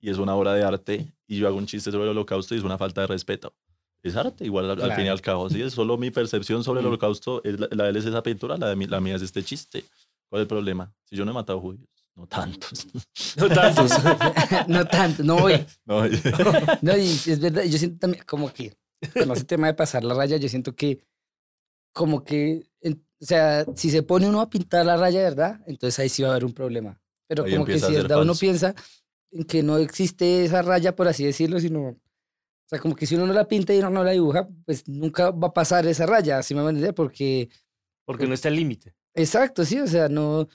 y 0.00 0.10
es 0.10 0.18
una 0.18 0.34
obra 0.34 0.52
de 0.54 0.62
arte 0.64 1.13
y 1.26 1.38
yo 1.38 1.46
hago 1.48 1.56
un 1.56 1.66
chiste 1.66 1.90
sobre 1.90 2.04
el 2.04 2.10
holocausto 2.10 2.54
y 2.54 2.58
es 2.58 2.64
una 2.64 2.78
falta 2.78 3.00
de 3.02 3.06
respeto. 3.08 3.54
Es 4.02 4.16
arte, 4.16 4.44
igual 4.44 4.66
al, 4.70 4.82
al 4.82 4.90
fin 4.90 4.90
y 4.90 4.94
Claro. 5.04 5.12
al 5.12 5.20
cabo. 5.22 5.50
Sí, 5.50 5.62
es 5.62 5.72
solo 5.72 5.96
mi 5.96 6.10
percepción 6.10 6.62
sobre 6.62 6.80
el 6.80 6.84
Mm. 6.86 6.88
holocausto. 6.88 7.42
Es 7.44 7.58
la, 7.58 7.68
la 7.70 7.84
de 7.84 7.90
él 7.90 7.96
es 7.96 8.04
esa 8.04 8.22
pintura, 8.22 8.56
la, 8.58 8.68
de 8.68 8.76
mí, 8.76 8.86
la 8.86 9.00
mía 9.00 9.16
es 9.16 9.22
este 9.22 9.42
chiste. 9.42 9.84
¿Cuál 10.28 10.40
es 10.40 10.44
el 10.44 10.48
problema? 10.48 10.92
Si 11.04 11.16
yo 11.16 11.24
no 11.24 11.30
he 11.30 11.34
matado 11.34 11.60
judíos, 11.60 11.88
no 12.14 12.26
tantos. 12.26 12.86
No 13.36 13.48
tantos. 13.48 13.90
no 14.68 14.84
tanto, 14.86 15.22
no 15.22 15.36
voy. 15.38 15.64
No, 15.86 16.06
y- 16.06 16.10
No, 16.82 16.96
y 16.96 17.08
es 17.10 17.40
verdad, 17.40 17.64
yo 17.64 17.78
siento 17.78 17.98
también 18.00 18.22
como 18.26 18.52
que 18.52 18.76
con 19.14 19.30
ese 19.32 19.44
tema 19.44 19.68
de 19.68 19.74
pasar 19.74 20.04
la 20.04 20.12
raya, 20.14 20.36
yo 20.36 20.48
siento 20.48 20.74
que 20.74 21.00
como 21.92 22.24
que, 22.24 22.66
o 22.84 23.24
sea, 23.24 23.64
si 23.74 23.90
se 23.90 24.02
pone 24.02 24.28
uno 24.28 24.40
a 24.40 24.50
pintar 24.50 24.84
la 24.84 24.96
raya, 24.96 25.20
¿verdad? 25.22 25.60
Entonces 25.66 25.98
ahí 25.98 26.08
sí 26.08 26.22
va 26.22 26.28
a 26.28 26.30
haber 26.32 26.44
un 26.44 26.52
problema. 26.52 27.00
Pero 27.26 27.44
Ahí 27.44 27.52
como 27.54 27.64
que 27.64 27.78
si 27.78 27.94
uno 27.96 28.34
piensa 28.34 28.74
en 29.34 29.44
que 29.44 29.62
no 29.62 29.78
existe 29.78 30.44
esa 30.44 30.62
raya, 30.62 30.94
por 30.94 31.08
así 31.08 31.24
decirlo, 31.24 31.58
sino, 31.60 31.80
o 31.88 31.98
sea, 32.68 32.78
como 32.78 32.94
que 32.94 33.06
si 33.06 33.16
uno 33.16 33.26
no 33.26 33.32
la 33.32 33.48
pinta 33.48 33.74
y 33.74 33.78
uno 33.80 33.90
no 33.90 34.04
la 34.04 34.12
dibuja, 34.12 34.48
pues 34.64 34.88
nunca 34.88 35.30
va 35.30 35.48
a 35.48 35.52
pasar 35.52 35.86
esa 35.86 36.06
raya, 36.06 36.38
así 36.38 36.54
me 36.54 36.60
van 36.60 36.68
a 36.68 36.70
entender, 36.70 36.94
porque, 36.94 37.48
Porque 38.06 38.26
no 38.26 38.34
está 38.34 38.48
el 38.48 38.56
límite. 38.56 38.94
exacto, 39.14 39.64
sí, 39.64 39.78
o 39.80 39.86
sea, 39.88 40.08
no, 40.08 40.48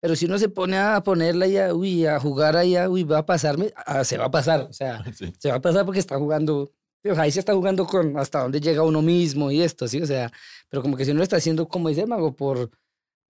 pero 0.00 0.14
si 0.14 0.26
uno 0.26 0.38
se 0.38 0.50
pone 0.50 0.76
a 0.76 1.02
ponerla 1.02 1.46
y 1.46 1.56
a, 1.56 1.74
uy, 1.74 2.06
a 2.06 2.20
jugar 2.20 2.56
ahí, 2.56 2.76
a, 2.76 2.88
uy, 2.90 3.04
va 3.04 3.18
a 3.18 3.26
pasarme, 3.26 3.72
ah, 3.86 4.04
se 4.04 4.18
va 4.18 4.26
a 4.26 4.30
pasar, 4.30 4.60
o 4.68 4.72
sea, 4.72 5.02
sí. 5.14 5.32
se 5.38 5.48
va 5.50 5.56
a 5.56 5.60
pasar 5.60 5.84
porque 5.86 6.00
está 6.00 6.18
jugando, 6.18 6.70
o 7.04 7.14
sea, 7.14 7.22
ahí 7.22 7.30
se 7.32 7.40
está 7.40 7.54
jugando 7.54 7.86
con 7.86 8.18
hasta 8.18 8.42
dónde 8.42 8.60
llega 8.60 8.82
uno 8.82 9.00
mismo 9.00 9.50
y 9.50 9.62
esto, 9.62 9.88
¿sí? 9.88 10.02
O 10.02 10.06
sea, 10.06 10.30
pero 10.68 10.82
como 10.82 10.96
que 10.96 11.04
si 11.06 11.10
uno 11.12 11.18
lo 11.18 11.24
está 11.24 11.36
haciendo, 11.36 11.66
como 11.68 11.88
dice 11.88 12.02
el 12.02 12.08
mago, 12.08 12.36
por, 12.36 12.70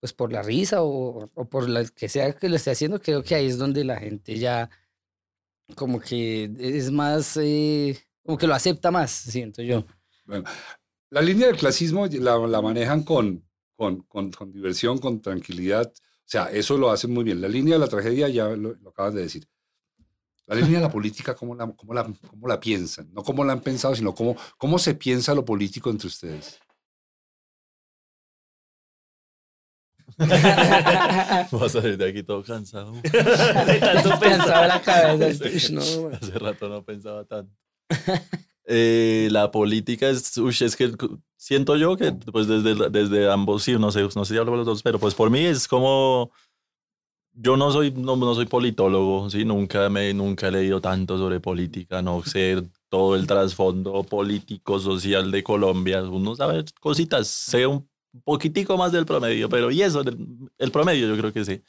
pues 0.00 0.12
por 0.12 0.32
la 0.32 0.42
risa 0.42 0.82
o, 0.82 1.30
o 1.32 1.44
por 1.48 1.68
la 1.68 1.84
que 1.84 2.08
sea 2.08 2.32
que 2.32 2.48
lo 2.48 2.56
esté 2.56 2.72
haciendo, 2.72 3.00
creo 3.00 3.22
que 3.22 3.34
ahí 3.36 3.46
es 3.46 3.56
donde 3.58 3.84
la 3.84 3.98
gente 3.98 4.36
ya 4.38 4.68
como 5.74 6.00
que 6.00 6.50
es 6.58 6.90
más, 6.90 7.36
eh, 7.36 7.98
como 8.22 8.38
que 8.38 8.46
lo 8.46 8.54
acepta 8.54 8.90
más, 8.90 9.10
siento 9.10 9.62
yo. 9.62 9.84
Bueno, 10.24 10.44
la 11.10 11.20
línea 11.20 11.46
del 11.46 11.56
clasismo 11.56 12.06
la, 12.06 12.38
la 12.38 12.62
manejan 12.62 13.02
con, 13.02 13.44
con, 13.74 14.02
con, 14.02 14.30
con 14.32 14.52
diversión, 14.52 14.98
con 14.98 15.20
tranquilidad. 15.20 15.92
O 15.92 16.28
sea, 16.28 16.50
eso 16.50 16.76
lo 16.76 16.90
hacen 16.90 17.12
muy 17.12 17.24
bien. 17.24 17.40
La 17.40 17.48
línea 17.48 17.74
de 17.74 17.80
la 17.80 17.88
tragedia 17.88 18.28
ya 18.28 18.48
lo, 18.48 18.74
lo 18.74 18.90
acabas 18.90 19.14
de 19.14 19.22
decir. 19.22 19.48
La 20.46 20.54
línea 20.54 20.78
de 20.78 20.86
la 20.86 20.90
política, 20.90 21.34
¿cómo 21.34 21.54
la, 21.54 21.66
cómo 21.72 21.92
la, 21.92 22.12
cómo 22.28 22.46
la 22.46 22.60
piensan? 22.60 23.12
No 23.12 23.22
cómo 23.22 23.44
la 23.44 23.52
han 23.52 23.60
pensado, 23.60 23.94
sino 23.96 24.14
cómo, 24.14 24.36
cómo 24.56 24.78
se 24.78 24.94
piensa 24.94 25.34
lo 25.34 25.44
político 25.44 25.90
entre 25.90 26.06
ustedes. 26.06 26.60
Vas 30.18 31.52
a 31.52 31.68
salir 31.68 31.98
de 31.98 32.08
aquí 32.08 32.22
todo 32.22 32.42
cansado. 32.42 32.92
De 33.02 33.78
tanto 33.80 34.18
Pensaba 34.18 34.66
la 34.66 34.80
cabeza, 34.80 35.44
ush, 35.44 35.70
no, 35.70 36.08
Hace 36.08 36.38
rato 36.38 36.68
no 36.68 36.82
pensaba 36.82 37.24
tanto. 37.24 37.54
Eh, 38.68 39.28
la 39.30 39.52
política 39.52 40.08
es, 40.08 40.36
ush, 40.38 40.62
es 40.62 40.74
que 40.74 40.90
siento 41.36 41.76
yo 41.76 41.96
que 41.96 42.10
pues 42.10 42.48
desde, 42.48 42.90
desde 42.90 43.30
ambos, 43.30 43.62
sí, 43.62 43.78
no 43.78 43.92
sé, 43.92 44.02
no 44.02 44.24
sé 44.24 44.34
si 44.34 44.38
hablo 44.38 44.50
de 44.50 44.56
los 44.58 44.66
dos, 44.66 44.82
pero 44.82 44.98
pues 44.98 45.14
por 45.14 45.30
mí 45.30 45.38
es 45.38 45.68
como, 45.68 46.32
yo 47.32 47.56
no 47.56 47.70
soy, 47.70 47.92
no, 47.92 48.16
no 48.16 48.34
soy 48.34 48.46
politólogo, 48.46 49.30
sí, 49.30 49.44
nunca 49.44 49.88
me, 49.88 50.12
nunca 50.14 50.48
he 50.48 50.50
leído 50.50 50.80
tanto 50.80 51.16
sobre 51.16 51.38
política, 51.38 52.02
no 52.02 52.24
sé 52.24 52.60
todo 52.88 53.14
el 53.14 53.28
trasfondo 53.28 54.02
político, 54.02 54.80
social 54.80 55.30
de 55.30 55.44
Colombia, 55.44 56.02
uno 56.02 56.34
sabe 56.34 56.64
cositas, 56.80 57.28
sé 57.28 57.68
un 57.68 57.88
poquitico 58.24 58.76
más 58.76 58.92
del 58.92 59.06
promedio, 59.06 59.48
pero 59.48 59.70
y 59.70 59.82
eso, 59.82 60.00
el, 60.00 60.16
el 60.58 60.70
promedio 60.70 61.08
yo 61.08 61.16
creo 61.16 61.32
que 61.32 61.44
sí. 61.44 61.62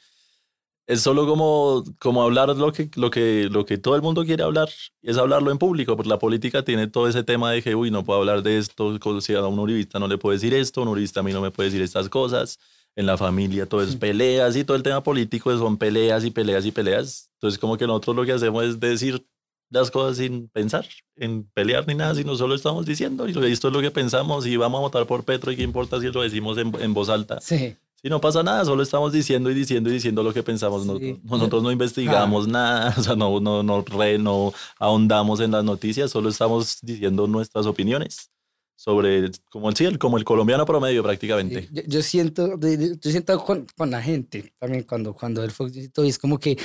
Es 0.86 1.02
solo 1.02 1.26
como, 1.26 1.84
como 1.98 2.22
hablar 2.22 2.48
lo 2.56 2.72
que, 2.72 2.90
lo, 2.96 3.10
que, 3.10 3.48
lo 3.50 3.66
que 3.66 3.76
todo 3.76 3.94
el 3.94 4.00
mundo 4.00 4.24
quiere 4.24 4.42
hablar, 4.42 4.70
es 5.02 5.18
hablarlo 5.18 5.50
en 5.50 5.58
público, 5.58 5.96
porque 5.96 6.08
la 6.08 6.18
política 6.18 6.64
tiene 6.64 6.86
todo 6.86 7.08
ese 7.08 7.22
tema 7.22 7.52
de 7.52 7.62
que, 7.62 7.74
uy, 7.74 7.90
no 7.90 8.04
puedo 8.04 8.20
hablar 8.20 8.42
de 8.42 8.56
esto, 8.56 8.98
si 9.20 9.34
a 9.34 9.44
un 9.46 9.58
uribista 9.58 9.98
no 9.98 10.08
le 10.08 10.16
puedo 10.16 10.32
decir 10.32 10.54
esto, 10.54 10.80
un 10.80 10.88
uribista 10.88 11.20
a 11.20 11.22
mí 11.22 11.32
no 11.32 11.42
me 11.42 11.50
puede 11.50 11.68
decir 11.68 11.82
estas 11.82 12.08
cosas, 12.08 12.58
en 12.98 13.06
la 13.06 13.16
familia 13.16 13.66
todo 13.66 13.82
es 13.82 13.94
peleas 13.94 14.56
y 14.56 14.64
todo 14.64 14.76
el 14.76 14.82
tema 14.82 15.02
político 15.02 15.56
son 15.56 15.76
peleas 15.78 16.24
y 16.24 16.30
peleas 16.32 16.66
y 16.66 16.72
peleas. 16.72 17.30
Entonces 17.34 17.58
como 17.58 17.76
que 17.76 17.86
nosotros 17.86 18.16
lo 18.16 18.24
que 18.24 18.32
hacemos 18.32 18.64
es 18.64 18.80
decir 18.80 19.24
las 19.70 19.90
cosas 19.90 20.16
sin 20.18 20.48
pensar, 20.48 20.86
en 21.16 21.44
pelear 21.54 21.86
ni 21.86 21.94
nada, 21.94 22.14
sino 22.14 22.34
solo 22.36 22.54
estamos 22.54 22.86
diciendo, 22.86 23.26
y 23.28 23.32
esto 23.52 23.68
es 23.68 23.74
lo 23.74 23.80
que 23.80 23.90
pensamos, 23.90 24.46
y 24.46 24.56
vamos 24.56 24.78
a 24.78 24.82
votar 24.82 25.06
por 25.06 25.24
Petro, 25.24 25.52
y 25.52 25.56
qué 25.56 25.62
importa 25.62 26.00
si 26.00 26.06
lo 26.08 26.22
decimos 26.22 26.56
en, 26.58 26.72
en 26.80 26.94
voz 26.94 27.08
alta. 27.08 27.40
Sí. 27.40 27.76
Sí, 28.00 28.08
no 28.08 28.20
pasa 28.20 28.44
nada, 28.44 28.64
solo 28.64 28.82
estamos 28.84 29.12
diciendo 29.12 29.50
y 29.50 29.54
diciendo 29.54 29.90
y 29.90 29.94
diciendo 29.94 30.22
lo 30.22 30.32
que 30.32 30.44
pensamos. 30.44 30.86
Sí. 31.00 31.20
Nosotros 31.24 31.64
no 31.64 31.72
investigamos 31.72 32.46
nada, 32.46 32.94
o 32.98 33.02
sea, 33.02 33.16
no, 33.16 33.40
no, 33.40 33.64
no, 33.64 33.82
re- 33.82 34.18
no 34.18 34.52
ahondamos 34.78 35.40
en 35.40 35.50
las 35.50 35.64
noticias, 35.64 36.10
solo 36.12 36.28
estamos 36.28 36.78
diciendo 36.82 37.26
nuestras 37.26 37.66
opiniones 37.66 38.30
sobre, 38.76 39.32
como 39.50 39.68
el, 39.68 39.74
sí, 39.76 39.84
el- 39.84 39.98
como 39.98 40.16
el 40.16 40.22
colombiano 40.24 40.64
promedio 40.64 41.02
prácticamente. 41.02 41.68
Yo, 41.72 41.82
yo 41.88 42.02
siento, 42.02 42.56
yo 42.60 43.10
siento 43.10 43.44
con, 43.44 43.66
con 43.76 43.90
la 43.90 44.00
gente 44.00 44.52
también 44.60 44.84
cuando, 44.84 45.12
cuando 45.12 45.42
el 45.42 45.50
Fox 45.50 45.76
y 45.76 45.88
todo, 45.88 46.06
y 46.06 46.10
es 46.10 46.18
como 46.20 46.38
que, 46.38 46.56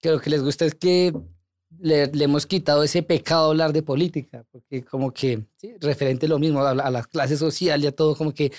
que 0.00 0.10
lo 0.10 0.20
que 0.20 0.30
les 0.30 0.42
gusta 0.42 0.64
es 0.64 0.74
que 0.74 1.14
le, 1.80 2.06
le 2.06 2.24
hemos 2.24 2.46
quitado 2.46 2.82
ese 2.82 3.02
pecado 3.02 3.50
hablar 3.50 3.72
de 3.72 3.82
política, 3.82 4.44
porque 4.50 4.84
como 4.84 5.12
que, 5.12 5.44
sí, 5.56 5.74
referente 5.80 6.28
lo 6.28 6.38
mismo, 6.38 6.60
a 6.60 6.70
a 6.70 6.90
la 6.90 7.02
clase 7.04 7.36
social 7.36 7.82
y 7.82 7.86
a 7.86 7.92
todo, 7.92 8.16
como 8.16 8.32
que 8.32 8.52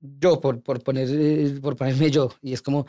yo, 0.00 0.40
por, 0.40 0.62
por, 0.62 0.82
poner, 0.82 1.08
eh, 1.10 1.58
por 1.60 1.76
ponerme 1.76 2.10
yo, 2.10 2.30
y 2.42 2.52
es 2.52 2.62
como, 2.62 2.86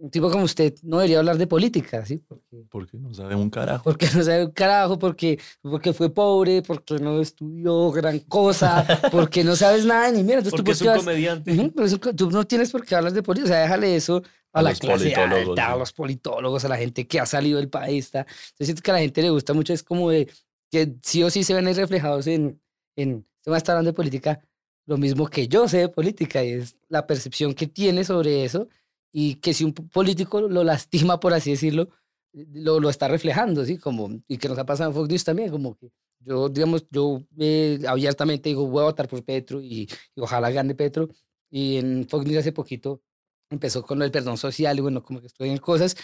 un 0.00 0.10
tipo 0.10 0.30
como 0.30 0.44
usted 0.44 0.74
no 0.82 0.96
debería 0.98 1.18
hablar 1.18 1.36
de 1.36 1.46
política, 1.46 2.04
¿sí? 2.06 2.18
Porque, 2.26 2.64
Porque 2.70 2.96
no 2.98 3.12
sabe 3.12 3.34
un 3.34 3.50
carajo. 3.50 3.84
porque 3.84 4.06
no 4.14 4.22
sabe 4.22 4.46
un 4.46 4.50
carajo, 4.52 4.98
porque, 4.98 5.38
porque 5.60 5.92
fue 5.92 6.12
pobre, 6.12 6.62
porque 6.62 6.94
no 6.98 7.20
estudió 7.20 7.90
gran 7.90 8.18
cosa, 8.20 8.86
porque 9.12 9.44
no 9.44 9.54
sabes 9.56 9.84
nada 9.84 10.10
ni 10.10 10.22
mierda. 10.22 10.48
Entonces, 10.48 10.52
¿tú 10.56 10.64
Porque 10.64 10.70
por 10.70 10.74
es 10.74 10.80
un 10.82 10.86
vas- 10.88 10.98
comediante. 10.98 11.52
Ujú, 11.52 11.72
pero 11.72 11.86
eso, 11.86 11.98
tú 11.98 12.30
no 12.30 12.44
tienes 12.46 12.70
por 12.70 12.84
qué 12.84 12.94
hablar 12.94 13.12
de 13.12 13.22
política, 13.22 13.44
o 13.44 13.54
sea, 13.54 13.62
déjale 13.62 13.94
eso 13.94 14.22
a, 14.52 14.60
A 14.60 14.62
la 14.62 14.74
clase 14.74 15.14
alta, 15.14 15.70
a 15.70 15.72
sí. 15.74 15.78
los 15.78 15.92
politólogos, 15.92 16.64
a 16.64 16.68
la 16.68 16.76
gente 16.78 17.06
que 17.06 17.20
ha 17.20 17.26
salido 17.26 17.58
del 17.58 17.68
país. 17.68 18.06
está. 18.06 18.26
Yo 18.58 18.64
siento 18.64 18.82
que 18.82 18.90
a 18.90 18.94
la 18.94 19.00
gente 19.00 19.20
le 19.22 19.30
gusta 19.30 19.52
mucho, 19.52 19.72
es 19.72 19.82
como 19.82 20.10
de 20.10 20.28
que 20.72 20.94
sí 21.02 21.22
o 21.22 21.30
sí 21.30 21.44
se 21.44 21.52
ven 21.54 21.66
ahí 21.66 21.74
reflejados 21.74 22.26
en, 22.26 22.60
en 22.96 23.26
se 23.42 23.50
va 23.50 23.56
a 23.56 23.58
estar 23.58 23.74
hablando 23.74 23.90
de 23.90 23.96
política, 23.96 24.40
lo 24.86 24.96
mismo 24.96 25.26
que 25.28 25.46
yo 25.46 25.68
sé 25.68 25.78
de 25.78 25.88
política, 25.88 26.42
y 26.42 26.52
es 26.52 26.76
la 26.88 27.06
percepción 27.06 27.54
que 27.54 27.66
tiene 27.66 28.02
sobre 28.04 28.44
eso, 28.44 28.68
y 29.12 29.36
que 29.36 29.54
si 29.54 29.64
un 29.64 29.72
po- 29.74 29.86
político 29.88 30.40
lo 30.42 30.64
lastima, 30.64 31.18
por 31.20 31.34
así 31.34 31.50
decirlo, 31.50 31.88
lo, 32.32 32.78
lo 32.80 32.90
está 32.90 33.08
reflejando, 33.08 33.64
¿sí? 33.64 33.76
Como, 33.78 34.20
y 34.28 34.38
que 34.38 34.48
nos 34.48 34.58
ha 34.58 34.64
pasado 34.66 34.90
en 34.90 34.94
Fox 34.96 35.08
News 35.08 35.24
también, 35.24 35.50
como 35.50 35.76
que 35.76 35.90
yo, 36.20 36.48
digamos, 36.48 36.86
yo 36.90 37.22
eh, 37.38 37.80
abiertamente 37.88 38.50
digo, 38.50 38.66
voy 38.66 38.82
a 38.82 38.84
votar 38.84 39.08
por 39.08 39.24
Petro 39.24 39.60
y, 39.60 39.88
y 40.14 40.20
ojalá 40.20 40.50
gane 40.50 40.74
Petro, 40.74 41.08
y 41.50 41.76
en 41.78 42.06
Fox 42.08 42.24
News 42.26 42.38
hace 42.38 42.52
poquito 42.52 43.02
empezó 43.50 43.82
con 43.82 43.98
del 43.98 44.12
perdón 44.12 44.36
social 44.38 44.78
y 44.78 44.80
bueno, 44.80 45.02
como 45.02 45.20
que 45.20 45.26
estoy 45.26 45.50
en 45.50 45.58
cosas 45.58 45.96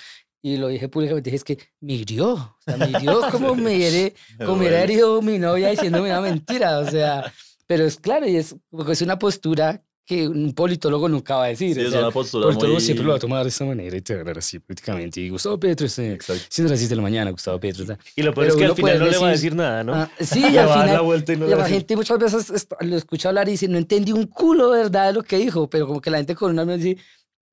y 0.43 0.57
lo 0.57 0.69
dije 0.69 0.89
públicamente, 0.89 1.31
dije, 1.31 1.37
es 1.37 1.45
que 1.45 1.59
me 1.81 1.93
hirió, 1.95 2.33
o 2.35 2.57
sea, 2.65 2.77
me 2.77 2.91
hirió 2.91 3.21
como 3.31 3.55
me 3.55 3.79
hiere, 3.79 4.15
como 4.39 4.57
me 4.57 4.67
herido 4.67 5.23
mi 5.23 5.39
novia 5.39 5.71
diciéndome 5.71 6.11
una 6.11 6.21
mentira, 6.21 6.79
o 6.81 6.91
sea, 6.91 7.33
pero 7.69 7.85
es 7.85 7.99
claro, 8.01 8.27
y 8.29 8.37
es, 8.37 8.57
es 8.89 9.03
una 9.03 9.19
postura 9.19 9.85
que 10.07 10.29
un 10.29 10.55
politólogo 10.55 11.09
nunca 11.09 11.35
va 11.37 11.45
a 11.45 11.49
decir. 11.49 11.75
Sí, 11.75 11.81
o 11.81 11.85
es 11.87 11.91
sea, 11.91 12.01
una 12.01 12.11
postura 12.13 12.45
politólogo 12.47 12.75
muy... 12.75 12.81
siempre 12.81 13.05
lo 13.05 13.11
va 13.11 13.17
a 13.17 13.21
tomar 13.21 13.43
de 13.43 13.49
esta 13.49 13.65
manera 13.65 13.97
y 13.97 14.01
te 14.03 14.15
va 14.15 14.19
a 14.19 14.21
hablar 14.21 14.39
así 14.39 14.59
políticamente. 14.61 15.21
Y 15.21 15.31
Gustavo 15.31 15.59
Petro, 15.59 15.85
este, 15.87 16.13
Exacto. 16.13 16.43
siendo 16.49 16.73
racista 16.73 16.91
de 16.93 16.97
la 16.97 17.03
mañana, 17.03 17.31
Gustavo 17.33 17.59
Petro. 17.59 17.85
Y 18.15 18.23
lo 18.23 18.33
peor 18.33 18.47
Pero 18.47 18.49
es 18.49 18.55
que 18.57 18.65
al 18.67 18.75
final 18.77 18.99
no 19.01 19.07
le 19.07 19.19
va 19.19 19.27
a 19.27 19.31
decir- 19.33 19.51
decir 19.51 19.57
nada, 19.57 19.83
¿no? 19.85 19.95
ah, 19.95 20.11
sí, 20.21 20.39
y 20.47 20.51
Le 20.53 20.59
al 20.61 20.69
va 20.69 20.75
a 20.75 20.81
final, 20.83 20.95
la 20.95 21.01
vuelta 21.03 21.33
y 21.33 21.37
no 21.37 21.47
y 21.47 21.51
la 21.51 21.57
a 21.57 21.59
decir- 21.59 21.75
gente 21.75 21.97
muchas 21.97 22.19
veces 22.19 22.67
lo 22.81 22.97
escucha 22.97 23.29
hablar 23.31 23.49
y 23.49 23.53
dice, 23.53 23.67
no 23.67 23.79
entendí 23.79 24.13
un 24.13 24.27
culo, 24.27 24.71
¿verdad? 24.71 25.09
De 25.09 25.13
lo 25.15 25.23
que 25.25 25.39
dijo, 25.39 25.69
pero 25.69 25.87
como 25.89 26.01
que 26.01 26.11
la 26.11 26.19
gente 26.19 26.37
con 26.37 26.53
una 26.53 26.65
me 26.65 26.79
dice, 26.79 26.97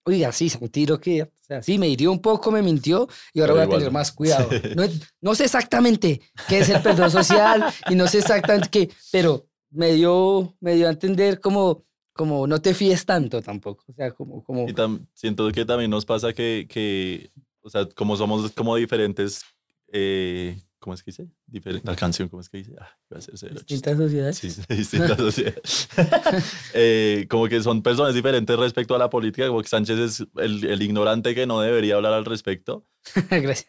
oiga, 0.05 0.31
sí, 0.31 0.47
Santiro, 0.49 0.99
que, 0.99 1.23
o 1.23 1.29
sea, 1.47 1.63
sí, 1.63 1.79
me 1.79 1.87
hirió 1.87 2.11
un 2.11 2.19
poco, 2.21 2.51
me 2.51 2.61
mintió 2.61 3.07
y 3.33 3.39
ahora 3.39 3.53
Pero 3.53 3.53
voy 3.53 3.61
a 3.61 3.63
igual 3.63 3.79
tener 3.79 3.91
no. 3.93 3.99
más 3.99 4.11
cuidado. 4.11 4.49
No, 4.75 4.83
no 5.21 5.33
sé 5.33 5.45
exactamente 5.45 6.21
qué 6.47 6.59
es 6.59 6.69
el 6.69 6.81
perdón 6.83 7.09
social 7.09 7.63
y 7.89 7.95
no 7.95 8.05
sé 8.07 8.19
exactamente 8.19 8.67
qué, 8.69 8.89
pero 9.11 9.47
me 9.71 9.93
dio, 9.93 10.55
me 10.59 10.75
dio 10.75 10.87
a 10.87 10.91
entender 10.91 11.39
como, 11.39 11.83
como 12.13 12.47
no 12.47 12.61
te 12.61 12.73
fíes 12.73 13.05
tanto 13.05 13.41
tampoco, 13.41 13.83
o 13.89 13.93
sea, 13.93 14.11
como, 14.11 14.43
como, 14.43 14.67
Y 14.67 14.73
tam- 14.73 15.05
siento 15.13 15.51
que 15.51 15.65
también 15.65 15.91
nos 15.91 16.05
pasa 16.05 16.33
que, 16.33 16.67
que, 16.69 17.31
o 17.61 17.69
sea, 17.69 17.87
como 17.95 18.15
somos 18.17 18.51
como 18.51 18.75
diferentes 18.75 19.43
eh, 19.91 20.57
¿cómo 20.83 20.93
es 20.93 21.01
que 21.01 21.11
dice? 21.11 21.27
Diferente, 21.47 21.89
la 21.89 21.95
canción, 21.95 22.27
¿cómo 22.27 22.41
es 22.41 22.49
que 22.49 22.57
dice? 22.57 22.73
Ah, 22.79 22.89
iba 23.09 23.17
a 23.17 23.21
ser 23.21 23.37
cero 23.37 23.53
Distintas 23.55 23.97
sociedades. 23.97 24.37
Sí, 24.37 24.49
distintas 24.67 25.17
sociedades. 25.17 25.87
Eh, 26.73 27.25
como 27.29 27.47
que 27.47 27.61
son 27.61 27.81
personas 27.81 28.13
diferentes 28.13 28.57
respecto 28.57 28.95
a 28.95 28.97
la 28.97 29.09
política, 29.09 29.47
como 29.47 29.61
que 29.61 29.67
Sánchez 29.69 29.97
es 29.99 30.23
el, 30.37 30.65
el 30.65 30.81
ignorante 30.81 31.33
que 31.35 31.45
no 31.47 31.61
debería 31.61 31.95
hablar 31.95 32.13
al 32.13 32.25
respecto, 32.25 32.85
Gracias. 33.29 33.67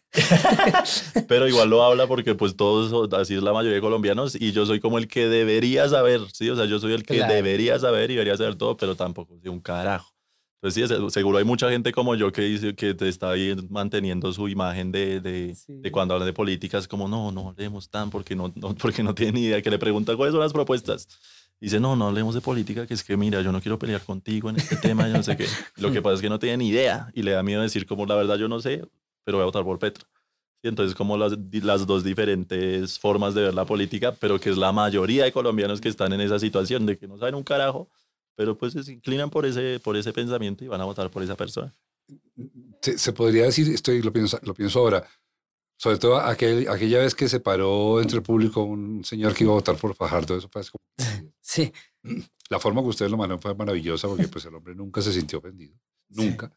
pero 1.28 1.46
igual 1.48 1.68
lo 1.70 1.82
habla 1.84 2.06
porque 2.06 2.34
pues 2.34 2.56
todos, 2.56 3.12
así 3.14 3.34
es 3.34 3.42
la 3.42 3.52
mayoría 3.52 3.76
de 3.76 3.80
colombianos, 3.80 4.34
y 4.40 4.52
yo 4.52 4.66
soy 4.66 4.80
como 4.80 4.98
el 4.98 5.06
que 5.08 5.28
debería 5.28 5.88
saber, 5.88 6.20
¿sí? 6.32 6.48
O 6.50 6.56
sea, 6.56 6.64
yo 6.66 6.78
soy 6.78 6.94
el 6.94 7.04
que 7.04 7.16
Claro. 7.16 7.32
debería 7.34 7.78
saber 7.78 8.10
y 8.10 8.14
debería 8.14 8.36
saber 8.36 8.56
todo, 8.56 8.76
pero 8.76 8.96
tampoco 8.96 9.38
sé 9.42 9.48
un 9.48 9.60
carajo. 9.60 10.13
Entonces 10.64 10.88
sí, 10.88 10.94
se- 10.96 11.10
seguro 11.10 11.36
hay 11.36 11.44
mucha 11.44 11.68
gente 11.68 11.92
como 11.92 12.14
yo 12.14 12.32
que 12.32 12.40
dice 12.40 12.74
que 12.74 12.94
te 12.94 13.06
está 13.08 13.30
ahí 13.30 13.54
manteniendo 13.68 14.32
su 14.32 14.48
imagen 14.48 14.90
de, 14.92 15.20
de, 15.20 15.54
Sí. 15.54 15.74
de 15.74 15.92
cuando 15.92 16.14
hablan 16.14 16.26
de 16.26 16.32
políticas, 16.32 16.88
como 16.88 17.06
no, 17.06 17.30
no 17.30 17.50
hablemos 17.50 17.90
tan 17.90 18.08
porque 18.08 18.34
no, 18.34 18.50
no, 18.56 18.74
porque 18.80 19.02
no 19.02 19.14
tiene 19.14 19.32
ni 19.32 19.40
idea, 19.44 19.60
que 19.60 19.70
le 19.70 19.78
pregunta 19.78 20.16
cuáles 20.16 20.32
son 20.32 20.40
las 20.40 20.54
propuestas. 20.54 21.06
Dice, 21.60 21.78
no, 21.80 21.96
no 21.96 22.06
hablemos 22.08 22.34
de 22.34 22.40
política, 22.40 22.86
que 22.86 22.94
es 22.94 23.04
que 23.04 23.14
mira, 23.16 23.42
yo 23.42 23.52
no 23.52 23.60
quiero 23.60 23.78
pelear 23.78 24.00
contigo 24.02 24.48
en 24.48 24.56
este 24.56 24.76
tema, 24.76 25.06
yo 25.06 25.14
no 25.14 25.22
sé 25.22 25.36
qué. 25.36 25.46
Lo 25.76 25.92
que 25.92 26.00
pasa 26.00 26.14
es 26.14 26.20
que 26.22 26.30
no 26.30 26.38
tiene 26.38 26.56
ni 26.56 26.68
idea 26.68 27.10
y 27.14 27.22
le 27.22 27.32
da 27.32 27.42
miedo 27.42 27.60
decir 27.60 27.86
como 27.86 28.06
la 28.06 28.14
verdad 28.14 28.36
yo 28.38 28.48
no 28.48 28.58
sé, 28.60 28.82
pero 29.22 29.36
voy 29.36 29.42
a 29.42 29.46
votar 29.46 29.64
por 29.64 29.78
Petro. 29.78 30.06
Y 30.62 30.68
entonces 30.68 30.94
como 30.94 31.18
las, 31.18 31.34
las 31.62 31.86
dos 31.86 32.02
diferentes 32.04 32.98
formas 32.98 33.34
de 33.34 33.42
ver 33.42 33.54
la 33.54 33.66
política, 33.66 34.12
pero 34.18 34.40
que 34.40 34.48
es 34.48 34.56
la 34.56 34.72
mayoría 34.72 35.24
de 35.24 35.32
colombianos 35.32 35.78
que 35.82 35.90
están 35.90 36.14
en 36.14 36.22
esa 36.22 36.38
situación 36.38 36.86
de 36.86 36.96
que 36.96 37.06
no 37.06 37.18
saben 37.18 37.34
un 37.34 37.42
carajo, 37.44 37.90
pero 38.34 38.56
pues 38.58 38.72
se 38.74 38.92
inclinan 38.92 39.30
por 39.30 39.46
ese, 39.46 39.80
por 39.80 39.96
ese 39.96 40.12
pensamiento 40.12 40.64
y 40.64 40.68
van 40.68 40.80
a 40.80 40.84
votar 40.84 41.10
por 41.10 41.22
esa 41.22 41.36
persona. 41.36 41.74
Se, 42.82 42.98
se 42.98 43.12
podría 43.12 43.44
decir, 43.44 43.68
estoy, 43.68 44.02
lo, 44.02 44.12
pienso, 44.12 44.38
lo 44.42 44.54
pienso 44.54 44.78
ahora, 44.80 45.06
sobre 45.76 45.98
todo 45.98 46.16
aquel, 46.18 46.68
aquella 46.68 46.98
vez 46.98 47.14
que 47.14 47.28
se 47.28 47.40
paró 47.40 48.00
entre 48.00 48.16
el 48.18 48.22
público 48.22 48.62
un 48.62 49.04
señor 49.04 49.34
que 49.34 49.44
iba 49.44 49.52
a 49.52 49.56
votar 49.56 49.76
por 49.76 49.94
Fajardo, 49.94 50.36
eso 50.36 50.48
fue 50.48 50.60
así 50.60 50.70
como- 50.70 50.84
Sí. 51.40 51.72
La 52.50 52.60
forma 52.60 52.82
que 52.82 52.88
ustedes 52.88 53.10
lo 53.10 53.16
manejaron 53.16 53.40
fue 53.40 53.54
maravillosa 53.54 54.06
porque 54.06 54.28
pues 54.28 54.44
el 54.44 54.54
hombre 54.54 54.74
nunca 54.74 55.00
se 55.00 55.12
sintió 55.12 55.38
ofendido, 55.38 55.74
nunca. 56.10 56.52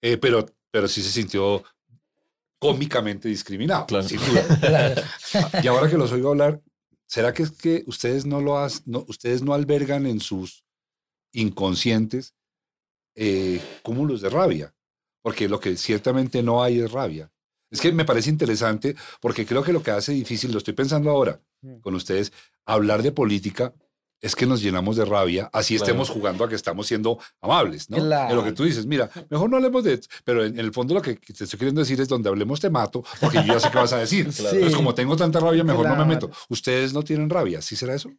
Eh, 0.00 0.16
pero, 0.16 0.46
pero 0.70 0.86
sí 0.86 1.02
se 1.02 1.10
sintió 1.10 1.64
cómicamente 2.58 3.28
discriminado, 3.28 3.86
Claro. 3.86 4.08
sin 4.08 4.18
duda. 4.26 4.58
Claro. 4.60 5.02
Y 5.62 5.66
ahora 5.66 5.88
que 5.90 5.98
los 5.98 6.12
oigo 6.12 6.30
hablar, 6.30 6.60
¿será 7.06 7.32
que 7.34 7.42
es 7.42 7.50
que 7.50 7.82
ustedes 7.86 8.24
no 8.26 8.40
lo 8.40 8.58
has- 8.58 8.86
no, 8.86 9.04
ustedes 9.08 9.42
no 9.42 9.54
albergan 9.54 10.06
en 10.06 10.20
sus 10.20 10.63
inconscientes 11.34 12.34
eh, 13.14 13.60
cúmulos 13.82 14.20
de 14.22 14.30
rabia? 14.30 14.74
Porque 15.22 15.48
lo 15.48 15.60
que 15.60 15.76
ciertamente 15.76 16.42
no 16.42 16.62
hay 16.62 16.80
es 16.80 16.90
rabia. 16.90 17.30
Es 17.70 17.80
que 17.80 17.92
me 17.92 18.04
parece 18.04 18.30
interesante 18.30 18.94
porque 19.20 19.46
creo 19.46 19.62
que 19.62 19.72
lo 19.72 19.82
que 19.82 19.90
hace 19.90 20.12
difícil, 20.12 20.52
lo 20.52 20.58
estoy 20.58 20.74
pensando 20.74 21.10
ahora 21.10 21.40
con 21.80 21.94
ustedes, 21.94 22.32
hablar 22.66 23.02
de 23.02 23.10
política 23.10 23.72
es 24.20 24.36
que 24.36 24.46
nos 24.46 24.62
llenamos 24.62 24.96
de 24.96 25.04
rabia, 25.04 25.50
así 25.52 25.74
Claro. 25.76 25.86
estemos 25.86 26.08
jugando 26.10 26.44
a 26.44 26.48
que 26.48 26.54
estamos 26.54 26.86
siendo 26.86 27.18
amables, 27.42 27.90
¿no? 27.90 27.96
En 27.98 28.04
lo 28.08 28.10
que 28.10 28.26
Claro. 28.26 28.54
tú 28.54 28.64
dices, 28.64 28.86
mira, 28.86 29.10
mejor 29.28 29.50
no 29.50 29.56
hablemos 29.56 29.82
de... 29.84 30.00
Pero 30.24 30.44
en, 30.44 30.54
en 30.54 30.60
el 30.60 30.72
fondo 30.72 30.94
lo 30.94 31.02
que 31.02 31.14
te 31.16 31.44
estoy 31.44 31.58
queriendo 31.58 31.80
decir 31.80 32.00
es 32.00 32.08
donde 32.08 32.28
hablemos 32.30 32.58
te 32.60 32.70
mato, 32.70 33.02
porque 33.20 33.38
yo 33.38 33.54
ya 33.54 33.60
sé 33.60 33.70
qué 33.70 33.78
vas 33.78 33.92
a 33.92 33.98
decir. 33.98 34.24
Claro. 34.34 34.50
Entonces, 34.56 34.70
Sí. 34.70 34.76
como 34.76 34.94
tengo 34.94 35.16
tanta 35.16 35.40
rabia, 35.40 35.64
mejor 35.64 35.84
no 35.84 35.90
me 35.90 36.04
Claro. 36.04 36.08
meto. 36.28 36.30
Ustedes 36.48 36.92
no 36.94 37.02
tienen 37.02 37.28
rabia, 37.28 37.60
¿sí 37.60 37.76
será 37.76 37.94
eso? 37.94 38.10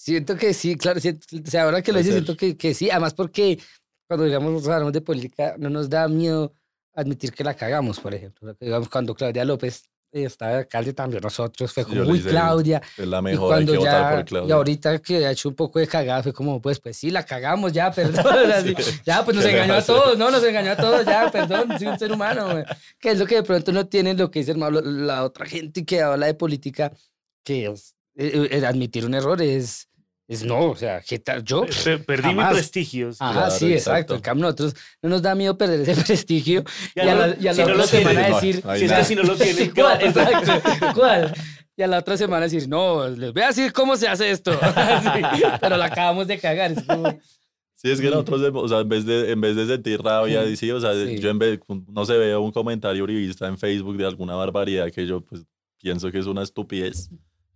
Siento 0.00 0.36
que 0.36 0.54
sí, 0.54 0.76
claro. 0.76 1.00
siento- 1.00 1.26
o 1.44 1.50
sea, 1.50 1.64
ahora 1.64 1.82
que 1.82 1.90
lo 1.92 1.98
dices, 1.98 2.14
siento 2.14 2.36
que, 2.36 2.56
que 2.56 2.72
sí. 2.72 2.88
Además, 2.88 3.14
porque 3.14 3.58
cuando 4.06 4.24
digamos 4.26 4.66
hablamos 4.68 4.92
de 4.92 5.00
política, 5.00 5.56
no 5.58 5.68
nos 5.70 5.90
da 5.90 6.06
miedo 6.06 6.54
admitir 6.94 7.32
que 7.32 7.42
la 7.42 7.54
cagamos, 7.54 7.98
por 7.98 8.14
ejemplo. 8.14 8.54
Digamos, 8.60 8.88
cuando 8.88 9.12
Claudia 9.14 9.44
López 9.44 9.82
estaba 10.12 10.52
de 10.52 10.58
alcalde 10.58 10.92
también, 10.94 11.20
nosotros 11.22 11.72
fue 11.72 11.82
Sí, 11.84 11.90
como, 11.90 12.02
uy, 12.10 12.20
Claudia. 12.22 12.80
Es 12.96 13.06
la 13.08 13.18
Y 13.18 13.22
mejor, 13.22 13.54
hay 13.54 13.64
cuando 13.66 13.72
que 13.72 13.78
votar 13.78 14.02
ya, 14.02 14.10
por 14.10 14.20
y 14.20 14.24
Claudia. 14.24 14.54
ahorita 14.54 14.98
que 15.00 15.26
ha 15.26 15.30
hecho 15.32 15.48
un 15.48 15.54
poco 15.56 15.78
de 15.80 15.86
cagada, 15.88 16.22
fue 16.22 16.32
como, 16.32 16.60
pues, 16.62 16.78
pues 16.80 16.96
sí, 16.96 17.10
la 17.10 17.26
cagamos 17.26 17.72
ya, 17.72 17.90
perdón. 17.90 18.24
así, 18.54 18.74
ya, 19.04 19.24
pues 19.24 19.34
nos 19.36 19.44
¿Qué 19.44 19.50
le 19.52 19.58
engañó 19.58 19.74
a 19.74 19.82
todos, 19.84 20.16
¿no? 20.16 20.30
Nos 20.30 20.44
engañó 20.44 20.70
a 20.72 20.76
todos, 20.76 21.04
ya, 21.04 21.28
perdón, 21.30 21.76
soy 21.76 21.88
un 21.88 21.98
ser 21.98 22.12
humano. 22.12 22.52
güey. 22.52 22.64
Que 23.00 23.10
es 23.10 23.18
lo 23.18 23.26
que 23.26 23.34
de 23.34 23.42
pronto 23.42 23.72
no 23.72 23.86
tiene 23.88 24.14
lo 24.14 24.30
que 24.30 24.38
dice 24.38 24.52
hermano, 24.52 24.80
la 24.80 25.24
otra 25.24 25.44
gente 25.44 25.84
que 25.84 26.00
habla 26.02 26.26
de 26.26 26.34
política, 26.34 26.90
que 27.44 27.66
es, 27.66 27.94
eh, 28.18 28.48
eh, 28.50 28.66
admitir 28.66 29.06
un 29.06 29.14
error 29.14 29.40
es, 29.40 29.88
es 30.28 30.44
no, 30.44 30.70
o 30.72 30.76
sea, 30.76 31.00
¿qué 31.00 31.18
tal? 31.18 31.42
Yo, 31.44 31.64
Per- 31.84 32.04
Perdí 32.04 32.28
mi 32.28 32.34
Jamás. 32.34 32.52
prestigio. 32.52 33.10
Ajá, 33.18 33.32
Claro, 33.32 33.50
sí, 33.50 33.72
exacto. 33.72 33.90
exacto. 33.90 34.14
En 34.16 34.20
cambio, 34.20 34.42
nosotros 34.44 34.74
no 35.00 35.08
nos 35.08 35.22
da 35.22 35.34
miedo 35.34 35.56
perder 35.56 35.80
ese 35.88 35.94
prestigio 36.04 36.64
y, 36.94 37.00
a 37.00 37.14
no- 37.14 37.26
la, 37.28 37.36
y 37.40 37.48
a 37.48 37.54
si 37.54 37.60
la 37.60 37.66
no 37.68 37.72
otra 37.74 37.86
tienen, 37.86 38.08
semana 38.08 38.28
no, 38.28 38.34
decir, 38.34 38.62
ahí 38.66 38.78
Si 38.80 38.84
es 38.84 38.92
que 38.92 39.04
si 39.04 39.14
no 39.14 39.22
lo 39.22 39.36
tienen, 39.36 39.72
¿qué 39.72 39.82
va 39.82 39.92
a 39.94 39.98
¿Cuál? 39.98 40.08
Exacto. 40.10 40.86
¿Cuál? 40.94 41.34
Y 41.76 41.82
a 41.82 41.86
la 41.86 41.98
otra 41.98 42.16
semana 42.16 42.42
decir, 42.44 42.68
no, 42.68 43.08
les 43.08 43.32
voy 43.32 43.42
a 43.42 43.46
decir 43.48 43.72
cómo 43.72 43.96
se 43.96 44.08
hace 44.08 44.30
esto. 44.30 44.50
Sí, 45.02 45.42
pero 45.60 45.76
la 45.76 45.84
acabamos 45.86 46.26
de 46.26 46.38
cagar. 46.38 46.72
Es 46.72 46.82
como, 46.82 47.18
Sí, 47.80 47.88
es 47.92 48.00
que 48.00 48.10
nosotros, 48.10 48.42
o 48.52 48.66
sea, 48.68 48.80
en 48.80 48.88
vez 48.88 49.06
de, 49.06 49.30
en 49.30 49.40
vez 49.40 49.54
de 49.54 49.64
sentir 49.64 50.02
rabia, 50.02 50.44
y 50.44 50.56
sí, 50.56 50.68
o 50.72 50.80
sea, 50.80 50.92
sí. 50.94 51.20
yo 51.20 51.30
en 51.30 51.38
vez, 51.38 51.60
no 51.86 52.04
se 52.04 52.18
veo 52.18 52.40
un 52.40 52.50
comentario 52.50 53.04
uribista 53.04 53.46
en 53.46 53.56
Facebook 53.56 53.96
de 53.96 54.04
alguna 54.04 54.34
barbaridad 54.34 54.90
que 54.90 55.06
yo 55.06 55.20
pues 55.20 55.44
pienso 55.80 56.10
que 56.10 56.18
es 56.18 56.26
una 56.26 56.42
estupidez. 56.42 57.08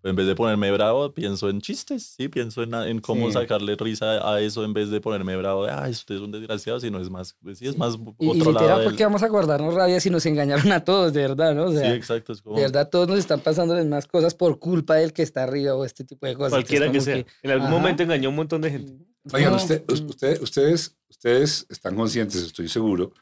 En 0.05 0.17
vez 0.17 0.27
de 0.27 0.35
ponerme 0.35 0.71
bravo, 0.73 1.15
pienso 1.15 1.49
en 1.49 1.61
chistes, 1.61 2.15
sí, 2.17 2.29
pienso 2.29 2.65
en, 2.65 2.75
en 2.75 3.01
cómo 3.01 3.29
Sí. 3.29 3.35
sacarle 3.35 3.77
risa 3.77 4.29
a 4.35 4.41
eso 4.41 4.65
en 4.65 4.73
vez 4.75 4.91
de 4.91 5.01
ponerme 5.01 5.37
bravo 5.37 5.65
de, 5.65 5.71
ay, 5.71 5.93
usted 5.93 6.17
es 6.17 6.21
un 6.21 6.33
desgraciado, 6.33 6.81
sino 6.81 6.99
es 7.01 7.09
más, 7.09 7.37
pues, 7.41 7.59
sí, 7.59 7.69
es 7.69 7.79
más 7.79 7.95
y, 8.19 8.27
y 8.27 8.29
otro 8.31 8.51
lado 8.51 8.65
literal, 8.65 8.79
del- 8.81 8.89
¿por 8.89 8.97
qué 8.97 9.05
vamos 9.05 9.23
a 9.23 9.29
guardarnos 9.29 9.75
rabia 9.75 10.01
si 10.01 10.11
nos 10.11 10.27
engañaron 10.27 10.73
a 10.73 10.85
todos, 10.85 11.13
de 11.13 11.21
verdad, 11.23 11.55
no? 11.55 11.67
O 11.67 11.71
Sí, 11.71 11.79
sea, 11.79 11.95
exacto, 11.95 12.33
es 12.33 12.43
como... 12.43 12.57
de 12.57 12.63
verdad, 12.63 12.89
todos 12.91 13.07
nos 13.07 13.19
están 13.21 13.39
pasando 13.41 13.75
las 13.77 13.87
más 13.87 14.07
cosas 14.09 14.35
por 14.35 14.59
culpa 14.59 14.97
del 14.97 15.13
que 15.13 15.23
está 15.23 15.45
arriba 15.45 15.77
o 15.77 15.85
este 15.85 16.03
tipo 16.03 16.27
de 16.27 16.35
cosas. 16.35 16.51
Cualquiera 16.51 16.87
que 16.91 16.99
Entonces, 16.99 17.15
sea. 17.15 17.23
como 17.25 17.37
En 17.45 17.51
algún 17.53 17.67
Ajá. 17.69 17.77
momento 17.77 18.03
engañó 18.03 18.27
a 18.27 18.31
un 18.31 18.37
montón 18.37 18.61
de 18.61 18.71
gente. 18.73 18.93
Oigan, 19.33 19.53
No, 19.53 19.57
usted- 19.57 19.85
usted- 19.89 20.43
ustedes, 20.43 20.97
ustedes 21.09 21.65
están 21.71 21.95
conscientes, 21.95 22.43
estoy 22.43 22.69
seguro, 22.69 23.13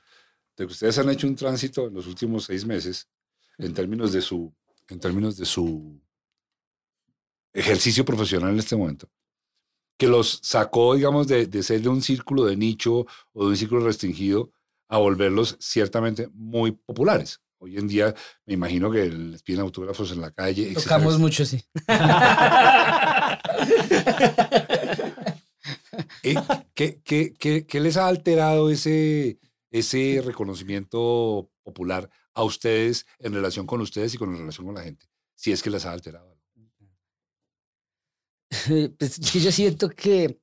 de 0.56 0.66
que 0.66 0.72
ustedes 0.72 0.96
han 0.98 1.10
hecho 1.10 1.26
un 1.26 1.36
tránsito 1.36 1.88
en 1.88 1.92
los 1.94 2.06
últimos 2.06 2.44
seis 2.44 2.64
meses 2.64 3.06
en 3.58 3.74
términos 3.74 4.12
de 4.14 4.22
su, 4.22 4.50
en 4.88 4.98
términos 4.98 5.36
de 5.36 5.44
su 5.44 6.00
ejercicio 7.52 8.04
profesional 8.04 8.50
en 8.50 8.58
este 8.58 8.76
momento, 8.76 9.08
que 9.98 10.06
los 10.06 10.40
sacó, 10.42 10.94
digamos, 10.94 11.26
de, 11.28 11.46
de 11.46 11.62
ser 11.62 11.82
de 11.82 11.88
un 11.88 12.02
círculo 12.02 12.44
de 12.44 12.56
nicho 12.56 13.06
o 13.32 13.44
de 13.44 13.50
un 13.50 13.56
círculo 13.56 13.84
restringido 13.84 14.50
a 14.88 14.98
volverlos 14.98 15.56
ciertamente 15.60 16.28
muy 16.32 16.72
populares. 16.72 17.40
Hoy 17.62 17.76
en 17.76 17.88
día 17.88 18.14
me 18.46 18.54
imagino 18.54 18.90
que 18.90 19.10
les 19.10 19.42
piden 19.42 19.60
autógrafos 19.60 20.10
en 20.12 20.22
la 20.22 20.30
calle. 20.30 20.62
etcétera, 20.62 20.82
Tocamos 20.82 21.18
mucho, 21.18 21.44
sí. 21.44 21.62
Eh, 26.22 26.34
¿Qué, 26.74 27.00
qué, 27.02 27.34
qué, 27.38 27.66
qué 27.66 27.80
les 27.80 27.96
ha 27.96 28.06
alterado 28.06 28.70
ese, 28.70 29.38
ese 29.70 30.22
reconocimiento 30.24 31.50
popular 31.62 32.10
a 32.34 32.42
ustedes 32.42 33.06
en 33.18 33.34
relación 33.34 33.66
con 33.66 33.80
ustedes 33.80 34.14
y 34.14 34.18
con 34.18 34.36
relación 34.36 34.66
con 34.66 34.74
la 34.74 34.82
gente? 34.82 35.06
Si 35.34 35.52
es 35.52 35.62
que 35.62 35.70
les 35.70 35.84
ha 35.86 35.92
alterado. 35.92 36.29
pues 38.98 39.18
yo 39.18 39.52
siento 39.52 39.88
que, 39.90 40.38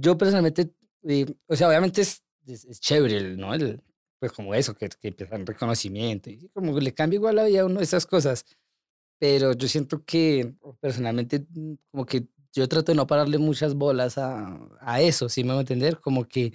yo 0.00 0.18
personalmente, 0.18 0.70
eh, 1.04 1.26
o 1.46 1.56
sea, 1.56 1.68
obviamente 1.68 2.02
es, 2.02 2.22
es, 2.46 2.64
es 2.64 2.80
chévere, 2.80 3.36
¿no? 3.36 3.54
El, 3.54 3.82
pues 4.18 4.32
como 4.32 4.54
eso, 4.54 4.74
que, 4.74 4.88
que 4.88 5.08
empiezan 5.08 5.46
reconocimiento, 5.46 6.30
y 6.30 6.48
como 6.52 6.78
le 6.78 6.92
cambia 6.92 7.16
igual 7.16 7.36
la 7.36 7.44
vida 7.44 7.62
a 7.62 7.66
uno 7.66 7.80
esas 7.80 8.06
cosas, 8.06 8.44
pero 9.18 9.52
yo 9.52 9.68
siento 9.68 10.04
que 10.04 10.54
personalmente 10.80 11.46
mm, 11.50 11.74
como 11.90 12.06
que 12.06 12.26
yo 12.52 12.68
trato 12.68 12.92
de 12.92 12.96
no 12.96 13.06
pararle 13.06 13.38
muchas 13.38 13.74
bolas 13.74 14.18
a, 14.18 14.58
a 14.80 15.00
eso, 15.00 15.28
¿sí 15.28 15.44
me 15.44 15.50
voy 15.50 15.58
a 15.58 15.60
entender? 15.60 16.00
Como 16.00 16.26
que 16.26 16.52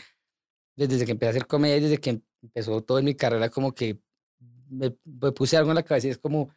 desde 0.75 1.05
que 1.05 1.11
empecé 1.11 1.27
a 1.27 1.31
hacer 1.31 1.47
comedia, 1.47 1.79
desde 1.79 1.99
que 1.99 2.21
empezó 2.41 2.81
todo 2.81 2.99
en 2.99 3.05
mi 3.05 3.15
carrera, 3.15 3.49
como 3.49 3.73
que 3.73 3.99
me, 4.69 4.95
me 5.03 5.31
puse 5.31 5.57
algo 5.57 5.71
en 5.71 5.75
la 5.75 5.83
cabeza 5.83 6.07
y 6.07 6.11
es 6.11 6.17
como, 6.17 6.49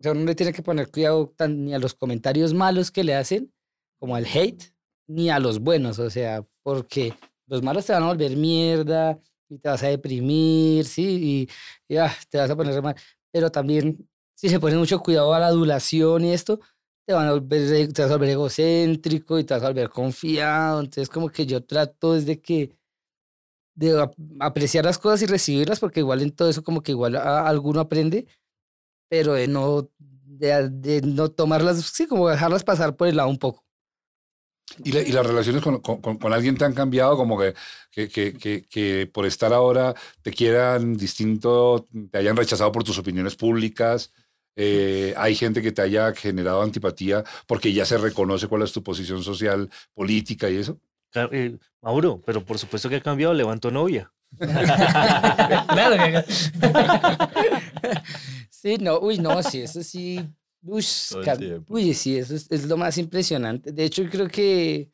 o 0.00 0.02
sea, 0.02 0.14
le 0.14 0.34
tiene 0.34 0.52
que 0.52 0.62
poner 0.62 0.90
cuidado 0.90 1.32
tan, 1.36 1.64
ni 1.64 1.74
a 1.74 1.78
los 1.78 1.94
comentarios 1.94 2.54
malos 2.54 2.90
que 2.90 3.04
le 3.04 3.14
hacen, 3.14 3.52
como 3.98 4.16
al 4.16 4.26
hate, 4.26 4.64
ni 5.06 5.30
a 5.30 5.38
los 5.38 5.60
buenos, 5.60 5.98
o 5.98 6.10
sea, 6.10 6.44
porque 6.62 7.14
los 7.46 7.62
malos 7.62 7.86
te 7.86 7.92
van 7.92 8.02
a 8.04 8.08
volver 8.08 8.36
mierda 8.36 9.18
y 9.48 9.58
te 9.58 9.68
vas 9.68 9.82
a 9.82 9.88
deprimir, 9.88 10.84
¿sí? 10.86 11.48
Y, 11.88 11.94
y, 11.94 11.96
ah, 11.98 12.12
te 12.28 12.38
vas 12.38 12.50
a 12.50 12.56
poner 12.56 12.80
mal. 12.82 12.96
Pero 13.32 13.50
también, 13.50 14.08
si 14.34 14.48
se 14.48 14.60
pone 14.60 14.76
mucho 14.76 15.00
cuidado 15.00 15.32
a 15.34 15.38
la 15.40 15.48
adulación 15.48 16.24
y 16.24 16.32
esto, 16.32 16.60
te, 17.06 17.12
van 17.14 17.26
a 17.28 17.32
volver, 17.32 17.92
te 17.92 18.02
vas 18.02 18.10
a 18.10 18.14
volver 18.14 18.30
egocéntrico 18.30 19.38
y 19.38 19.44
te 19.44 19.54
vas 19.54 19.62
a 19.62 19.68
volver 19.68 19.90
confiado. 19.90 20.80
Entonces, 20.80 21.08
como 21.08 21.28
que 21.28 21.46
yo 21.46 21.62
trato 21.64 22.14
desde 22.14 22.40
que 22.40 22.70
de 23.74 24.00
ap- 24.00 24.14
apreciar 24.40 24.84
las 24.84 24.98
cosas 24.98 25.22
y 25.22 25.26
recibirlas, 25.26 25.80
porque 25.80 26.00
igual 26.00 26.22
en 26.22 26.30
todo 26.32 26.48
eso 26.48 26.62
como 26.62 26.82
que 26.82 26.92
igual 26.92 27.16
a- 27.16 27.46
alguno 27.48 27.80
aprende, 27.80 28.26
pero 29.14 29.34
de 29.34 29.46
no, 29.46 29.88
de, 29.98 30.68
de 30.70 31.00
no 31.02 31.28
tomarlas, 31.30 31.80
sí, 31.94 32.08
como 32.08 32.28
dejarlas 32.28 32.64
pasar 32.64 32.96
por 32.96 33.06
el 33.06 33.16
lado 33.16 33.28
un 33.28 33.38
poco. 33.38 33.64
¿Y, 34.82 34.90
la- 34.90 35.02
y 35.02 35.12
las 35.12 35.24
relaciones 35.24 35.62
con, 35.62 35.78
con- 35.80 36.00
con- 36.18 36.32
alguien 36.32 36.56
te 36.56 36.64
han 36.64 36.74
cambiado? 36.74 37.16
Como 37.16 37.38
que, 37.38 37.54
que, 37.92 38.08
que, 38.08 38.32
que, 38.32 38.64
que 38.68 39.08
por 39.12 39.24
estar 39.24 39.52
ahora 39.52 39.94
te 40.22 40.32
quieran 40.32 40.96
distinto, 40.96 41.86
te 42.10 42.18
hayan 42.18 42.36
rechazado 42.36 42.72
por 42.72 42.82
tus 42.82 42.98
opiniones 42.98 43.36
públicas. 43.36 44.10
Eh, 44.56 45.14
hay 45.16 45.36
gente 45.36 45.62
que 45.62 45.70
te 45.70 45.82
haya 45.82 46.12
generado 46.12 46.60
antipatía 46.62 47.22
porque 47.46 47.72
ya 47.72 47.86
se 47.86 47.96
reconoce 47.98 48.48
cuál 48.48 48.62
es 48.62 48.72
tu 48.72 48.82
posición 48.82 49.22
social, 49.22 49.70
política 49.94 50.50
y 50.50 50.56
eso. 50.56 50.80
Eh, 51.14 51.56
Mauro, 51.82 52.20
pero 52.26 52.44
por 52.44 52.58
supuesto 52.58 52.88
que 52.88 52.96
ha 52.96 53.00
cambiado, 53.00 53.32
levantó 53.32 53.70
novia. 53.70 54.10
claro 54.38 55.96
que 56.02 56.24
Sí, 58.50 58.78
no, 58.78 58.98
uy, 59.00 59.18
no, 59.18 59.42
sí, 59.42 59.60
eso 59.60 59.82
sí. 59.82 60.26
Uy, 60.62 60.82
uy, 61.68 61.92
sí, 61.94 62.16
eso 62.16 62.34
es, 62.34 62.50
es 62.50 62.66
lo 62.66 62.78
más 62.78 62.96
impresionante. 62.96 63.72
De 63.72 63.84
hecho, 63.84 64.02
creo 64.10 64.26
que 64.28 64.90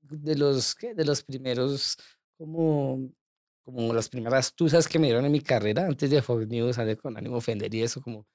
de 0.00 0.36
los, 0.36 0.74
¿qué? 0.74 0.94
De 0.94 1.04
los 1.04 1.22
primeros, 1.22 1.96
como, 2.36 3.10
como 3.62 3.92
las 3.92 4.08
primeras 4.08 4.54
tusas 4.54 4.88
que 4.88 4.98
me 4.98 5.08
dieron 5.08 5.24
en 5.24 5.32
mi 5.32 5.40
carrera, 5.40 5.86
antes 5.86 6.10
de 6.10 6.22
Fox 6.22 6.46
News, 6.46 6.76
sale 6.76 6.96
con 6.96 7.16
ánimo 7.16 7.34
de 7.34 7.38
ofender 7.38 7.74
y 7.74 7.82
eso, 7.82 8.00
como, 8.00 8.26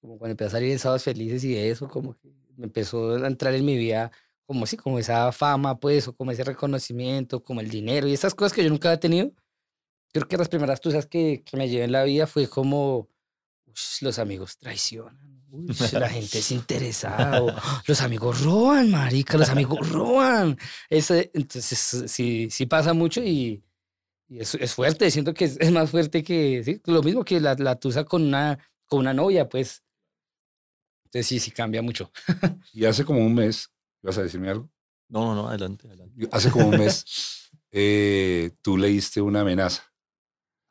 como 0.00 0.18
cuando 0.18 0.32
empecé 0.32 0.48
a 0.48 0.50
salir 0.50 0.72
en 0.72 0.78
Sábados 0.78 1.04
Felices 1.04 1.44
y 1.44 1.56
eso, 1.56 1.88
como 1.88 2.14
que 2.14 2.28
me 2.56 2.66
empezó 2.66 3.16
a 3.16 3.26
entrar 3.26 3.54
en 3.54 3.64
mi 3.64 3.76
vida, 3.76 4.10
como 4.46 4.66
sí, 4.66 4.76
como 4.76 4.98
esa 4.98 5.32
fama, 5.32 5.78
pues, 5.78 6.08
o 6.08 6.14
como 6.14 6.30
ese 6.30 6.44
reconocimiento, 6.44 7.42
como 7.42 7.60
el 7.60 7.70
dinero 7.70 8.06
y 8.06 8.12
estas 8.12 8.34
cosas 8.34 8.52
que 8.52 8.62
yo 8.62 8.70
nunca 8.70 8.88
había 8.88 9.00
tenido. 9.00 9.32
Creo 10.12 10.28
que 10.28 10.36
las 10.36 10.48
primeras 10.48 10.80
tusas 10.80 11.06
que, 11.06 11.42
que 11.44 11.56
me 11.56 11.68
llevé 11.68 11.84
en 11.84 11.92
la 11.92 12.04
vida 12.04 12.26
fue 12.26 12.46
como, 12.46 13.08
"Ush, 13.66 14.02
los 14.02 14.18
amigos 14.18 14.58
traicionan, 14.58 15.42
ush, 15.50 15.92
la 15.94 16.08
gente 16.10 16.38
es 16.38 16.50
interesada, 16.52 17.42
o, 17.42 17.50
los 17.86 18.00
amigos 18.02 18.42
roban, 18.42 18.90
marica, 18.90 19.38
los 19.38 19.48
amigos 19.48 19.88
roban. 19.88 20.58
Ese, 20.90 21.30
entonces, 21.32 22.04
sí, 22.06 22.48
sí 22.50 22.66
pasa 22.66 22.92
mucho 22.92 23.22
y, 23.22 23.64
y 24.28 24.40
es, 24.40 24.54
es 24.54 24.74
fuerte, 24.74 25.10
siento 25.10 25.32
que 25.32 25.46
es, 25.46 25.56
es 25.58 25.72
más 25.72 25.90
fuerte 25.90 26.22
que, 26.22 26.62
sí, 26.62 26.80
lo 26.84 27.02
mismo 27.02 27.24
que 27.24 27.40
la, 27.40 27.54
la 27.54 27.76
tusa 27.76 28.04
con 28.04 28.22
una, 28.22 28.58
con 28.86 29.00
una 29.00 29.14
novia, 29.14 29.48
pues. 29.48 29.82
Entonces 31.06 31.26
sí, 31.26 31.40
sí 31.40 31.50
cambia 31.50 31.80
mucho. 31.80 32.10
Y 32.74 32.84
hace 32.84 33.04
como 33.04 33.20
un 33.20 33.34
mes, 33.34 33.70
¿vas 34.02 34.18
a 34.18 34.22
decirme 34.22 34.50
algo? 34.50 34.70
No, 35.08 35.34
no, 35.34 35.34
no, 35.34 35.48
adelante, 35.48 35.86
adelante. 35.88 36.28
Hace 36.32 36.50
como 36.50 36.68
un 36.68 36.78
mes 36.78 37.50
eh, 37.70 38.50
tú 38.62 38.78
leíste 38.78 39.20
una 39.20 39.40
amenaza 39.40 39.91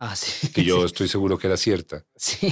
Ah, 0.04 0.16
sí. 0.16 0.48
que 0.52 0.64
yo 0.64 0.84
estoy 0.86 1.08
seguro 1.08 1.38
que 1.38 1.46
era 1.46 1.58
cierta. 1.58 2.04
Sí, 2.16 2.50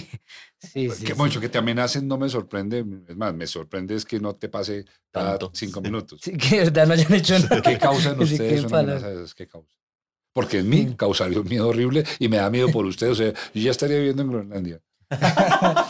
sí, 0.60 0.90
sí. 0.92 1.04
que 1.04 1.14
sí. 1.14 1.18
mucho 1.18 1.42
que 1.42 1.50
te 1.50 1.58
amenacen 1.58 2.08
no 2.08 2.18
me 2.20 2.30
sorprende. 2.30 2.86
Es 3.08 3.18
más, 3.18 3.34
me 3.34 3.48
sorprende 3.48 3.96
es 3.96 4.06
que 4.06 4.20
no 4.20 4.36
te 4.36 4.50
pase 4.50 4.86
cada 5.12 5.32
Tanto, 5.40 5.52
cinco 5.56 5.80
sí. 5.80 5.84
minutos. 5.84 6.22
Sí, 6.24 6.38
que 6.38 6.58
de 6.58 6.64
verdad 6.66 6.86
no 6.88 6.94
hayan 6.94 7.14
hecho 7.14 7.40
nada. 7.40 7.62
¿Qué 7.62 7.78
causan 7.80 8.20
ustedes 8.22 8.60
una 8.62 8.70
para- 8.70 8.84
amenaza 8.84 9.08
de 9.10 9.16
esas? 9.16 9.34
¿Qué 9.34 9.48
causa? 9.48 9.76
Porque 10.32 10.60
en 10.60 10.70
mí 10.70 10.94
causaría 10.96 11.40
un 11.40 11.48
miedo 11.50 11.68
horrible 11.68 12.04
y 12.20 12.30
me 12.30 12.38
da 12.38 12.52
miedo 12.52 12.70
por 12.72 12.86
ustedes. 12.86 13.14
O 13.14 13.16
sea, 13.16 13.34
yo 13.54 13.62
ya 13.64 13.72
estaría 13.72 13.98
viviendo 13.98 14.22
en 14.22 14.30
Groenlandia. 14.30 14.82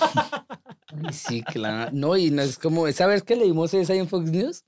Sí, 1.12 1.44
claro. 1.44 1.92
No, 1.94 2.18
y 2.18 2.32
no 2.32 2.42
es 2.42 2.58
como, 2.58 2.88
esa 2.88 3.06
vez 3.06 3.24
que 3.24 3.36
leímos 3.36 3.74
esa 3.74 3.94
en 3.94 4.08
Fox 4.08 4.30
News, 4.32 4.64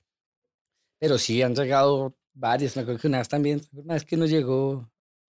pero 1.00 1.18
sí 1.18 1.42
han 1.42 1.54
llegado 1.54 2.16
varias. 2.32 2.76
Me 2.76 2.82
acuerdo 2.82 3.00
que 3.00 3.08
una 3.08 3.18
vez 3.18 3.28
también, 3.28 3.60
una 3.72 3.94
vez 3.94 4.04
que 4.04 4.16
nos 4.16 4.30
llegó, 4.30 4.88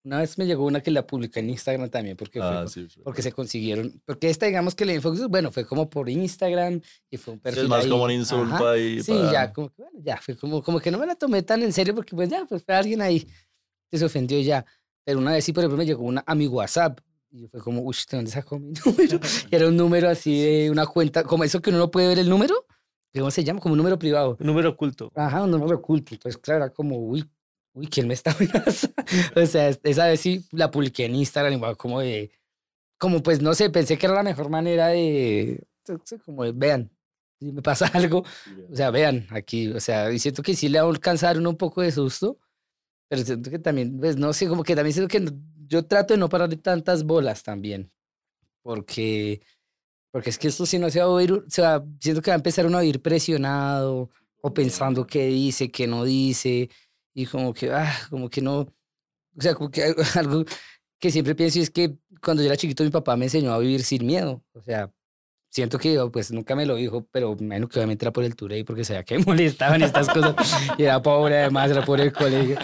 una 0.04 0.18
vez 0.20 0.36
me 0.38 0.46
llegó 0.46 0.64
una 0.66 0.80
que 0.82 0.90
la 0.90 1.06
publiqué 1.06 1.40
en 1.40 1.50
Instagram 1.50 1.88
también, 1.88 2.16
porque, 2.16 2.38
fue 2.38 2.48
Ah, 2.48 2.58
con- 2.60 2.68
sí, 2.68 2.86
sí. 2.88 3.00
porque 3.02 3.22
se 3.22 3.32
consiguieron, 3.32 4.00
porque 4.04 4.28
esta, 4.30 4.46
digamos 4.46 4.74
que 4.74 5.00
Fox 5.00 5.18
News, 5.18 5.30
bueno, 5.30 5.50
fue 5.50 5.64
como 5.66 5.88
por 5.88 6.08
Instagram 6.10 6.80
y 7.10 7.16
fue 7.16 7.32
un 7.34 7.38
Sí, 7.38 7.42
perfil 7.42 7.62
es 7.64 7.68
más 7.70 7.84
ahí. 7.84 7.90
como 7.90 8.04
un 8.04 8.10
insulto 8.10 8.54
Ajá. 8.54 8.70
ahí. 8.72 9.02
Sí, 9.02 9.12
pa- 9.12 9.32
ya, 9.32 9.52
como 9.52 9.70
que, 9.70 9.82
bueno, 9.82 9.98
ya, 10.02 10.16
fue 10.18 10.36
como, 10.36 10.62
como 10.62 10.78
que 10.80 10.90
no 10.90 10.98
me 10.98 11.06
la 11.06 11.14
tomé 11.14 11.42
tan 11.42 11.62
en 11.62 11.72
serio 11.72 11.94
porque 11.94 12.14
pues 12.14 12.28
ya, 12.28 12.44
pues 12.46 12.62
fue 12.62 12.74
alguien 12.74 13.00
ahí 13.02 13.26
que 13.90 13.98
se 13.98 14.04
ofendió 14.04 14.38
ya. 14.40 14.64
Pero 15.04 15.18
una 15.18 15.32
vez 15.32 15.44
sí, 15.44 15.52
por 15.52 15.62
ejemplo, 15.62 15.78
me 15.78 15.86
llegó 15.86 16.02
una 16.04 16.22
a 16.26 16.34
mi 16.34 16.46
WhatsApp 16.48 17.00
y 17.30 17.46
fue 17.48 17.60
como, 17.60 17.80
uy, 17.82 17.96
¿de 18.10 18.16
dónde 18.16 18.30
sacó 18.30 18.58
mi 18.58 18.72
número? 18.86 19.18
Y 19.50 19.54
era 19.54 19.68
un 19.68 19.76
número 19.76 20.08
así 20.08 20.40
de 20.42 20.70
una 20.70 20.86
cuenta, 20.86 21.24
como 21.24 21.44
eso 21.44 21.60
que 21.60 21.70
uno 21.70 21.78
no 21.78 21.90
puede 21.90 22.08
ver 22.08 22.18
el 22.18 22.28
número, 22.28 22.54
¿cómo 23.12 23.30
se 23.30 23.42
llama? 23.42 23.60
Como 23.60 23.72
un 23.72 23.78
número 23.78 23.98
privado. 23.98 24.36
Un 24.38 24.46
número 24.46 24.70
oculto. 24.70 25.10
Ajá, 25.14 25.42
un 25.44 25.50
número 25.50 25.76
oculto. 25.76 26.14
Entonces, 26.14 26.38
claro, 26.40 26.64
era 26.64 26.72
como, 26.74 26.96
uy, 26.98 27.24
uy, 27.74 27.88
¿quién 27.88 28.08
me 28.08 28.14
está 28.14 28.32
amenazando? 28.32 28.94
o 29.36 29.46
sea, 29.46 29.68
es- 29.68 29.80
esa 29.84 30.06
vez 30.08 30.20
sí 30.20 30.46
la 30.52 30.70
publiqué 30.70 31.06
en 31.06 31.16
Instagram, 31.16 31.54
igual 31.54 31.76
como 31.76 32.00
de, 32.00 32.32
como 32.98 33.22
pues 33.22 33.42
no 33.42 33.54
sé, 33.54 33.70
pensé 33.70 33.98
que 33.98 34.06
era 34.06 34.14
la 34.16 34.22
mejor 34.22 34.50
manera 34.50 34.88
de, 34.88 35.64
como 36.24 36.44
de, 36.44 36.52
vean, 36.52 36.90
si 37.40 37.52
me 37.52 37.62
pasa 37.62 37.86
algo, 37.94 38.24
o 38.70 38.76
sea, 38.76 38.90
vean 38.90 39.26
aquí, 39.30 39.68
o 39.68 39.80
sea, 39.80 40.12
y 40.12 40.18
siento 40.18 40.42
que 40.42 40.54
sí 40.56 40.68
le 40.68 40.80
va 40.80 40.86
a 40.86 40.90
alcanzar 40.90 41.38
uno 41.38 41.50
un 41.50 41.56
poco 41.58 41.82
de 41.82 41.92
susto, 41.92 42.38
pero 43.08 43.22
siento 43.24 43.50
que 43.50 43.58
también, 43.58 43.98
pues 44.00 44.16
no 44.16 44.32
sé, 44.32 44.48
como 44.48 44.64
que 44.64 44.76
también 44.76 44.94
siento 44.94 45.08
que 45.10 45.20
no- 45.20 45.32
yo 45.68 45.86
trato 45.86 46.14
de 46.14 46.18
no 46.20 46.28
pararle 46.28 46.56
tantas 46.58 47.04
bolas 47.04 47.42
también, 47.42 47.90
porque, 48.62 49.42
porque 50.12 50.30
es 50.30 50.38
que 50.38 50.48
esto 50.48 50.66
si 50.66 50.78
no 50.78 50.90
se 50.90 51.00
va 51.00 51.06
a 51.06 51.08
oír, 51.08 51.32
o 51.32 51.44
sea, 51.48 51.84
siento 52.00 52.22
que 52.22 52.30
va 52.30 52.36
a 52.36 52.38
empezar 52.38 52.66
uno 52.66 52.78
a 52.78 52.82
oír 52.82 53.02
presionado 53.02 54.10
o 54.42 54.54
pensando 54.54 55.06
qué 55.06 55.26
dice, 55.26 55.70
qué 55.70 55.86
no 55.86 56.04
dice, 56.04 56.70
y 57.14 57.26
como 57.26 57.54
que, 57.54 57.70
ah, 57.70 57.94
como 58.10 58.28
que 58.28 58.42
no, 58.42 58.60
o 58.60 59.40
sea, 59.40 59.54
como 59.54 59.70
que 59.70 59.94
algo 60.16 60.44
que 60.98 61.10
siempre 61.10 61.34
pienso 61.34 61.60
es 61.60 61.70
que 61.70 61.96
cuando 62.22 62.42
yo 62.42 62.48
era 62.48 62.56
chiquito 62.56 62.84
mi 62.84 62.90
papá 62.90 63.16
me 63.16 63.26
enseñó 63.26 63.52
a 63.52 63.58
vivir 63.58 63.84
sin 63.84 64.06
miedo, 64.06 64.42
o 64.52 64.62
sea, 64.62 64.90
siento 65.54 65.78
que 65.78 65.96
pues 66.12 66.32
nunca 66.32 66.56
me 66.56 66.66
lo 66.66 66.74
dijo, 66.74 67.06
pero 67.12 67.36
menos 67.36 67.70
que 67.70 67.78
obviamente 67.78 68.04
era 68.04 68.12
por 68.12 68.24
el 68.24 68.34
tour 68.34 68.52
y 68.54 68.64
porque 68.64 68.84
sabía 68.84 69.04
que 69.04 69.18
me 69.18 69.24
molestaban 69.26 69.82
estas 69.82 70.08
cosas 70.08 70.34
y 70.76 70.82
era 70.82 71.00
pobre 71.00 71.38
además, 71.38 71.70
era 71.70 71.84
por 71.84 72.00
el 72.00 72.12
colegio. 72.12 72.58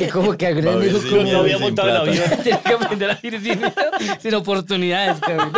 Y 0.00 0.08
como 0.08 0.36
que 0.36 0.48
alguna 0.48 0.76
vez 0.76 0.92
me 0.92 0.98
dijo 0.98 1.22
miedo 1.22 1.32
no 1.32 1.40
había 1.40 1.58
montado 1.58 1.88
el 1.88 1.96
avión. 1.96 2.24
Tienes 2.42 2.62
que 2.62 2.72
aprender 2.72 3.10
a 3.10 3.14
vivir 3.14 3.40
sin 3.40 3.58
miedo, 3.60 3.72
sin 4.20 4.34
oportunidades, 4.34 5.20
cabrón. 5.20 5.52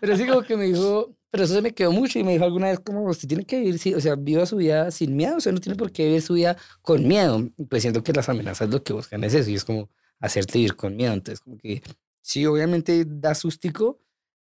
Pero 0.00 0.16
sí 0.16 0.26
como 0.26 0.42
que 0.42 0.56
me 0.56 0.64
dijo, 0.64 1.14
pero 1.30 1.44
eso 1.44 1.54
se 1.54 1.62
me 1.62 1.72
quedó 1.72 1.92
mucho 1.92 2.18
y 2.18 2.24
me 2.24 2.32
dijo 2.32 2.44
alguna 2.44 2.68
vez 2.68 2.80
como 2.80 3.04
usted 3.04 3.28
tiene 3.28 3.44
que 3.44 3.60
vivir, 3.60 3.96
o 3.96 4.00
sea, 4.00 4.16
viva 4.16 4.46
su 4.46 4.56
vida 4.56 4.90
sin 4.90 5.16
miedo, 5.16 5.36
o 5.36 5.40
sea, 5.40 5.52
no 5.52 5.60
tiene 5.60 5.76
por 5.76 5.92
qué 5.92 6.06
vivir 6.06 6.22
su 6.22 6.34
vida 6.34 6.56
con 6.82 7.06
miedo. 7.06 7.48
Pues 7.68 7.82
siento 7.82 8.02
que 8.02 8.12
las 8.12 8.28
amenazas 8.28 8.68
lo 8.68 8.82
que 8.82 8.92
buscan 8.92 9.22
es 9.24 9.34
eso 9.34 9.50
y 9.50 9.54
es 9.54 9.64
como 9.64 9.88
hacerte 10.18 10.58
vivir 10.58 10.74
con 10.76 10.96
miedo. 10.96 11.12
Entonces 11.12 11.40
como 11.40 11.56
que 11.56 11.82
sí, 12.20 12.44
obviamente 12.46 13.04
da 13.06 13.34
sustico, 13.34 14.00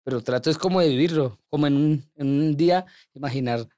pero 0.04 0.22
trato 0.22 0.48
es 0.50 0.58
como 0.58 0.80
de 0.80 0.88
vivirlo, 0.88 1.40
como 1.48 1.66
en 1.66 1.76
un, 1.76 2.10
en 2.16 2.28
un 2.28 2.56
día 2.56 2.86
imaginar 3.14 3.68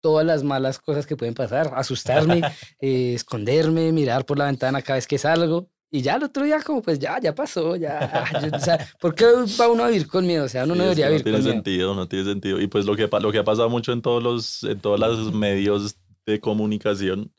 todas 0.00 0.24
las 0.24 0.42
malas 0.42 0.78
cosas 0.78 1.06
que 1.06 1.16
pueden 1.16 1.34
pasar, 1.34 1.72
asustarme, 1.74 2.42
eh, 2.80 3.14
esconderme, 3.14 3.92
mirar 3.92 4.24
por 4.24 4.38
la 4.38 4.46
ventana 4.46 4.82
cada 4.82 4.96
vez 4.96 5.06
que 5.06 5.18
salgo. 5.18 5.68
Y 5.92 6.02
ya 6.02 6.14
el 6.16 6.22
otro 6.24 6.44
día 6.44 6.62
como 6.62 6.82
pues 6.82 6.98
ya, 7.00 7.18
ya 7.20 7.34
pasó, 7.34 7.74
ya. 7.76 8.24
yo- 8.50 8.56
o 8.56 8.60
sea, 8.60 8.78
¿por 9.00 9.14
qué 9.14 9.24
va 9.60 9.68
uno 9.68 9.84
a 9.84 9.88
vivir 9.88 10.06
con 10.06 10.26
miedo? 10.26 10.44
O 10.44 10.48
sea, 10.48 10.64
uno 10.64 10.74
Sí, 10.74 10.78
no 10.78 10.84
debería 10.84 11.06
no 11.06 11.10
vivir 11.12 11.22
tiene 11.24 11.38
con 11.38 11.44
miedo. 11.44 11.54
sentido, 11.56 11.94
no 11.94 12.08
tiene 12.08 12.24
sentido. 12.26 12.60
Y 12.60 12.66
pues 12.68 12.86
lo 12.86 12.94
que, 12.96 13.08
lo 13.20 13.32
que 13.32 13.38
ha 13.38 13.44
pasado 13.44 13.68
mucho 13.68 13.92
en 13.92 14.00
todos 14.02 14.22
los, 14.22 14.62
en 14.64 14.78
todos 14.80 15.00
los 15.00 15.32
medios 15.34 15.96
de 16.26 16.38
comunicación 16.40 17.32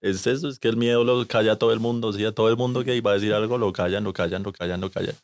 es 0.00 0.26
eso, 0.26 0.48
es 0.48 0.58
que 0.60 0.68
el 0.68 0.76
miedo 0.76 1.02
lo 1.02 1.26
calla 1.26 1.52
a 1.52 1.56
todo 1.56 1.72
el 1.72 1.80
mundo, 1.80 2.12
¿sí? 2.12 2.24
A 2.24 2.30
todo 2.32 2.48
el 2.48 2.56
mundo 2.56 2.84
que 2.84 2.94
iba 2.94 3.10
a 3.10 3.14
decir 3.14 3.32
algo 3.32 3.58
lo 3.58 3.72
callan, 3.72 4.04
lo 4.04 4.12
callan, 4.12 4.42
lo 4.44 4.52
callan, 4.52 4.80
lo 4.80 4.90
callan. 4.90 5.16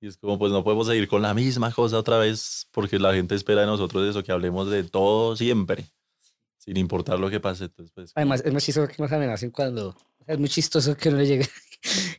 Y 0.00 0.06
es 0.06 0.16
como, 0.16 0.38
pues 0.38 0.50
no 0.52 0.64
podemos 0.64 0.86
seguir 0.86 1.06
con 1.08 1.20
la 1.22 1.34
misma 1.34 1.70
cosa 1.70 1.98
otra 1.98 2.16
vez 2.18 2.66
porque 2.70 2.98
la 2.98 3.12
gente 3.12 3.34
espera 3.34 3.60
de 3.60 3.66
nosotros 3.66 4.08
eso, 4.08 4.22
que 4.22 4.32
hablemos 4.32 4.70
de 4.70 4.84
todo 4.84 5.36
siempre, 5.36 5.84
sin 6.56 6.76
importar 6.78 7.18
lo 7.18 7.28
que 7.28 7.40
pase. 7.40 7.64
Entonces, 7.64 7.92
pues, 7.94 8.12
Además, 8.14 8.42
es 8.44 8.52
muy 8.52 8.62
chistoso 8.62 8.88
que 8.88 9.02
nos 9.02 9.12
amenacen 9.12 9.50
cuando... 9.50 9.88
o 9.90 10.24
sea, 10.24 10.34
es 10.34 10.40
muy 10.40 10.48
chistoso 10.48 10.96
que 10.96 11.10
no 11.10 11.18
le 11.18 11.26
llegue, 11.26 11.48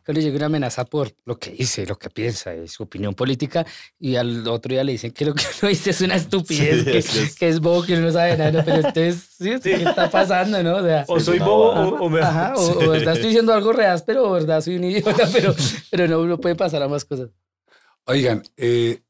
que 0.04 0.14
le 0.14 0.22
llegue 0.22 0.38
una 0.38 0.48
amenaza 0.48 0.86
por 0.86 1.14
lo 1.26 1.38
que 1.40 1.52
dice, 1.52 1.86
lo 1.86 1.98
que 1.98 2.10
piensa, 2.10 2.54
y 2.56 2.68
su 2.68 2.84
opinión 2.84 3.14
política, 3.14 3.66
y 4.00 4.16
al 4.18 4.48
otro 4.48 4.74
día 4.74 4.84
le 4.84 4.92
dicen 4.94 5.12
que 5.12 5.26
lo 5.26 5.34
que 5.34 5.44
uno 5.62 5.70
dice 5.70 5.92
es 5.92 6.02
una 6.02 6.16
estupidez, 6.16 6.80
Sí, 6.80 6.92
que, 6.92 6.98
es 6.98 7.10
que 7.10 7.22
es- 7.24 7.36
que 7.38 7.50
es 7.50 7.60
bobo, 7.60 7.84
que 7.86 7.96
no 7.98 8.12
sabe 8.12 8.38
nada, 8.38 8.64
pero 8.66 8.78
entonces, 8.78 9.30
sí, 9.38 9.52
¿qué 9.62 9.84
está 9.84 10.10
pasando, 10.10 10.62
no? 10.62 10.76
O 10.78 10.84
sea, 10.84 11.06
O 11.08 11.20
Sí, 11.20 11.26
soy 11.26 11.40
bobo 11.40 11.70
o, 11.72 12.04
o 12.06 12.10
me... 12.10 12.20
Ajá, 12.22 12.54
o, 12.56 12.62
o 12.86 12.90
verdad 12.90 13.14
estoy 13.14 13.30
diciendo 13.30 13.54
algo 13.54 13.72
real, 13.74 14.04
pero 14.06 14.30
verdad 14.32 14.62
soy 14.62 14.76
un 14.76 14.84
idiota, 14.84 15.28
pero, 15.34 15.56
pero 15.90 16.08
no, 16.08 16.26
no 16.26 16.38
puede 16.38 16.56
pasar 16.56 16.84
a 16.84 16.88
más 16.88 17.06
cosas. 17.06 17.30
Oigan, 18.06 18.44
eh, 18.58 19.02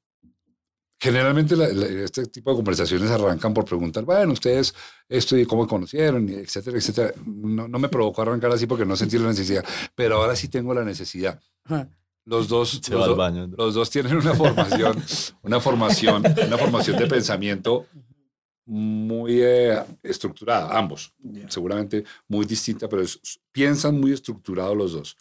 generalmente 1.04 1.56
la- 1.58 1.68
la- 1.68 1.86
este 2.06 2.26
tipo 2.28 2.50
de 2.52 2.56
conversaciones 2.56 3.12
arrancan 3.12 3.54
por 3.54 3.66
preguntar, 3.66 4.06
bueno, 4.06 4.32
ustedes 4.32 4.74
esto 5.10 5.38
y 5.38 5.46
cómo 5.46 5.68
conocieron, 5.68 6.30
etcétera, 6.30 6.78
etcétera. 6.78 7.14
No, 7.26 7.68
no 7.68 7.78
me 7.78 7.90
provocó 7.90 8.22
arrancar 8.22 8.52
así 8.54 8.66
porque 8.68 8.86
no 8.86 8.96
sentí 8.96 9.18
la 9.18 9.28
necesidad, 9.28 9.66
pero 9.96 10.16
ahora 10.18 10.36
sí 10.36 10.48
tengo 10.48 10.74
la 10.74 10.86
necesidad. 10.86 11.42
Los 12.26 12.48
dos, 12.48 12.80
los, 12.90 13.00
va 13.02 13.04
al 13.04 13.10
do- 13.10 13.16
baño. 13.18 13.48
los 13.58 13.74
dos 13.74 13.90
tienen 13.90 14.16
una 14.16 14.34
formación, 14.34 14.96
una 15.44 15.60
formación, 15.60 16.24
una 16.48 16.58
formación 16.58 16.98
de 16.98 17.06
pensamiento 17.08 17.86
muy 18.66 19.42
eh, 19.42 19.84
estructurada, 20.02 20.78
ambos, 20.80 21.14
seguramente 21.50 22.06
muy 22.30 22.46
distinta, 22.46 22.88
pero 22.88 23.02
es- 23.02 23.20
piensan 23.52 24.00
muy 24.00 24.14
estructurados 24.14 24.78
los 24.78 24.94
dos. 24.94 25.18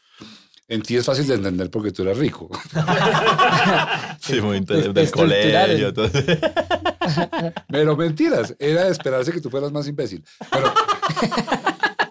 En 0.68 0.80
ti 0.82 0.96
es 0.96 1.04
fácil 1.04 1.26
de 1.26 1.34
entender 1.34 1.70
porque 1.70 1.90
tú 1.92 2.02
eres 2.02 2.18
rico. 2.18 2.48
Sí, 4.20 4.40
muy 4.40 4.60
Te- 4.64 4.74
interesante. 4.78 4.92
te 4.94 5.00
Del 5.00 5.10
colegio. 5.10 5.92
todo. 5.92 6.08
Pero 7.68 7.96
mentiras, 7.96 8.54
era 8.58 8.84
de 8.84 8.92
esperarse 8.92 9.32
que 9.32 9.40
tú 9.40 9.50
fueras 9.50 9.72
más 9.72 9.88
imbécil. 9.88 10.24
Pero 10.50 10.72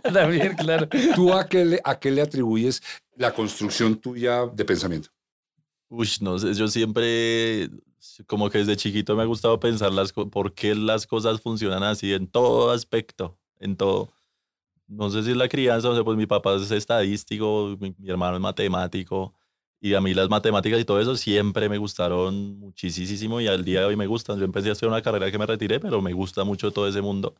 También, 0.13 0.53
claro. 0.55 0.89
tú 1.15 1.33
a 1.33 1.47
qué 1.47 1.63
le, 1.63 1.79
a 1.83 1.97
qué 1.97 2.11
le 2.11 2.21
atribuyes 2.21 2.81
la 3.15 3.33
construcción 3.33 3.95
tuya 3.95 4.45
de 4.45 4.65
pensamiento. 4.65 5.09
Uy, 5.87 6.09
no 6.19 6.37
sé, 6.37 6.53
yo 6.53 6.67
siempre, 6.67 7.69
como 8.27 8.49
que 8.49 8.57
desde 8.59 8.75
chiquito 8.75 9.15
me 9.15 9.23
ha 9.23 9.25
gustado 9.25 9.57
pensar 9.59 9.91
las, 9.93 10.11
por 10.11 10.53
qué 10.53 10.75
las 10.75 11.07
cosas 11.07 11.39
funcionan 11.41 11.83
así 11.83 12.13
en 12.13 12.27
todo 12.27 12.71
aspecto, 12.71 13.37
en 13.59 13.77
todo. 13.77 14.11
No 14.91 15.09
sé 15.09 15.23
si 15.23 15.31
es 15.31 15.37
la 15.37 15.47
crianza, 15.47 15.89
o 15.89 15.95
sea, 15.95 16.03
pues 16.03 16.17
mi 16.17 16.25
papá 16.25 16.55
es 16.55 16.69
estadístico, 16.71 17.77
mi, 17.79 17.95
mi 17.97 18.09
hermano 18.09 18.35
es 18.35 18.41
matemático, 18.41 19.33
y 19.79 19.95
a 19.95 20.01
mí 20.01 20.13
las 20.13 20.29
matemáticas 20.29 20.79
y 20.79 20.85
todo 20.85 21.01
eso 21.01 21.15
siempre 21.15 21.67
me 21.67 21.79
gustaron 21.79 22.59
muchísimo 22.59 23.41
y 23.41 23.47
al 23.47 23.65
día 23.65 23.79
de 23.79 23.85
hoy 23.87 23.95
me 23.95 24.05
gustan. 24.05 24.37
Yo 24.37 24.45
empecé 24.45 24.69
a 24.69 24.73
estudiar 24.73 24.93
una 24.93 25.01
carrera 25.01 25.31
que 25.31 25.39
me 25.39 25.45
retiré, 25.47 25.79
pero 25.79 26.01
me 26.03 26.13
gusta 26.13 26.43
mucho 26.43 26.71
todo 26.71 26.87
ese 26.87 27.01
mundo. 27.01 27.33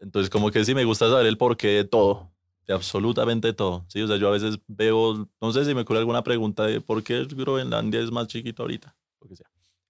Entonces, 0.00 0.28
como 0.30 0.50
que 0.50 0.64
sí 0.64 0.74
me 0.74 0.84
gusta 0.84 1.08
saber 1.08 1.26
el 1.26 1.38
porqué 1.38 1.68
de 1.68 1.84
todo, 1.84 2.32
de 2.66 2.74
absolutamente 2.74 3.52
todo. 3.52 3.84
Sí, 3.88 4.02
o 4.02 4.08
sea, 4.08 4.16
yo 4.16 4.28
a 4.28 4.32
veces 4.32 4.58
veo, 4.66 5.28
no 5.40 5.52
sé 5.52 5.64
si 5.64 5.74
me 5.74 5.82
ocurre 5.82 6.00
alguna 6.00 6.24
pregunta 6.24 6.66
de 6.66 6.80
por 6.80 7.02
qué 7.04 7.24
Groenlandia 7.24 8.00
es 8.00 8.10
más 8.10 8.26
chiquito 8.26 8.62
ahorita, 8.64 8.96
lo 9.20 9.28
que 9.28 9.36
sea, 9.36 9.46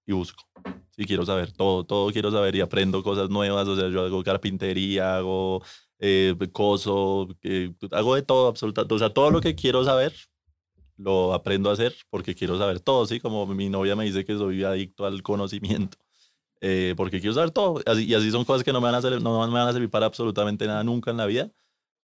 y 0.07 0.13
busco. 0.13 0.45
Sí, 0.91 1.07
quiero 1.07 1.25
saber 1.25 1.51
todo, 1.51 1.85
todo 1.85 2.13
quiero 2.13 2.31
saber 2.31 2.55
y 2.57 2.61
aprendo 2.61 3.03
cosas 3.03 3.31
nuevas. 3.31 3.67
O 3.67 3.75
sea, 3.75 3.89
yo 3.89 4.03
hago 4.05 4.23
carpintería, 4.23 5.17
hago 5.17 5.63
eh, 6.07 6.37
coso, 6.53 7.29
eh, 7.43 7.73
hago 7.93 8.15
de 8.15 8.23
todo, 8.23 8.49
absolutamente. 8.49 8.95
O 8.95 8.99
sea, 8.99 9.09
todo 9.11 9.31
lo 9.31 9.41
que 9.41 9.55
quiero 9.55 9.85
saber 9.85 10.15
lo 10.99 11.33
aprendo 11.33 11.71
a 11.71 11.73
hacer 11.73 11.95
porque 12.11 12.35
quiero 12.35 12.59
saber 12.59 12.79
todo, 12.81 13.07
¿sí? 13.07 13.21
Como 13.21 13.47
mi 13.47 13.71
novia 13.71 13.97
me 13.97 14.05
dice 14.05 14.23
que 14.25 14.37
soy 14.37 14.63
adicto 14.65 15.07
al 15.07 15.23
conocimiento, 15.23 15.97
eh, 16.61 16.93
porque 16.97 17.21
quiero 17.21 17.33
saber 17.35 17.53
todo. 17.53 17.81
Así, 17.87 18.05
y 18.05 18.15
así 18.15 18.31
son 18.31 18.45
cosas 18.45 18.63
que 18.65 18.73
no 18.73 18.81
me, 18.81 18.87
van 18.87 18.97
a 18.97 18.99
hacer, 18.99 19.23
no 19.23 19.47
me 19.47 19.53
van 19.55 19.69
a 19.69 19.73
servir 19.73 19.89
para 19.89 20.05
absolutamente 20.05 20.67
nada 20.67 20.85
nunca 20.85 21.11
en 21.11 21.17
la 21.17 21.25
vida, 21.25 21.51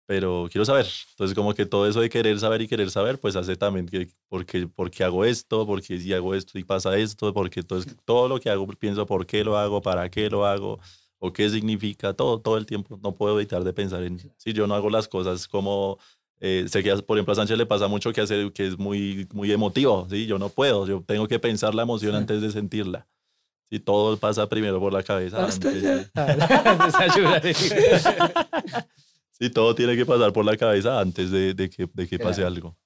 pero 0.05 0.47
quiero 0.51 0.65
saber. 0.65 0.87
Entonces, 1.11 1.33
como 1.33 1.53
que 1.53 1.65
todo 1.65 1.87
eso 1.87 2.01
de 2.01 2.09
querer 2.09 2.37
saber 2.39 2.61
y 2.63 2.67
querer 2.67 2.91
saber, 2.91 3.17
pues 3.19 3.37
hace 3.37 3.55
también 3.55 3.87
que, 3.87 4.09
porque, 4.27 4.67
porque 4.67 5.05
hago 5.05 5.23
esto, 5.23 5.65
porque 5.65 5.99
si 5.99 6.13
hago 6.13 6.35
esto 6.35 6.59
y 6.59 6.65
pasa 6.65 6.97
esto, 6.97 7.33
porque 7.33 7.61
entonces 7.61 7.95
todo 8.03 8.27
lo 8.27 8.41
que 8.41 8.49
hago 8.49 8.67
pienso 8.67 9.05
por 9.05 9.25
qué 9.25 9.45
lo 9.45 9.57
hago, 9.57 9.81
para 9.81 10.09
qué 10.09 10.29
lo 10.29 10.45
hago, 10.45 10.79
o 11.25 11.33
qué 11.33 11.49
significa, 11.49 12.13
todo, 12.13 12.39
todo 12.39 12.57
el 12.57 12.65
tiempo. 12.65 12.99
No 13.03 13.13
puedo 13.15 13.39
evitar 13.39 13.63
de 13.63 13.73
pensar 13.73 14.03
en 14.03 14.19
si 14.37 14.53
yo 14.53 14.67
no 14.67 14.75
hago 14.75 14.89
las 14.89 15.07
cosas 15.07 15.47
como 15.47 15.97
eh, 16.41 16.65
sé 16.67 16.83
que, 16.83 16.91
a- 16.91 16.97
por 16.97 17.17
ejemplo, 17.17 17.31
a 17.31 17.35
Sánchez 17.35 17.57
le 17.57 17.65
pasa 17.65 17.87
mucho 17.87 18.11
que, 18.11 18.21
hace, 18.21 18.51
que 18.53 18.67
es 18.67 18.77
muy, 18.77 19.27
muy 19.33 19.51
emotivo, 19.51 20.05
¿sí? 20.09 20.25
Yo 20.25 20.37
no 20.37 20.49
puedo, 20.49 20.85
yo 20.85 21.01
tengo 21.05 21.27
que 21.27 21.39
pensar 21.39 21.73
la 21.73 21.83
emoción 21.83 22.13
antes 22.15 22.41
de 22.41 22.51
sentirla. 22.51 23.07
Sí, 23.69 23.79
todo 23.79 24.15
pasa 24.17 24.47
primero 24.47 24.79
por 24.79 24.93
la 24.93 25.01
cabeza. 25.01 25.39
Basta 25.39 25.69
antes 25.69 25.81
sí, 29.39 29.49
todo 29.53 29.75
tiene 29.75 29.95
que 29.95 30.05
pasar 30.05 30.31
por 30.33 30.45
la 30.45 30.55
cabeza 30.57 30.99
antes 30.99 31.31
de, 31.31 31.53
de 31.53 31.69
que, 31.69 31.87
de 31.91 32.07
que 32.07 32.19
pase 32.19 32.41
Claro. 32.41 32.55
algo. 32.55 32.77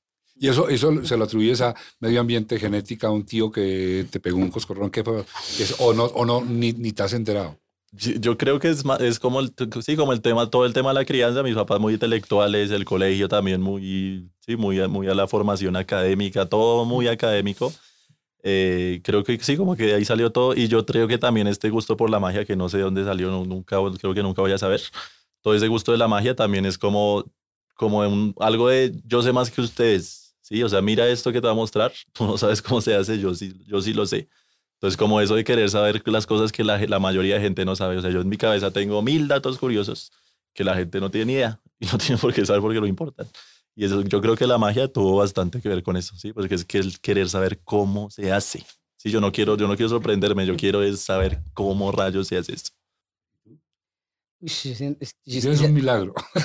Y 0.41 0.47
eso, 0.47 0.69
eso 0.69 1.03
se 1.03 1.17
lo 1.17 1.25
atribuyes 1.25 1.59
a 1.59 1.75
medio 1.99 2.21
ambiente, 2.21 2.57
genética, 2.57 3.07
a 3.07 3.11
un 3.11 3.25
tío 3.25 3.51
que 3.51 4.05
te 4.09 4.21
pegó 4.21 4.37
un 4.37 4.49
coscorrón, 4.49 4.89
que, 4.89 5.03
que 5.03 5.63
es- 5.63 5.75
o 5.79 5.93
no, 5.93 6.05
o 6.05 6.23
no 6.25 6.41
ni, 6.45 6.71
ni 6.71 6.93
te 6.93 7.03
has 7.03 7.11
enterado. 7.13 7.57
Yo 7.91 8.37
creo 8.37 8.59
que 8.59 8.69
es, 8.69 8.83
es 8.99 9.19
como, 9.19 9.39
el, 9.39 9.51
sí, 9.83 9.95
como 9.95 10.13
el 10.13 10.21
tema, 10.21 10.49
todo 10.49 10.65
el 10.65 10.73
tema 10.73 10.89
de 10.89 10.93
la 10.95 11.05
crianza, 11.05 11.41
mis 11.41 11.55
papás 11.55 11.79
muy 11.79 11.93
intelectuales, 11.95 12.69
el 12.69 12.85
colegio 12.85 13.27
también 13.27 13.61
muy, 13.61 14.29
sí, 14.45 14.55
muy, 14.55 14.87
muy 14.87 15.07
a 15.07 15.15
la 15.15 15.27
formación 15.27 15.75
académica, 15.75 16.45
todo 16.47 16.85
muy 16.85 17.07
académico. 17.07 17.73
Eh, 18.43 19.01
creo 19.03 19.23
que 19.23 19.39
sí, 19.39 19.57
como 19.57 19.75
que 19.75 19.85
de 19.87 19.95
ahí 19.95 20.05
salió 20.05 20.31
todo 20.31 20.55
y 20.55 20.67
yo 20.69 20.85
creo 20.85 21.07
que 21.07 21.17
también 21.17 21.47
este 21.47 21.69
gusto 21.71 21.97
por 21.97 22.09
la 22.09 22.19
magia, 22.19 22.45
que 22.45 22.55
no 22.55 22.69
sé 22.69 22.77
de 22.77 22.83
dónde 22.83 23.05
salió, 23.05 23.31
nunca, 23.45 23.77
creo 23.99 24.13
que 24.13 24.23
nunca 24.23 24.41
voy 24.43 24.53
a 24.53 24.57
saber, 24.59 24.81
todo 25.41 25.55
ese 25.55 25.67
gusto 25.67 25.91
de 25.91 25.97
la 25.99 26.07
magia 26.07 26.35
también 26.35 26.65
es 26.65 26.77
como, 26.77 27.25
como 27.75 27.99
un- 27.99 28.35
algo 28.39 28.69
de 28.69 28.93
yo 29.05 29.21
sé 29.23 29.33
más 29.33 29.51
que 29.51 29.61
ustedes, 29.61 30.35
¿sí? 30.41 30.63
O 30.63 30.69
sea, 30.69 30.81
mira 30.81 31.07
esto 31.07 31.31
que 31.31 31.41
te 31.41 31.47
va 31.47 31.53
a 31.53 31.55
mostrar, 31.55 31.91
tú 32.13 32.25
no 32.25 32.37
sabes 32.37 32.61
cómo 32.61 32.81
se 32.81 32.95
hace, 32.95 33.19
yo 33.19 33.33
sí, 33.35 33.53
yo 33.67 33.81
sí 33.81 33.93
lo 33.93 34.05
sé. 34.05 34.29
Entonces, 34.79 34.95
como 34.95 35.19
eso 35.19 35.35
de 35.35 35.43
querer 35.43 35.69
saber 35.69 36.01
las 36.05 36.25
cosas 36.25 36.53
que 36.53 36.63
la, 36.63 36.99
mayoría 36.99 37.35
de 37.35 37.41
gente 37.41 37.65
no 37.65 37.75
sabe. 37.75 37.97
O 37.97 38.01
sea, 38.01 38.11
yo 38.11 38.21
en 38.21 38.29
mi 38.29 38.37
cabeza 38.37 38.71
tengo 38.71 39.01
mil 39.01 39.27
datos 39.27 39.57
curiosos 39.57 40.13
que 40.53 40.63
la 40.63 40.73
gente 40.73 41.01
no 41.01 41.11
tiene 41.11 41.25
ni 41.25 41.33
idea 41.33 41.59
y 41.81 41.85
no 41.87 41.97
tiene 41.97 42.17
por 42.17 42.33
qué 42.33 42.45
saber 42.45 42.61
porque 42.61 42.79
no 42.79 42.87
importan. 42.87 43.27
Y 43.75 43.83
eso, 43.83 44.01
yo 44.03 44.21
creo 44.21 44.37
que 44.37 44.47
la 44.47 44.57
magia 44.57 44.87
tuvo 44.87 45.17
bastante 45.17 45.59
que 45.59 45.67
ver 45.67 45.83
con 45.83 45.97
eso, 45.97 46.15
¿sí? 46.15 46.31
Porque 46.31 46.55
es 46.55 46.63
que 46.63 46.77
el 46.77 46.97
querer 47.01 47.27
saber 47.27 47.59
cómo 47.65 48.09
se 48.09 48.31
hace. 48.31 48.65
Sí, 48.95 49.11
yo 49.11 49.19
no 49.19 49.33
quiero, 49.33 49.57
yo 49.57 49.67
no 49.67 49.75
quiero 49.75 49.89
sorprenderme, 49.89 50.45
yo 50.45 50.55
quiero 50.55 50.81
es 50.81 51.01
saber 51.01 51.41
cómo 51.53 51.91
rayos 51.91 52.29
se 52.29 52.37
hace 52.37 52.53
esto. 52.53 52.71
Siento- 54.45 55.03
es- 55.03 55.15
un 55.61 55.73
milagro. 55.73 56.13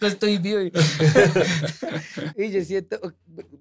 Que 0.00 0.06
estoy 0.06 0.38
vivo. 0.38 0.60
Y 2.36 2.50
yo 2.50 2.64
siento, 2.64 2.98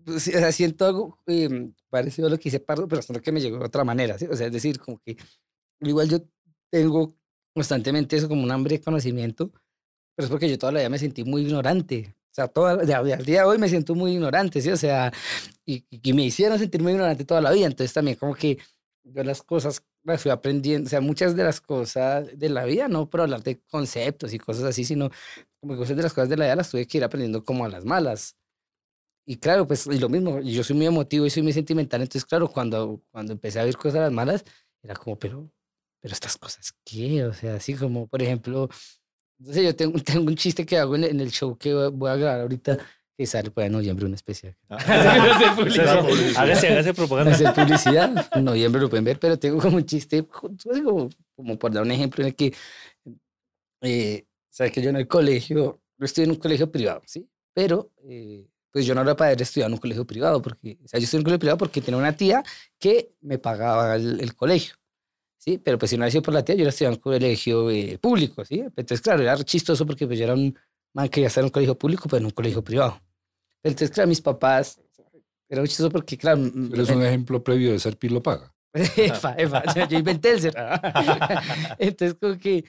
o 0.08 0.20
sea, 0.20 0.52
siento 0.52 0.86
algo 0.86 1.18
eh, 1.28 1.70
parecido 1.90 2.28
a 2.28 2.32
lo 2.32 2.38
que 2.40 2.50
hice 2.50 2.60
Pardo, 2.60 2.88
pero 2.88 3.02
solo 3.02 3.22
que 3.22 3.32
me 3.32 3.42
llegó 3.42 3.58
de 3.60 3.66
otra 3.66 3.84
manera. 3.84 4.18
¿sí? 4.18 4.26
O 4.26 4.36
sea, 4.36 4.48
es 4.48 4.54
decir, 4.54 4.80
como 4.80 5.00
que 5.00 5.18
igual 5.82 6.08
yo 6.10 6.20
tengo 6.70 7.14
constantemente 7.54 8.16
eso 8.16 8.30
como 8.30 8.44
un 8.44 8.52
hambre 8.52 8.78
de 8.78 8.84
conocimiento, 8.84 9.52
pero 10.16 10.26
es 10.26 10.30
porque 10.30 10.50
yo 10.50 10.58
toda 10.58 10.72
la 10.72 10.80
vida 10.80 10.90
me 10.90 11.00
sentí 11.00 11.24
muy 11.24 11.42
ignorante. 11.42 12.16
O 12.32 12.34
sea, 12.34 12.48
toda, 12.48 12.72
al 12.74 12.86
día 13.26 13.42
de 13.42 13.44
hoy 13.44 13.58
me 13.58 13.68
siento 13.68 13.96
muy 13.96 14.14
ignorante, 14.14 14.62
¿sí? 14.62 14.70
O 14.70 14.78
sea, 14.78 15.12
y, 15.66 15.84
y 15.90 16.14
me 16.14 16.24
hicieron 16.24 16.58
sentir 16.60 16.82
muy 16.82 16.94
ignorante 16.94 17.26
toda 17.26 17.42
la 17.42 17.52
vida. 17.52 17.66
Entonces 17.66 17.92
también 17.94 18.18
como 18.18 18.36
que 18.36 18.58
yo 19.04 19.24
las 19.24 19.42
cosas 19.42 19.82
fui 20.18 20.32
aprendiendo, 20.32 20.88
o 20.88 20.90
sea, 20.90 21.02
muchas 21.02 21.36
de 21.36 21.44
las 21.44 21.62
cosas 21.62 22.38
de 22.38 22.50
la 22.50 22.66
vida, 22.66 22.88
no 22.88 23.10
por 23.10 23.22
hablar 23.22 23.44
de 23.44 23.62
conceptos 23.70 24.34
y 24.34 24.40
cosas 24.40 24.64
así, 24.64 24.84
sino 24.86 25.10
como 25.60 25.78
cosas 25.78 25.98
de 25.98 26.04
las 26.04 26.14
cosas 26.14 26.30
de 26.30 26.38
la 26.38 26.46
vida 26.46 26.56
las 26.56 26.70
tuve 26.72 26.88
que 26.88 26.98
ir 26.98 27.04
aprendiendo 27.04 27.44
como 27.44 27.66
a 27.66 27.70
las 27.70 27.86
malas. 27.86 28.36
Y 29.26 29.38
claro, 29.38 29.68
pues 29.68 29.86
y 29.88 30.00
lo 30.00 30.10
mismo, 30.10 30.40
yo 30.42 30.64
soy 30.64 30.76
muy 30.76 30.88
emotivo 30.88 31.26
y 31.26 31.30
soy 31.30 31.44
muy 31.44 31.54
sentimental, 31.54 32.02
entonces 32.02 32.26
claro, 32.26 32.50
cuando, 32.50 33.04
cuando 33.12 33.34
empecé 33.34 33.60
a 33.60 33.64
ver 33.66 33.78
cosas 33.78 33.96
a 33.98 34.02
las 34.02 34.12
malas, 34.12 34.44
era 34.82 34.96
como, 34.96 35.20
pero, 35.20 35.52
pero 36.02 36.14
estas 36.14 36.38
cosas, 36.38 36.74
¿qué? 36.84 37.26
O 37.26 37.34
sea, 37.34 37.56
así 37.56 37.76
como, 37.76 38.08
por 38.08 38.22
ejemplo, 38.24 38.70
sé, 39.44 39.64
yo 39.64 39.76
tengo, 39.76 40.00
tengo 40.04 40.28
un 40.28 40.36
chiste 40.36 40.66
que 40.66 40.78
hago 40.78 40.96
en, 40.96 41.04
en 41.06 41.20
el 41.20 41.32
show 41.32 41.58
que 41.58 41.74
voy 41.74 42.10
a 42.12 42.16
grabar 42.16 42.42
ahorita, 42.42 42.78
que 43.20 43.26
sale 43.26 43.52
para 43.52 43.68
noviembre, 43.68 44.06
un 44.06 44.14
especial. 44.14 44.56
Hágase, 44.70 46.38
hágase 46.38 46.84
No 46.88 46.94
propaganda. 46.94 47.34
hacer 47.34 47.54
publicidad, 47.54 48.30
en 48.34 48.46
noviembre 48.46 48.82
lo 48.82 48.90
pueden 48.90 49.04
ver, 49.04 49.20
pero 49.20 49.38
tengo 49.38 49.60
como 49.60 49.76
un 49.76 49.86
chiste, 49.86 50.26
como, 50.26 51.10
como 51.36 51.60
por 51.60 51.74
dar 51.74 51.84
un 51.84 51.92
ejemplo 51.92 52.24
en 52.24 52.30
el 52.30 52.36
que, 52.38 52.54
eh, 53.82 54.26
sabes 54.50 54.72
que 54.72 54.82
yo 54.82 54.90
en 54.90 54.96
el 54.96 55.08
colegio, 55.10 55.82
yo 55.98 56.06
estudié 56.06 56.28
en 56.28 56.32
un 56.32 56.38
colegio 56.38 56.72
privado, 56.72 57.02
¿sí? 57.08 57.28
Pero, 57.54 57.92
eh, 58.08 58.48
pues 58.72 58.86
yo 58.86 58.96
no 58.96 59.02
era 59.02 59.18
para 59.18 59.32
haber 59.32 59.42
estudiado 59.42 59.68
en 59.68 59.74
un 59.74 59.80
colegio 59.80 60.08
privado, 60.08 60.42
porque, 60.42 60.80
o 60.82 60.88
sea, 60.88 60.98
yo 60.98 61.04
estudié 61.04 61.18
en 61.18 61.22
un 61.22 61.26
colegio 61.26 61.40
privado 61.40 61.58
porque 61.58 61.82
tenía 61.82 61.98
una 61.98 62.16
tía 62.16 62.42
que 62.80 63.12
me 63.20 63.38
pagaba 63.38 63.98
el, 63.98 64.22
el 64.22 64.34
colegio, 64.34 64.76
¿sí? 65.38 65.58
Pero 65.58 65.78
pues 65.78 65.90
si 65.90 65.98
no 65.98 66.04
hubiera 66.04 66.12
sido 66.12 66.22
por 66.22 66.34
la 66.34 66.46
tía, 66.46 66.56
yo 66.56 66.62
era 66.62 66.70
estudiado 66.70 66.94
en 66.94 67.00
un 67.00 67.02
colegio 67.02 67.70
eh, 67.70 67.98
público, 68.00 68.46
¿sí? 68.46 68.62
Entonces, 68.62 69.02
claro, 69.02 69.24
era 69.24 69.36
chistoso 69.44 69.86
porque 69.86 70.08
pues 70.08 70.18
yo 70.18 70.24
era 70.24 70.36
un 70.36 70.58
man 70.94 71.10
que 71.10 71.20
iba 71.20 71.28
a 71.28 71.30
estar 71.30 71.42
en 71.42 71.48
un 71.48 71.52
colegio 71.52 71.78
público, 71.78 72.08
pero 72.08 72.20
en 72.20 72.26
un 72.28 72.32
colegio 72.32 72.64
privado. 72.64 73.02
Entonces, 73.64 73.92
claro, 73.92 74.08
mis 74.08 74.22
papás, 74.22 74.80
era 75.50 75.64
chistoso 75.66 75.90
porque, 75.90 76.18
claro, 76.18 76.38
m- 76.40 76.70
Eres 76.74 76.90
un 76.90 77.04
ejemplo 77.04 77.44
previo 77.44 77.72
de 77.72 77.80
ser 77.80 77.98
Pilo 77.98 78.22
Paga. 78.22 78.54
Efa, 78.74 79.34
efa, 79.38 79.64
yo, 79.74 79.86
yo 79.88 79.98
inventé 79.98 80.32
el 80.32 80.42
ser. 80.42 80.54
Entonces, 81.80 82.18
como 82.20 82.38
que, 82.38 82.64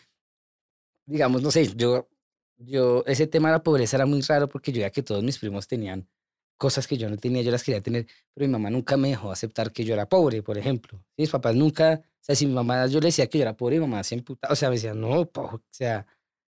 digamos, 1.06 1.42
no 1.42 1.50
sé, 1.50 1.74
yo, 1.76 2.08
yo, 2.56 3.04
ese 3.06 3.26
tema 3.26 3.48
de 3.48 3.54
la 3.56 3.62
pobreza 3.62 3.96
era 3.96 4.06
muy 4.06 4.20
raro 4.22 4.48
porque 4.48 4.72
yo 4.72 4.76
veía 4.78 4.90
que 4.90 5.02
todos 5.02 5.22
mis 5.22 5.38
primos 5.38 5.66
tenían 5.66 6.08
cosas 6.56 6.86
que 6.86 6.96
yo 6.98 7.08
no 7.08 7.16
tenía, 7.16 7.40
yo 7.42 7.50
las 7.50 7.62
quería 7.64 7.80
tener, 7.82 8.06
pero 8.34 8.46
mi 8.46 8.52
mamá 8.52 8.68
nunca 8.70 8.96
me 8.96 9.08
dejó 9.08 9.32
aceptar 9.32 9.72
que 9.72 9.84
yo 9.84 9.94
era 9.94 10.06
pobre, 10.08 10.42
por 10.42 10.58
ejemplo. 10.58 11.02
Mis 11.16 11.30
papás 11.30 11.54
nunca, 11.54 12.02
o 12.04 12.18
sea, 12.20 12.34
si 12.34 12.46
mi 12.46 12.52
mamá, 12.52 12.86
yo 12.86 13.00
le 13.00 13.06
decía 13.06 13.26
que 13.28 13.38
yo 13.38 13.42
era 13.42 13.56
pobre, 13.56 13.76
mi 13.76 13.86
mamá 13.86 14.02
se 14.04 14.14
emputaba, 14.14 14.52
o 14.52 14.56
sea, 14.56 14.68
me 14.68 14.74
decía, 14.76 14.92
no, 14.92 15.24
po- 15.26 15.42
o 15.54 15.62
sea, 15.70 16.06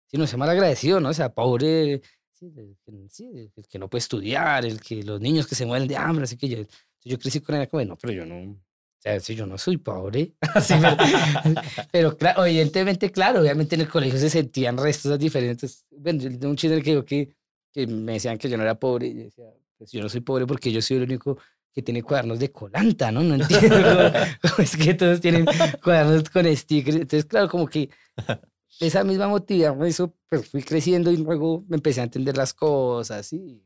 si 0.08 0.16
no 0.16 0.26
se 0.26 0.36
mal 0.36 0.50
agradecido, 0.50 0.98
¿no? 0.98 1.10
O 1.10 1.14
sea, 1.14 1.32
pobre, 1.32 2.02
el 2.40 2.76
el 2.86 3.66
que 3.68 3.78
no 3.78 3.88
puede 3.88 4.00
estudiar, 4.00 4.64
el 4.64 4.80
que 4.80 5.02
los 5.02 5.20
niños 5.20 5.46
que 5.46 5.54
se 5.54 5.66
mueren 5.66 5.88
de 5.88 5.96
hambre, 5.96 6.24
así 6.24 6.36
que 6.36 6.48
yo, 6.48 6.58
yo 7.04 7.18
crecí 7.18 7.40
con 7.40 7.54
ella 7.54 7.66
como, 7.66 7.84
no, 7.84 7.96
pero 7.96 8.12
yo 8.12 8.26
no, 8.26 8.52
o 8.52 8.56
sea, 8.98 9.18
si 9.20 9.34
yo 9.34 9.46
no 9.46 9.58
soy 9.58 9.76
pobre, 9.78 10.34
pero, 10.68 10.96
pero 11.92 12.16
claro, 12.16 12.44
evidentemente, 12.46 13.10
claro, 13.10 13.40
obviamente 13.40 13.74
en 13.74 13.82
el 13.82 13.88
colegio 13.88 14.18
se 14.18 14.30
sentían 14.30 14.76
restos 14.76 15.18
diferentes. 15.18 15.86
Bueno, 15.90 16.22
yo 16.22 16.48
un 16.48 16.56
chiste 16.56 16.82
que, 16.82 17.04
que, 17.04 17.34
que 17.72 17.86
me 17.86 18.14
decían 18.14 18.38
que 18.38 18.48
yo 18.48 18.56
no 18.56 18.62
era 18.62 18.78
pobre, 18.78 19.08
y 19.08 19.14
yo 19.14 19.24
decía, 19.24 19.44
pues 19.78 19.92
yo 19.92 20.02
no 20.02 20.08
soy 20.08 20.20
pobre 20.20 20.46
porque 20.46 20.70
yo 20.70 20.82
soy 20.82 20.98
el 20.98 21.04
único 21.04 21.38
que 21.72 21.82
tiene 21.82 22.02
cuadernos 22.02 22.38
de 22.38 22.50
colanta, 22.50 23.10
¿no? 23.12 23.22
No 23.22 23.34
entiendo 23.42 23.76
es 24.58 24.76
que 24.76 24.94
todos 24.94 25.20
tienen 25.20 25.46
cuadernos 25.82 26.28
con 26.28 26.44
stickers. 26.56 26.96
Entonces, 26.96 27.24
claro, 27.24 27.48
como 27.48 27.66
que 27.66 27.88
esa 28.80 29.04
misma 29.04 29.28
motivación 29.28 29.78
me 29.78 29.88
hizo, 29.88 30.14
pues 30.28 30.48
fui 30.48 30.62
creciendo 30.62 31.10
y 31.10 31.16
luego 31.18 31.64
me 31.68 31.76
empecé 31.76 32.00
a 32.00 32.04
entender 32.04 32.36
las 32.36 32.52
cosas 32.54 33.32
y, 33.32 33.62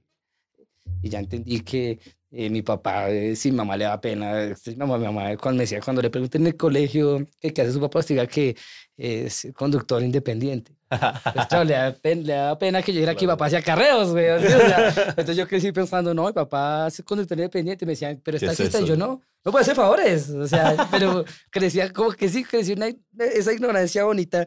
y 1.02 1.08
ya 1.08 1.18
entendí 1.20 1.60
que 1.60 1.98
eh, 2.30 2.50
mi 2.50 2.62
papá, 2.62 3.10
eh, 3.10 3.36
si 3.36 3.50
mi 3.52 3.58
mamá 3.58 3.76
le 3.76 3.84
da 3.84 4.00
pena, 4.00 4.42
este, 4.42 4.72
mi 4.72 4.76
mamá, 4.78 4.98
mi 4.98 5.04
mamá 5.04 5.36
cuando 5.36 5.58
me 5.58 5.62
decía, 5.64 5.80
cuando 5.80 6.02
le 6.02 6.10
pregunté 6.10 6.38
en 6.38 6.48
el 6.48 6.56
colegio 6.56 7.24
qué 7.40 7.62
hace 7.62 7.72
su 7.72 7.80
papá, 7.80 8.00
diga 8.02 8.26
que 8.26 8.56
es 8.96 9.48
conductor 9.54 10.02
independiente. 10.02 10.72
Pues 10.88 11.46
claro, 11.48 11.64
le 11.64 11.74
da, 11.74 11.92
pen- 11.92 12.24
le 12.26 12.32
da 12.34 12.58
pena 12.58 12.80
que 12.82 12.92
yo 12.92 12.98
dijera 13.00 13.14
que 13.16 13.24
mi 13.26 13.32
papá 13.32 13.46
hacía 13.46 13.62
carreos, 13.62 14.10
güey. 14.12 14.30
o 14.30 14.40
sea, 14.40 14.88
entonces 15.08 15.36
yo 15.36 15.46
crecí 15.48 15.72
pensando, 15.72 16.12
no, 16.14 16.26
mi 16.26 16.32
papá 16.32 16.86
es 16.88 17.02
conductor 17.04 17.36
independiente. 17.38 17.84
Me 17.86 17.92
decían, 17.92 18.20
pero 18.24 18.38
¿Qué 18.38 18.46
está 18.46 18.52
es 18.52 18.58
taxista. 18.70 18.80
Y 18.80 18.86
yo, 18.88 18.96
no, 18.96 19.20
no 19.44 19.50
puede 19.52 19.62
hacer 19.62 19.74
favores. 19.74 20.30
O 20.30 20.46
sea, 20.46 20.88
pero 20.92 21.24
crecía 21.50 21.92
como 21.92 22.12
que 22.12 22.28
sí, 22.28 22.44
crecí 22.44 22.72
una, 22.74 22.88
esa 23.18 23.52
ignorancia 23.52 24.04
bonita 24.04 24.46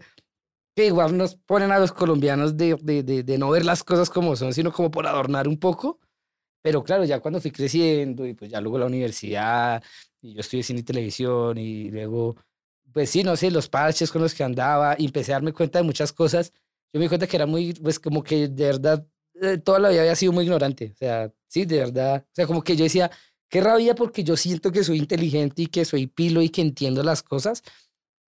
que 0.77 0.85
igual 0.85 1.17
nos 1.17 1.35
ponen 1.35 1.71
a 1.71 1.79
los 1.79 1.91
colombianos 1.91 2.55
de, 2.55 2.77
de, 2.83 3.01
de, 3.01 3.23
de 3.23 3.37
no 3.39 3.49
ver 3.49 3.65
las 3.65 3.83
cosas 3.83 4.11
como 4.11 4.35
son, 4.35 4.53
sino 4.53 4.71
como 4.71 4.91
por 4.91 5.07
adornar 5.07 5.47
un 5.47 5.57
poco. 5.59 5.99
Pero 6.61 6.83
claro, 6.83 7.05
ya 7.05 7.19
cuando 7.19 7.41
fui 7.41 7.51
creciendo 7.51 8.27
y 8.27 8.35
pues 8.35 8.51
ya 8.51 8.61
luego 8.61 8.79
la 8.79 8.85
universidad 8.87 9.83
y 10.21 10.35
yo 10.35 10.41
estudié 10.41 10.63
cine 10.63 10.81
y 10.81 10.83
televisión 10.83 11.57
y 11.57 11.89
luego, 11.91 12.37
pues 12.93 13.09
sí, 13.09 13.23
no 13.23 13.35
sé, 13.37 13.51
los 13.51 13.69
parches 13.69 14.11
con 14.11 14.21
los 14.21 14.35
que 14.35 14.43
andaba 14.43 14.95
y 14.99 15.05
empecé 15.07 15.33
a 15.33 15.37
darme 15.37 15.53
cuenta 15.53 15.79
de 15.79 15.83
muchas 15.85 16.13
cosas. 16.13 16.53
Yo 16.93 16.99
me 16.99 17.05
di 17.05 17.09
cuenta 17.09 17.27
que 17.27 17.37
era 17.37 17.47
muy, 17.47 17.73
pues 17.73 17.99
como 17.99 18.23
que 18.23 18.47
de 18.47 18.65
verdad 18.65 19.07
eh, 19.41 19.57
toda 19.59 19.79
la 19.79 19.89
vida 19.89 20.01
había 20.01 20.15
sido 20.15 20.31
muy 20.33 20.45
ignorante. 20.45 20.91
O 20.93 20.97
sea, 20.97 21.31
sí, 21.47 21.65
de 21.65 21.79
verdad. 21.79 22.25
O 22.27 22.35
sea, 22.35 22.47
como 22.47 22.63
que 22.63 22.75
yo 22.75 22.83
decía, 22.83 23.11
qué 23.49 23.61
rabia 23.61 23.95
porque 23.95 24.23
yo 24.23 24.37
siento 24.37 24.71
que 24.71 24.83
soy 24.83 24.99
inteligente 24.99 25.63
y 25.63 25.67
que 25.67 25.85
soy 25.85 26.07
pilo 26.07 26.41
y 26.41 26.49
que 26.49 26.61
entiendo 26.61 27.03
las 27.03 27.23
cosas. 27.23 27.63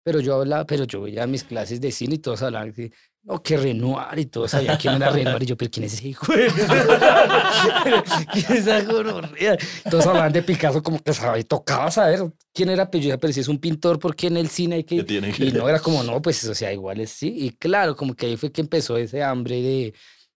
Pero 0.06 0.20
yo 0.20 0.36
hablaba, 0.36 0.64
pero 0.64 0.84
yo 0.84 1.02
veía 1.02 1.26
mis 1.26 1.42
clases 1.42 1.80
de 1.80 1.90
cine 1.90 2.14
y 2.14 2.18
todos 2.18 2.40
hablaban 2.40 2.72
que, 2.72 2.92
no, 3.24 3.42
que 3.42 3.56
Renoir 3.56 4.16
y 4.16 4.26
todos 4.26 4.52
sabían 4.52 4.76
quién 4.76 4.94
era 4.94 5.10
Renoir. 5.10 5.42
Y 5.42 5.46
yo, 5.46 5.56
pero 5.56 5.68
¿quién 5.68 5.86
es 5.86 5.94
ese 5.94 6.06
hijo? 6.06 6.32
¿Quién 8.32 8.44
es 8.44 8.50
esa 8.50 8.82
gonorrea? 8.82 9.58
Todos 9.90 10.06
hablaban 10.06 10.32
de 10.32 10.44
Picasso 10.44 10.80
como 10.80 11.02
que 11.02 11.12
sabía, 11.12 11.42
tocaba 11.42 11.90
saber 11.90 12.20
quién 12.54 12.70
era, 12.70 12.88
pero 12.88 13.02
yo 13.02 13.18
pero 13.18 13.32
si 13.32 13.40
es 13.40 13.48
un 13.48 13.58
pintor, 13.58 13.98
¿por 13.98 14.14
qué 14.14 14.28
en 14.28 14.36
el 14.36 14.48
cine 14.48 14.76
hay 14.76 14.84
¿Qué 14.84 14.98
que...? 14.98 15.02
tiene 15.02 15.32
que 15.32 15.46
Y 15.46 15.50
no 15.50 15.68
era 15.68 15.80
como, 15.80 16.04
no, 16.04 16.22
pues, 16.22 16.44
o 16.44 16.54
sea, 16.54 16.72
igual 16.72 17.00
es 17.00 17.10
sí. 17.10 17.34
Y 17.36 17.50
claro, 17.50 17.96
como 17.96 18.14
que 18.14 18.26
ahí 18.26 18.36
fue 18.36 18.52
que 18.52 18.60
empezó 18.60 18.96
ese 18.96 19.24
hambre 19.24 19.60
de, 19.60 19.92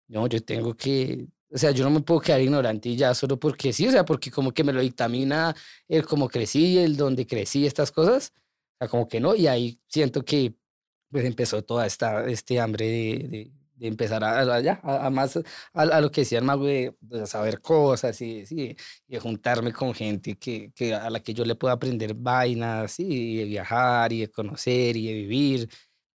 no, 0.07 0.27
yo 0.28 0.43
tengo 0.43 0.74
que, 0.74 1.27
o 1.53 1.59
sea, 1.59 1.73
yo 1.73 1.85
no 1.85 1.90
me 1.90 2.01
puedo 2.01 2.23
quedar 2.23 2.40
ignorante 2.40 2.89
y 2.89 2.97
ya 2.97 3.12
solo 3.12 3.39
porque 3.39 3.74
sí, 3.74 3.86
o 3.86 3.90
sea, 3.90 4.07
porque 4.07 4.31
como 4.31 4.51
que 4.51 4.65
me 4.65 4.73
lo 4.73 4.81
dictamina 4.81 5.55
el 5.89 6.07
cómo 6.07 6.27
crecí, 6.27 6.78
el 6.78 6.97
donde 6.97 7.27
crecí, 7.27 7.66
estas 7.66 7.93
cosas. 7.93 8.32
Sea, 8.79 8.89
como 8.89 9.09
que 9.09 9.21
no, 9.21 9.35
y 9.35 9.47
ahí 9.47 9.81
siento 9.89 10.25
que 10.25 10.55
pues 11.11 11.25
empezó 11.25 11.63
toda 11.65 11.87
esta, 11.87 12.27
este 12.29 12.61
hambre 12.61 12.87
de, 12.87 13.29
de, 13.29 13.53
de 13.77 13.87
empezar 13.89 14.23
a, 14.25 14.41
a, 14.41 14.61
ya, 14.61 14.81
a, 14.83 15.07
a 15.07 15.11
más, 15.11 15.37
a, 15.39 15.43
a 15.75 16.01
lo 16.01 16.11
que 16.11 16.21
decía 16.23 16.39
el 16.39 16.45
mago, 16.45 16.67
de, 16.67 16.95
de 17.01 17.27
saber 17.27 17.61
cosas 17.61 18.21
y, 18.21 18.45
sí, 18.47 18.77
y 19.07 19.13
de 19.15 19.21
juntarme 19.21 19.73
con 19.73 19.95
gente 19.95 20.37
que, 20.37 20.71
que 20.75 20.95
a 20.95 21.09
la 21.11 21.21
que 21.21 21.35
yo 21.35 21.45
le 21.45 21.55
pueda 21.55 21.75
aprender 21.75 22.15
vainas, 22.15 23.01
y 23.01 23.37
de 23.39 23.45
viajar, 23.45 24.13
y 24.13 24.21
de 24.21 24.29
conocer, 24.31 24.97
y 24.97 25.07
de 25.09 25.15
vivir. 25.15 25.69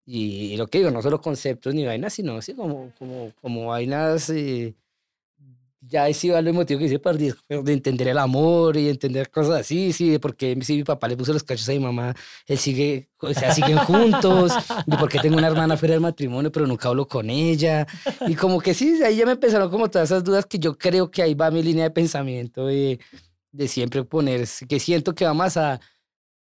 Y, 0.06 0.54
y 0.54 0.58
lo 0.58 0.68
que 0.68 0.80
digo, 0.80 0.92
no 0.92 1.02
solo 1.02 1.22
conceptos 1.22 1.74
ni 1.74 1.86
vainas, 1.86 2.14
sino 2.14 2.38
así 2.38 2.54
como, 2.56 2.92
como, 3.00 3.32
como 3.42 3.68
vainas, 3.68 4.30
eh, 4.30 4.76
ya 5.94 6.04
ahí 6.06 6.14
sí 6.16 6.30
va 6.30 6.42
lo 6.42 6.50
emotivo 6.50 6.80
que 6.80 6.86
dice 6.86 6.98
para 6.98 7.18
de, 7.18 7.36
de 7.48 7.72
entender 7.74 8.08
el 8.08 8.18
amor 8.18 8.76
y 8.78 8.90
entender 8.90 9.30
cosas 9.30 9.60
así, 9.62 9.94
sí, 9.94 10.10
de 10.10 10.20
por 10.20 10.36
qué 10.36 10.58
si 10.64 10.78
mi 10.78 10.84
papá 10.84 11.08
le 11.08 11.16
puso 11.16 11.32
los 11.34 11.44
cachos 11.44 11.70
a 11.70 11.72
mi 11.74 11.80
mamá, 11.80 12.16
él 12.48 12.58
sigue, 12.58 13.10
o 13.20 13.32
sea, 13.34 13.54
siguen 13.54 13.78
juntos, 13.78 14.52
y 14.88 14.96
por 14.98 15.08
qué 15.08 15.20
tengo 15.20 15.38
una 15.38 15.48
hermana 15.48 15.78
fuera 15.78 15.94
del 15.94 16.02
matrimonio, 16.02 16.52
pero 16.52 16.66
nunca 16.66 16.90
hablo 16.90 17.08
con 17.08 17.30
ella, 17.30 17.86
y 18.28 18.34
como 18.34 18.60
que 18.60 18.74
sí, 18.74 19.02
ahí 19.04 19.18
ya 19.18 19.26
me 19.28 19.34
empezaron 19.34 19.70
como 19.70 19.88
todas 19.90 20.10
esas 20.10 20.24
dudas 20.24 20.48
que 20.48 20.58
yo 20.58 20.76
creo 20.78 21.12
que 21.12 21.22
ahí 21.22 21.36
va 21.36 21.52
mi 21.52 21.62
línea 21.62 21.84
de 21.84 21.92
pensamiento 21.92 22.66
de, 22.66 23.00
de 23.52 23.68
siempre 23.68 24.04
poner, 24.04 24.48
que 24.68 24.80
siento 24.80 25.14
que 25.14 25.26
vamos 25.26 25.56
a 25.58 25.80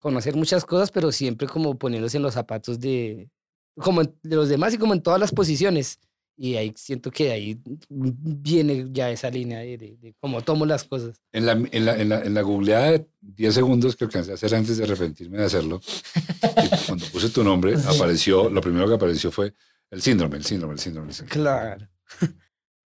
conocer 0.00 0.34
muchas 0.36 0.64
cosas, 0.66 0.90
pero 0.90 1.12
siempre 1.12 1.46
como 1.48 1.78
poniéndose 1.78 2.18
en 2.18 2.22
los 2.22 2.34
zapatos 2.34 2.78
de, 2.78 3.30
como 3.76 4.02
en- 4.02 4.14
de 4.22 4.36
los 4.36 4.48
demás 4.50 4.74
y 4.74 4.78
como 4.78 4.92
en 4.94 5.02
todas 5.02 5.18
las 5.18 5.32
posiciones. 5.32 5.98
Y 6.42 6.56
ahí 6.56 6.72
siento 6.74 7.10
que 7.10 7.24
de 7.24 7.32
ahí 7.32 7.60
viene 7.90 8.86
ya 8.92 9.10
esa 9.10 9.28
línea 9.28 9.58
de, 9.58 9.76
de, 9.76 9.98
de 9.98 10.14
cómo 10.18 10.40
tomo 10.40 10.64
las 10.64 10.84
cosas. 10.84 11.20
En 11.32 11.44
la, 11.44 11.52
en, 11.52 11.84
la, 11.84 11.98
en, 11.98 12.08
la, 12.08 12.22
en 12.22 12.32
la 12.32 12.40
googleada 12.40 12.92
de 12.92 13.06
10 13.20 13.54
segundos 13.54 13.94
que 13.94 14.04
alcancé 14.04 14.30
a 14.30 14.34
hacer 14.36 14.54
antes 14.54 14.78
de 14.78 14.84
arrepentirme 14.84 15.36
de 15.36 15.44
hacerlo, 15.44 15.82
y 15.84 16.86
cuando 16.86 17.04
puse 17.12 17.28
tu 17.28 17.44
nombre, 17.44 17.74
apareció, 17.86 18.48
lo 18.48 18.62
primero 18.62 18.88
que 18.88 18.94
apareció 18.94 19.30
fue 19.30 19.52
el 19.90 20.00
síndrome, 20.00 20.38
el 20.38 20.44
síndrome, 20.46 20.72
el 20.72 20.80
síndrome. 20.80 21.08
El 21.08 21.14
síndrome. 21.14 21.42
Claro. 21.42 21.88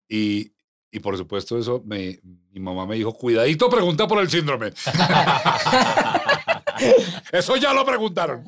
Y, 0.08 0.54
y 0.92 1.00
por 1.00 1.18
supuesto 1.18 1.58
eso, 1.58 1.82
me, 1.88 2.20
mi 2.52 2.60
mamá 2.60 2.86
me 2.86 2.98
dijo, 2.98 3.14
cuidadito, 3.14 3.68
pregunta 3.68 4.08
por 4.08 4.20
el 4.22 4.30
síndrome. 4.30 4.74
eso 7.32 7.56
ya 7.58 7.74
lo 7.74 7.86
preguntaron. 7.86 8.44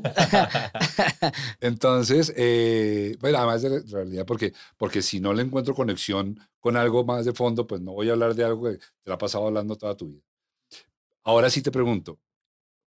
Entonces, 1.61 2.33
eh, 2.35 3.15
bueno, 3.19 3.37
además 3.37 3.61
de 3.61 3.81
realidad, 3.81 4.25
porque, 4.25 4.53
porque 4.77 5.01
si 5.01 5.19
no 5.19 5.33
le 5.33 5.43
encuentro 5.43 5.73
conexión 5.73 6.39
con 6.59 6.77
algo 6.77 7.03
más 7.03 7.25
de 7.25 7.33
fondo, 7.33 7.67
pues 7.67 7.81
no 7.81 7.93
voy 7.93 8.09
a 8.09 8.13
hablar 8.13 8.35
de 8.35 8.43
algo 8.43 8.69
que 8.69 8.77
te 8.77 8.85
la 9.05 9.13
has 9.13 9.19
pasado 9.19 9.47
hablando 9.47 9.75
toda 9.75 9.95
tu 9.95 10.07
vida. 10.07 10.23
Ahora 11.23 11.49
sí 11.49 11.61
te 11.61 11.71
pregunto, 11.71 12.19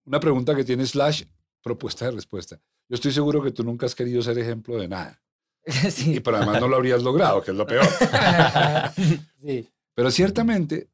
una 0.04 0.20
pregunta 0.20 0.54
que 0.54 0.64
tiene 0.64 0.86
slash 0.86 1.24
propuesta 1.62 2.06
de 2.06 2.12
respuesta. 2.12 2.60
Yo 2.88 2.94
estoy 2.94 3.12
seguro 3.12 3.42
que 3.42 3.52
tú 3.52 3.64
nunca 3.64 3.86
has 3.86 3.94
querido 3.94 4.22
ser 4.22 4.38
ejemplo 4.38 4.76
de 4.76 4.88
nada, 4.88 5.22
y 5.66 5.90
sí. 5.90 6.20
pero 6.20 6.38
además 6.38 6.60
no 6.60 6.68
lo 6.68 6.76
habrías 6.76 7.02
logrado, 7.02 7.42
que 7.42 7.52
es 7.52 7.56
lo 7.56 7.66
peor. 7.66 7.86
sí. 9.40 9.68
Pero 9.94 10.10
ciertamente 10.10 10.88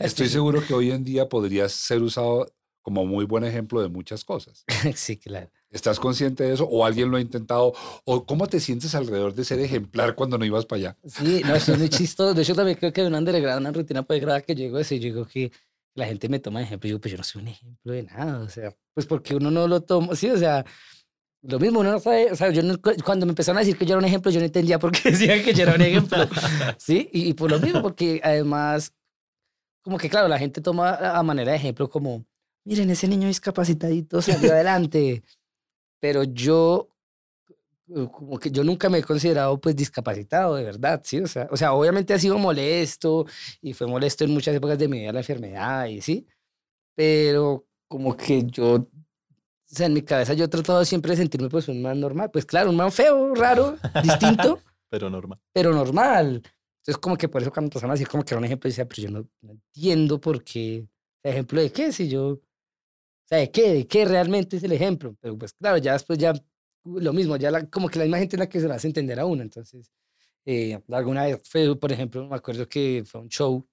estoy 0.00 0.28
seguro 0.28 0.64
que 0.66 0.72
hoy 0.72 0.90
en 0.90 1.04
día 1.04 1.28
podrías 1.28 1.72
ser 1.72 2.02
usado 2.02 2.50
como 2.88 3.04
muy 3.04 3.26
buen 3.26 3.44
ejemplo 3.44 3.82
de 3.82 3.88
muchas 3.88 4.24
cosas. 4.24 4.64
Sí, 4.96 5.18
claro. 5.18 5.50
¿Estás 5.70 6.00
consciente 6.00 6.44
de 6.44 6.54
eso? 6.54 6.64
¿O 6.64 6.86
alguien 6.86 7.10
lo 7.10 7.18
ha 7.18 7.20
intentado? 7.20 7.74
¿O 8.06 8.24
cómo 8.24 8.46
te 8.46 8.60
sientes 8.60 8.94
alrededor 8.94 9.34
de 9.34 9.44
ser 9.44 9.60
ejemplar 9.60 10.14
cuando 10.14 10.38
no 10.38 10.46
ibas 10.46 10.64
para 10.64 10.78
allá? 10.80 10.96
Sí, 11.04 11.42
no, 11.44 11.54
eso 11.54 11.72
es 11.74 11.78
muy 11.78 11.88
chistoso. 11.90 12.32
De 12.32 12.40
hecho, 12.40 12.54
también 12.54 12.78
creo 12.78 12.90
que 12.90 13.04
una 13.04 13.18
undergrad, 13.18 13.58
una 13.58 13.70
rutina 13.72 14.02
posgrada 14.02 14.40
que 14.40 14.54
llego 14.54 14.78
a 14.78 14.80
eso, 14.80 14.94
y 14.94 15.00
yo 15.00 15.04
digo 15.04 15.26
que 15.26 15.52
la 15.94 16.06
gente 16.06 16.30
me 16.30 16.38
toma 16.38 16.60
de 16.60 16.64
ejemplo. 16.64 16.88
Y 16.88 16.90
digo, 16.92 17.00
pues 17.02 17.12
yo 17.12 17.18
no 17.18 17.24
soy 17.24 17.42
un 17.42 17.48
ejemplo 17.48 17.92
de 17.92 18.04
nada. 18.04 18.38
O 18.40 18.48
sea, 18.48 18.74
pues 18.94 19.04
porque 19.04 19.34
uno 19.34 19.50
no 19.50 19.68
lo 19.68 19.82
toma. 19.82 20.16
Sí, 20.16 20.30
o 20.30 20.38
sea, 20.38 20.64
lo 21.42 21.58
mismo, 21.58 21.80
uno 21.80 21.92
no 21.92 22.00
sabe. 22.00 22.32
O 22.32 22.36
sea, 22.36 22.50
yo 22.50 22.62
no- 22.62 22.78
cuando 23.04 23.26
me 23.26 23.32
empezaron 23.32 23.58
a 23.58 23.60
decir 23.60 23.76
que 23.76 23.84
yo 23.84 23.90
era 23.92 23.98
un 23.98 24.06
ejemplo, 24.06 24.30
yo 24.30 24.40
no 24.40 24.46
entendía 24.46 24.78
por 24.78 24.90
qué 24.92 25.10
decían 25.10 25.42
que 25.44 25.52
yo 25.52 25.64
era 25.64 25.74
un 25.74 25.82
ejemplo. 25.82 26.26
Sí, 26.78 27.10
y, 27.12 27.28
y 27.28 27.34
por 27.34 27.50
lo 27.50 27.58
mismo, 27.60 27.82
porque 27.82 28.20
además, 28.24 28.94
como 29.82 29.98
que 29.98 30.08
claro, 30.08 30.28
la 30.28 30.38
gente 30.38 30.60
toma 30.62 30.94
a 30.94 31.22
manera 31.22 31.52
de 31.52 31.58
ejemplo 31.58 31.88
como, 31.90 32.24
miren, 32.64 32.90
ese 32.90 33.08
niño 33.08 33.28
discapacitadito 33.28 34.20
salió 34.22 34.52
adelante. 34.52 35.22
Pero 36.00 36.22
yo 36.24 36.88
eh, 37.94 38.06
como 38.12 38.38
que 38.38 38.50
yo 38.50 38.62
nunca 38.64 38.88
me 38.90 38.98
he 38.98 39.02
considerado 39.02 39.58
pues 39.60 39.74
discapacitado, 39.74 40.56
de 40.56 40.64
verdad, 40.64 41.00
¿sí? 41.04 41.20
O 41.20 41.26
sea, 41.26 41.48
o 41.50 41.56
sea, 41.56 41.72
obviamente 41.72 42.12
ha 42.12 42.18
sido 42.18 42.36
molesto 42.38 43.26
y 43.62 43.72
fue 43.72 43.86
molesto 43.86 44.24
en 44.24 44.30
muchas 44.32 44.54
épocas 44.54 44.78
de 44.78 44.88
mi 44.88 45.00
vida 45.00 45.12
la 45.12 45.20
enfermedad 45.20 45.86
y 45.86 46.00
sí, 46.02 46.26
pero 46.94 47.66
como 47.88 48.14
que 48.16 48.44
yo, 48.44 48.74
o 48.74 48.88
sea, 49.64 49.86
en 49.86 49.94
mi 49.94 50.02
cabeza 50.02 50.34
yo 50.34 50.44
he 50.44 50.48
tratado 50.48 50.84
siempre 50.84 51.12
de 51.12 51.16
sentirme 51.16 51.48
pues 51.48 51.68
un 51.68 51.80
man 51.80 51.98
normal, 51.98 52.30
pues 52.30 52.44
claro, 52.44 52.68
un 52.70 52.76
man 52.76 52.92
feo, 52.92 53.34
raro, 53.34 53.76
distinto, 54.02 54.60
Pero 54.90 55.08
normal. 55.10 55.38
pero 55.52 55.72
normal. 55.72 56.42
Entonces 56.80 56.98
como 57.00 57.16
que 57.16 57.28
por 57.28 57.42
eso 57.42 57.50
cuando 57.50 57.66
empezaron 57.68 57.90
a 57.90 57.94
decir 57.94 58.08
como 58.08 58.22
que 58.24 58.34
era 58.34 58.38
un 58.38 58.44
ejemplo, 58.44 58.68
decía, 58.68 58.86
pero 58.86 59.02
yo 59.02 59.10
no, 59.10 59.28
no 59.42 59.52
entiendo 59.52 60.20
por 60.20 60.44
qué, 60.44 60.86
ejemplo 61.22 61.60
de 61.60 61.70
qué, 61.72 61.90
si 61.92 62.08
yo, 62.08 62.40
sea, 63.28 63.38
de 63.38 63.50
qué, 63.50 63.72
de 63.74 63.86
qué 63.86 64.04
realmente 64.04 64.56
es 64.56 64.62
el 64.64 64.72
ejemplo, 64.72 65.14
pero 65.20 65.36
pues 65.38 65.52
claro, 65.52 65.78
ya 65.78 65.92
después 65.92 66.18
ya 66.18 66.32
lo 66.84 67.12
mismo, 67.12 67.36
ya 67.36 67.50
la- 67.50 67.66
como 67.68 67.88
que 67.88 67.98
la 67.98 68.04
misma 68.06 68.18
gente 68.18 68.36
es 68.36 68.40
la 68.40 68.48
que 68.48 68.60
se 68.60 68.68
lo 68.68 68.74
hace 68.74 68.86
entender 68.86 69.20
a 69.20 69.26
uno. 69.26 69.42
Entonces, 69.42 69.90
eh, 70.46 70.80
alguna 70.90 71.24
vez 71.24 71.40
fue, 71.44 71.76
por 71.78 71.92
ejemplo, 71.92 72.26
me 72.26 72.36
acuerdo 72.36 72.66
que 72.68 73.04
fue 73.06 73.20
un 73.20 73.28
show, 73.28 73.66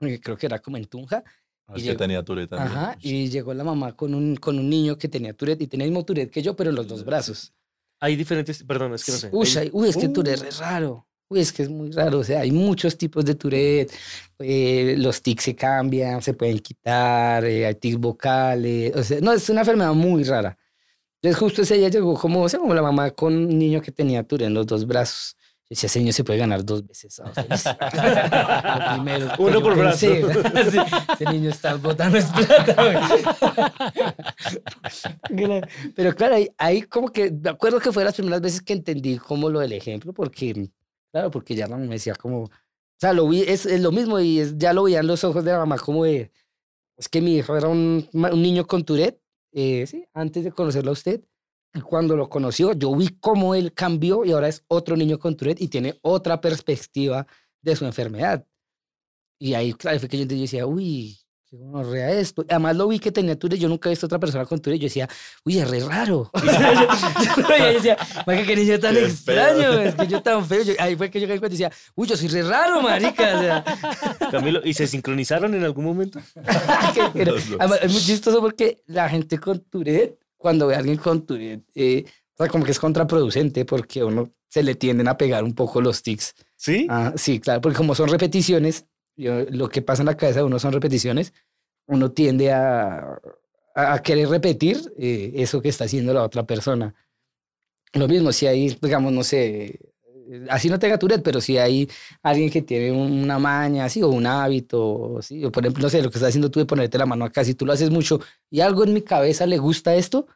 eh, 0.00 0.18
creo 0.20 0.36
que 0.36 0.46
era 0.46 0.58
como 0.60 0.76
en 0.76 0.86
Tunja, 0.86 1.22
Ah, 1.68 1.72
Y 1.74 1.78
Es 1.78 1.82
que 1.82 1.88
llegó- 1.88 1.98
tenía 1.98 2.22
Tourette 2.24 2.50
también. 2.50 2.78
ajá, 2.78 2.96
y 3.00 3.28
llegó 3.28 3.52
la 3.52 3.64
mamá 3.64 3.96
con 3.96 4.14
un, 4.14 4.36
con 4.36 4.56
un 4.56 4.70
niño 4.70 4.96
que 4.96 5.08
tenía 5.08 5.34
Tourette 5.34 5.62
y 5.62 5.66
tenía 5.66 5.84
el 5.86 5.90
mismo 5.90 6.04
Tourette 6.04 6.30
que 6.30 6.40
yo, 6.40 6.54
pero 6.54 6.70
en 6.70 6.76
los 6.76 6.86
dos 6.86 7.04
brazos. 7.04 7.52
Hay 7.98 8.14
diferentes, 8.14 8.62
perdón, 8.62 8.94
es 8.94 9.04
que 9.04 9.10
no 9.10 9.18
sé. 9.18 9.30
Uy, 9.32 9.48
hay- 9.58 9.70
uy, 9.72 9.88
es 9.88 9.96
que 9.96 10.08
Tourette 10.08 10.42
Uh. 10.42 10.46
es 10.46 10.58
raro. 10.58 11.05
Uy, 11.28 11.40
es 11.40 11.52
que 11.52 11.62
es 11.64 11.68
muy 11.68 11.90
raro. 11.90 12.20
O 12.20 12.24
sea, 12.24 12.40
hay 12.40 12.52
muchos 12.52 12.96
tipos 12.96 13.24
de 13.24 13.34
Tourette. 13.34 13.92
eh, 14.38 14.94
los 14.98 15.20
tics 15.22 15.44
se 15.44 15.56
cambian, 15.56 16.22
se 16.22 16.34
pueden 16.34 16.58
quitar, 16.60 17.44
eh, 17.44 17.66
hay 17.66 17.74
tics 17.74 17.98
vocales. 17.98 18.94
O 18.94 19.02
sea, 19.02 19.20
no, 19.20 19.32
es 19.32 19.48
una 19.50 19.60
enfermedad 19.62 19.92
muy 19.94 20.22
rara. 20.24 20.56
Entonces, 21.22 21.38
justo 21.40 21.62
ese 21.62 21.76
día 21.78 21.88
llegó 21.88 22.14
como, 22.14 22.42
o 22.42 22.48
sea, 22.48 22.60
como 22.60 22.74
la 22.74 22.82
mamá 22.82 23.10
con 23.10 23.34
un 23.34 23.58
niño 23.58 23.80
que 23.82 23.90
tenía 23.92 24.22
Tourette 24.22 24.46
en 24.48 24.54
los 24.54 24.66
dos 24.66 24.86
brazos. 24.86 25.36
Yo 25.68 25.70
decía, 25.70 25.88
ese 25.88 25.98
niño 25.98 26.12
se 26.12 26.22
puede 26.22 26.38
ganar 26.38 26.64
dos 26.64 26.86
veces. 26.86 27.20
ah, 27.24 27.32
feliz". 27.32 27.64
Lo 27.66 28.94
primero 28.94 29.32
Uno 29.38 29.60
por 29.62 29.76
brazo. 29.76 29.98
sí, 30.70 30.78
ese 31.12 31.24
niño 31.32 31.50
está 31.50 31.74
botando 31.74 32.18
es 32.18 32.26
plata. 32.26 32.76
Pero 35.96 36.14
claro, 36.14 36.36
ahí, 36.36 36.48
ahí 36.56 36.82
como 36.82 37.08
que 37.08 37.32
me 37.32 37.50
acuerdo 37.50 37.80
que 37.80 37.90
fue 37.90 38.04
las 38.04 38.14
primeras 38.14 38.40
veces 38.40 38.62
que 38.62 38.74
entendí 38.74 39.16
como 39.18 39.50
lo 39.50 39.58
del 39.58 39.72
ejemplo, 39.72 40.12
porque, 40.12 40.68
claro, 41.16 41.30
porque 41.30 41.54
ya 41.54 41.66
no 41.66 41.78
me 41.78 41.86
decía 41.94 42.14
como, 42.14 42.42
O 42.42 42.50
sea, 43.00 43.14
lo 43.14 43.26
vi, 43.26 43.40
es, 43.40 43.64
es 43.64 43.80
lo 43.80 43.90
mismo 43.90 44.20
y 44.20 44.38
es, 44.38 44.58
ya 44.58 44.74
lo 44.74 44.82
veían 44.82 45.06
los 45.06 45.24
ojos 45.24 45.42
de 45.44 45.50
la 45.50 45.58
mamá 45.60 45.78
como 45.78 46.04
de, 46.04 46.30
es 46.98 47.08
que 47.08 47.22
mi 47.22 47.36
hijo 47.36 47.56
era 47.56 47.68
un, 47.68 48.06
un 48.12 48.42
niño 48.42 48.66
con 48.66 48.84
Tourette, 48.84 49.18
eh, 49.52 49.86
sí, 49.86 50.04
antes 50.12 50.44
de 50.44 50.52
conocerlo 50.52 50.90
a 50.90 50.92
usted. 50.92 51.24
Y 51.72 51.80
cuando 51.80 52.16
lo 52.16 52.28
conoció, 52.28 52.74
yo 52.74 52.94
vi 52.94 53.08
cómo 53.18 53.54
él 53.54 53.72
cambió 53.72 54.26
y 54.26 54.32
ahora 54.32 54.48
es 54.48 54.62
otro 54.68 54.94
niño 54.94 55.18
con 55.18 55.36
Tourette 55.38 55.62
y 55.62 55.68
tiene 55.68 55.98
otra 56.02 56.40
perspectiva 56.40 57.26
de 57.62 57.76
su 57.76 57.86
enfermedad. 57.86 58.46
Y 59.38 59.54
ahí, 59.54 59.72
claro, 59.72 59.98
fue 59.98 60.08
que 60.10 60.18
yo 60.18 60.24
yo 60.24 60.36
decía, 60.36 60.66
uy, 60.66 61.18
qué 61.48 61.56
gonorrea 61.56 62.10
esto. 62.12 62.44
Además 62.48 62.76
lo 62.76 62.88
vi 62.88 62.98
que 62.98 63.12
tenía 63.12 63.38
Tourette, 63.38 63.60
yo 63.60 63.68
nunca 63.68 63.88
he 63.88 63.92
visto 63.92 64.06
otra 64.06 64.18
persona 64.18 64.44
con 64.44 64.58
Tourette, 64.60 64.80
yo 64.82 64.86
decía, 64.86 65.08
uy, 65.44 65.58
es 65.58 65.68
re 65.70 65.80
raro. 65.80 66.30
yo, 67.58 67.64
decía, 67.72 67.96
marica, 68.26 68.46
qué 68.46 68.56
niño 68.56 68.78
tan 68.80 68.94
Qué 68.94 69.04
extraño, 69.04 69.58
feo. 69.72 69.80
es 69.80 69.94
que 69.94 70.06
yo 70.06 70.22
tan 70.22 70.44
feo. 70.46 70.62
Yo- 70.62 70.74
ahí 70.78 70.96
fue 70.96 71.10
que 71.10 71.20
yo 71.20 71.26
caí 71.26 71.34
en 71.34 71.40
cuenta 71.40 71.54
y 71.54 71.58
decía, 71.58 71.72
uy, 71.94 72.06
yo 72.08 72.16
soy 72.16 72.28
re 72.28 72.42
raro, 72.42 72.82
marica. 72.82 73.36
O 73.36 73.40
sea, 73.40 73.64
Camilo, 74.30 74.60
¿y 74.64 74.74
se 74.74 74.86
sincronizaron 74.86 75.54
en 75.54 75.64
algún 75.64 75.84
momento? 75.84 76.20
Además, 77.58 77.78
es 77.82 77.92
muy 77.92 78.00
chistoso 78.02 78.40
porque 78.40 78.82
la 78.86 79.08
gente 79.08 79.38
con 79.38 79.60
Tourette, 79.60 80.18
cuando 80.36 80.66
ve 80.66 80.74
a 80.74 80.78
alguien 80.78 80.96
con 80.96 81.24
Tourette, 81.26 81.62
eh, 81.74 82.04
o 82.34 82.36
sea, 82.38 82.48
como 82.48 82.64
que 82.64 82.70
es 82.72 82.78
contraproducente 82.78 83.64
porque 83.64 84.00
a 84.00 84.06
uno 84.06 84.30
se 84.48 84.62
le 84.62 84.74
tienden 84.74 85.08
a 85.08 85.16
pegar 85.16 85.44
un 85.44 85.54
poco 85.54 85.80
los 85.80 86.02
tics. 86.02 86.34
¿Sí? 86.56 86.86
Ah, 86.88 87.12
sí, 87.16 87.40
claro, 87.40 87.60
porque 87.60 87.76
como 87.76 87.94
son 87.94 88.08
repeticiones, 88.08 88.86
yo- 89.16 89.44
lo 89.50 89.68
que 89.68 89.82
pasa 89.82 90.02
en 90.02 90.06
la 90.06 90.16
cabeza 90.16 90.40
de 90.40 90.44
uno 90.46 90.58
son 90.58 90.72
repeticiones, 90.72 91.32
uno 91.86 92.10
tiende 92.12 92.52
a, 92.52 93.18
a, 93.74 93.98
querer 94.02 94.28
repetir 94.28 94.78
eh, 94.98 95.32
eso 95.36 95.60
que 95.62 95.68
está 95.68 95.84
haciendo 95.84 96.12
la 96.12 96.22
otra 96.22 96.44
persona. 96.46 96.94
Lo 97.92 98.08
mismo, 98.08 98.32
si 98.32 98.46
hay, 98.46 98.76
digamos, 98.82 99.12
no 99.12 99.22
sé, 99.22 99.78
eh, 100.28 100.46
así 100.50 100.68
no 100.68 100.78
tenga 100.78 100.98
Tourette, 100.98 101.22
pero 101.22 101.40
si 101.40 101.56
hay 101.56 101.88
alguien 102.22 102.50
que 102.50 102.62
tiene 102.62 102.92
una 102.92 103.38
maña, 103.38 103.84
así, 103.84 104.02
o 104.02 104.08
un 104.08 104.26
hábito, 104.26 105.18
¿sí? 105.22 105.44
o 105.44 105.52
por 105.52 105.64
ejemplo, 105.64 105.82
no 105.82 105.88
sé, 105.88 106.02
lo 106.02 106.10
que 106.10 106.18
estás 106.18 106.30
haciendo 106.30 106.50
tú 106.50 106.58
de 106.58 106.66
ponerte 106.66 106.98
la 106.98 107.06
mano 107.06 107.24
acá, 107.24 107.44
si 107.44 107.54
tú 107.54 107.64
lo 107.64 107.72
haces 107.72 107.90
mucho 107.90 108.20
y 108.50 108.60
algo 108.60 108.84
en 108.84 108.92
mi 108.92 109.02
cabeza 109.02 109.46
le 109.46 109.58
gusta 109.58 109.94
esto, 109.94 110.26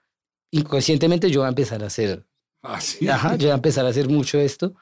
inconscientemente 0.52 1.31
yo 1.31 1.40
voy 1.40 1.47
a 1.47 1.51
empezar 1.51 1.82
a 1.82 1.86
hacer 1.86 2.24
Ah, 2.62 2.81
sí. 2.81 3.09
Ajá, 3.09 3.36
yo 3.36 3.47
voy 3.48 3.52
a 3.52 3.55
empezar 3.55 3.86
a 3.86 3.89
hacer 3.89 4.09
mucho 4.09 4.39
esto 4.39 4.74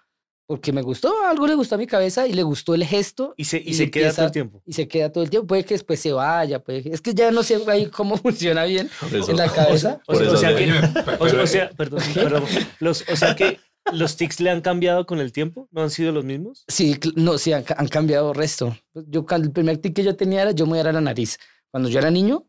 porque 0.49 0.73
me 0.73 0.81
gustó, 0.81 1.13
algo 1.27 1.47
le 1.47 1.55
gustó 1.55 1.75
a 1.75 1.79
mi 1.79 1.87
cabeza 1.87 2.27
y 2.27 2.33
le 2.33 2.43
gustó 2.43 2.75
el 2.75 2.83
gesto 2.85 3.35
Y 3.37 3.45
se, 3.45 3.59
y 3.59 3.69
Y 3.69 3.75
se 3.75 3.91
queda 3.91 4.15
todo 4.15 4.25
el 4.27 4.33
tiempo. 4.33 4.63
y 4.65 4.73
se 4.73 4.89
queda 4.89 5.13
todo 5.13 5.23
el 5.23 5.29
tiempo. 5.29 5.47
Puede 5.47 5.63
que 5.63 5.75
después 5.75 6.01
se 6.01 6.11
vaya, 6.13 6.59
puede 6.65 6.83
que... 6.83 6.89
Es 6.89 7.03
que 7.03 7.13
ya 7.13 7.31
no 7.31 7.43
sé 7.43 7.63
ahí 7.69 7.87
cómo 7.91 8.17
funciona 8.25 8.65
bien 8.65 8.89
Por 8.99 9.15
eso- 9.15 9.31
en 9.31 9.37
la 9.37 9.53
cabeza. 9.53 10.01
O 10.07 10.15
sea, 10.17 10.25
o 10.25 10.57
que, 10.57 11.37
o, 11.37 11.47
sea, 11.47 11.71
perdón, 11.77 12.01
perdón. 12.15 12.45
Los, 12.81 13.05
o 13.13 13.15
sea 13.17 13.37
que 13.37 13.61
los 13.93 14.17
tics 14.17 14.41
le 14.41 14.49
han 14.49 14.63
cambiado 14.63 15.05
con 15.05 15.19
el 15.21 15.33
tiempo, 15.33 15.69
¿no 15.71 15.83
han 15.83 15.91
sido 15.91 16.13
los 16.13 16.25
mismos? 16.25 16.65
Sí, 16.67 16.99
no, 17.15 17.37
sí, 17.37 17.53
han, 17.53 17.65
han 17.77 17.89
cambiado 17.89 18.33
resto. 18.33 18.75
Yo, 18.95 19.27
el 19.31 19.53
primer 19.53 19.77
tic 19.79 19.95
que 19.95 20.03
yo 20.03 20.17
tenía 20.17 20.41
era 20.43 20.53
yo 20.53 20.67
me 20.67 20.81
era 20.81 20.93
la 20.93 21.03
nariz. 21.03 21.39
Cuando 21.71 21.91
yo 21.91 21.99
era 21.99 22.11
niño, 22.11 22.47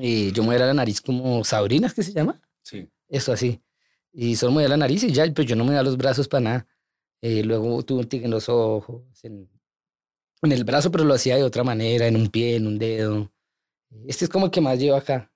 eh, 0.00 0.30
yo 0.32 0.42
me 0.44 0.54
era 0.54 0.66
la 0.66 0.74
nariz 0.74 1.00
como 1.02 1.44
Sabrina, 1.44 1.88
¿es 1.88 1.94
que 1.94 2.02
se 2.02 2.12
llama? 2.14 2.40
Sí. 2.62 2.88
Eso 3.08 3.32
así. 3.32 3.60
Y 4.12 4.36
solo 4.36 4.52
me 4.52 4.62
da 4.62 4.70
la 4.70 4.76
nariz 4.78 5.02
y 5.04 5.12
ya, 5.12 5.30
pues 5.34 5.46
yo 5.46 5.56
no 5.56 5.64
me 5.66 5.74
da 5.74 5.82
los 5.82 5.96
brazos 5.98 6.26
para 6.26 6.40
nada. 6.40 6.66
Eh, 7.22 7.42
luego 7.42 7.82
tuve 7.82 8.00
un 8.00 8.08
tic 8.08 8.24
en 8.24 8.30
los 8.30 8.48
ojos, 8.48 9.02
en, 9.24 9.48
en 10.42 10.52
el 10.52 10.64
brazo, 10.64 10.90
pero 10.90 11.04
lo 11.04 11.14
hacía 11.14 11.36
de 11.36 11.42
otra 11.42 11.64
manera, 11.64 12.06
en 12.06 12.16
un 12.16 12.28
pie, 12.28 12.56
en 12.56 12.66
un 12.66 12.78
dedo. 12.78 13.32
Este 14.06 14.24
es 14.26 14.28
como 14.30 14.46
el 14.46 14.50
que 14.50 14.60
más 14.60 14.78
llevo 14.78 14.96
acá. 14.96 15.30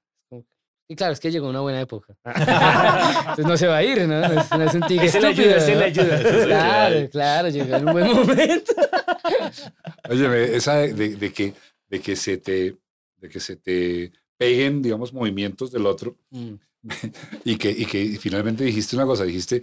Y 0.89 0.97
claro, 0.97 1.13
es 1.13 1.21
que 1.21 1.31
llegó 1.31 1.49
una 1.49 1.61
buena 1.61 1.81
época. 1.81 2.17
Entonces 2.25 3.47
no 3.47 3.57
se 3.57 3.69
va 3.69 3.77
a 3.77 3.85
ir, 3.85 4.09
¿no? 4.09 4.21
No 4.21 4.41
es, 4.41 4.51
no 4.51 4.63
es 4.65 4.75
un 4.75 4.81
tic 4.83 5.03
estúpido. 5.03 5.29
ayuda, 5.31 5.57
ese 5.59 5.75
le 5.77 5.77
¿no? 5.77 5.85
ayuda. 5.85 6.45
Claro, 6.47 7.11
claro, 7.11 7.49
llegó 7.49 7.77
en 7.77 7.87
un 7.87 7.93
buen 7.93 8.07
momento. 8.13 8.73
Óyeme, 10.11 10.57
esa 10.57 10.77
de, 10.79 10.93
de- 10.95 11.17
de 11.17 11.33
que, 11.33 11.55
de, 11.89 12.01
que 12.01 12.17
se 12.17 12.39
te, 12.39 12.77
de 13.17 13.29
que 13.29 13.39
se 13.41 13.57
te 13.57 14.13
peguen, 14.37 14.83
digamos, 14.83 15.13
movimientos 15.13 15.71
del 15.71 15.87
otro 15.87 16.17
Mm. 16.31 16.55
y 17.45 17.57
que, 17.57 17.71
y 17.71 17.85
que 17.85 18.19
finalmente 18.19 18.65
dijiste 18.65 18.97
una 18.97 19.05
cosa, 19.05 19.25
dijiste, 19.25 19.61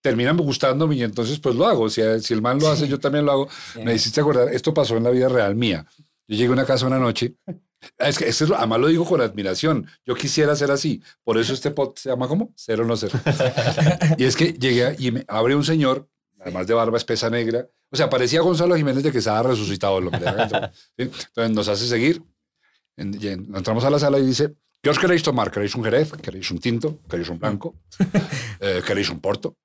terminan 0.00 0.36
gustándome 0.36 0.94
y 0.96 1.02
entonces 1.02 1.38
pues 1.40 1.54
lo 1.54 1.66
hago. 1.66 1.88
Si, 1.90 2.00
si 2.20 2.34
el 2.34 2.42
man 2.42 2.58
lo 2.58 2.68
hace, 2.68 2.86
yo 2.88 2.98
también 2.98 3.24
lo 3.24 3.32
hago. 3.32 3.48
Me 3.84 3.94
hiciste 3.94 4.20
acordar, 4.20 4.48
esto 4.52 4.72
pasó 4.74 4.96
en 4.96 5.04
la 5.04 5.10
vida 5.10 5.28
real 5.28 5.54
mía. 5.54 5.84
Yo 6.26 6.36
llegué 6.36 6.48
a 6.48 6.52
una 6.52 6.64
casa 6.66 6.86
una 6.86 6.98
noche. 6.98 7.34
Es 7.96 8.18
que 8.18 8.28
es 8.28 8.40
lo- 8.42 8.56
además 8.56 8.80
lo 8.80 8.88
digo 8.88 9.04
con 9.04 9.20
admiración. 9.20 9.86
Yo 10.04 10.14
quisiera 10.14 10.54
ser 10.56 10.70
así. 10.70 11.00
Por 11.24 11.38
eso 11.38 11.52
este 11.54 11.70
pod 11.70 11.94
se 11.96 12.08
llama 12.10 12.26
¿cómo? 12.28 12.52
Cero 12.56 12.84
no 12.84 12.96
cero. 12.96 13.18
y 14.18 14.24
es 14.24 14.34
que 14.36 14.52
llegué 14.52 14.96
y 14.98 15.10
me 15.12 15.24
abre 15.28 15.54
un 15.54 15.64
señor, 15.64 16.08
además 16.40 16.66
de 16.66 16.74
barba 16.74 16.96
espesa 16.98 17.30
negra. 17.30 17.66
O 17.90 17.96
sea, 17.96 18.10
parecía 18.10 18.40
Gonzalo 18.42 18.76
Jiménez 18.76 19.02
de 19.02 19.12
que 19.12 19.18
estaba 19.18 19.42
resucitado. 19.44 20.00
¿sí? 20.00 20.10
Entonces 20.98 21.50
nos 21.54 21.68
hace 21.68 21.86
seguir. 21.86 22.22
Entramos 22.96 23.84
a 23.84 23.90
la 23.90 23.98
sala 23.98 24.18
y 24.18 24.26
dice, 24.26 24.54
¿qué 24.82 24.90
os 24.90 24.98
queréis 24.98 25.22
tomar? 25.22 25.50
¿Queréis 25.50 25.74
un 25.74 25.84
jerez? 25.84 26.12
¿Queréis 26.20 26.50
un 26.50 26.58
tinto? 26.58 26.98
¿Queréis 27.08 27.28
un 27.28 27.38
blanco? 27.38 27.74
Eh, 28.60 28.82
¿Queréis 28.84 29.08
un 29.08 29.20
porto? 29.20 29.56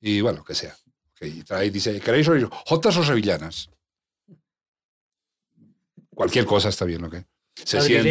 Y 0.00 0.20
bueno, 0.20 0.42
que 0.44 0.54
sea. 0.54 0.74
Y 1.20 1.42
trae 1.42 1.66
y 1.66 1.70
dice, 1.70 2.00
¿queréis 2.00 2.26
oír 2.28 2.48
jotas 2.66 2.96
o 2.96 3.04
sevillanas? 3.04 3.68
Cualquier 6.14 6.46
cosa 6.46 6.68
está 6.70 6.84
bien, 6.86 7.04
¿ok? 7.04 7.16
Se 7.54 7.76
sienta, 7.86 8.02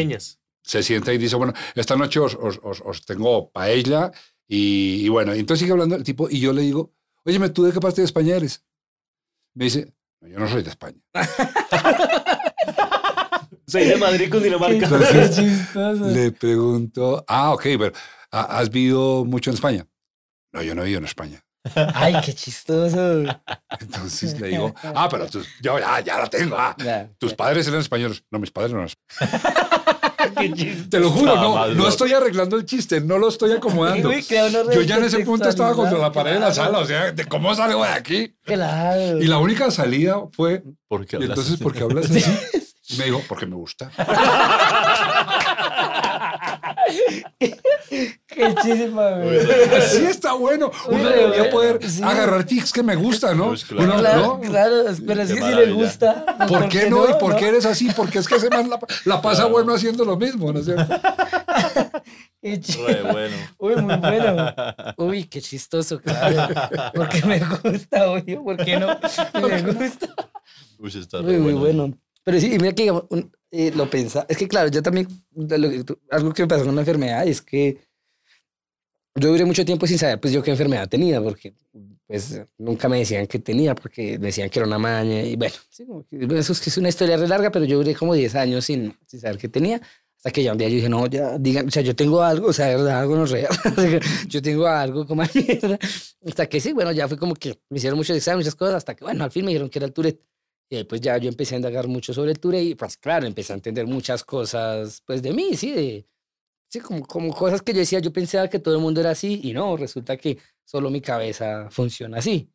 se 0.61 0.83
sienta 0.83 1.13
y 1.13 1.17
dice, 1.17 1.35
bueno, 1.35 1.53
esta 1.75 1.95
noche 1.95 2.19
os, 2.19 2.35
os- 2.35 2.59
os- 2.63 2.81
os 2.85 3.05
tengo 3.05 3.49
paella 3.51 4.11
y, 4.47 5.05
y 5.05 5.09
bueno, 5.09 5.33
y 5.35 5.39
entonces 5.39 5.61
sigue 5.61 5.71
hablando 5.71 5.95
el 5.95 6.03
tipo 6.03 6.29
y 6.29 6.39
yo 6.39 6.53
le 6.53 6.61
digo, 6.61 6.93
óyeme, 7.25 7.49
¿tú 7.49 7.63
de 7.63 7.71
qué 7.73 7.79
parte 7.79 8.01
de 8.01 8.05
España 8.05 8.35
eres? 8.35 8.63
Me 9.55 9.65
dice, 9.65 9.91
"No, 10.21 10.27
yo 10.27 10.39
no 10.39 10.47
soy 10.47 10.61
de 10.63 10.69
España. 10.69 10.99
Soy 13.67 13.85
de 13.85 13.97
Madrid, 13.97 14.31
Cundinamarca. 14.31 14.85
Entonces. 14.85 15.73
Le 16.15 16.31
pregunto, 16.31 17.23
ah, 17.27 17.53
ok, 17.53 17.61
pero 17.77 17.91
¿ha- 18.31 18.57
¿has 18.59 18.69
vivido 18.71 19.25
mucho 19.25 19.51
en 19.51 19.53
España? 19.55 19.87
No, 20.51 20.63
yo 20.63 20.73
no 20.73 20.81
he 20.81 20.85
vivido 20.85 20.99
en 20.99 21.05
España. 21.05 21.45
Ay, 21.93 22.15
qué 22.25 22.33
chistoso. 22.33 23.23
Entonces 23.79 24.39
le 24.39 24.47
digo, 24.49 24.73
ah, 24.83 25.07
pero 25.09 25.27
tú, 25.27 25.43
yo 25.61 25.79
ya, 25.79 25.99
ya 26.01 26.19
la 26.19 26.27
tengo. 26.27 26.55
ah, 26.57 26.75
Ya, 26.77 27.09
tus 27.17 27.31
ya. 27.31 27.37
padres 27.37 27.67
eran 27.67 27.81
españoles. 27.81 28.23
No, 28.31 28.39
mis 28.39 28.51
padres 28.51 28.71
no 28.73 28.79
eran. 28.79 28.89
Te 30.89 30.99
lo 30.99 31.09
juro, 31.11 31.35
no, 31.35 31.67
no 31.67 31.87
estoy 31.87 32.11
arreglando 32.13 32.57
el 32.57 32.65
chiste, 32.65 32.99
no 33.01 33.17
lo 33.17 33.29
estoy 33.29 33.53
acomodando. 33.53 34.11
Yo 34.11 34.81
ya 34.81 34.97
en 34.97 35.05
ese 35.05 35.19
punto 35.19 35.47
estaba 35.49 35.73
contra 35.73 35.97
la 35.97 36.11
pared 36.11 36.33
de 36.33 36.39
la 36.41 36.53
sala, 36.53 36.79
o 36.79 36.85
sea, 36.85 37.11
¿de 37.11 37.25
cómo 37.25 37.53
salgo 37.55 37.83
de 37.83 37.89
aquí? 37.89 38.35
Claro. 38.43 39.19
Y 39.21 39.27
la 39.27 39.37
única 39.37 39.71
salida 39.71 40.17
fue, 40.33 40.63
¿Por 40.87 41.05
qué 41.05 41.15
y 41.17 41.23
hablas 41.23 41.29
entonces, 41.29 41.53
así? 41.55 41.63
¿por 41.63 41.73
qué 41.73 41.83
hablas 41.83 42.09
así? 42.11 42.23
Y 42.91 42.97
me 42.97 43.05
dijo, 43.05 43.21
porque 43.27 43.45
me 43.45 43.55
gusta. 43.55 43.91
Qué 47.39 48.55
chisma, 48.61 49.11
güey. 49.11 49.39
Así 49.77 50.05
está 50.05 50.33
bueno. 50.33 50.71
Uno 50.89 50.97
Uy, 51.03 51.09
debería 51.13 51.49
poder 51.49 51.89
sí. 51.89 52.01
agarrar 52.03 52.43
tics 52.43 52.71
que 52.73 52.83
me 52.83 52.95
gustan, 52.95 53.37
¿no? 53.37 53.47
Pues 53.47 53.63
claro. 53.65 53.83
Uno, 53.85 53.99
Claro, 53.99 54.21
¿no? 54.21 54.39
claro, 54.41 54.73
pero 55.07 55.21
es 55.21 55.31
que 55.31 55.41
si 55.41 55.55
le 55.55 55.71
gusta. 55.71 56.25
pues, 56.37 56.49
¿Por 56.49 56.67
qué 56.69 56.89
no? 56.89 57.09
¿Y 57.09 57.13
por 57.19 57.35
qué 57.37 57.47
eres 57.47 57.65
así? 57.65 57.89
Porque 57.95 58.19
es 58.19 58.27
que 58.27 58.35
ese 58.35 58.49
man 58.49 58.69
la, 58.69 58.79
la 59.05 59.21
pasa 59.21 59.45
bueno 59.45 59.73
haciendo 59.73 60.03
lo 60.05 60.17
mismo, 60.17 60.51
¿no 60.51 60.59
es 60.59 60.65
cierto? 60.65 60.93
Qué 62.41 62.61
Re 62.87 63.01
bueno. 63.03 63.35
Uy, 63.57 63.75
muy 63.77 63.95
bueno. 63.97 64.53
Uy, 64.97 65.23
qué 65.25 65.41
chistoso, 65.41 65.99
claro. 65.99 66.53
Porque 66.95 67.21
me 67.25 67.39
gusta, 67.39 68.09
obvio, 68.11 68.43
¿por 68.43 68.57
qué 68.63 68.79
no? 68.79 68.87
Me 69.41 69.61
gusta. 69.73 70.07
Uy, 70.77 70.89
está 70.97 71.21
Muy, 71.21 71.33
re 71.33 71.37
muy 71.39 71.53
bueno. 71.53 71.77
bueno. 71.83 71.97
Pero 72.23 72.39
sí, 72.39 72.53
y 72.53 72.57
mira 72.59 72.73
que 72.73 72.83
digamos, 72.83 73.05
un- 73.09 73.31
eh, 73.51 73.71
lo 73.76 73.89
pensa. 73.89 74.26
Es 74.30 74.38
que 74.38 74.47
claro, 74.47 74.69
yo 74.69 74.81
también, 74.84 75.07
que 75.07 75.85
algo 76.11 76.34
que 76.34 76.43
me 76.43 76.47
pasó 76.47 76.65
con 76.65 76.76
la 76.76 76.81
enfermedad 76.81 77.27
es 77.27 77.41
que 77.41 77.77
yo 79.15 79.30
duré 79.30 79.43
mucho 79.45 79.65
tiempo 79.65 79.85
sin 79.88 79.97
saber 79.97 80.19
pues 80.19 80.34
yo 80.34 80.41
qué 80.41 80.51
enfermedad 80.51 80.88
tenía, 80.88 81.21
porque 81.21 81.53
pues 82.07 82.41
nunca 82.57 82.88
me 82.89 82.99
decían 82.99 83.27
que 83.27 83.39
tenía, 83.39 83.76
porque 83.76 84.17
decían 84.17 84.49
que 84.49 84.59
era 84.59 84.67
una 84.67 84.80
maña 84.80 85.21
y 85.21 85.35
bueno, 85.35 85.55
sí, 85.69 85.85
que- 86.09 86.38
eso 86.39 86.53
es 86.53 86.59
que 86.61 86.69
es 86.69 86.77
una 86.77 86.89
historia 86.89 87.17
re 87.17 87.27
larga, 87.27 87.51
pero 87.51 87.65
yo 87.65 87.77
duré 87.77 87.95
como 87.95 88.13
10 88.13 88.35
años 88.35 88.65
sin, 88.65 88.97
sin 89.05 89.19
saber 89.19 89.38
qué 89.38 89.49
tenía. 89.49 89.81
Hasta 90.17 90.31
que 90.31 90.43
ya 90.43 90.51
un 90.51 90.57
día 90.57 90.67
yo 90.67 90.76
dije, 90.76 90.89
no, 90.89 91.07
ya, 91.07 91.38
digan, 91.38 91.67
o 91.69 91.71
sea, 91.71 91.81
yo 91.81 91.95
tengo 91.95 92.21
algo, 92.21 92.47
o 92.49 92.53
sea, 92.53 92.67
verdad, 92.67 92.99
algo 92.99 93.15
no 93.15 93.23
es 93.23 93.31
real. 93.31 93.49
yo 94.27 94.41
tengo 94.41 94.67
algo 94.67 95.07
como 95.07 95.23
mierda. 95.34 95.80
Hasta 96.27 96.45
que 96.49 96.59
sí, 96.59 96.73
bueno, 96.73 96.91
ya 96.91 97.07
fue 97.07 97.17
como 97.17 97.35
que 97.35 97.57
me 97.69 97.77
hicieron 97.77 97.97
muchos 97.97 98.17
exámenes, 98.17 98.45
muchas 98.45 98.55
cosas, 98.55 98.76
hasta 98.76 98.95
que, 98.95 99.05
bueno, 99.05 99.23
al 99.23 99.31
fin 99.31 99.45
me 99.45 99.51
dijeron 99.51 99.69
que 99.69 99.80
era 99.80 99.85
el 99.85 99.93
Tourette. 99.93 100.21
Y 100.69 100.77
ahí, 100.77 100.83
pues 100.83 101.01
ya 101.01 101.17
yo 101.17 101.29
empecé 101.29 101.55
a 101.55 101.57
indagar 101.57 101.87
mucho 101.87 102.13
sobre 102.13 102.31
el 102.31 102.39
Tourette 102.39 102.63
y 102.63 102.75
pues 102.75 102.97
claro, 102.97 103.25
empecé 103.25 103.53
a 103.53 103.55
entender 103.55 103.87
muchas 103.87 104.23
cosas 104.23 105.01
pues 105.05 105.21
de 105.21 105.33
mí, 105.33 105.55
sí, 105.55 105.71
de, 105.71 106.07
sí, 106.69 106.79
como, 106.79 107.05
como 107.05 107.33
cosas 107.33 107.61
que 107.61 107.73
yo 107.73 107.79
decía, 107.79 107.99
yo 107.99 108.13
pensaba 108.13 108.47
que 108.49 108.59
todo 108.59 108.75
el 108.75 108.81
mundo 108.81 109.01
era 109.01 109.11
así 109.11 109.41
y 109.43 109.53
no, 109.53 109.75
resulta 109.77 110.17
que 110.17 110.37
solo 110.63 110.89
mi 110.89 111.01
cabeza 111.01 111.69
funciona 111.71 112.19
así. 112.19 112.51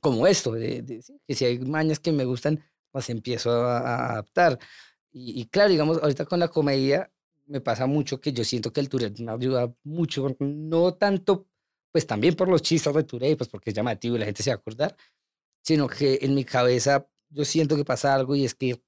Como 0.00 0.26
esto, 0.26 0.52
de, 0.52 1.02
que 1.26 1.34
si 1.34 1.44
hay 1.44 1.58
mañas 1.60 2.00
que 2.00 2.12
me 2.12 2.24
gustan, 2.24 2.62
pues 2.90 3.10
empiezo 3.10 3.50
a, 3.50 4.12
adaptar. 4.12 4.58
Y, 5.12 5.40
y 5.40 5.46
claro, 5.46 5.70
digamos, 5.70 5.98
ahorita 6.02 6.24
con 6.26 6.40
la 6.40 6.48
comedia 6.48 7.10
me 7.46 7.60
pasa 7.60 7.86
mucho 7.86 8.20
que 8.20 8.32
yo 8.32 8.44
siento 8.44 8.72
que 8.72 8.80
el 8.80 8.88
Tourette 8.88 9.20
me 9.20 9.32
ayuda 9.32 9.72
mucho, 9.84 10.36
no 10.38 10.94
tanto, 10.94 11.48
pues 11.92 12.06
también 12.06 12.34
por 12.36 12.48
los 12.48 12.62
chistes 12.62 12.94
de 12.94 13.04
Tourette, 13.04 13.38
pues 13.38 13.50
porque 13.50 13.70
es 13.70 13.76
llamativo 13.76 14.16
y 14.16 14.20
la 14.20 14.26
gente 14.26 14.42
se 14.42 14.50
va 14.50 14.54
a 14.54 14.58
acordar, 14.58 14.96
sino 15.62 15.88
que 15.88 16.20
en 16.22 16.34
mi 16.34 16.44
cabeza 16.44 17.08
yo 17.30 17.44
siento 17.44 17.76
que 17.76 17.84
pasa 17.84 18.14
algo 18.14 18.36
y 18.36 18.44
es 18.44 18.54
que 18.54 18.82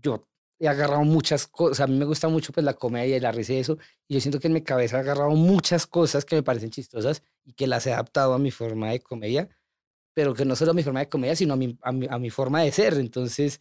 yo 0.00 0.28
he 0.58 0.68
agarrado 0.68 1.04
muchas 1.04 1.46
cosas, 1.46 1.80
a 1.80 1.86
mí 1.86 1.96
me 1.96 2.04
gusta 2.04 2.28
mucho 2.28 2.52
pues 2.52 2.64
la 2.64 2.74
comedia 2.74 3.16
y 3.16 3.20
la 3.20 3.32
risa 3.32 3.52
y 3.52 3.58
eso, 3.58 3.78
y 4.08 4.14
yo 4.14 4.20
siento 4.20 4.40
que 4.40 4.48
en 4.48 4.54
mi 4.54 4.62
cabeza 4.62 4.96
he 4.96 5.00
agarrado 5.00 5.30
muchas 5.30 5.86
cosas 5.86 6.24
que 6.24 6.36
me 6.36 6.42
parecen 6.42 6.70
chistosas 6.70 7.22
y 7.44 7.52
que 7.52 7.66
las 7.66 7.86
he 7.86 7.92
adaptado 7.92 8.34
a 8.34 8.38
mi 8.38 8.50
forma 8.50 8.90
de 8.90 9.00
comedia, 9.00 9.48
pero 10.14 10.34
que 10.34 10.44
no 10.44 10.56
solo 10.56 10.72
a 10.72 10.74
mi 10.74 10.82
forma 10.82 11.00
de 11.00 11.08
comedia, 11.08 11.36
sino 11.36 11.54
a 11.54 11.56
mi, 11.56 11.78
a 11.82 12.18
mi, 12.18 12.30
forma 12.30 12.62
de 12.62 12.72
ser. 12.72 12.94
Entonces, 12.94 13.60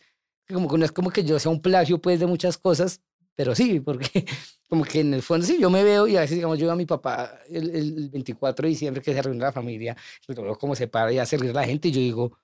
como 0.51 0.67
que 0.67 0.77
no 0.79 0.85
es 0.85 0.91
como 0.91 1.11
que 1.11 1.23
yo 1.23 1.37
sea 1.37 1.51
un 1.51 1.61
plagio 1.61 2.01
pues 2.01 2.19
de 2.19 2.25
muchas 2.25 2.57
cosas, 2.57 3.01
pero 3.35 3.53
sí, 3.53 3.79
porque 3.79 4.25
como 4.67 4.83
que 4.83 5.01
en 5.01 5.13
el 5.13 5.21
fondo 5.21 5.45
sí, 5.45 5.59
yo 5.59 5.69
me 5.69 5.83
veo 5.83 6.07
y 6.07 6.17
a 6.17 6.21
veces, 6.21 6.35
digamos, 6.37 6.57
yo 6.57 6.65
veo 6.65 6.73
a 6.73 6.75
mi 6.77 6.87
papá 6.87 7.39
el, 7.47 7.69
el 7.75 8.09
24 8.09 8.63
de 8.63 8.69
diciembre 8.69 9.03
que 9.03 9.13
se 9.13 9.21
reúne 9.21 9.39
la 9.39 9.51
familia, 9.51 9.95
como 10.59 10.75
se 10.75 10.87
para 10.87 11.13
y 11.13 11.19
hace 11.19 11.37
reír 11.37 11.53
la 11.53 11.63
gente 11.63 11.89
y 11.89 11.91
yo 11.91 11.99
digo, 11.99 12.39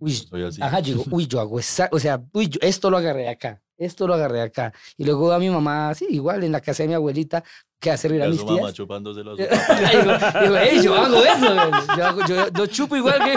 uy, 0.00 0.12
Soy 0.12 0.44
así. 0.44 0.62
ajá, 0.62 0.80
yo 0.80 0.94
digo, 0.94 1.04
uy, 1.10 1.26
yo 1.26 1.40
hago 1.40 1.58
esa, 1.58 1.88
o 1.92 1.98
sea, 1.98 2.22
uy, 2.32 2.48
yo- 2.48 2.58
esto 2.62 2.90
lo 2.90 2.96
agarré 2.96 3.28
acá, 3.28 3.60
esto 3.76 4.06
lo 4.06 4.14
agarré 4.14 4.40
acá. 4.42 4.72
Y 4.96 5.04
luego 5.04 5.32
a 5.32 5.38
mi 5.38 5.50
mamá, 5.50 5.94
sí, 5.94 6.06
igual 6.10 6.44
en 6.44 6.52
la 6.52 6.60
casa 6.60 6.82
de 6.82 6.88
mi 6.88 6.94
abuelita, 6.94 7.42
que 7.80 7.90
hace 7.90 8.08
reír 8.08 8.20
Y 8.20 8.24
a 8.24 8.26
a 8.26 8.30
mis 8.30 8.40
su 8.40 8.46
mamá 8.46 8.58
tías. 8.60 8.74
chupándoselo 8.74 9.32
a 9.32 9.36
su 9.36 9.42
digo, 9.42 10.12
digo, 10.42 10.56
"Ey, 10.56 10.82
yo 10.82 10.94
hago 10.94 11.24
eso, 11.24 11.54
yo, 11.96 12.06
hago, 12.06 12.26
yo, 12.26 12.48
yo 12.52 12.66
chupo 12.66 12.96
igual 12.96 13.18
que 13.24 13.34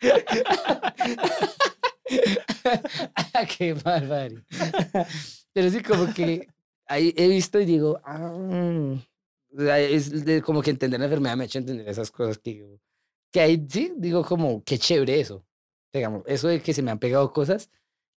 Qué 3.58 3.74
barbarie. 3.74 4.42
Pero 5.52 5.70
sí, 5.70 5.82
como 5.82 6.12
que 6.12 6.48
ahí 6.86 7.14
he 7.16 7.28
visto 7.28 7.60
y 7.60 7.64
digo, 7.64 8.00
ah, 8.04 8.96
es 9.78 10.24
de- 10.24 10.42
como 10.42 10.62
que 10.62 10.70
entender 10.70 11.00
la 11.00 11.06
enfermedad 11.06 11.36
me 11.36 11.44
ha 11.44 11.46
hecho 11.46 11.58
entender 11.58 11.88
esas 11.88 12.10
cosas 12.10 12.38
que 12.38 12.50
digo. 12.52 12.78
Que 13.32 13.40
ahí 13.40 13.64
sí, 13.68 13.92
digo 13.96 14.24
como, 14.24 14.62
qué 14.64 14.78
chévere 14.78 15.20
eso. 15.20 15.44
Digamos, 15.92 16.22
eso 16.26 16.48
de 16.48 16.60
que 16.60 16.72
se 16.74 16.82
me 16.82 16.90
han 16.90 16.98
pegado 16.98 17.32
cosas, 17.32 17.70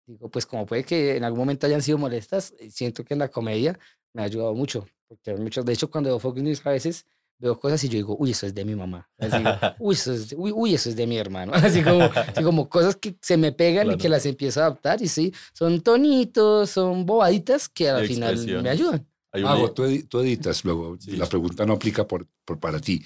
digo, 0.08 0.30
pues 0.30 0.46
como 0.46 0.66
puede 0.66 0.84
que 0.84 1.16
en 1.18 1.24
algún 1.24 1.40
momento 1.40 1.66
hayan 1.68 1.82
sido 1.82 1.98
molestas, 1.98 2.54
eh, 2.60 2.70
siento 2.72 3.04
que 3.04 3.14
en 3.14 3.20
la 3.20 3.30
comedia 3.30 3.78
me 4.14 4.22
ha 4.22 4.26
ayudado 4.26 4.54
mucho. 4.54 4.88
Porque 5.08 5.36
muchos, 5.36 5.66
de 5.66 5.74
hecho, 5.74 5.90
cuando 5.90 6.10
veo 6.10 6.20
Fox 6.20 6.42
News 6.42 6.66
a 6.66 6.72
veces 6.72 7.06
veo 7.40 7.60
cosas 7.60 7.84
y 7.84 7.90
yo 7.90 7.96
digo, 7.98 8.16
uy, 8.18 8.32
eso 8.32 8.46
es 8.48 8.56
de 8.56 8.64
mi 8.64 8.76
mamá. 8.76 9.10
Así, 9.18 9.38
uy, 9.80 9.96
eso 9.96 10.14
es 10.14 10.30
de, 10.30 10.36
uy, 10.36 10.52
uy, 10.52 10.74
eso 10.76 10.90
es 10.90 10.96
de 10.96 11.06
mi 11.08 11.18
hermano. 11.18 11.52
Así 11.56 11.84
como, 11.84 12.04
así 12.06 12.44
como 12.44 12.70
cosas 12.70 12.96
que 12.96 13.16
se 13.22 13.38
me 13.38 13.52
pegan 13.52 13.88
y 13.88 13.92
que 13.92 13.98
Claro. 13.98 14.12
las 14.12 14.26
empiezo 14.26 14.62
a 14.62 14.66
adaptar 14.68 15.02
y 15.02 15.08
sí, 15.08 15.34
son 15.54 15.82
tonitos, 15.82 16.70
son 16.70 17.06
bobaditas 17.06 17.68
que 17.70 17.90
al 17.90 18.08
final 18.08 18.62
me 18.64 18.70
ayudan. 18.70 19.08
Mago, 19.34 19.68
li- 19.68 19.74
tú, 19.74 19.84
edi- 19.84 20.08
tú 20.08 20.20
editas 20.22 20.64
luego. 20.64 20.96
Sí. 21.00 21.12
La 21.18 21.26
pregunta 21.26 21.66
no 21.66 21.74
aplica 21.74 22.08
por, 22.08 22.28
por- 22.46 22.60
para 22.60 22.80
ti. 22.80 23.04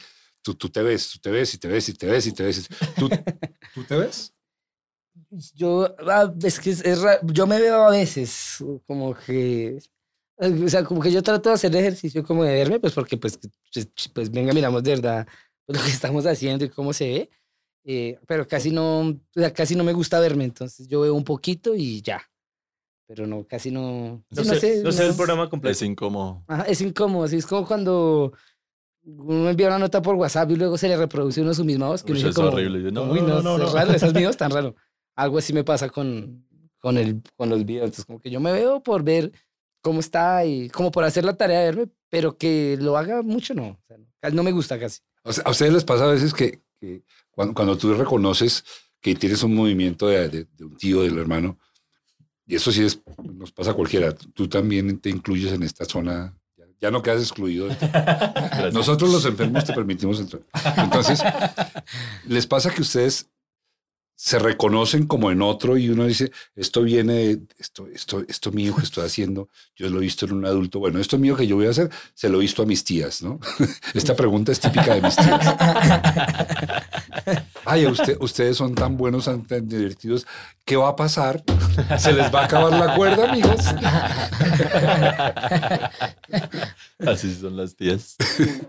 Tú, 0.48 0.54
tú 0.56 0.70
te 0.70 0.82
ves, 0.82 1.10
tú 1.12 1.20
te 1.20 1.30
ves 1.30 1.54
y 1.54 1.58
te 1.58 1.68
ves 1.68 1.90
y 1.90 1.94
te 1.94 2.08
ves 2.08 2.26
y 2.28 2.32
te 2.32 2.44
ves. 2.44 2.70
¿Tú, 2.98 3.10
¿tú 3.76 3.84
te 3.84 3.98
ves? 3.98 4.34
Yo, 5.56 5.94
ah, 6.08 6.34
es 6.42 6.58
que 6.58 6.70
es, 6.70 6.86
es 6.86 7.02
yo 7.26 7.46
me 7.46 7.60
veo 7.60 7.84
a 7.86 7.92
veces 7.92 8.64
como 8.86 9.14
que, 9.14 9.78
o 10.38 10.70
sea, 10.70 10.86
como 10.86 11.02
que 11.02 11.12
yo 11.12 11.22
trato 11.22 11.50
de 11.50 11.56
hacer 11.56 11.76
ejercicio 11.76 12.24
como 12.24 12.46
de 12.46 12.54
verme, 12.54 12.80
pues 12.80 12.94
porque 12.94 13.18
pues, 13.18 13.38
pues, 13.74 13.90
pues, 14.14 14.32
venga, 14.32 14.54
miramos 14.54 14.82
de 14.84 14.92
verdad 14.92 15.28
pues, 15.66 15.80
lo 15.80 15.84
que 15.84 15.92
estamos 15.92 16.26
haciendo 16.26 16.64
y 16.64 16.70
cómo 16.70 16.94
se 16.94 17.06
ve, 17.10 17.30
eh, 17.84 18.18
pero 18.26 18.48
casi 18.48 18.72
no, 18.72 19.00
o 19.10 19.20
sea, 19.34 19.52
casi 19.52 19.76
no 19.76 19.84
me 19.84 19.92
gusta 19.92 20.18
verme, 20.22 20.46
entonces 20.46 20.88
yo 20.88 21.02
veo 21.02 21.14
un 21.14 21.26
poquito 21.26 21.76
y 21.76 22.02
ya, 22.02 22.22
pero 23.06 23.28
no, 23.28 23.46
casi 23.46 23.70
no, 23.70 24.24
No, 24.30 24.44
sí, 24.44 24.60
sé, 24.62 24.82
no 24.82 24.94
sé 24.94 25.04
el 25.04 25.10
no- 25.10 25.18
programa 25.18 25.50
completo. 25.50 25.74
Es 25.74 25.82
incómodo. 25.82 26.46
Ajá, 26.48 26.64
es 26.64 26.80
incómodo, 26.80 27.26
así 27.26 27.36
es 27.36 27.46
como 27.46 27.68
cuando 27.68 28.32
uno 29.08 29.50
envía 29.50 29.68
una 29.68 29.80
nota 29.80 30.02
por 30.02 30.16
WhatsApp 30.16 30.52
y 30.52 30.56
luego 30.58 30.78
se 30.78 30.88
le 30.88 30.98
reproduce 30.98 31.42
uno 31.42 31.54
su 31.54 31.64
misma 31.64 31.88
voz. 31.88 32.04
Que 32.04 32.12
Uy, 32.14 32.20
uno 32.20 32.30
es 32.30 32.36
como, 32.36 32.50
horrible. 32.50 32.84
Yo, 32.84 32.92
no, 32.92 33.04
Uy, 33.12 33.22
no, 33.22 33.42
no, 33.42 33.58
no, 33.58 33.66
es 33.66 33.72
no. 33.72 33.74
raro, 33.74 33.94
esas 33.94 34.14
videos 34.14 34.36
tan 34.38 34.52
raro. 34.52 34.76
Algo 35.16 35.38
así 35.38 35.54
me 35.54 35.64
pasa 35.64 35.90
con, 35.90 36.46
con, 36.80 36.98
el, 36.98 37.22
con 37.36 37.50
los 37.50 37.66
videos. 37.66 37.86
Entonces, 37.86 38.06
como 38.06 38.20
que 38.20 38.30
yo 38.30 38.40
me 38.40 38.52
veo 38.52 38.84
por 38.84 39.04
ver 39.04 39.32
cómo 39.82 40.00
está 40.02 40.46
y 40.46 40.70
como 40.70 40.92
por 40.92 41.04
hacer 41.06 41.24
la 41.24 41.36
tarea 41.38 41.60
de 41.62 41.66
verme, 41.68 41.88
pero 42.10 42.38
que 42.38 42.78
lo 42.80 42.98
haga 42.98 43.22
mucho, 43.22 43.54
no. 43.54 43.68
O 43.70 43.80
sea, 44.22 44.30
no 44.32 44.44
me 44.44 44.52
gusta 44.52 44.78
casi. 44.80 45.00
O 45.24 45.32
sea, 45.34 45.44
¿A 45.46 45.52
ustedes 45.52 45.74
les 45.74 45.84
pasa 45.86 46.04
a 46.06 46.12
veces 46.12 46.34
que, 46.34 46.62
que 46.80 47.04
cuando, 47.32 47.54
cuando 47.54 47.78
tú 47.78 47.94
reconoces 47.94 48.64
que 49.02 49.16
tienes 49.16 49.42
un 49.44 49.56
movimiento 49.56 50.08
de, 50.08 50.28
de- 50.30 50.48
de 50.52 50.66
un 50.66 50.76
tío, 50.76 51.02
del 51.04 51.18
hermano, 51.18 51.58
y 52.46 52.56
eso 52.56 52.72
sí 52.72 52.84
es, 52.84 53.02
nos 53.24 53.52
pasa 53.52 53.72
a 53.72 53.74
cualquiera, 53.74 54.14
tú 54.14 54.48
también 54.48 55.00
te 55.00 55.10
incluyes 55.10 55.52
en 55.54 55.64
esta 55.64 55.86
zona, 55.86 56.34
ya, 56.82 56.92
no 56.92 57.02
quedas 57.02 57.22
excluido. 57.22 57.68
Nosotros 58.74 59.12
los 59.12 59.26
enfermos 59.26 59.66
te 59.66 59.74
permitimos 59.74 60.20
entrar. 60.20 60.44
Entonces, 60.78 61.22
¿les 62.28 62.46
pasa 62.48 62.72
que 62.72 62.82
ustedes 62.82 63.30
se 64.20 64.40
reconocen 64.40 65.06
como 65.06 65.30
en 65.32 65.44
otro 65.44 65.78
y 65.78 65.90
uno 65.90 66.06
dice, 66.08 66.32
esto 66.56 66.82
viene 66.82 67.14
de 67.14 67.40
esto, 67.60 67.86
esto, 67.94 68.24
esto 68.28 68.52
mío 68.52 68.76
que 68.76 68.82
estoy 68.82 69.06
haciendo, 69.06 69.48
yo 69.76 69.88
lo 69.90 70.00
he 70.00 70.02
visto 70.02 70.26
en 70.26 70.34
un 70.34 70.46
adulto, 70.46 70.80
bueno, 70.80 70.98
esto 71.00 71.20
mío 71.20 71.36
que 71.36 71.46
yo 71.46 71.56
voy 71.56 71.68
a 71.68 71.70
hacer, 71.70 71.92
se 72.16 72.28
lo 72.28 72.40
he 72.40 72.42
visto 72.42 72.64
a 72.64 72.66
mis 72.66 72.84
tías, 72.84 73.22
¿no? 73.22 73.40
Esta 73.94 74.16
pregunta 74.16 74.52
es 74.52 74.60
típica 74.60 74.96
de 74.96 75.02
mis 75.04 75.16
tías. 75.16 75.56
Ay, 77.66 77.86
usted, 77.86 78.18
ustedes 78.20 78.58
son 78.58 78.74
tan 78.74 78.98
buenos, 78.98 79.26
tan, 79.26 79.46
tan 79.46 79.68
divertidos, 79.68 80.26
¿qué 80.66 80.76
va 80.78 80.90
a 80.90 80.96
pasar? 80.96 81.44
Se 82.00 82.12
les 82.14 82.34
va 82.34 82.42
a 82.42 82.46
acabar 82.46 82.72
la 82.74 82.96
cuerda, 82.96 83.30
amigos. 83.30 83.60
Así 87.06 87.36
son 87.36 87.56
las 87.58 87.76
tías. 87.76 88.16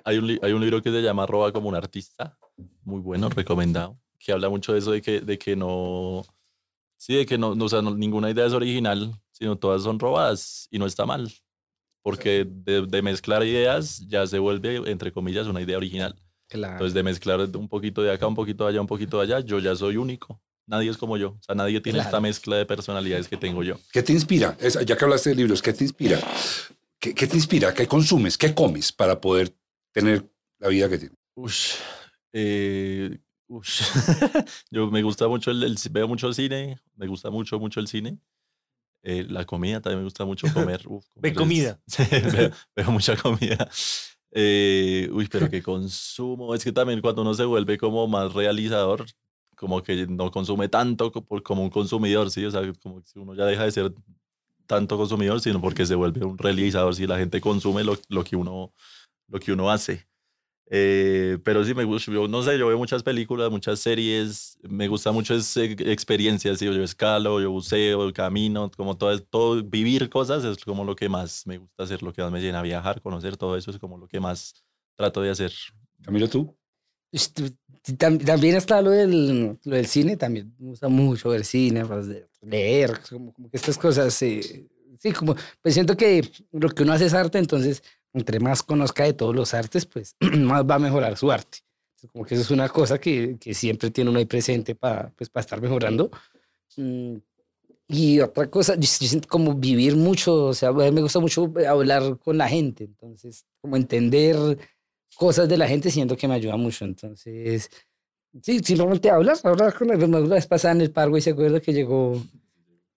hay, 0.05 0.19
un 0.19 0.27
li- 0.27 0.41
hay 0.43 0.53
un 0.53 0.61
libro 0.61 0.83
que 0.83 0.91
se 0.91 1.01
llama 1.01 1.25
Roba 1.27 1.53
como 1.53 1.69
un 1.69 1.75
artista, 1.75 2.37
muy 2.85 3.01
bueno, 3.01 3.29
recomendado, 3.29 3.97
que 4.19 4.32
habla 4.32 4.49
mucho 4.49 4.73
de 4.73 4.78
eso 4.81 4.90
de 4.93 5.01
que, 5.03 5.20
de 5.20 5.39
que 5.39 5.55
no, 5.57 6.24
sí, 6.97 7.15
de 7.16 7.27
que 7.27 7.39
no, 7.39 7.55
no, 7.55 7.66
o 7.66 7.69
sea, 7.69 7.82
no- 7.82 7.95
ninguna 7.95 8.31
idea 8.31 8.47
es 8.47 8.53
original, 8.53 9.12
sino 9.31 9.57
todas 9.57 9.82
son 9.82 9.99
robadas 9.99 10.66
y 10.70 10.78
no 10.78 10.86
está 10.86 11.07
mal, 11.07 11.32
porque 12.03 12.45
de, 12.49 12.86
de 12.86 13.03
mezclar 13.03 13.45
ideas 13.45 14.05
ya 14.09 14.27
se 14.27 14.39
vuelve, 14.39 14.90
entre 14.90 15.12
comillas, 15.12 15.47
una 15.47 15.61
idea 15.61 15.77
original. 15.77 16.15
Claro. 16.49 16.73
Entonces, 16.74 16.95
de 16.95 17.03
mezclar 17.03 17.40
un 17.40 17.69
poquito 17.69 18.03
de 18.03 18.11
acá, 18.11 18.27
un 18.27 18.35
poquito 18.35 18.65
de 18.65 18.70
allá, 18.70 18.81
un 18.81 18.86
poquito 18.86 19.19
de 19.19 19.24
allá, 19.24 19.40
yo 19.40 19.59
ya 19.59 19.74
soy 19.77 19.97
único. 19.99 20.40
Nadie 20.66 20.90
es 20.90 20.97
como 20.97 21.16
yo. 21.16 21.31
O 21.31 21.43
sea, 21.43 21.55
nadie 21.55 21.81
tiene 21.81 21.99
esta 21.99 22.11
Claro. 22.11 22.23
mezcla 22.23 22.57
de 22.57 22.66
personalidades 22.66 23.28
que 23.28 23.36
tengo 23.36 23.62
yo. 23.62 23.77
¿Qué 23.93 24.03
te 24.03 24.12
inspira? 24.12 24.57
Es- 24.61 24.78
ya 24.85 24.97
que 24.97 25.05
hablaste 25.05 25.31
de 25.31 25.36
libros, 25.36 25.61
¿qué 25.62 25.73
te 25.73 25.85
inspira? 25.85 26.19
¿Qué, 26.99 27.15
qué 27.15 27.27
te 27.27 27.36
inspira? 27.36 27.73
¿Qué 27.74 27.86
consumes? 27.86 28.36
¿Qué 28.39 28.55
comes 28.55 28.93
para 28.93 29.20
poder 29.20 29.55
tener 29.93 30.24
la 30.59 30.69
vida 30.69 30.89
que 30.89 30.99
tienes? 30.99 31.16
Ush, 31.36 31.74
eh. 32.32 33.19
Yo 34.70 34.91
me 34.91 35.03
gusta 35.03 35.27
mucho 35.29 35.51
el, 35.51 35.62
el- 35.62 35.77
veo 35.91 36.07
mucho 36.09 36.33
cine, 36.33 36.79
me 36.97 37.07
gusta 37.07 37.31
mucho, 37.31 37.59
mucho 37.59 37.81
el 37.81 37.89
cine. 37.89 38.19
Eh, 39.03 39.25
la 39.29 39.45
comida 39.45 39.81
también 39.81 40.01
me 40.01 40.05
gusta 40.05 40.25
mucho 40.25 40.47
comer. 40.53 40.83
Uf, 40.87 41.05
Ve 41.16 41.33
comer 41.33 41.33
es- 41.33 41.39
comida. 41.39 41.81
Sí, 41.87 42.03
veo, 42.33 42.51
veo 42.77 42.91
mucha 42.91 43.16
comida. 43.16 43.69
Eh, 44.33 45.09
uy, 45.12 45.29
pero 45.29 45.49
que 45.49 45.62
consumo. 45.62 46.55
Es 46.55 46.62
que 46.65 46.73
también 46.73 47.01
cuando 47.01 47.23
uno 47.23 47.33
se 47.35 47.45
vuelve 47.45 47.79
como 47.79 48.07
más 48.07 48.33
realizador, 48.35 49.07
como 49.57 49.83
que 49.83 50.07
no 50.07 50.31
consume 50.31 50.69
tanto 50.69 51.11
como 51.43 51.62
un 51.62 51.70
consumidor, 51.70 52.31
¿sí? 52.31 52.45
O 52.45 52.51
sea, 52.51 52.61
como 52.83 53.03
que 53.03 53.19
uno 53.19 53.35
ya 53.35 53.45
deja 53.47 53.65
de 53.65 53.73
ser 53.73 53.93
tanto 54.66 54.97
consumidor, 54.99 55.41
sino 55.41 55.61
porque 55.61 55.87
se 55.87 55.95
vuelve 55.95 56.25
un 56.25 56.37
realizador, 56.37 56.95
si 56.95 57.07
la 57.07 57.16
gente 57.19 57.41
consume 57.41 57.83
lo, 57.85 57.99
lo 58.09 58.23
que, 58.23 58.37
uno, 58.37 58.73
lo 59.29 59.41
que 59.41 59.53
uno 59.53 59.70
hace. 59.70 60.07
Eh, 60.70 61.39
pero 61.45 61.65
sí 61.65 61.73
me 61.73 61.85
gusta, 61.85 62.12
yo 62.12 62.28
no 62.28 62.43
sé, 62.43 62.59
yo 62.59 62.66
veo 62.66 62.77
muchas 62.77 63.03
películas, 63.03 63.51
muchas 63.51 63.81
series, 63.81 64.59
me 64.62 64.86
gusta 64.86 65.12
mucho 65.12 65.35
es, 65.35 65.57
eh, 65.57 65.74
experiencias, 65.78 66.59
¿sí? 66.59 66.66
yo 66.66 66.82
escalo, 66.82 67.40
yo 67.40 67.51
buceo, 67.51 68.12
camino, 68.12 68.70
como 68.77 68.95
todo, 68.97 69.19
todo, 69.19 69.62
vivir 69.65 70.11
cosas 70.11 70.45
es 70.45 70.62
como 70.65 70.85
lo 70.85 70.95
que 70.95 71.09
más 71.09 71.47
me 71.47 71.57
gusta 71.57 71.85
hacer, 71.85 72.03
lo 72.03 72.12
que 72.12 72.20
más 72.20 72.31
me 72.31 72.43
llena, 72.43 72.61
viajar, 72.61 73.01
conocer, 73.01 73.39
todo 73.39 73.57
eso 73.57 73.70
es 73.70 73.78
como 73.78 73.97
lo 73.97 74.07
que 74.09 74.20
más 74.20 74.53
trato 74.95 75.23
de 75.23 75.31
hacer. 75.31 75.53
Camilo, 76.03 76.28
tú. 76.28 76.55
También 77.97 78.57
está 78.57 78.82
lo 78.82 78.90
del, 78.90 79.59
lo 79.65 79.74
del 79.74 79.86
cine, 79.86 80.19
también 80.19 80.55
me 80.59 80.69
gusta 80.70 80.89
mucho 80.89 81.31
ver 81.31 81.47
cine, 81.47 81.86
pues, 81.86 82.09
leer, 82.43 83.01
como, 83.09 83.32
como 83.32 83.49
que 83.49 83.57
estas 83.57 83.78
cosas, 83.78 84.20
eh, 84.20 84.69
sí, 84.99 85.12
como, 85.12 85.35
pues 85.62 85.73
siento 85.73 85.97
que 85.97 86.28
lo 86.53 86.69
que 86.69 86.82
uno 86.82 86.93
hace 86.93 87.07
es 87.07 87.15
arte, 87.15 87.39
entonces, 87.39 87.82
entre 88.12 88.40
más 88.40 88.62
conozca 88.62 89.05
de 89.05 89.12
todos 89.14 89.35
los 89.35 89.55
artes, 89.55 89.86
pues 89.86 90.16
más 90.20 90.64
va 90.64 90.76
a 90.76 90.78
mejorar 90.78 91.16
su 91.16 91.30
arte. 91.30 91.59
Como 92.12 92.24
que 92.24 92.35
eso 92.35 92.43
es 92.43 92.51
una 92.51 92.68
cosa 92.68 92.98
que, 93.01 93.36
que 93.40 93.55
siempre 93.55 93.90
tiene 93.90 94.10
uno 94.10 94.18
ahí 94.20 94.26
presente 94.26 94.74
para 94.74 95.10
pues, 95.16 95.30
para 95.30 95.43
estar 95.43 95.60
mejorando. 95.60 96.10
Mm, 96.76 97.16
Y 97.89 98.20
otra 98.20 98.51
cosa, 98.51 98.74
yo, 98.74 98.82
yo 98.82 99.09
siento 99.09 99.28
como 99.28 99.55
vivir 99.55 99.97
mucho, 99.97 100.47
o 100.47 100.55
sea, 100.55 100.72
me 100.72 101.01
gusta 101.01 101.20
mucho 101.20 101.52
hablar 101.68 102.18
con 102.18 102.36
la 102.39 102.48
gente, 102.48 102.85
entonces, 102.85 103.47
como 103.60 103.76
entender 103.76 104.59
cosas 105.16 105.48
de 105.48 105.56
la 105.56 105.66
gente 105.68 105.90
siento 105.90 106.16
que 106.16 106.28
me 106.28 106.35
ayuda 106.35 106.56
mucho. 106.56 106.85
Entonces, 106.85 107.70
sí, 108.43 108.60
simplemente 108.60 109.10
hablar, 109.10 109.39
hablar 109.43 109.74
con 109.74 109.90
él. 109.90 110.10
La 110.10 110.20
vez 110.20 110.47
pasada 110.47 110.74
en 110.74 110.82
el 110.82 110.93
y 111.16 111.20
se 111.20 111.30
acuerda 111.30 111.60
que 111.60 111.72
llegó, 111.72 112.22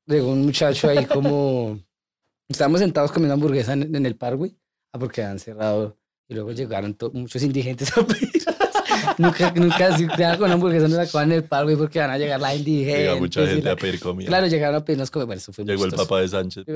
llegó 0.06 0.32
un 0.32 0.46
muchacho 0.46 0.90
ahí 0.90 1.06
como... 1.06 1.80
Estábamos 2.50 2.82
sentados 2.82 3.14
comiendo 3.14 3.36
hamburguesa 3.36 3.74
en, 3.74 3.96
en 3.96 4.06
el 4.06 4.18
parque, 4.18 4.54
ah, 4.94 5.00
porque 5.00 5.24
han 5.24 5.40
cerrado. 5.40 5.98
Y 6.28 6.34
luego 6.34 6.52
llegaron 6.52 6.98
muchos 7.14 7.44
indigentes 7.44 7.96
a 7.98 8.06
pedir. 8.06 8.32
nunca, 9.18 9.52
nunca, 9.54 9.98
si 9.98 10.08
quedaban 10.08 10.38
con 10.40 10.50
hamburguesas 10.52 10.90
nos 10.90 11.06
sacaban 11.06 11.32
en 11.32 11.38
el 11.40 11.44
parque 11.44 11.76
porque 11.76 12.00
van 12.00 12.12
a 12.12 12.18
llegar 12.18 12.40
la 12.40 12.56
indigente. 12.56 13.00
Llega 13.00 13.16
mucha 13.18 13.46
gente 13.46 13.64
la- 13.64 13.72
a 13.74 13.76
pedir 13.76 14.00
comida. 14.00 14.28
Claro, 14.30 14.48
llegaron 14.48 14.76
a 14.78 14.86
pedirnos 14.86 15.12
comer. 15.12 15.26
Bueno, 15.28 15.40
eso 15.40 15.52
fue 15.52 15.66
Llegó 15.66 15.86
el 15.86 15.92
papá 15.92 16.22
de 16.22 16.28
Sánchez. 16.30 16.66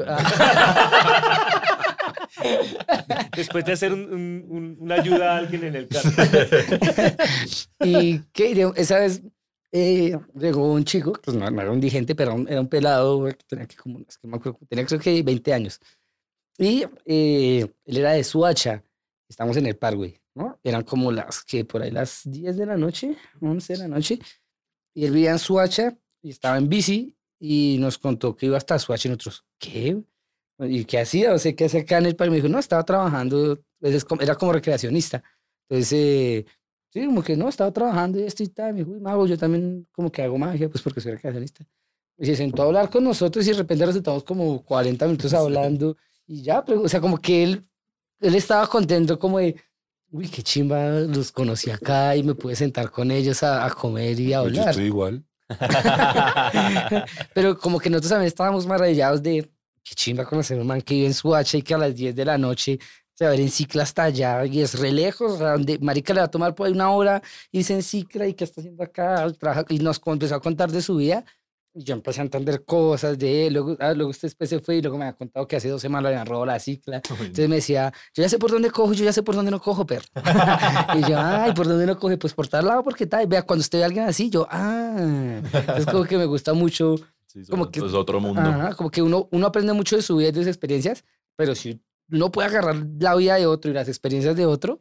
Después 3.35 3.65
de 3.65 3.71
hacer 3.71 3.93
un- 3.93 4.13
un- 4.13 4.45
un- 4.49 4.77
una 4.79 4.95
ayuda 4.95 5.33
a 5.33 5.37
alguien 5.37 5.63
en 5.63 5.75
el 5.75 5.87
carro. 5.87 6.09
y 7.83 8.19
qué 8.33 8.47
diré? 8.49 8.71
esa 8.75 8.99
vez 8.99 9.21
eh, 9.71 10.17
llegó 10.37 10.71
un 10.73 10.83
chico, 10.85 11.13
pues 11.23 11.35
no, 11.35 11.49
no 11.49 11.61
era 11.61 11.69
un 11.69 11.75
indigente, 11.77 12.15
pero 12.15 12.31
era 12.31 12.39
un, 12.41 12.47
era 12.47 12.61
un 12.61 12.67
pelado, 12.67 13.17
güey, 13.17 13.33
que 13.33 13.43
tenía 13.47 13.65
que 13.67 13.75
como, 13.75 13.99
es 14.07 14.17
que 14.17 14.27
me 14.27 14.37
acuerdo, 14.37 14.59
tenía 14.69 14.85
creo 14.85 14.99
que 14.99 15.21
20 15.23 15.53
años. 15.53 15.79
Y 16.57 16.85
eh, 17.05 17.67
él 17.85 17.97
era 17.97 18.11
de 18.11 18.23
Suacha, 18.23 18.83
estamos 19.27 19.57
en 19.57 19.65
el 19.65 19.77
Parkway, 19.77 20.19
¿no? 20.35 20.59
Eran 20.63 20.83
como 20.83 21.11
las 21.11 21.43
que 21.43 21.65
por 21.65 21.81
ahí 21.81 21.91
las 21.91 22.21
10 22.25 22.57
de 22.57 22.65
la 22.65 22.77
noche, 22.77 23.17
11 23.41 23.73
de 23.73 23.79
la 23.79 23.87
noche, 23.87 24.19
y 24.93 25.05
él 25.05 25.11
vivía 25.11 25.31
en 25.31 25.39
Suacha 25.39 25.97
y 26.21 26.29
estaba 26.29 26.57
en 26.57 26.69
bici 26.69 27.15
y 27.39 27.77
nos 27.79 27.97
contó 27.97 28.35
que 28.35 28.45
iba 28.45 28.57
hasta 28.57 28.79
Suacha 28.79 29.07
y 29.07 29.11
nosotros, 29.11 29.45
¿qué? 29.59 30.01
¿Y 30.59 30.85
qué 30.85 30.99
hacía? 30.99 31.33
O 31.33 31.39
sea, 31.39 31.53
¿qué 31.53 31.65
hacía 31.65 31.81
acá 31.81 31.97
en 31.97 32.05
el 32.05 32.15
Parkway? 32.15 32.39
Me 32.39 32.43
dijo, 32.43 32.47
no, 32.51 32.59
estaba 32.59 32.83
trabajando, 32.83 33.61
pues, 33.79 34.05
era 34.21 34.35
como 34.35 34.53
recreacionista. 34.53 35.21
Entonces, 35.67 35.91
eh, 35.93 36.45
Sí, 36.95 37.05
como 37.05 37.21
que 37.21 37.35
no, 37.35 37.49
estaba 37.49 37.73
trabajando 37.73 38.17
y 38.17 38.23
esto 38.23 38.41
y 38.41 38.47
tal. 38.47 38.71
Me 38.73 38.79
dijo, 38.79 38.91
"Uy, 38.91 39.01
mago, 39.01 39.27
yo 39.27 39.37
también 39.37 39.85
como 39.91 40.09
que 40.09 40.21
hago 40.21 40.37
magia, 40.37 40.69
pues 40.69 40.81
porque 40.81 41.01
soy 41.01 41.11
recreacionista. 41.11 41.67
Y 42.17 42.25
se 42.25 42.37
sentó 42.37 42.61
a 42.61 42.65
hablar 42.67 42.89
con 42.89 43.03
nosotros 43.03 43.45
y 43.45 43.51
de 43.51 43.57
repente 43.57 43.85
resultamos 43.85 44.23
como 44.23 44.63
40 44.63 45.05
minutos 45.05 45.33
hablando 45.33 45.97
y 46.27 46.41
ya, 46.43 46.63
pero, 46.65 46.81
o 46.81 46.89
sea, 46.89 46.99
como 47.01 47.17
que 47.17 47.43
él, 47.43 47.65
él 48.19 48.35
estaba 48.35 48.67
contento 48.67 49.17
como 49.19 49.39
de, 49.39 49.55
uy, 50.11 50.27
qué 50.29 50.41
chimba, 50.43 50.89
los 51.01 51.31
conocí 51.31 51.69
acá 51.69 52.15
y 52.15 52.23
me 52.23 52.35
pude 52.35 52.55
sentar 52.55 52.89
con 52.91 53.11
ellos 53.11 53.43
a, 53.43 53.65
a 53.65 53.69
comer 53.71 54.19
y 54.19 54.33
a 54.33 54.41
Pues 54.41 54.53
yo 54.53 54.59
hablar. 54.61 54.69
estoy 54.71 54.85
igual. 54.85 55.25
Pero 57.33 57.57
como 57.57 57.79
que 57.79 57.89
nosotros 57.89 58.09
también 58.09 58.27
estábamos 58.27 58.65
maravillados 58.65 59.21
de 59.21 59.49
qué 59.83 59.95
chimba 59.95 60.25
conocer 60.25 60.57
a 60.57 60.61
un 60.61 60.67
man 60.67 60.81
que 60.81 60.95
vive 60.95 61.07
en 61.07 61.13
Suacha 61.13 61.57
y 61.57 61.61
que 61.61 61.73
a 61.73 61.77
las 61.77 61.95
10 61.95 62.15
de 62.15 62.25
la 62.25 62.37
noche 62.37 62.79
se 63.13 63.23
va 63.23 63.29
a 63.29 63.31
ver 63.31 63.41
en 63.41 63.49
cicla 63.49 63.83
hasta 63.83 64.03
allá 64.03 64.45
y 64.45 64.61
es 64.61 64.77
re 64.79 64.91
lejos, 64.91 65.33
o 65.33 65.37
sea, 65.37 65.51
donde 65.53 65.79
marica 65.79 66.13
le 66.13 66.19
va 66.21 66.25
a 66.25 66.31
tomar 66.31 66.53
por 66.55 66.67
ahí 66.67 66.73
una 66.73 66.89
hora 66.91 67.21
irse 67.51 67.73
en 67.73 67.83
cicla 67.83 68.27
y 68.27 68.33
qué 68.33 68.43
está 68.43 68.59
haciendo 68.61 68.83
acá, 68.83 69.31
trabaja, 69.39 69.63
y 69.69 69.79
nos 69.79 70.01
empezó 70.05 70.35
a 70.35 70.41
contar 70.41 70.71
de 70.71 70.81
su 70.81 70.95
vida 70.97 71.23
yo 71.75 71.93
empecé 71.93 72.21
a 72.21 72.23
entender 72.23 72.63
cosas 72.63 73.17
de 73.19 73.47
él, 73.47 73.53
luego, 73.53 73.75
ah, 73.79 73.93
luego 73.93 74.09
usted 74.09 74.27
después 74.27 74.49
se 74.49 74.59
fue 74.59 74.77
y 74.77 74.81
luego 74.81 74.97
me 74.97 75.05
ha 75.05 75.13
contado 75.13 75.47
que 75.47 75.57
hace 75.57 75.69
dos 75.69 75.81
semanas 75.81 76.03
le 76.03 76.15
habían 76.15 76.25
robado 76.25 76.45
la 76.45 76.59
cicla, 76.59 77.01
entonces 77.19 77.49
me 77.49 77.55
decía, 77.55 77.93
yo 78.13 78.23
ya 78.23 78.29
sé 78.29 78.39
por 78.39 78.51
dónde 78.51 78.71
cojo, 78.71 78.93
yo 78.93 79.03
ya 79.03 79.13
sé 79.13 79.23
por 79.23 79.35
dónde 79.35 79.51
no 79.51 79.61
cojo, 79.61 79.85
perro. 79.85 80.05
y 80.95 81.09
yo, 81.09 81.19
ay, 81.19 81.53
¿por 81.53 81.67
dónde 81.67 81.85
no 81.85 81.99
coge? 81.99 82.17
Pues 82.17 82.33
por 82.33 82.47
tal 82.47 82.65
lado, 82.65 82.83
porque 82.83 83.05
tal. 83.05 83.27
Vea, 83.27 83.41
cuando 83.41 83.61
usted 83.61 83.79
ve 83.79 83.83
a 83.83 83.87
alguien 83.87 84.05
así, 84.05 84.29
yo, 84.29 84.47
ah. 84.49 85.41
Es 85.77 85.85
como 85.85 86.05
que 86.05 86.17
me 86.17 86.25
gusta 86.25 86.53
mucho 86.53 86.95
Sí, 87.27 87.43
como 87.49 87.69
que 87.69 87.79
es 87.79 87.93
otro 87.93 88.21
mundo. 88.21 88.39
Ajá, 88.39 88.73
como 88.75 88.89
que 88.89 89.01
uno, 89.01 89.27
uno 89.31 89.47
aprende 89.47 89.73
mucho 89.73 89.97
de 89.97 90.01
su 90.01 90.15
vida 90.15 90.29
y 90.29 90.31
de 90.31 90.39
sus 90.39 90.47
experiencias, 90.47 91.03
pero 91.35 91.53
si 91.53 91.81
uno 92.09 92.31
puede 92.31 92.47
agarrar 92.47 92.87
la 92.97 93.15
vida 93.15 93.35
de 93.35 93.45
otro 93.45 93.71
y 93.71 93.73
las 93.73 93.89
experiencias 93.89 94.37
de 94.37 94.45
otro, 94.45 94.79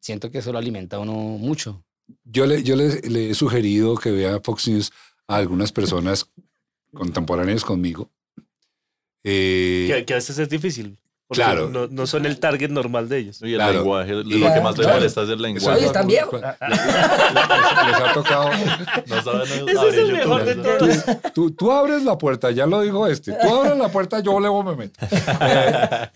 siento 0.00 0.30
que 0.30 0.38
eso 0.38 0.50
lo 0.50 0.58
alimenta 0.58 0.96
a 0.96 1.00
uno 1.00 1.12
mucho. 1.12 1.84
Yo 2.24 2.46
le, 2.46 2.62
yo 2.62 2.74
le, 2.74 3.00
le 3.02 3.30
he 3.30 3.34
sugerido 3.34 3.94
que 3.96 4.10
vea 4.10 4.40
Fox 4.42 4.68
News 4.68 4.92
a 5.26 5.36
algunas 5.36 5.72
personas 5.72 6.30
contemporáneas 6.92 7.64
conmigo. 7.64 8.10
Eh, 9.24 9.86
Que, 9.90 10.04
que 10.04 10.12
a 10.12 10.16
veces 10.16 10.38
es 10.38 10.48
difícil. 10.48 10.98
Porque 11.26 11.42
Claro. 11.42 11.70
No, 11.70 11.86
no 11.86 12.06
son 12.06 12.26
el 12.26 12.38
target 12.38 12.68
normal 12.68 13.08
de 13.08 13.16
ellos. 13.18 13.40
Y 13.40 13.52
el 13.52 13.54
Claro. 13.54 13.78
lenguaje, 13.78 14.12
lo 14.12 14.20
Y- 14.22 14.40
que 14.42 14.60
más 14.60 14.76
le 14.76 14.82
Claro. 14.84 14.98
molesta 14.98 15.22
es 15.22 15.28
el 15.30 15.34
eso 15.36 15.42
lenguaje. 15.42 15.78
Oye, 15.78 15.86
¿están 15.86 16.06
viejos? 16.06 16.38
Les, 16.42 16.50
les 17.86 17.94
ha 17.96 18.12
tocado. 18.12 18.50
No 19.06 19.22
saben 19.22 19.68
Ese 19.68 19.88
es 19.88 19.94
el 19.94 20.10
YouTube, 20.10 20.12
mejor 20.12 20.44
de 20.44 20.54
todos. 20.56 21.32
Tú, 21.32 21.50
tú 21.52 21.72
abres 21.72 22.02
la 22.04 22.18
puerta, 22.18 22.50
ya 22.50 22.66
lo 22.66 22.82
dijo 22.82 23.06
este. 23.06 23.32
Tú 23.32 23.48
abres 23.54 23.78
la 23.78 23.88
puerta, 23.90 24.20
yo 24.20 24.38
luego 24.38 24.62
me 24.62 24.76
meto. 24.76 25.00
Eh, 25.40 26.08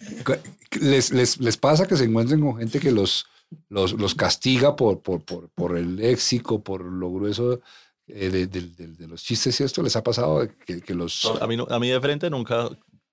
les, 0.82 1.10
les, 1.12 1.40
les 1.40 1.56
pasa 1.56 1.86
que 1.86 1.96
se 1.96 2.04
encuentren 2.04 2.40
con 2.42 2.58
gente 2.58 2.78
que 2.78 2.92
los, 2.92 3.24
los, 3.70 3.94
los 3.94 4.14
castiga 4.14 4.76
por, 4.76 5.00
por, 5.00 5.22
por, 5.22 5.48
por 5.48 5.78
el 5.78 5.96
léxico, 5.96 6.62
por 6.62 6.84
lo 6.84 7.10
grueso 7.10 7.60
eh, 8.08 8.30
de, 8.30 8.46
de- 8.46 8.60
de- 8.70 8.86
de 8.94 9.06
los 9.08 9.22
chistes 9.22 9.60
y 9.60 9.64
esto 9.64 9.82
les 9.82 9.94
ha 9.96 10.02
pasado 10.02 10.48
que, 10.66 10.80
que 10.80 10.94
los... 10.94 11.24
No, 11.24 11.36
a, 11.42 11.46
mí, 11.46 11.56
a 11.68 11.78
mí 11.78 11.88
de 11.88 12.00
frente 12.00 12.28
nunca, 12.30 12.68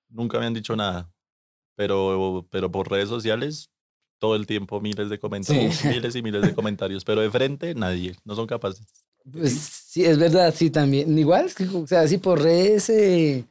nunca 0.09 0.39
me 0.39 0.45
han 0.45 0.53
dicho 0.53 0.75
nada, 0.75 1.11
pero, 1.75 2.47
pero 2.49 2.71
por 2.71 2.89
redes 2.89 3.09
sociales 3.09 3.69
todo 4.19 4.35
el 4.35 4.47
tiempo 4.47 4.79
miles 4.81 5.09
de 5.09 5.19
comentarios, 5.19 5.75
Sí. 5.75 5.87
miles 5.89 6.15
y 6.15 6.21
miles 6.21 6.41
de 6.41 6.55
comentarios, 6.55 7.03
pero 7.03 7.21
de 7.21 7.29
frente 7.29 7.75
nadie, 7.75 8.15
no 8.23 8.35
son 8.35 8.47
capaces. 8.47 8.85
Pues 9.31 9.53
sí, 9.53 10.05
es 10.05 10.17
verdad, 10.17 10.53
sí, 10.55 10.69
también. 10.69 11.17
Igual, 11.17 11.51
o 11.73 11.87
sea, 11.87 12.07
sí, 12.07 12.17
por 12.17 12.41
redes, 12.41 12.89
eh, 12.89 13.43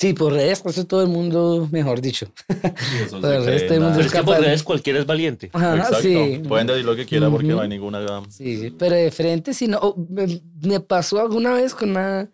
sí, 0.00 0.14
por 0.14 0.32
redes, 0.32 0.62
eso 0.64 0.86
todo 0.86 1.02
el 1.02 1.08
mundo, 1.08 1.68
mejor 1.70 2.00
dicho. 2.00 2.26
Eso 3.04 3.20
Pero 3.20 3.34
el 3.34 3.42
creen 3.44 3.58
resto 3.58 3.72
del 3.74 3.82
mundo. 3.82 3.96
Pero 3.96 4.06
es 4.06 4.12
que 4.12 4.22
por 4.22 4.40
redes 4.40 4.62
cualquiera 4.62 4.98
es 4.98 5.06
valiente. 5.06 5.50
Ajá, 5.52 5.76
Exacto. 5.76 6.00
sí. 6.00 6.42
Pueden 6.48 6.66
decir 6.66 6.84
lo 6.84 6.96
que 6.96 7.04
quieran 7.06 7.30
porque 7.30 7.48
no 7.48 7.60
hay 7.60 7.68
ninguna... 7.68 8.22
Sí, 8.30 8.74
pero 8.78 8.94
de 8.96 9.10
frente, 9.10 9.52
sí, 9.54 9.68
no. 9.68 9.78
oh, 9.82 9.96
Me, 10.08 10.40
me 10.62 10.80
pasó 10.80 11.20
alguna 11.20 11.52
vez 11.54 11.74
con 11.74 11.90
una, 11.90 12.30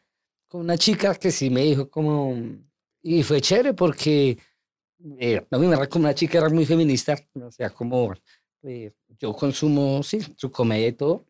con 0.48 0.60
una 0.62 0.78
chica 0.78 1.14
que 1.14 1.30
sí 1.30 1.50
me 1.50 1.62
dijo 1.62 1.90
como. 1.90 2.34
Y 3.02 3.22
fue 3.22 3.40
chévere 3.40 3.74
porque 3.74 4.38
eh, 5.18 5.44
a 5.50 5.58
mí 5.58 5.66
me 5.66 5.72
recuerda 5.72 5.88
como 5.88 6.04
una 6.06 6.14
chica 6.14 6.38
era 6.38 6.48
muy 6.48 6.64
feminista. 6.66 7.16
O 7.34 7.50
sea, 7.50 7.70
como 7.70 8.12
eh, 8.62 8.92
yo 9.18 9.32
consumo, 9.32 10.02
sí, 10.02 10.18
su 10.36 10.50
comedia 10.50 10.88
y 10.88 10.92
todo. 10.92 11.24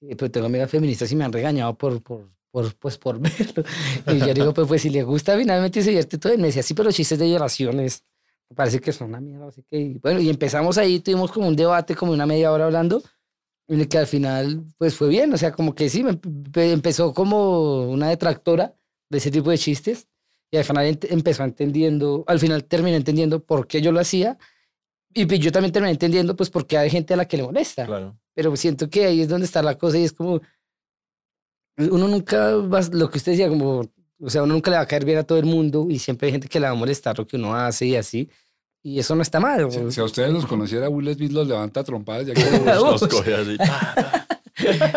eh, 0.00 0.14
pero 0.16 0.30
tengo 0.30 0.46
amigas 0.46 0.70
feministas 0.70 1.10
y 1.10 1.16
me 1.16 1.24
han 1.24 1.32
regañado 1.32 1.74
por, 1.76 2.00
por, 2.02 2.28
por, 2.50 2.74
pues, 2.76 2.98
por 2.98 3.18
verlo. 3.20 3.64
Y 4.06 4.18
yo 4.18 4.34
digo, 4.34 4.54
pues, 4.54 4.66
pues 4.68 4.82
si 4.82 4.90
le 4.90 5.02
gusta, 5.02 5.36
finalmente 5.36 5.82
se 5.82 5.90
divierte 5.90 6.18
todo. 6.18 6.32
Y 6.34 6.38
me 6.38 6.48
decía, 6.48 6.62
sí, 6.62 6.74
pero 6.74 6.86
los 6.88 6.94
chistes 6.94 7.18
de 7.18 7.26
violaciones 7.26 8.04
me 8.50 8.56
parece 8.56 8.80
que 8.80 8.92
son 8.92 9.08
una 9.08 9.20
mierda. 9.20 9.48
Así 9.48 9.62
que, 9.70 9.78
y 9.78 9.98
bueno, 9.98 10.20
y 10.20 10.28
empezamos 10.30 10.78
ahí, 10.78 11.00
tuvimos 11.00 11.30
como 11.32 11.48
un 11.48 11.56
debate, 11.56 11.94
como 11.94 12.12
una 12.12 12.26
media 12.26 12.50
hora 12.52 12.64
hablando 12.66 13.02
en 13.68 13.80
el 13.80 13.88
que 13.88 13.98
al 13.98 14.06
final 14.06 14.64
pues 14.78 14.94
fue 14.94 15.08
bien, 15.08 15.30
o 15.34 15.36
sea, 15.36 15.52
como 15.52 15.74
que 15.74 15.90
sí, 15.90 16.02
me 16.02 16.12
empe- 16.12 16.72
empezó 16.72 17.12
como 17.12 17.82
una 17.90 18.08
detractora 18.08 18.74
de 19.10 19.18
ese 19.18 19.30
tipo 19.30 19.50
de 19.50 19.58
chistes 19.58 20.08
y 20.50 20.56
al 20.56 20.64
final 20.64 20.86
ent- 20.86 21.06
empezó 21.10 21.44
entendiendo, 21.44 22.24
al 22.26 22.38
final 22.38 22.64
terminé 22.64 22.96
entendiendo 22.96 23.44
por 23.44 23.66
qué 23.66 23.82
yo 23.82 23.92
lo 23.92 24.00
hacía 24.00 24.38
y 25.12 25.26
pues 25.26 25.40
yo 25.40 25.52
también 25.52 25.70
terminé 25.72 25.90
entendiendo 25.92 26.34
pues 26.34 26.48
por 26.48 26.66
qué 26.66 26.78
hay 26.78 26.88
gente 26.88 27.12
a 27.12 27.18
la 27.18 27.26
que 27.28 27.36
le 27.36 27.42
molesta, 27.42 27.84
Claro. 27.84 28.18
pero 28.32 28.56
siento 28.56 28.88
que 28.88 29.04
ahí 29.04 29.20
es 29.20 29.28
donde 29.28 29.44
está 29.44 29.62
la 29.62 29.76
cosa 29.76 29.98
y 29.98 30.04
es 30.04 30.14
como, 30.14 30.40
uno 31.78 32.08
nunca 32.08 32.56
va, 32.56 32.80
lo 32.92 33.08
que 33.10 33.18
usted 33.18 33.32
decía, 33.32 33.48
como, 33.48 33.88
o 34.20 34.30
sea, 34.30 34.42
uno 34.42 34.54
nunca 34.54 34.70
le 34.70 34.76
va 34.78 34.82
a 34.82 34.86
caer 34.86 35.04
bien 35.04 35.18
a 35.18 35.22
todo 35.24 35.38
el 35.38 35.46
mundo 35.46 35.86
y 35.88 35.98
siempre 35.98 36.26
hay 36.26 36.32
gente 36.32 36.48
que 36.48 36.58
le 36.60 36.66
va 36.66 36.72
a 36.72 36.74
molestar 36.74 37.16
lo 37.18 37.26
que 37.26 37.36
uno 37.36 37.54
hace 37.54 37.86
y 37.86 37.96
así, 37.96 38.28
y 38.82 38.98
eso 38.98 39.14
no 39.14 39.22
está 39.22 39.38
mal. 39.40 39.70
Si, 39.70 39.78
o- 39.78 39.90
si 39.90 40.00
a 40.00 40.04
ustedes 40.04 40.32
los 40.32 40.46
conociera, 40.46 40.88
Will 40.88 41.12
Smith 41.14 41.32
los 41.32 41.46
levanta 41.46 41.80
a 41.80 41.84
trompadas. 41.84 42.26
Ya 42.26 42.34
que 42.34 42.40
Los 42.64 43.02
Uy. 43.02 43.08
coge 43.08 43.34
así. 43.34 43.56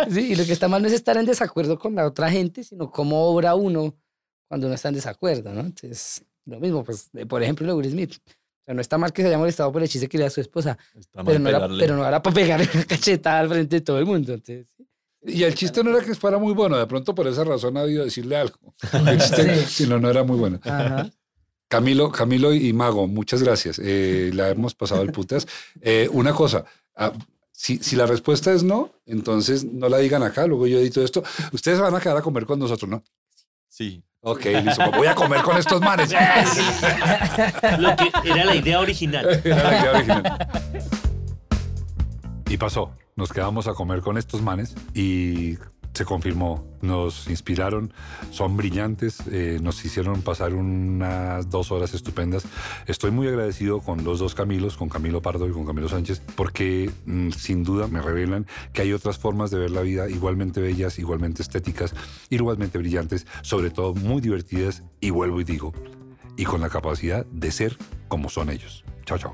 Sí, 0.10 0.32
y 0.32 0.36
lo 0.36 0.44
que 0.44 0.54
está 0.54 0.68
mal 0.68 0.82
no 0.82 0.88
es 0.88 0.94
estar 0.94 1.16
en 1.18 1.26
desacuerdo 1.28 1.78
con 1.78 1.94
la 1.94 2.08
otra 2.08 2.32
gente, 2.32 2.64
sino 2.64 2.90
cómo 2.90 3.26
obra 3.30 3.54
uno 3.54 3.96
cuando 4.48 4.66
uno 4.66 4.74
está 4.76 4.90
en 4.90 4.96
desacuerdo, 4.96 5.54
¿no? 5.54 5.62
Entonces, 5.62 6.24
lo 6.46 6.60
mismo, 6.60 6.84
pues, 6.84 7.12
de- 7.12 7.28
por 7.28 7.44
ejemplo, 7.44 7.68
lo 7.68 7.74
de 7.74 7.78
Will 7.78 7.92
Smith. 7.92 8.14
O 8.16 8.64
sea, 8.66 8.74
no 8.74 8.82
está 8.82 8.98
mal 8.98 9.14
que 9.14 9.22
se 9.22 9.28
haya 9.28 9.38
molestado 9.38 9.72
por 9.72 9.84
el 9.84 9.88
chiste 9.88 10.10
que 10.10 10.18
le 10.18 10.24
da 10.24 10.28
a 10.30 10.32
su 10.32 10.42
esposa, 10.42 10.78
Está 10.96 11.20
mal 11.24 11.26
pero 11.28 11.40
no, 11.40 11.50
era, 11.50 11.68
pero 11.80 11.96
no 11.96 12.08
era 12.08 12.22
para 12.24 12.34
pegarle 12.34 12.68
una 12.74 12.84
cachetada 12.86 13.40
al 13.42 13.50
frente 13.50 13.76
de 13.78 13.82
todo 13.82 14.00
el 14.00 14.06
mundo. 14.08 14.34
Entonces, 14.34 14.68
sí. 14.76 14.84
Y 15.24 15.44
el 15.44 15.54
chiste 15.54 15.84
no 15.84 15.92
era 15.96 16.04
que 16.06 16.16
fuera 16.16 16.38
muy 16.40 16.54
bueno, 16.54 16.78
de 16.78 16.88
pronto 16.88 17.14
por 17.14 17.28
esa 17.28 17.44
razón 17.44 17.78
ha 17.78 17.82
habido 17.82 18.04
decirle 18.04 18.38
algo. 18.38 18.58
El 19.08 19.20
chiste, 19.20 19.56
Sí. 19.66 19.84
si 19.84 19.88
no, 19.88 20.00
no 20.00 20.10
era 20.10 20.24
muy 20.24 20.38
bueno. 20.38 20.60
Ajá. 20.64 21.10
Camilo, 21.68 22.12
Camilo 22.12 22.54
y 22.54 22.74
Mago, 22.74 23.08
muchas 23.08 23.42
gracias. 23.44 23.80
Eh, 23.82 24.32
la 24.34 24.50
hemos 24.50 24.74
pasado 24.76 25.04
el 25.04 25.12
putas. 25.12 25.48
Eh, 25.80 26.10
una 26.12 26.34
cosa, 26.34 26.66
ah, 26.98 27.14
si, 27.52 27.78
si 27.78 27.96
la 27.96 28.06
respuesta 28.08 28.52
es 28.52 28.64
no, 28.64 28.92
entonces 29.06 29.64
no 29.64 29.88
la 29.88 30.00
digan 30.00 30.22
acá, 30.24 30.48
luego 30.48 30.68
yo 30.68 30.80
edito 30.80 31.02
esto. 31.04 31.24
Ustedes 31.54 31.80
van 31.80 31.96
a 31.96 32.00
quedar 32.02 32.18
a 32.18 32.22
comer 32.22 32.46
con 32.46 32.60
nosotros, 32.60 32.90
¿no? 32.90 33.04
Sí. 33.70 34.04
Ok, 34.20 34.46
listo. 34.64 34.92
Voy 34.98 35.08
a 35.08 35.16
comer 35.16 35.42
con 35.44 35.58
estos 35.58 35.80
manes. 35.82 36.12
Lo 37.80 37.96
que 37.96 38.12
era 38.30 38.44
la 38.46 38.56
idea 38.56 38.80
original. 38.80 39.42
Era 39.44 39.64
la 39.64 39.80
idea 39.80 39.92
original. 39.92 40.48
Y 42.50 42.58
pasó. 42.58 42.92
Nos 43.22 43.32
quedamos 43.32 43.68
a 43.68 43.76
comer 43.76 44.02
con 44.02 44.18
estos 44.18 44.42
manes 44.42 44.74
y 44.96 45.60
se 45.94 46.06
confirmó. 46.06 46.66
Nos 46.82 47.28
inspiraron, 47.28 47.94
son 48.32 48.58
brillantes, 48.58 49.22
eh, 49.32 49.60
nos 49.62 49.86
hicieron 49.86 50.24
pasar 50.24 50.56
unas 50.56 51.48
dos 51.48 51.72
horas 51.72 51.94
estupendas. 51.94 52.46
Estoy 52.88 53.12
muy 53.12 53.28
agradecido 53.28 53.80
con 53.80 54.04
los 54.04 54.18
dos 54.18 54.34
Camilos, 54.34 54.76
con 54.76 54.90
Camilo 54.90 55.22
Pardo 55.22 55.48
y 55.48 55.52
con 55.52 55.68
Camilo 55.68 55.88
Sánchez, 55.88 56.20
porque 56.36 56.90
mm, 57.06 57.30
sin 57.30 57.64
duda 57.64 57.86
me 57.86 58.02
revelan 58.02 58.48
que 58.74 58.82
hay 58.82 58.92
otras 58.92 59.20
formas 59.20 59.52
de 59.52 59.60
ver 59.60 59.70
la 59.70 59.82
vida 59.82 60.10
igualmente 60.10 60.60
bellas, 60.60 60.98
igualmente 60.98 61.44
estéticas, 61.44 61.94
igualmente 62.32 62.80
brillantes, 62.80 63.28
sobre 63.44 63.70
todo 63.70 63.94
muy 63.94 64.20
divertidas 64.20 64.82
y 65.00 65.12
vuelvo 65.12 65.40
y 65.40 65.44
digo, 65.44 65.74
y 66.38 66.46
con 66.46 66.60
la 66.60 66.70
capacidad 66.70 67.24
de 67.28 67.52
ser 67.52 67.78
como 68.08 68.30
son 68.30 68.50
ellos. 68.50 68.84
Chao, 69.06 69.20
chao. 69.20 69.32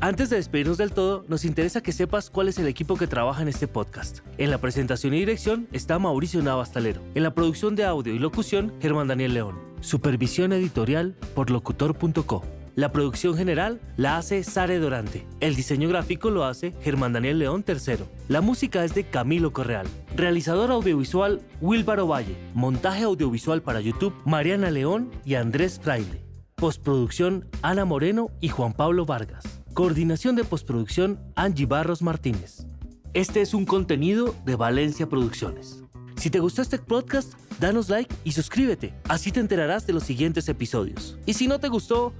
Antes 0.00 0.30
de 0.30 0.36
despedirnos 0.36 0.78
del 0.78 0.92
todo, 0.92 1.24
nos 1.26 1.44
interesa 1.44 1.80
que 1.80 1.90
sepas 1.90 2.30
cuál 2.30 2.46
es 2.46 2.56
el 2.58 2.68
equipo 2.68 2.96
que 2.96 3.08
trabaja 3.08 3.42
en 3.42 3.48
este 3.48 3.66
podcast. 3.66 4.20
En 4.36 4.52
la 4.52 4.58
presentación 4.58 5.12
y 5.12 5.18
dirección 5.18 5.66
está 5.72 5.98
Mauricio 5.98 6.40
Navastalero. 6.40 7.02
En 7.16 7.24
la 7.24 7.34
producción 7.34 7.74
de 7.74 7.84
audio 7.84 8.14
y 8.14 8.20
locución, 8.20 8.72
Germán 8.80 9.08
Daniel 9.08 9.34
León. 9.34 9.58
Supervisión 9.80 10.52
editorial 10.52 11.16
por 11.34 11.50
locutor.co. 11.50 12.44
La 12.76 12.92
producción 12.92 13.36
general 13.36 13.80
la 13.96 14.18
hace 14.18 14.44
Sare 14.44 14.78
Dorante. 14.78 15.26
El 15.40 15.56
diseño 15.56 15.88
gráfico 15.88 16.30
lo 16.30 16.44
hace 16.44 16.74
Germán 16.80 17.12
Daniel 17.12 17.40
León 17.40 17.64
III. 17.66 18.04
La 18.28 18.40
música 18.40 18.84
es 18.84 18.94
de 18.94 19.02
Camilo 19.02 19.52
Correal. 19.52 19.88
Realizador 20.14 20.70
audiovisual 20.70 21.40
Wilbaro 21.60 22.06
Valle. 22.06 22.36
Montaje 22.54 23.02
audiovisual 23.02 23.62
para 23.62 23.80
YouTube 23.80 24.14
Mariana 24.24 24.70
León 24.70 25.10
y 25.24 25.34
Andrés 25.34 25.80
Fraile. 25.82 26.22
Postproducción 26.54 27.48
Ana 27.62 27.84
Moreno 27.84 28.30
y 28.40 28.48
Juan 28.48 28.74
Pablo 28.74 29.04
Vargas. 29.04 29.58
Coordinación 29.78 30.34
de 30.34 30.42
postproducción 30.42 31.20
Angie 31.36 31.64
Barros 31.64 32.02
Martínez. 32.02 32.66
Este 33.14 33.42
es 33.42 33.54
un 33.54 33.64
contenido 33.64 34.34
de 34.44 34.56
Valencia 34.56 35.08
Producciones. 35.08 35.84
Si 36.16 36.30
te 36.30 36.40
gustó 36.40 36.62
este 36.62 36.80
podcast, 36.80 37.34
danos 37.60 37.88
like 37.88 38.12
y 38.24 38.32
suscríbete. 38.32 38.92
Así 39.08 39.30
te 39.30 39.38
enterarás 39.38 39.86
de 39.86 39.92
los 39.92 40.02
siguientes 40.02 40.48
episodios. 40.48 41.16
Y 41.26 41.34
si 41.34 41.46
no 41.46 41.60
te 41.60 41.68
gustó, 41.68 42.12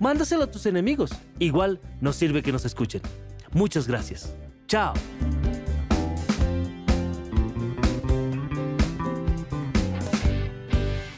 mándaselo 0.00 0.44
a 0.44 0.50
tus 0.50 0.64
enemigos. 0.64 1.10
Igual 1.38 1.78
nos 2.00 2.16
sirve 2.16 2.42
que 2.42 2.52
nos 2.52 2.64
escuchen. 2.64 3.02
Muchas 3.52 3.86
gracias. 3.86 4.34
Chao. 4.66 4.94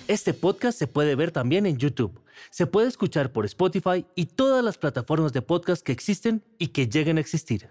Este 0.08 0.34
podcast 0.34 0.76
se 0.76 0.88
puede 0.88 1.14
ver 1.14 1.30
también 1.30 1.64
en 1.64 1.76
YouTube. 1.76 2.25
Se 2.50 2.66
puede 2.66 2.88
escuchar 2.88 3.32
por 3.32 3.44
Spotify 3.46 4.04
y 4.14 4.26
todas 4.26 4.64
las 4.64 4.78
plataformas 4.78 5.32
de 5.32 5.42
podcast 5.42 5.82
que 5.82 5.92
existen 5.92 6.42
y 6.58 6.68
que 6.68 6.88
lleguen 6.88 7.18
a 7.18 7.20
existir. 7.20 7.62